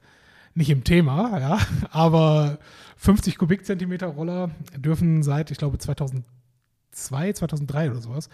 nicht 0.53 0.69
im 0.69 0.83
Thema, 0.83 1.39
ja, 1.39 1.59
aber 1.91 2.59
50 2.97 3.37
Kubikzentimeter 3.37 4.07
Roller 4.07 4.51
dürfen 4.75 5.23
seit, 5.23 5.51
ich 5.51 5.57
glaube, 5.57 5.77
2002, 5.77 7.33
2003 7.33 7.91
oder 7.91 8.01
sowas, 8.01 8.29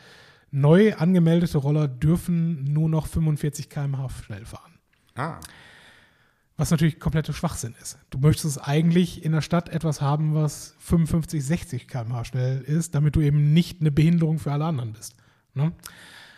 neu 0.51 0.95
angemeldete 0.95 1.57
Roller 1.57 1.87
dürfen 1.87 2.63
nur 2.63 2.89
noch 2.89 3.07
45 3.07 3.69
km/h 3.69 4.09
schnell 4.23 4.45
fahren. 4.45 4.79
Ah. 5.15 5.39
Was 6.55 6.71
natürlich 6.71 6.99
kompletter 6.99 7.33
Schwachsinn 7.33 7.75
ist. 7.79 7.99
Du 8.09 8.17
möchtest 8.17 8.67
eigentlich 8.67 9.23
in 9.23 9.31
der 9.31 9.41
Stadt 9.41 9.69
etwas 9.69 10.01
haben, 10.01 10.33
was 10.33 10.75
55, 10.79 11.45
60 11.45 11.87
km/h 11.87 12.25
schnell 12.25 12.61
ist, 12.61 12.95
damit 12.95 13.15
du 13.15 13.21
eben 13.21 13.53
nicht 13.53 13.81
eine 13.81 13.91
Behinderung 13.91 14.39
für 14.39 14.51
alle 14.51 14.65
anderen 14.65 14.93
bist. 14.93 15.16
Ne? 15.57 15.73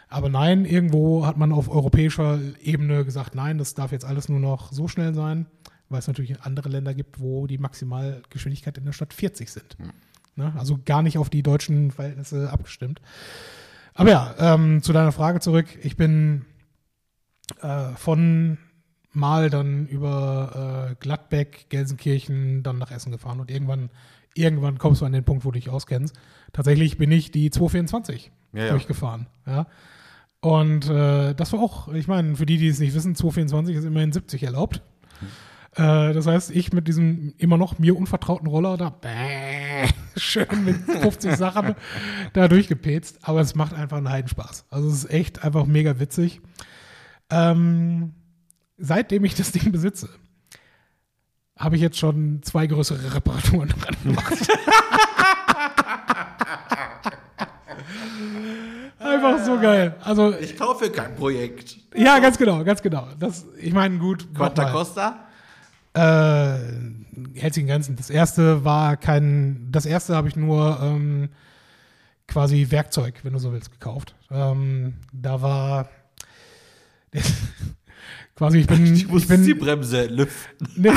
Aber 0.07 0.29
nein, 0.29 0.65
irgendwo 0.65 1.25
hat 1.25 1.37
man 1.37 1.53
auf 1.53 1.69
europäischer 1.69 2.39
Ebene 2.61 3.05
gesagt, 3.05 3.35
nein, 3.35 3.59
das 3.59 3.75
darf 3.75 3.91
jetzt 3.91 4.05
alles 4.05 4.27
nur 4.27 4.39
noch 4.39 4.71
so 4.71 4.87
schnell 4.87 5.13
sein, 5.13 5.45
weil 5.87 5.99
es 5.99 6.07
natürlich 6.07 6.41
andere 6.41 6.69
Länder 6.69 6.95
gibt, 6.95 7.19
wo 7.19 7.45
die 7.45 7.59
Maximalgeschwindigkeit 7.59 8.77
in 8.79 8.85
der 8.85 8.91
Stadt 8.91 9.13
40 9.13 9.51
sind. 9.51 9.77
Ne? 10.35 10.53
Also 10.57 10.79
gar 10.83 11.03
nicht 11.03 11.19
auf 11.19 11.29
die 11.29 11.43
deutschen 11.43 11.91
Verhältnisse 11.91 12.51
abgestimmt. 12.51 13.01
Aber 13.93 14.09
ja, 14.09 14.35
ähm, 14.39 14.81
zu 14.81 14.93
deiner 14.93 15.11
Frage 15.11 15.41
zurück. 15.41 15.67
Ich 15.83 15.95
bin 15.95 16.45
äh, 17.61 17.91
von 17.95 18.57
mal 19.11 19.49
dann 19.49 19.87
über 19.87 20.89
äh, 20.91 20.95
Gladbeck, 20.99 21.69
Gelsenkirchen, 21.69 22.63
dann 22.63 22.77
nach 22.77 22.91
Essen 22.91 23.11
gefahren 23.11 23.39
und 23.39 23.51
irgendwann, 23.51 23.89
irgendwann 24.33 24.77
kommst 24.77 25.01
du 25.01 25.05
an 25.05 25.11
den 25.11 25.25
Punkt, 25.25 25.45
wo 25.45 25.51
du 25.51 25.59
dich 25.59 25.69
auskennst. 25.69 26.15
Tatsächlich 26.53 26.97
bin 26.97 27.11
ich 27.11 27.31
die 27.31 27.49
224 27.49 28.31
Ja, 28.53 28.65
ja. 28.65 28.71
durchgefahren. 28.71 29.27
Ja. 29.45 29.67
Und 30.41 30.89
äh, 30.89 31.33
das 31.35 31.51
war 31.53 31.59
auch, 31.59 31.89
ich 31.89 32.07
meine, 32.07 32.35
für 32.35 32.45
die, 32.45 32.57
die 32.57 32.67
es 32.67 32.79
nicht 32.79 32.93
wissen, 32.93 33.15
224 33.15 33.75
ist 33.75 33.83
immerhin 33.83 34.11
70 34.11 34.43
erlaubt. 34.43 34.81
Äh, 35.75 36.13
das 36.13 36.27
heißt, 36.27 36.51
ich 36.51 36.73
mit 36.73 36.87
diesem 36.87 37.33
immer 37.37 37.57
noch 37.57 37.77
mir 37.77 37.95
unvertrauten 37.97 38.47
Roller 38.47 38.77
da 38.77 38.89
bäh, 38.89 39.87
schön 40.17 40.65
mit 40.65 40.77
50 40.77 41.35
Sachen 41.35 41.75
da 42.33 42.47
durchgepetzt. 42.47 43.19
Aber 43.21 43.41
es 43.41 43.55
macht 43.55 43.73
einfach 43.73 43.97
einen 43.97 44.09
Heidenspaß. 44.09 44.65
Also 44.69 44.87
es 44.87 45.03
ist 45.03 45.11
echt 45.11 45.43
einfach 45.43 45.65
mega 45.65 45.99
witzig. 45.99 46.41
Ähm, 47.29 48.13
seitdem 48.77 49.25
ich 49.25 49.35
das 49.35 49.51
Ding 49.51 49.71
besitze, 49.71 50.09
habe 51.57 51.75
ich 51.75 51.81
jetzt 51.81 51.97
schon 51.97 52.41
zwei 52.41 52.65
größere 52.65 53.15
Reparaturen 53.15 53.69
dran 53.81 53.95
gemacht. 54.03 54.47
Einfach 59.23 59.45
so 59.45 59.59
geil. 59.59 59.95
Also, 60.03 60.33
Ich 60.39 60.57
kaufe 60.57 60.89
kein 60.89 61.15
Projekt. 61.15 61.77
ja, 61.95 62.19
ganz 62.19 62.37
genau, 62.37 62.63
ganz 62.63 62.81
genau. 62.81 63.07
Das, 63.19 63.45
ich 63.57 63.73
meine, 63.73 63.97
gut. 63.97 64.33
Quanta. 64.33 64.71
Costa? 64.71 65.25
Äh, 65.93 65.99
hält 67.39 67.53
sich 67.53 67.63
in 67.63 67.67
Grenzen. 67.67 67.95
Das 67.95 68.09
erste 68.09 68.63
war 68.63 68.95
kein, 68.95 69.67
das 69.71 69.85
erste 69.85 70.15
habe 70.15 70.27
ich 70.29 70.35
nur 70.35 70.79
ähm, 70.81 71.29
quasi 72.27 72.67
Werkzeug, 72.69 73.15
wenn 73.23 73.33
du 73.33 73.39
so 73.39 73.51
willst, 73.51 73.71
gekauft. 73.71 74.15
Ähm, 74.31 74.93
da 75.11 75.41
war 75.41 75.89
quasi, 78.35 78.59
ich 78.59 78.67
bin, 78.67 78.93
Ich 78.93 79.07
muss 79.07 79.23
ich 79.23 79.27
bin, 79.27 79.43
die 79.43 79.53
Bremse 79.53 80.05
lüften. 80.05 80.67
Nee. 80.77 80.91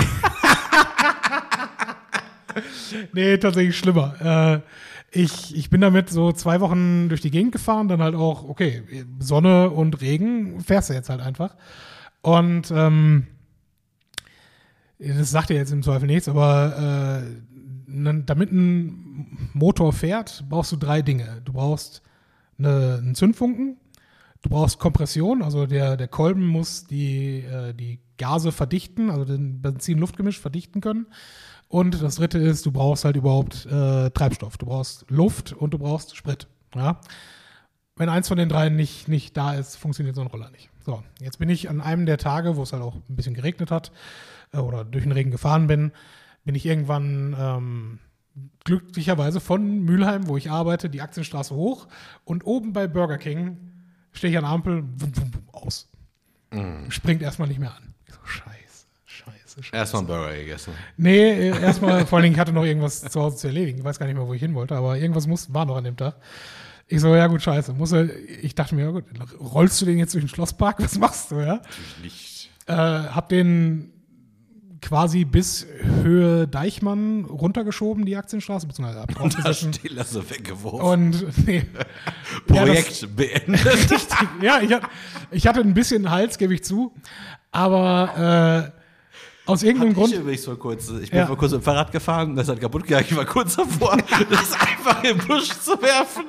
nee, 3.15 3.39
tatsächlich 3.39 3.79
schlimmer. 3.79 4.15
Äh, 4.21 4.61
ich, 5.13 5.55
ich 5.55 5.69
bin 5.69 5.81
damit 5.81 6.09
so 6.09 6.33
zwei 6.33 6.61
Wochen 6.61 7.09
durch 7.09 7.21
die 7.21 7.31
Gegend 7.31 7.53
gefahren, 7.53 7.89
dann 7.89 8.03
halt 8.03 8.15
auch, 8.15 8.49
okay, 8.49 8.83
Sonne 9.19 9.71
und 9.71 10.01
Regen, 10.01 10.61
fährst 10.61 10.91
du 10.91 10.95
jetzt 10.95 11.11
halt 11.11 11.21
einfach. 11.21 11.55
Und 12.23 12.71
ähm, 12.75 13.27
das 14.99 15.31
sagt 15.31 15.51
dir 15.51 15.57
jetzt 15.57 15.73
im 15.73 15.83
Zweifel 15.83 16.07
nichts, 16.07 16.29
aber 16.29 17.25
äh, 17.27 18.23
damit 18.25 18.53
ein 18.53 19.51
Motor 19.53 19.93
fährt, 19.93 20.45
brauchst 20.49 20.73
du 20.73 20.77
drei 20.77 21.03
Dinge. 21.03 21.43
Du 21.45 21.53
brauchst 21.53 22.03
eine, 22.59 22.99
einen 23.03 23.15
Zündfunken, 23.15 23.77
du 24.41 24.49
brauchst 24.49 24.79
Kompression, 24.79 25.43
also 25.43 25.67
der, 25.67 25.99
der 25.99 26.09
Kolben 26.09 26.47
muss 26.47 26.85
die, 26.85 27.41
äh, 27.41 27.75
die 27.75 28.01
Gase 28.17 28.51
verdichten, 28.51 29.11
also 29.11 29.25
den 29.25 29.61
Benzin-Luftgemisch 29.61 30.41
verdichten 30.41 30.81
können. 30.81 31.07
Und 31.73 32.03
das 32.03 32.17
dritte 32.17 32.37
ist, 32.37 32.67
du 32.67 32.71
brauchst 32.71 33.07
halt 33.07 33.17
überhaupt 33.17 33.65
äh, 33.65 34.11
Treibstoff. 34.11 34.59
Du 34.59 34.67
brauchst 34.67 35.07
Luft 35.09 35.55
und 35.55 35.73
du 35.73 35.79
brauchst 35.79 36.15
Sprit. 36.15 36.47
Ja? 36.75 37.01
Wenn 37.97 38.11
eins 38.11 38.29
von 38.29 38.37
den 38.37 38.51
dreien 38.51 38.77
nicht, 38.77 39.09
nicht 39.09 39.35
da 39.39 39.55
ist, 39.55 39.77
funktioniert 39.77 40.15
so 40.15 40.21
ein 40.21 40.27
Roller 40.27 40.51
nicht. 40.51 40.69
So, 40.85 41.03
jetzt 41.19 41.39
bin 41.39 41.49
ich 41.49 41.71
an 41.71 41.81
einem 41.81 42.05
der 42.05 42.19
Tage, 42.19 42.57
wo 42.57 42.63
es 42.63 42.75
halt 42.75 42.83
auch 42.83 42.97
ein 42.97 43.17
bisschen 43.17 43.33
geregnet 43.33 43.71
hat 43.71 43.91
äh, 44.53 44.59
oder 44.59 44.85
durch 44.85 45.05
den 45.05 45.13
Regen 45.13 45.31
gefahren 45.31 45.67
bin, 45.67 45.93
bin 46.45 46.55
ich 46.55 46.67
irgendwann 46.67 47.35
ähm, 47.39 47.99
glücklicherweise 48.65 49.41
von 49.41 49.81
Mülheim, 49.81 50.29
wo 50.29 50.37
ich 50.37 50.51
arbeite, 50.51 50.91
die 50.91 51.01
Aktienstraße 51.01 51.55
hoch 51.55 51.89
und 52.27 52.45
oben 52.45 52.75
bei 52.75 52.87
Burger 52.87 53.17
King 53.17 53.57
stehe 54.13 54.31
ich 54.31 54.37
an 54.37 54.45
der 54.45 54.53
Ampel, 54.53 54.83
wum, 54.83 55.17
wum, 55.17 55.33
wum, 55.33 55.49
aus. 55.53 55.89
Springt 56.91 57.23
erstmal 57.23 57.49
nicht 57.49 57.61
mehr 57.61 57.75
an. 57.75 57.95
Ich 58.07 58.13
so, 58.13 58.21
scheiße. 58.27 58.52
Erstmal 59.73 60.03
Burger 60.05 60.35
gegessen. 60.37 60.73
Nee, 60.97 61.51
äh, 61.51 61.61
erstmal, 61.63 62.07
vor 62.07 62.17
allen 62.19 62.25
Dingen, 62.25 62.35
ich 62.35 62.41
hatte 62.41 62.53
noch 62.53 62.65
irgendwas 62.65 63.01
zu 63.03 63.21
Hause 63.21 63.37
zu 63.37 63.47
erledigen. 63.49 63.79
Ich 63.79 63.85
weiß 63.85 63.99
gar 63.99 64.07
nicht 64.07 64.17
mehr, 64.17 64.27
wo 64.27 64.35
ich 64.35 64.41
hin 64.41 64.55
wollte, 64.55 64.75
aber 64.77 64.97
irgendwas 64.99 65.27
muss, 65.27 65.53
war 65.53 65.65
noch 65.65 65.77
an 65.77 65.85
dem 65.85 65.97
Tag. 65.97 66.17
Ich 66.89 67.01
so, 67.01 67.15
ja 67.15 67.27
gut, 67.27 67.41
scheiße. 67.43 67.73
Muss 67.73 67.93
er, 67.93 68.09
ich 68.43 68.55
dachte 68.55 68.75
mir, 68.75 68.83
ja 68.85 68.91
gut, 68.91 69.05
rollst 69.41 69.81
du 69.81 69.87
den 69.87 69.99
jetzt 69.99 70.13
durch 70.15 70.25
den 70.25 70.29
Schlosspark? 70.29 70.83
Was 70.83 70.99
machst 70.99 71.31
du, 71.31 71.37
ja? 71.41 71.55
Natürlich 71.57 71.97
nicht. 72.03 72.51
Äh, 72.67 72.73
hab 72.75 73.29
den 73.29 73.93
quasi 74.81 75.25
bis 75.25 75.65
Höhe 76.03 76.49
Deichmann 76.49 77.25
runtergeschoben, 77.25 78.05
die 78.05 78.17
Aktienstraße, 78.17 78.67
beziehungsweise 78.67 79.01
Und 79.01 79.09
da 79.15 79.15
draufgesessen. 79.43 79.73
stehen 79.73 79.95
lassen, 79.97 80.29
weggeworfen. 80.29 80.81
Und 81.23 81.47
nee. 81.47 81.63
Ja, 82.53 82.65
das- 82.67 82.99
Projekt 83.01 83.17
beendet. 83.17 84.07
ja, 84.43 84.61
ich, 84.61 84.71
ich 85.31 85.47
hatte 85.47 85.61
ein 85.61 85.75
bisschen 85.75 86.11
Hals, 86.11 86.37
gebe 86.37 86.53
ich 86.55 86.65
zu. 86.65 86.93
Aber 87.53 88.73
äh, 88.75 88.82
aus 89.45 89.63
irgendeinem 89.63 89.95
Grund. 89.95 90.13
Ich 90.13 90.19
übrigens 90.21 90.45
vor 90.45 90.59
kurzem. 90.59 91.03
Ich 91.03 91.11
bin 91.11 91.19
Ja. 91.19 91.27
vor 91.27 91.37
kurzem 91.37 91.59
mit 91.59 91.65
dem 91.65 91.67
Fahrrad 91.67 91.91
gefahren, 91.93 92.37
das 92.37 92.49
hat 92.49 92.61
kaputt 92.61 92.85
gegangen. 92.85 93.07
Ich 93.09 93.17
war 93.17 93.25
kurz 93.25 93.57
davor, 93.57 93.97
das 94.31 94.53
einfach 94.53 95.03
im 95.05 95.19
Busch 95.19 95.49
zu 95.49 95.73
werfen 95.83 96.25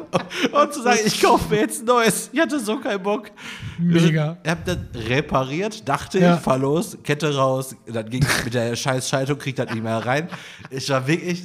und 0.51 0.73
zu 0.73 0.81
sagen, 0.81 0.99
ich 1.05 1.21
kaufe 1.21 1.49
mir 1.53 1.61
jetzt 1.61 1.81
ein 1.81 1.85
neues. 1.85 2.29
Ich 2.33 2.39
hatte 2.39 2.59
so 2.59 2.77
keinen 2.79 3.03
Bock. 3.03 3.29
Mega. 3.77 4.37
Ich 4.43 4.49
hab 4.49 4.65
das 4.65 4.77
repariert, 4.95 5.87
dachte 5.87 6.19
Ja. 6.19 6.35
ich, 6.35 6.41
fahr 6.41 6.57
los, 6.57 6.97
Kette 7.03 7.35
raus, 7.35 7.75
dann 7.85 8.09
ging 8.09 8.25
mit 8.43 8.53
der 8.53 8.75
scheiß 8.75 9.07
Schaltung, 9.07 9.37
kriegt 9.37 9.59
das 9.59 9.69
nicht 9.71 9.83
mehr 9.83 10.03
rein. 10.05 10.27
Ich 10.69 10.89
war 10.89 11.05
wirklich, 11.07 11.43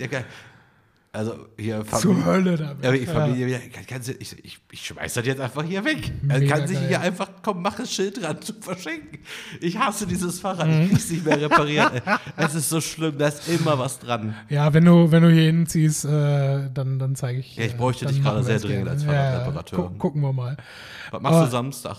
also 1.18 1.34
hier 1.58 1.84
Zur 1.84 2.24
Hölle 2.24 2.56
damit. 2.56 2.84
ja, 2.84 2.92
ich 2.92 3.08
Familie 3.08 3.58
kann, 3.70 3.84
kannst 3.86 4.08
ich, 4.08 4.44
ich, 4.44 4.58
ich 4.70 4.86
schmeiß 4.86 5.14
das 5.14 5.26
jetzt 5.26 5.40
einfach 5.40 5.64
hier 5.64 5.84
weg. 5.84 6.12
Also 6.28 6.40
Mega 6.42 6.56
kann 6.56 6.68
sich 6.68 6.78
hier 6.78 7.00
einfach, 7.00 7.28
komm, 7.42 7.60
mach 7.62 7.78
ein 7.78 7.86
Schild 7.86 8.22
dran 8.22 8.40
zu 8.40 8.54
verschenken. 8.60 9.18
Ich 9.60 9.76
hasse 9.78 10.06
dieses 10.06 10.38
Fahrrad, 10.40 10.68
Mhm. 10.68 10.82
ich 10.82 10.88
krieg's 10.90 11.10
nicht 11.10 11.24
mehr 11.26 11.40
repariert. 11.40 11.90
es 12.36 12.54
ist 12.54 12.68
so 12.68 12.80
schlimm, 12.80 13.18
da 13.18 13.28
ist 13.28 13.48
immer 13.48 13.78
was 13.78 13.98
dran. 13.98 14.34
Ja, 14.48 14.72
wenn 14.72 14.84
du, 14.84 15.10
wenn 15.10 15.22
du 15.24 15.30
hier 15.30 15.46
hinziehst, 15.46 16.04
äh, 16.04 16.70
dann, 16.72 16.98
dann 16.98 17.16
zeige 17.16 17.40
ich. 17.40 17.56
Ja, 17.56 17.64
ich 17.64 17.74
äh, 17.74 17.76
bräuchte 17.76 18.06
dich 18.06 18.22
gerade 18.22 18.42
sehr 18.44 18.60
dringend 18.60 18.88
als 18.88 19.02
Ja, 19.04 19.12
ja, 19.12 19.22
Fahrradreparateur. 19.22 19.78
gu 19.90 19.98
gucken 19.98 20.22
wir 20.22 20.32
mal. 20.32 20.56
Was 21.10 21.20
machst 21.20 21.34
Aber- 21.36 21.44
du 21.46 21.50
Samstag? 21.50 21.96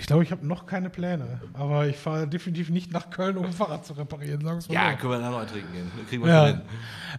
Ich 0.00 0.06
glaube, 0.06 0.22
ich 0.22 0.32
habe 0.32 0.46
noch 0.46 0.64
keine 0.64 0.88
Pläne. 0.88 1.40
Aber 1.52 1.86
ich 1.86 1.96
fahre 1.96 2.26
definitiv 2.26 2.70
nicht 2.70 2.90
nach 2.90 3.10
Köln, 3.10 3.36
um 3.36 3.44
ein 3.44 3.52
Fahrrad 3.52 3.84
zu 3.84 3.92
reparieren, 3.92 4.40
sagen 4.40 4.60
Ja, 4.70 4.92
so. 4.92 4.96
können 4.96 5.12
wir 5.12 5.18
dann 5.20 5.30
noch 5.30 5.44
trinken 5.46 5.72
gehen. 5.74 5.90
Kriegen 6.08 6.24
wir 6.24 6.32
Ja. 6.32 6.46
hin. 6.46 6.60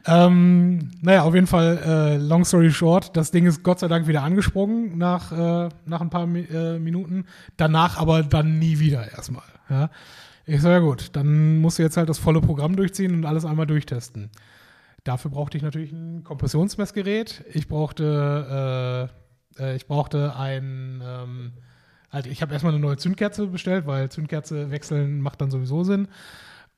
Ähm, 0.07 0.91
naja, 1.01 1.21
auf 1.21 1.35
jeden 1.35 1.45
Fall, 1.45 1.77
äh, 1.85 2.17
long 2.17 2.43
story 2.43 2.71
short, 2.71 3.15
das 3.15 3.29
Ding 3.29 3.45
ist 3.45 3.61
Gott 3.63 3.79
sei 3.79 3.87
Dank 3.87 4.07
wieder 4.07 4.23
angesprungen 4.23 4.97
nach, 4.97 5.31
äh, 5.31 5.69
nach 5.85 6.01
ein 6.01 6.09
paar 6.09 6.25
Mi 6.25 6.41
äh, 6.41 6.79
Minuten. 6.79 7.25
Danach 7.55 7.97
aber 7.99 8.23
dann 8.23 8.57
nie 8.57 8.79
wieder 8.79 9.11
erstmal. 9.11 9.43
Ja. 9.69 9.89
Ich 10.47 10.59
so, 10.61 10.69
ja 10.69 10.79
gut, 10.79 11.15
dann 11.15 11.59
musst 11.59 11.77
du 11.77 11.83
jetzt 11.83 11.97
halt 11.97 12.09
das 12.09 12.17
volle 12.17 12.41
Programm 12.41 12.75
durchziehen 12.75 13.13
und 13.13 13.25
alles 13.25 13.45
einmal 13.45 13.67
durchtesten. 13.67 14.31
Dafür 15.03 15.29
brauchte 15.29 15.55
ich 15.55 15.63
natürlich 15.63 15.91
ein 15.91 16.23
Kompressionsmessgerät. 16.23 17.45
Ich 17.53 17.67
brauchte, 17.67 19.09
äh, 19.59 19.63
äh, 19.63 19.75
ich 19.75 19.85
brauchte 19.87 20.35
ein, 20.35 21.01
ähm, 21.05 21.53
halt, 22.11 22.27
ich 22.27 22.41
habe 22.41 22.53
erstmal 22.53 22.73
eine 22.73 22.81
neue 22.81 22.97
Zündkerze 22.97 23.47
bestellt, 23.47 23.85
weil 23.87 24.09
Zündkerze 24.09 24.71
wechseln 24.71 25.21
macht 25.21 25.41
dann 25.41 25.51
sowieso 25.51 25.83
Sinn. 25.83 26.07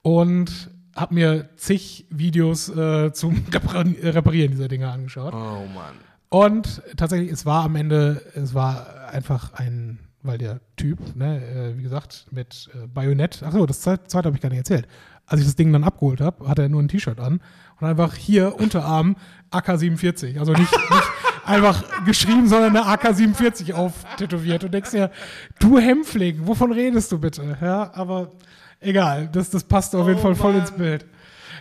Und 0.01 0.69
habe 0.95 1.13
mir 1.15 1.49
zig 1.55 2.05
Videos 2.09 2.69
äh, 2.69 3.11
zum 3.13 3.35
Repar- 3.51 3.85
Reparieren 4.13 4.51
dieser 4.51 4.67
Dinge 4.67 4.91
angeschaut. 4.91 5.33
Oh 5.33 5.65
Mann. 5.73 5.95
Und 6.29 6.81
tatsächlich, 6.97 7.31
es 7.31 7.45
war 7.45 7.63
am 7.65 7.75
Ende, 7.75 8.21
es 8.35 8.53
war 8.53 9.09
einfach 9.11 9.53
ein, 9.53 9.99
weil 10.23 10.37
der 10.37 10.61
Typ, 10.77 10.99
ne, 11.15 11.43
äh, 11.45 11.77
wie 11.77 11.83
gesagt, 11.83 12.25
mit 12.31 12.69
äh, 12.73 12.87
Bajonett, 12.87 13.43
achso, 13.43 13.65
das 13.65 13.81
zweite, 13.81 14.05
zweite 14.07 14.27
habe 14.27 14.35
ich 14.37 14.41
gar 14.41 14.49
nicht 14.49 14.57
erzählt. 14.59 14.87
Als 15.25 15.39
ich 15.41 15.45
das 15.47 15.55
Ding 15.55 15.71
dann 15.71 15.83
abgeholt 15.83 16.21
habe, 16.21 16.47
hatte 16.47 16.63
er 16.63 16.69
nur 16.69 16.81
ein 16.81 16.87
T-Shirt 16.89 17.19
an 17.19 17.39
und 17.79 17.87
einfach 17.87 18.15
hier 18.15 18.59
Unterarm 18.59 19.15
AK-47. 19.51 20.37
Also 20.39 20.51
nicht, 20.53 20.71
nicht 20.71 21.03
einfach 21.45 21.83
geschrieben, 22.05 22.47
sondern 22.47 22.75
eine 22.75 22.85
AK-47 22.85 23.73
auftätowiert. 23.73 24.63
Und 24.63 24.73
denkst 24.73 24.91
dir, 24.91 25.11
du 25.59 25.77
Hämpfling, 25.77 26.47
wovon 26.47 26.71
redest 26.71 27.11
du 27.11 27.19
bitte? 27.19 27.57
Ja, 27.61 27.91
aber 27.93 28.31
egal, 28.79 29.29
das, 29.31 29.49
das 29.49 29.63
passt 29.63 29.95
auf 29.95 30.07
jeden 30.07 30.19
Oh 30.19 30.23
Fall 30.23 30.35
voll 30.35 30.53
Mann. 30.53 30.61
ins 30.61 30.71
Bild. 30.71 31.05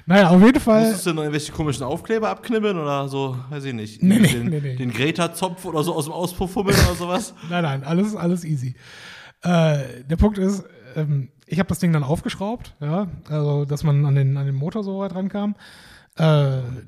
Naja, 0.06 0.30
auf 0.30 0.42
jeden 0.42 0.58
Fall. 0.60 0.82
Musstest 0.82 1.06
du 1.06 1.14
noch 1.14 1.22
irgendwelche 1.22 1.52
komischen 1.52 1.84
Aufkleber 1.84 2.28
abknibbeln 2.28 2.76
oder 2.76 3.08
so? 3.08 3.36
Weiß 3.50 3.64
ich 3.64 3.72
nicht. 3.72 4.02
Nee, 4.02 4.18
nee, 4.18 4.28
den, 4.28 4.46
nee, 4.48 4.60
nee. 4.60 4.74
den 4.76 4.90
Greta-Zopf 4.92 5.64
oder 5.64 5.82
so 5.84 5.94
aus 5.94 6.06
dem 6.06 6.12
Auspuff 6.12 6.52
fummeln 6.52 6.76
oder 6.86 6.94
sowas? 6.96 7.34
Nein, 7.50 7.62
nein, 7.62 7.84
alles, 7.84 8.16
alles 8.16 8.44
easy. 8.44 8.74
Äh, 9.42 9.78
der 10.08 10.16
Punkt 10.16 10.38
ist, 10.38 10.64
ähm, 10.96 11.28
ich 11.46 11.58
habe 11.60 11.68
das 11.68 11.78
Ding 11.78 11.92
dann 11.92 12.02
aufgeschraubt, 12.02 12.74
ja, 12.80 13.06
also 13.28 13.64
dass 13.64 13.84
man 13.84 14.04
an 14.06 14.14
den, 14.16 14.36
an 14.36 14.46
den 14.46 14.54
Motor 14.54 14.82
so 14.82 14.98
weit 15.00 15.14
rankam. 15.14 15.54
Äh, 16.16 16.22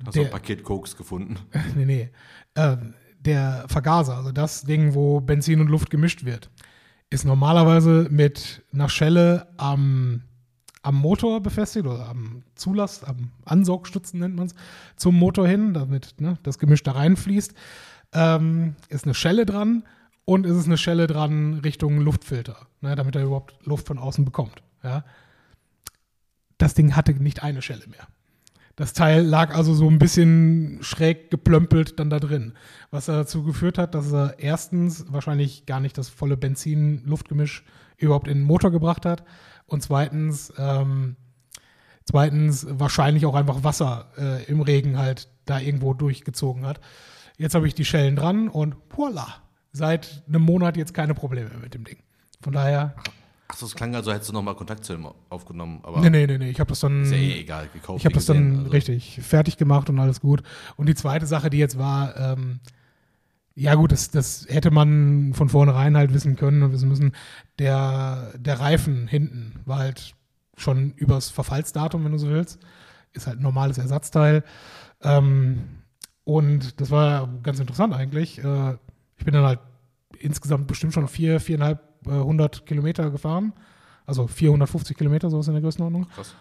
Hast 0.04 0.16
du 0.16 0.20
ein 0.22 0.30
Paket 0.30 0.62
Koks 0.62 0.96
gefunden? 0.96 1.38
nee, 1.76 1.84
nee. 1.84 2.10
Ähm, 2.56 2.94
der 3.18 3.64
Vergaser, 3.68 4.16
also 4.16 4.32
das 4.32 4.62
Ding, 4.64 4.94
wo 4.94 5.20
Benzin 5.20 5.60
und 5.60 5.68
Luft 5.68 5.90
gemischt 5.90 6.24
wird, 6.24 6.50
ist 7.10 7.24
normalerweise 7.24 8.08
mit 8.10 8.62
einer 8.72 8.88
Schelle 8.88 9.48
am, 9.56 10.22
am 10.82 10.96
Motor 10.96 11.42
befestigt 11.42 11.86
oder 11.86 12.08
am 12.08 12.42
Zulast, 12.54 13.06
am 13.08 13.30
Ansaugstutzen 13.44 14.20
nennt 14.20 14.36
man 14.36 14.48
es, 14.48 14.54
zum 14.96 15.16
Motor 15.16 15.48
hin, 15.48 15.74
damit 15.74 16.20
ne, 16.20 16.38
das 16.42 16.58
Gemisch 16.58 16.82
da 16.82 16.92
reinfließt. 16.92 17.54
Ähm, 18.12 18.76
ist 18.88 19.04
eine 19.04 19.14
Schelle 19.14 19.46
dran 19.46 19.84
und 20.24 20.44
es 20.44 20.56
ist 20.56 20.66
eine 20.66 20.78
Schelle 20.78 21.06
dran 21.06 21.60
Richtung 21.64 22.00
Luftfilter, 22.00 22.66
ne, 22.80 22.94
damit 22.94 23.16
er 23.16 23.24
überhaupt 23.24 23.54
Luft 23.64 23.86
von 23.86 23.98
außen 23.98 24.24
bekommt. 24.24 24.62
Ja. 24.82 25.04
Das 26.58 26.74
Ding 26.74 26.94
hatte 26.94 27.12
nicht 27.14 27.42
eine 27.42 27.62
Schelle 27.62 27.86
mehr. 27.86 28.06
Das 28.76 28.92
Teil 28.92 29.22
lag 29.22 29.54
also 29.54 29.72
so 29.72 29.88
ein 29.88 29.98
bisschen 29.98 30.78
schräg 30.80 31.30
geplömpelt 31.30 32.00
dann 32.00 32.10
da 32.10 32.18
drin, 32.18 32.54
was 32.90 33.06
dazu 33.06 33.44
geführt 33.44 33.78
hat, 33.78 33.94
dass 33.94 34.12
er 34.12 34.38
erstens 34.38 35.04
wahrscheinlich 35.08 35.64
gar 35.66 35.78
nicht 35.78 35.96
das 35.96 36.08
volle 36.08 36.36
Benzin-Luftgemisch 36.36 37.64
überhaupt 37.96 38.26
in 38.26 38.38
den 38.38 38.46
Motor 38.46 38.72
gebracht 38.72 39.06
hat 39.06 39.22
und 39.66 39.82
zweitens, 39.82 40.52
ähm, 40.58 41.14
zweitens 42.04 42.66
wahrscheinlich 42.68 43.26
auch 43.26 43.36
einfach 43.36 43.62
Wasser 43.62 44.10
äh, 44.18 44.44
im 44.44 44.60
Regen 44.60 44.98
halt 44.98 45.28
da 45.44 45.60
irgendwo 45.60 45.94
durchgezogen 45.94 46.66
hat. 46.66 46.80
Jetzt 47.36 47.54
habe 47.54 47.68
ich 47.68 47.74
die 47.74 47.84
Schellen 47.84 48.16
dran 48.16 48.48
und 48.48 48.74
voila, 48.90 49.26
seit 49.72 50.24
einem 50.26 50.42
Monat 50.42 50.76
jetzt 50.76 50.94
keine 50.94 51.14
Probleme 51.14 51.50
mit 51.62 51.74
dem 51.74 51.84
Ding. 51.84 51.98
Von 52.40 52.52
daher. 52.52 52.94
Achso, 53.54 53.66
es 53.66 53.76
klang 53.76 53.94
also, 53.94 54.12
hättest 54.12 54.30
du 54.30 54.32
nochmal 54.32 54.56
Kontakt 54.56 54.84
zu 54.84 54.94
ihm 54.94 55.06
aufgenommen. 55.28 55.78
Aber 55.84 56.00
nee, 56.00 56.10
nee, 56.10 56.26
nee, 56.26 56.38
nee. 56.38 56.50
Ich 56.50 56.58
habe 56.58 56.70
das 56.70 56.80
dann. 56.80 57.04
Ist 57.04 57.12
ja 57.12 57.18
eh 57.18 57.38
egal, 57.38 57.68
gekauft. 57.72 58.00
Ich 58.00 58.04
habe 58.04 58.16
das 58.16 58.26
dann 58.26 58.58
also. 58.58 58.70
richtig 58.72 59.20
fertig 59.22 59.56
gemacht 59.56 59.88
und 59.88 60.00
alles 60.00 60.20
gut. 60.20 60.42
Und 60.76 60.88
die 60.88 60.96
zweite 60.96 61.24
Sache, 61.26 61.50
die 61.50 61.58
jetzt 61.58 61.78
war, 61.78 62.16
ähm, 62.16 62.58
ja 63.54 63.76
gut, 63.76 63.92
das, 63.92 64.10
das 64.10 64.46
hätte 64.48 64.72
man 64.72 65.34
von 65.34 65.48
vornherein 65.48 65.96
halt 65.96 66.12
wissen 66.12 66.34
können 66.34 66.64
und 66.64 66.72
wissen 66.72 66.88
müssen. 66.88 67.12
Der, 67.60 68.32
der 68.36 68.58
Reifen 68.58 69.06
hinten 69.06 69.60
war 69.66 69.78
halt 69.78 70.16
schon 70.56 70.90
übers 70.94 71.30
Verfallsdatum, 71.30 72.04
wenn 72.04 72.10
du 72.10 72.18
so 72.18 72.28
willst. 72.30 72.58
Ist 73.12 73.28
halt 73.28 73.38
ein 73.38 73.44
normales 73.44 73.78
Ersatzteil. 73.78 74.42
Ähm, 75.00 75.60
und 76.24 76.80
das 76.80 76.90
war 76.90 77.28
ganz 77.44 77.60
interessant 77.60 77.94
eigentlich. 77.94 78.42
Äh, 78.42 78.78
ich 79.16 79.24
bin 79.24 79.32
dann 79.32 79.44
halt 79.44 79.60
insgesamt 80.18 80.66
bestimmt 80.66 80.92
schon 80.92 81.06
vier, 81.06 81.38
viereinhalb, 81.38 81.80
äh, 82.06 82.10
hundert 82.10 82.66
Kilometer 82.66 83.10
gefahren. 83.10 83.52
Also 84.06 84.26
450 84.26 84.96
Kilometer, 84.96 85.30
sowas 85.30 85.46
in 85.48 85.54
der 85.54 85.62
Größenordnung. 85.62 86.06
Krass. 86.14 86.34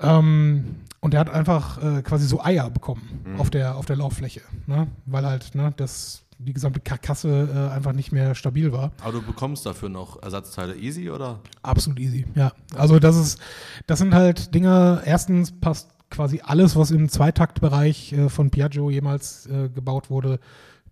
Ähm, 0.00 0.76
und 1.00 1.14
er 1.14 1.20
hat 1.20 1.30
einfach 1.30 1.80
äh, 1.82 2.02
quasi 2.02 2.26
so 2.26 2.42
Eier 2.42 2.70
bekommen 2.70 3.20
Mhm. 3.24 3.40
auf, 3.40 3.50
der, 3.50 3.76
auf 3.76 3.86
der 3.86 3.96
Lauffläche. 3.96 4.40
Ne? 4.66 4.88
Weil 5.06 5.24
halt 5.24 5.54
ne, 5.54 5.72
das, 5.76 6.24
die 6.38 6.52
gesamte 6.52 6.80
Karkasse 6.80 7.48
äh, 7.70 7.72
einfach 7.74 7.92
nicht 7.92 8.10
mehr 8.10 8.34
stabil 8.34 8.72
war. 8.72 8.90
Aber 9.00 9.12
du 9.12 9.22
bekommst 9.22 9.64
dafür 9.64 9.88
noch 9.88 10.20
Ersatzteile 10.22 10.74
easy 10.76 11.08
oder? 11.10 11.38
Absolut 11.62 12.00
easy, 12.00 12.26
ja. 12.34 12.52
Also 12.74 12.98
das 12.98 13.16
ist, 13.16 13.38
das 13.86 14.00
sind 14.00 14.12
halt 14.14 14.54
Dinge, 14.54 15.02
erstens 15.04 15.52
passt 15.52 15.88
quasi 16.10 16.42
alles, 16.44 16.74
was 16.74 16.90
im 16.90 17.08
Zweitaktbereich 17.08 18.12
äh, 18.12 18.28
von 18.28 18.50
Piaggio 18.50 18.90
jemals 18.90 19.46
äh, 19.46 19.68
gebaut 19.68 20.10
wurde, 20.10 20.40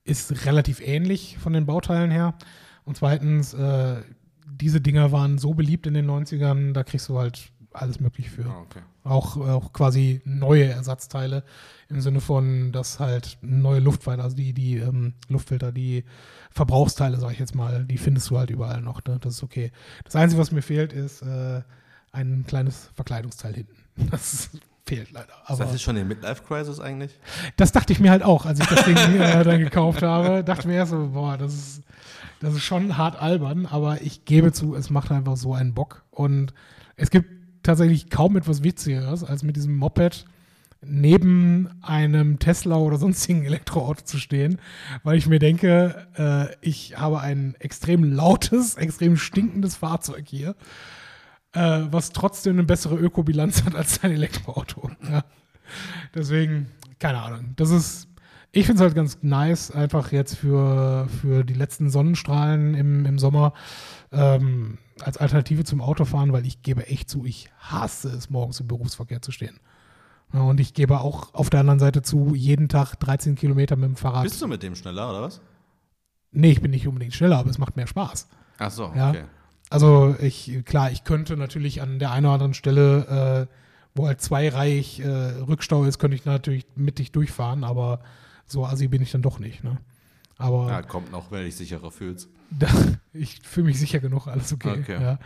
ist 0.05 0.47
relativ 0.47 0.81
ähnlich 0.81 1.37
von 1.39 1.53
den 1.53 1.67
Bauteilen 1.67 2.11
her. 2.13 2.35
Und 2.91 2.97
zweitens, 2.97 3.55
äh, 3.55 4.03
diese 4.45 4.81
Dinger 4.81 5.13
waren 5.13 5.39
so 5.39 5.55
beliebt 5.55 5.87
in 5.87 5.95
den 5.95 6.11
90ern, 6.11 6.73
da 6.73 6.83
kriegst 6.83 7.09
du 7.09 7.21
halt 7.21 7.53
alles 7.73 8.01
möglich 8.01 8.31
für. 8.31 8.47
Ah, 8.47 8.63
okay. 8.63 8.81
Auch, 9.05 9.37
auch 9.37 9.73
quasi 9.73 10.21
neue 10.25 10.65
Ersatzteile 10.65 11.45
im 11.89 12.01
Sinne 12.01 12.21
von, 12.21 12.73
dass 12.73 12.99
halt 12.99 13.39
neue 13.43 13.79
Luftfilter, 13.79 14.25
also 14.25 14.35
die, 14.35 14.53
die 14.53 14.79
ähm, 14.79 15.15
Luftfilter, 15.29 15.71
die 15.71 16.03
Verbrauchsteile, 16.51 17.17
sag 17.21 17.31
ich 17.31 17.39
jetzt 17.39 17.55
mal, 17.55 17.85
die 17.85 17.97
findest 17.97 18.29
du 18.29 18.39
halt 18.39 18.51
überall 18.51 18.83
noch. 18.83 19.05
Ne? 19.05 19.19
Das 19.21 19.35
ist 19.35 19.45
okay. 19.45 19.71
Das 20.03 20.17
Einzige, 20.17 20.43
was 20.43 20.51
mir 20.51 20.63
fehlt, 20.63 20.93
ist 20.93 21.23
äh, 21.23 21.63
ein 22.11 22.45
kleines 22.45 22.91
Verkleidungsteil 22.95 23.55
hinten. 23.55 23.77
Das 24.11 24.51
fehlt 24.87 25.13
leider. 25.13 25.27
Ist 25.29 25.51
Aber 25.51 25.65
das 25.65 25.73
jetzt 25.73 25.83
schon 25.83 25.97
die 25.97 26.05
Midlife-Crisis 26.05 26.81
eigentlich? 26.81 27.19
das 27.57 27.73
dachte 27.73 27.93
ich 27.93 28.01
mir 28.01 28.11
halt 28.11 28.23
auch, 28.23 28.47
als 28.47 28.61
ich 28.61 28.67
das 28.67 28.85
Ding 28.85 28.97
äh, 28.97 29.45
dann 29.45 29.61
gekauft 29.61 30.03
habe. 30.03 30.45
Dachte 30.45 30.69
mir 30.69 30.75
erst 30.75 30.93
so, 30.93 31.11
boah, 31.13 31.37
das 31.37 31.55
ist, 31.55 31.83
das 32.41 32.55
ist 32.55 32.63
schon 32.63 32.97
hart 32.97 33.21
albern, 33.21 33.67
aber 33.67 34.03
ich 34.03 34.25
gebe 34.25 34.53
zu, 34.53 34.75
es 34.75 34.91
macht 34.91 35.11
einfach 35.11 35.37
so 35.37 35.55
einen 35.55 35.75
Bock. 35.75 36.05
Und 36.11 36.55
es 36.97 37.11
gibt 37.11 37.29
tatsächlich 37.63 38.11
kaum 38.11 38.37
etwas 38.37 38.63
Witzigeres, 38.63 39.25
als 39.25 39.43
mit 39.43 39.57
diesem 39.57 39.77
Moped 39.77 40.25
neben 40.83 41.69
einem 41.83 42.39
Tesla 42.39 42.77
oder 42.77 42.97
sonstigen 42.97 43.45
Elektroauto 43.45 44.05
zu 44.05 44.19
stehen, 44.19 44.59
weil 45.03 45.19
ich 45.19 45.27
mir 45.27 45.39
denke, 45.39 46.07
äh, 46.17 46.57
ich 46.67 46.97
habe 46.97 47.21
ein 47.21 47.55
extrem 47.59 48.03
lautes, 48.05 48.77
extrem 48.77 49.17
stinkendes 49.17 49.77
Fahrzeug 49.77 50.25
hier, 50.27 50.57
äh, 51.53 51.83
was 51.91 52.11
trotzdem 52.13 52.55
eine 52.55 52.65
bessere 52.65 52.97
Ökobilanz 52.97 53.65
hat 53.65 53.75
als 53.75 54.03
ein 54.05 54.13
Elektroauto. 54.13 54.91
Ja. 55.11 55.25
Deswegen, 56.15 56.69
keine 56.99 57.21
Ahnung. 57.23 57.53
Das 57.57 57.71
ist, 57.71 58.09
ich 58.53 58.67
finde 58.67 58.81
es 58.81 58.87
halt 58.87 58.95
ganz 58.95 59.19
nice, 59.23 59.71
einfach 59.71 60.13
jetzt 60.13 60.37
für, 60.37 61.09
für 61.21 61.45
die 61.45 61.55
letzten 61.55 61.91
Sonnenstrahlen 61.91 62.75
im, 62.75 63.07
im 63.07 63.19
Sommer 63.19 63.53
ähm, 64.13 64.79
als 65.01 65.17
Alternative 65.17 65.65
zum 65.65 65.81
Autofahren, 65.81 66.33
weil 66.33 66.47
ich 66.47 66.63
gebe 66.63 66.87
echt 66.89 67.09
zu, 67.09 67.25
ich 67.25 67.51
hasse 67.59 68.09
es, 68.11 68.31
morgens 68.31 68.61
im 68.61 68.67
Berufsverkehr 68.69 69.23
zu 69.23 69.31
stehen. 69.33 69.61
Ja, 70.33 70.41
und 70.43 70.61
ich 70.61 70.75
gebe 70.75 71.01
auch 71.01 71.35
auf 71.35 71.51
der 71.51 71.61
anderen 71.61 71.79
Seite 71.81 72.03
zu, 72.03 72.35
jeden 72.35 72.69
Tag 72.69 72.95
13 72.97 73.35
Kilometer 73.35 73.77
mit 73.77 73.89
dem 73.89 73.97
Fahrrad. 73.97 74.23
Bist 74.25 74.41
du 74.43 74.47
mit 74.47 74.63
dem 74.63 74.75
schneller 74.77 75.11
oder 75.11 75.23
was? 75.23 75.41
nee, 76.33 76.53
ich 76.53 76.61
bin 76.63 76.71
nicht 76.71 76.87
unbedingt 76.87 77.13
schneller, 77.15 77.39
aber 77.39 77.51
es 77.51 77.59
macht 77.59 77.75
mehr 77.77 77.89
Spaß. 77.89 78.29
Ach 78.59 78.71
so, 78.71 78.93
Ja. 78.95 79.11
okay. 79.11 79.25
Also 79.71 80.17
ich, 80.21 80.65
klar, 80.65 80.91
ich 80.91 81.05
könnte 81.05 81.37
natürlich 81.37 81.81
an 81.81 81.99
der 82.01 82.11
einen 82.11 82.27
oder 82.27 82.35
anderen 82.35 82.55
Stelle, 82.55 83.49
äh, 83.49 83.55
wo 83.95 84.07
halt 84.07 84.21
zweireihig 84.21 85.01
äh, 85.01 85.09
Rückstau 85.09 85.85
ist, 85.85 85.99
könnte 85.99 86.17
ich 86.17 86.25
natürlich 86.25 86.67
mittig 86.75 87.13
durchfahren, 87.13 87.65
aber 87.65 88.01
so 88.47 88.67
assi 88.67 88.89
bin 88.89 89.01
ich 89.01 89.13
dann 89.13 89.23
doch 89.23 89.39
nicht. 89.39 89.63
Ne? 89.63 89.79
Aber 90.39 90.69
Ja, 90.69 90.83
kommt 90.83 91.13
noch, 91.13 91.31
wenn 91.31 91.41
du 91.41 91.45
dich 91.45 91.57
sicherer 91.57 91.91
fühlst. 91.91 92.29
ich 93.13 93.41
fühle 93.43 93.67
mich 93.67 93.79
sicher 93.79 94.01
genug, 94.01 94.27
alles 94.27 94.53
okay. 94.53 94.81
Okay. 94.81 95.01
Ja. 95.01 95.19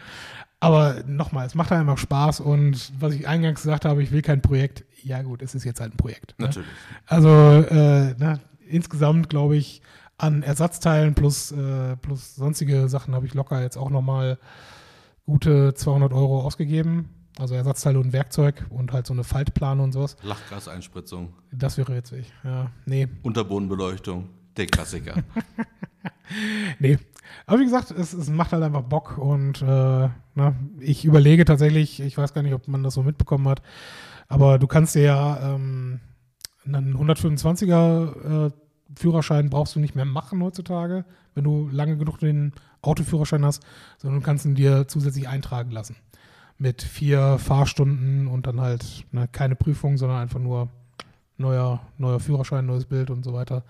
Aber 0.60 1.02
nochmal, 1.06 1.46
es 1.46 1.54
macht 1.54 1.72
einfach 1.72 1.98
Spaß 1.98 2.40
und 2.40 2.92
was 3.00 3.14
ich 3.14 3.26
eingangs 3.26 3.62
gesagt 3.62 3.86
habe, 3.86 4.02
ich 4.02 4.12
will 4.12 4.22
kein 4.22 4.42
Projekt. 4.42 4.84
Ja 5.02 5.22
gut, 5.22 5.40
es 5.40 5.54
ist 5.54 5.64
jetzt 5.64 5.80
halt 5.80 5.94
ein 5.94 5.96
Projekt. 5.96 6.38
Ne? 6.38 6.46
Natürlich. 6.46 6.68
Also 7.06 7.28
äh, 7.28 8.14
na, 8.18 8.40
insgesamt 8.68 9.30
glaube 9.30 9.56
ich 9.56 9.82
an 10.24 10.42
Ersatzteilen 10.42 11.14
plus, 11.14 11.52
äh, 11.52 11.96
plus 11.96 12.34
sonstige 12.34 12.88
Sachen 12.88 13.14
habe 13.14 13.26
ich 13.26 13.34
locker 13.34 13.60
jetzt 13.62 13.76
auch 13.76 13.90
nochmal 13.90 14.38
gute 15.26 15.74
200 15.74 16.12
Euro 16.12 16.42
ausgegeben. 16.42 17.10
Also 17.38 17.56
Ersatzteile 17.56 17.98
und 17.98 18.12
Werkzeug 18.12 18.64
und 18.70 18.92
halt 18.92 19.06
so 19.06 19.12
eine 19.12 19.24
Faltplane 19.24 19.82
und 19.82 19.92
sowas. 19.92 20.16
Lachgaseinspritzung, 20.22 21.34
Das 21.50 21.76
wäre 21.76 21.96
witzig. 21.96 22.32
Ja, 22.44 22.70
nee, 22.86 23.08
Unterbodenbeleuchtung, 23.22 24.28
der 24.56 24.66
Klassiker. 24.66 25.14
nee. 26.78 26.98
Aber 27.46 27.58
wie 27.58 27.64
gesagt, 27.64 27.90
es, 27.90 28.12
es 28.12 28.30
macht 28.30 28.52
halt 28.52 28.62
einfach 28.62 28.82
Bock 28.82 29.18
und 29.18 29.62
äh, 29.62 30.08
na, 30.34 30.54
ich 30.78 31.04
überlege 31.04 31.44
tatsächlich, 31.44 32.00
ich 32.00 32.16
weiß 32.16 32.34
gar 32.34 32.42
nicht, 32.42 32.54
ob 32.54 32.68
man 32.68 32.84
das 32.84 32.94
so 32.94 33.02
mitbekommen 33.02 33.48
hat, 33.48 33.62
aber 34.28 34.60
du 34.60 34.68
kannst 34.68 34.94
dir 34.94 35.02
ja 35.02 35.54
ähm, 35.54 36.00
einen 36.64 36.96
125er 36.96 38.46
äh, 38.46 38.50
Führerschein 38.96 39.50
brauchst 39.50 39.74
du 39.74 39.80
nicht 39.80 39.94
mehr 39.94 40.04
machen 40.04 40.42
heutzutage, 40.42 41.04
wenn 41.34 41.44
du 41.44 41.68
lange 41.68 41.96
genug 41.96 42.18
den 42.18 42.52
Autoführerschein 42.82 43.44
hast, 43.44 43.62
sondern 43.98 44.20
du 44.20 44.26
kannst 44.26 44.44
ihn 44.44 44.54
dir 44.54 44.86
zusätzlich 44.88 45.28
eintragen 45.28 45.70
lassen. 45.70 45.96
Mit 46.58 46.82
vier 46.82 47.38
Fahrstunden 47.38 48.28
und 48.28 48.46
dann 48.46 48.60
halt 48.60 49.06
ne, 49.10 49.28
keine 49.30 49.56
Prüfung, 49.56 49.96
sondern 49.96 50.18
einfach 50.18 50.38
nur 50.38 50.68
neuer, 51.36 51.80
neuer 51.98 52.20
Führerschein, 52.20 52.66
neues 52.66 52.86
Bild 52.86 53.10
und 53.10 53.24
so 53.24 53.32
weiter. 53.32 53.64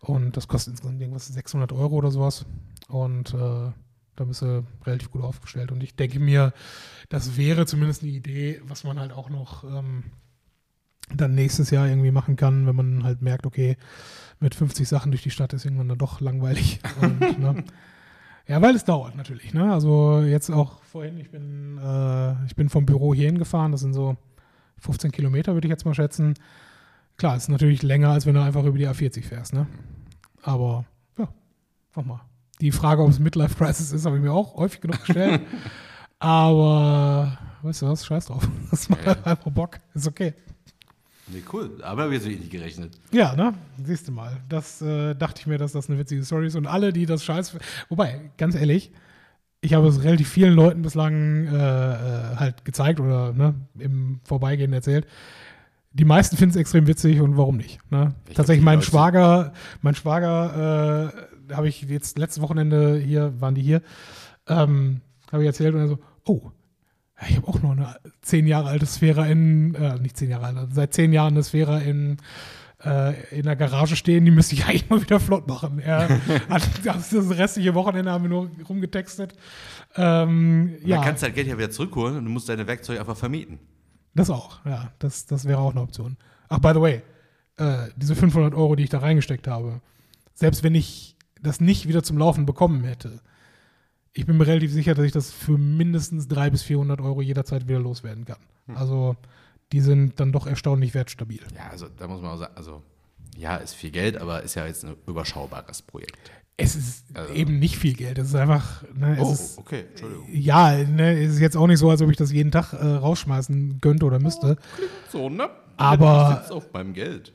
Und 0.00 0.36
das 0.36 0.48
kostet 0.48 0.72
insgesamt 0.72 1.00
irgendwas 1.00 1.26
600 1.26 1.72
Euro 1.72 1.96
oder 1.96 2.10
sowas. 2.10 2.44
Und 2.88 3.34
äh, 3.34 3.72
da 4.16 4.24
bist 4.24 4.42
du 4.42 4.64
relativ 4.84 5.10
gut 5.10 5.22
aufgestellt. 5.22 5.72
Und 5.72 5.82
ich 5.82 5.96
denke 5.96 6.20
mir, 6.20 6.52
das 7.08 7.36
wäre 7.36 7.66
zumindest 7.66 8.02
eine 8.02 8.12
Idee, 8.12 8.60
was 8.64 8.84
man 8.84 9.00
halt 9.00 9.12
auch 9.12 9.30
noch 9.30 9.64
ähm, 9.64 10.04
dann 11.12 11.34
nächstes 11.34 11.70
Jahr 11.70 11.88
irgendwie 11.88 12.10
machen 12.10 12.36
kann, 12.36 12.66
wenn 12.66 12.76
man 12.76 13.04
halt 13.04 13.22
merkt, 13.22 13.46
okay, 13.46 13.76
mit 14.40 14.54
50 14.54 14.88
Sachen 14.88 15.12
durch 15.12 15.22
die 15.22 15.30
Stadt 15.30 15.52
ist 15.52 15.64
irgendwann 15.64 15.88
dann 15.88 15.98
doch 15.98 16.20
langweilig. 16.20 16.80
Und, 17.00 17.38
ne? 17.38 17.64
Ja, 18.46 18.60
weil 18.60 18.74
es 18.74 18.84
dauert 18.84 19.16
natürlich. 19.16 19.54
Ne? 19.54 19.72
Also 19.72 20.20
jetzt 20.20 20.50
auch 20.50 20.82
vorhin, 20.82 21.18
ich 21.18 21.30
bin, 21.30 21.78
äh, 21.78 22.44
ich 22.44 22.54
bin 22.54 22.68
vom 22.68 22.84
Büro 22.84 23.14
hierhin 23.14 23.38
gefahren, 23.38 23.72
das 23.72 23.80
sind 23.80 23.94
so 23.94 24.16
15 24.78 25.12
Kilometer, 25.12 25.54
würde 25.54 25.66
ich 25.66 25.70
jetzt 25.70 25.86
mal 25.86 25.94
schätzen. 25.94 26.34
Klar, 27.16 27.36
ist 27.36 27.48
natürlich 27.48 27.82
länger, 27.82 28.10
als 28.10 28.26
wenn 28.26 28.34
du 28.34 28.42
einfach 28.42 28.64
über 28.64 28.76
die 28.76 28.86
A40 28.86 29.22
fährst. 29.22 29.54
Ne? 29.54 29.66
Aber 30.42 30.84
ja, 31.18 31.28
nochmal. 31.96 32.20
Die 32.60 32.70
Frage, 32.70 33.02
ob 33.02 33.10
es 33.10 33.18
Midlife 33.18 33.54
Crisis 33.54 33.92
ist, 33.92 34.04
habe 34.04 34.16
ich 34.16 34.22
mir 34.22 34.32
auch 34.32 34.56
häufig 34.56 34.80
genug 34.80 34.98
gestellt. 35.04 35.40
Aber 36.18 37.38
weißt 37.62 37.82
du 37.82 37.88
was, 37.88 38.04
scheiß 38.06 38.26
drauf. 38.26 38.46
Das 38.70 38.88
macht 38.88 39.06
einfach 39.26 39.50
Bock. 39.50 39.80
Ist 39.94 40.06
okay. 40.06 40.34
Nee, 41.28 41.42
cool. 41.52 41.70
Aber 41.82 42.10
wir 42.10 42.20
sind 42.20 42.40
nicht 42.40 42.50
gerechnet. 42.50 42.98
Ja, 43.12 43.34
ne? 43.34 43.54
Siehst 43.82 44.08
du 44.08 44.12
mal. 44.12 44.40
Das 44.48 44.82
äh, 44.82 45.14
dachte 45.14 45.40
ich 45.40 45.46
mir, 45.46 45.58
dass 45.58 45.72
das 45.72 45.88
eine 45.88 45.98
witzige 45.98 46.24
Story 46.24 46.46
ist. 46.46 46.56
Und 46.56 46.66
alle, 46.66 46.92
die 46.92 47.06
das 47.06 47.24
scheiß. 47.24 47.56
Wobei, 47.88 48.30
ganz 48.36 48.54
ehrlich, 48.54 48.92
ich 49.64 49.72
habe 49.72 49.88
es 49.88 50.04
relativ 50.04 50.28
vielen 50.28 50.54
Leuten 50.54 50.82
bislang 50.82 51.46
äh, 51.46 51.54
äh, 51.54 52.36
halt 52.36 52.64
gezeigt 52.64 53.00
oder 53.00 53.32
ne, 53.32 53.54
im 53.78 54.20
Vorbeigehen 54.24 54.72
erzählt. 54.72 55.06
Die 55.92 56.04
meisten 56.04 56.36
finden 56.36 56.50
es 56.50 56.60
extrem 56.60 56.86
witzig 56.86 57.20
und 57.20 57.36
warum 57.36 57.56
nicht? 57.56 57.78
Ne? 57.90 58.14
Ich 58.28 58.34
Tatsächlich 58.34 58.64
mein 58.64 58.82
Schwager, 58.82 59.52
mein 59.80 59.94
Schwager, 59.94 61.12
äh, 61.48 61.54
habe 61.54 61.68
ich 61.68 61.82
jetzt 61.82 62.18
letztes 62.18 62.42
Wochenende 62.42 62.98
hier, 62.98 63.40
waren 63.40 63.54
die 63.54 63.62
hier, 63.62 63.80
ähm, 64.48 65.00
habe 65.32 65.42
ich 65.42 65.46
erzählt 65.46 65.74
und 65.74 65.80
er 65.80 65.88
so, 65.88 65.98
oh, 66.26 66.50
ich 67.28 67.36
habe 67.36 67.48
auch 67.48 67.62
noch 67.62 67.72
eine 67.72 67.96
zehn 68.22 68.46
Jahre 68.46 68.68
alte 68.68 68.86
Sphäre 68.86 69.30
in, 69.30 69.74
äh, 69.74 69.98
nicht 69.98 70.16
zehn 70.16 70.30
Jahre 70.30 70.46
alt, 70.46 70.74
seit 70.74 70.94
zehn 70.94 71.12
Jahren 71.12 71.34
eine 71.34 71.42
Sphäre 71.42 71.82
in, 71.82 72.18
äh, 72.84 73.14
in 73.30 73.44
der 73.44 73.56
Garage 73.56 73.96
stehen, 73.96 74.24
die 74.24 74.30
müsste 74.30 74.54
ich 74.54 74.64
eigentlich 74.66 74.90
mal 74.90 75.00
wieder 75.00 75.20
flott 75.20 75.46
machen. 75.46 75.78
Er 75.78 76.08
hat 76.48 76.62
das, 76.84 77.10
das 77.10 77.30
restliche 77.30 77.74
Wochenende 77.74 78.10
haben 78.10 78.24
wir 78.24 78.30
nur 78.30 78.50
rumgetextet. 78.68 79.34
Ähm, 79.96 80.76
ja. 80.84 80.96
Dann 80.96 81.04
kannst 81.04 81.22
du 81.22 81.26
halt 81.26 81.34
Geld 81.34 81.46
ja 81.46 81.56
wieder 81.56 81.70
zurückholen 81.70 82.18
und 82.18 82.24
du 82.24 82.30
musst 82.30 82.48
deine 82.48 82.66
Werkzeuge 82.66 83.00
einfach 83.00 83.16
vermieten. 83.16 83.58
Das 84.14 84.30
auch, 84.30 84.64
ja. 84.64 84.92
Das, 84.98 85.26
das 85.26 85.44
wäre 85.44 85.58
auch 85.58 85.70
eine 85.70 85.80
Option. 85.80 86.16
Ach, 86.48 86.58
by 86.58 86.72
the 86.74 86.80
way, 86.80 87.02
äh, 87.56 87.88
diese 87.96 88.14
500 88.14 88.54
Euro, 88.54 88.76
die 88.76 88.84
ich 88.84 88.90
da 88.90 88.98
reingesteckt 88.98 89.46
habe, 89.46 89.80
selbst 90.34 90.62
wenn 90.62 90.74
ich 90.74 91.16
das 91.40 91.60
nicht 91.60 91.88
wieder 91.88 92.02
zum 92.02 92.18
Laufen 92.18 92.46
bekommen 92.46 92.84
hätte, 92.84 93.20
ich 94.14 94.26
bin 94.26 94.36
mir 94.36 94.46
relativ 94.46 94.72
sicher, 94.72 94.94
dass 94.94 95.04
ich 95.04 95.12
das 95.12 95.32
für 95.32 95.58
mindestens 95.58 96.28
300 96.28 96.52
bis 96.52 96.62
400 96.62 97.00
Euro 97.00 97.20
jederzeit 97.20 97.68
wieder 97.68 97.80
loswerden 97.80 98.24
kann. 98.24 98.38
Hm. 98.66 98.76
Also 98.76 99.16
die 99.72 99.80
sind 99.80 100.20
dann 100.20 100.32
doch 100.32 100.46
erstaunlich 100.46 100.94
wertstabil. 100.94 101.40
Ja, 101.54 101.70
also 101.70 101.88
da 101.88 102.06
muss 102.06 102.22
man 102.22 102.30
auch 102.30 102.38
sagen, 102.38 102.54
also 102.56 102.82
ja, 103.36 103.56
ist 103.56 103.74
viel 103.74 103.90
Geld, 103.90 104.16
aber 104.16 104.42
ist 104.42 104.54
ja 104.54 104.66
jetzt 104.66 104.84
ein 104.84 104.94
überschaubares 105.06 105.82
Projekt. 105.82 106.30
Es 106.56 106.76
ist 106.76 107.04
also. 107.14 107.34
eben 107.34 107.58
nicht 107.58 107.76
viel 107.76 107.94
Geld. 107.94 108.16
Es 108.18 108.28
ist 108.28 108.36
einfach. 108.36 108.84
Ne, 108.94 109.16
oh, 109.20 109.32
ist, 109.32 109.58
okay, 109.58 109.86
Entschuldigung. 109.90 110.28
Ja, 110.30 110.72
ne, 110.84 111.20
es 111.20 111.32
ist 111.32 111.40
jetzt 111.40 111.56
auch 111.56 111.66
nicht 111.66 111.80
so, 111.80 111.90
als 111.90 112.00
ob 112.00 112.10
ich 112.10 112.16
das 112.16 112.30
jeden 112.30 112.52
Tag 112.52 112.72
äh, 112.72 112.76
rausschmeißen 112.76 113.80
könnte 113.80 114.06
oder 114.06 114.20
müsste. 114.20 114.56
so, 115.10 115.28
ne? 115.28 115.50
Aber. 115.76 116.36
Ich 116.36 116.42
sitze 116.42 116.54
auf 116.54 116.72
meinem 116.72 116.92
Geld. 116.92 117.32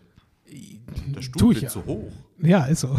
Der 1.08 1.22
Stuhl 1.22 1.54
wird 1.54 1.64
ja. 1.64 1.70
zu 1.70 1.86
hoch. 1.86 2.12
Ja, 2.42 2.66
ist 2.66 2.80
so. 2.80 2.98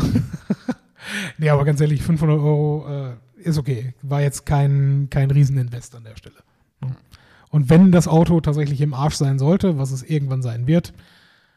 nee, 1.39 1.49
aber 1.49 1.65
ganz 1.65 1.81
ehrlich, 1.81 2.03
500 2.03 2.39
Euro 2.39 2.87
äh, 2.87 3.17
ist 3.43 3.59
okay. 3.59 3.95
War 4.03 4.21
jetzt 4.21 4.47
kein, 4.47 5.09
kein 5.11 5.31
Rieseninvest 5.31 5.95
an 5.95 6.05
der 6.05 6.17
Stelle. 6.17 6.37
Ne? 6.81 6.95
Und 7.51 7.69
wenn 7.69 7.93
das 7.93 8.09
Auto 8.09 8.41
tatsächlich 8.41 8.81
im 8.81 8.95
Arsch 8.95 9.17
sein 9.17 9.39
sollte, 9.39 9.79
was 9.79 9.91
es 9.91 10.03
irgendwann 10.03 10.43
sein 10.43 10.67
wird, 10.67 10.93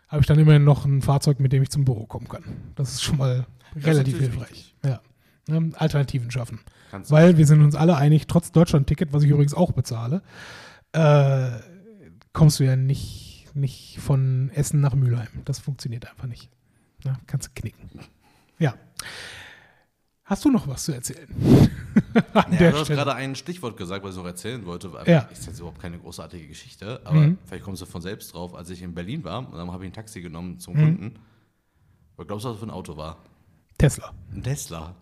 habe 0.07 0.21
ich 0.21 0.27
dann 0.27 0.39
immerhin 0.39 0.63
noch 0.63 0.85
ein 0.85 1.01
Fahrzeug, 1.01 1.39
mit 1.39 1.53
dem 1.53 1.63
ich 1.63 1.69
zum 1.69 1.85
Büro 1.85 2.05
kommen 2.05 2.27
kann. 2.27 2.43
Das 2.75 2.93
ist 2.93 3.03
schon 3.03 3.17
mal 3.17 3.45
relativ 3.75 4.19
hilfreich. 4.19 4.75
Ja. 4.83 5.01
Ne? 5.47 5.71
Alternativen 5.75 6.31
schaffen. 6.31 6.59
Kannst 6.91 7.11
Weil 7.11 7.37
wir 7.37 7.47
sind 7.47 7.61
uns 7.61 7.75
alle 7.75 7.95
einig, 7.97 8.27
trotz 8.27 8.51
Deutschland-Ticket, 8.51 9.13
was 9.13 9.23
ich 9.23 9.29
übrigens 9.29 9.53
auch 9.53 9.71
bezahle, 9.71 10.21
äh, 10.93 11.49
kommst 12.33 12.59
du 12.59 12.63
ja 12.63 12.75
nicht, 12.75 13.47
nicht 13.53 13.99
von 13.99 14.51
Essen 14.53 14.81
nach 14.81 14.93
Mülheim. 14.93 15.29
Das 15.45 15.59
funktioniert 15.59 16.09
einfach 16.09 16.27
nicht. 16.27 16.49
Ja, 17.03 17.19
kannst 17.27 17.47
du 17.47 17.51
knicken. 17.55 17.89
Ja. 18.59 18.75
Hast 20.25 20.45
du 20.45 20.49
noch 20.49 20.67
was 20.67 20.85
zu 20.85 20.93
erzählen? 20.93 21.27
ja, 22.51 22.71
du 22.71 22.79
hast 22.79 22.87
gerade 22.87 23.13
ein 23.13 23.35
Stichwort 23.35 23.75
gesagt, 23.75 24.05
was 24.05 24.11
ich 24.11 24.17
noch 24.17 24.25
erzählen 24.25 24.65
wollte. 24.65 24.89
Ja. 25.05 25.19
Ist 25.31 25.47
jetzt 25.47 25.59
überhaupt 25.59 25.81
keine 25.81 25.99
großartige 25.99 26.47
Geschichte, 26.47 27.01
aber 27.03 27.19
mhm. 27.19 27.37
vielleicht 27.45 27.65
kommst 27.65 27.81
du 27.81 27.85
von 27.85 28.01
selbst 28.01 28.33
drauf. 28.33 28.55
Als 28.55 28.69
ich 28.69 28.81
in 28.81 28.93
Berlin 28.93 29.23
war, 29.25 29.39
und 29.39 29.57
dann 29.57 29.69
habe 29.71 29.83
ich 29.83 29.91
ein 29.91 29.93
Taxi 29.93 30.21
genommen 30.21 30.59
zum 30.59 30.75
mhm. 30.75 30.79
Kunden. 30.79 31.19
Was 32.15 32.27
glaubst 32.27 32.45
du, 32.45 32.49
was 32.49 32.57
für 32.57 32.65
ein 32.65 32.71
Auto 32.71 32.95
war? 32.95 33.17
Tesla. 33.77 34.13
Ein 34.31 34.43
Tesla. 34.43 34.95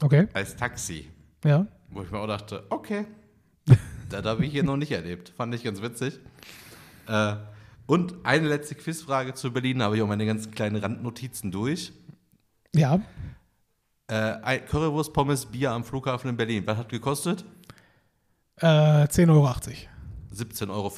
Okay. 0.00 0.28
Als 0.32 0.56
Taxi. 0.56 1.10
Ja. 1.44 1.66
Wo 1.90 2.02
ich 2.02 2.10
mir 2.10 2.18
auch 2.18 2.26
dachte, 2.26 2.64
okay, 2.70 3.04
das 4.08 4.24
habe 4.24 4.44
ich 4.46 4.52
hier 4.52 4.62
noch 4.62 4.76
nicht 4.76 4.92
erlebt. 4.92 5.30
Fand 5.36 5.54
ich 5.54 5.64
ganz 5.64 5.82
witzig. 5.82 6.18
Äh, 7.08 7.34
und 7.86 8.14
eine 8.24 8.48
letzte 8.48 8.74
Quizfrage 8.74 9.34
zu 9.34 9.52
Berlin, 9.52 9.80
da 9.80 9.86
habe 9.86 9.96
ich 9.96 10.02
auch 10.02 10.08
meine 10.08 10.24
ganz 10.24 10.50
kleinen 10.50 10.76
Randnotizen 10.76 11.50
durch. 11.50 11.92
Ja. 12.74 13.00
Äh, 14.08 14.58
Currywurst, 14.60 15.12
Pommes, 15.12 15.46
Bier 15.46 15.70
am 15.72 15.84
Flughafen 15.84 16.30
in 16.30 16.36
Berlin. 16.36 16.66
Was 16.66 16.76
hat 16.78 16.88
gekostet? 16.88 17.44
Äh, 18.56 18.66
10,80 18.66 19.28
Euro. 19.30 19.48
17,50 20.34 20.68
Euro. 20.70 20.92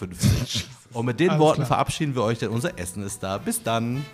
Und 0.99 1.07
mit 1.07 1.21
den 1.21 1.31
Alles 1.31 1.41
Worten 1.41 1.57
klar. 1.57 1.67
verabschieden 1.67 2.15
wir 2.15 2.23
euch, 2.23 2.39
denn 2.39 2.51
unser 2.51 2.79
Essen 2.79 3.03
ist 3.03 3.23
da. 3.23 3.39
Bis 3.39 3.63
dann. 3.63 4.05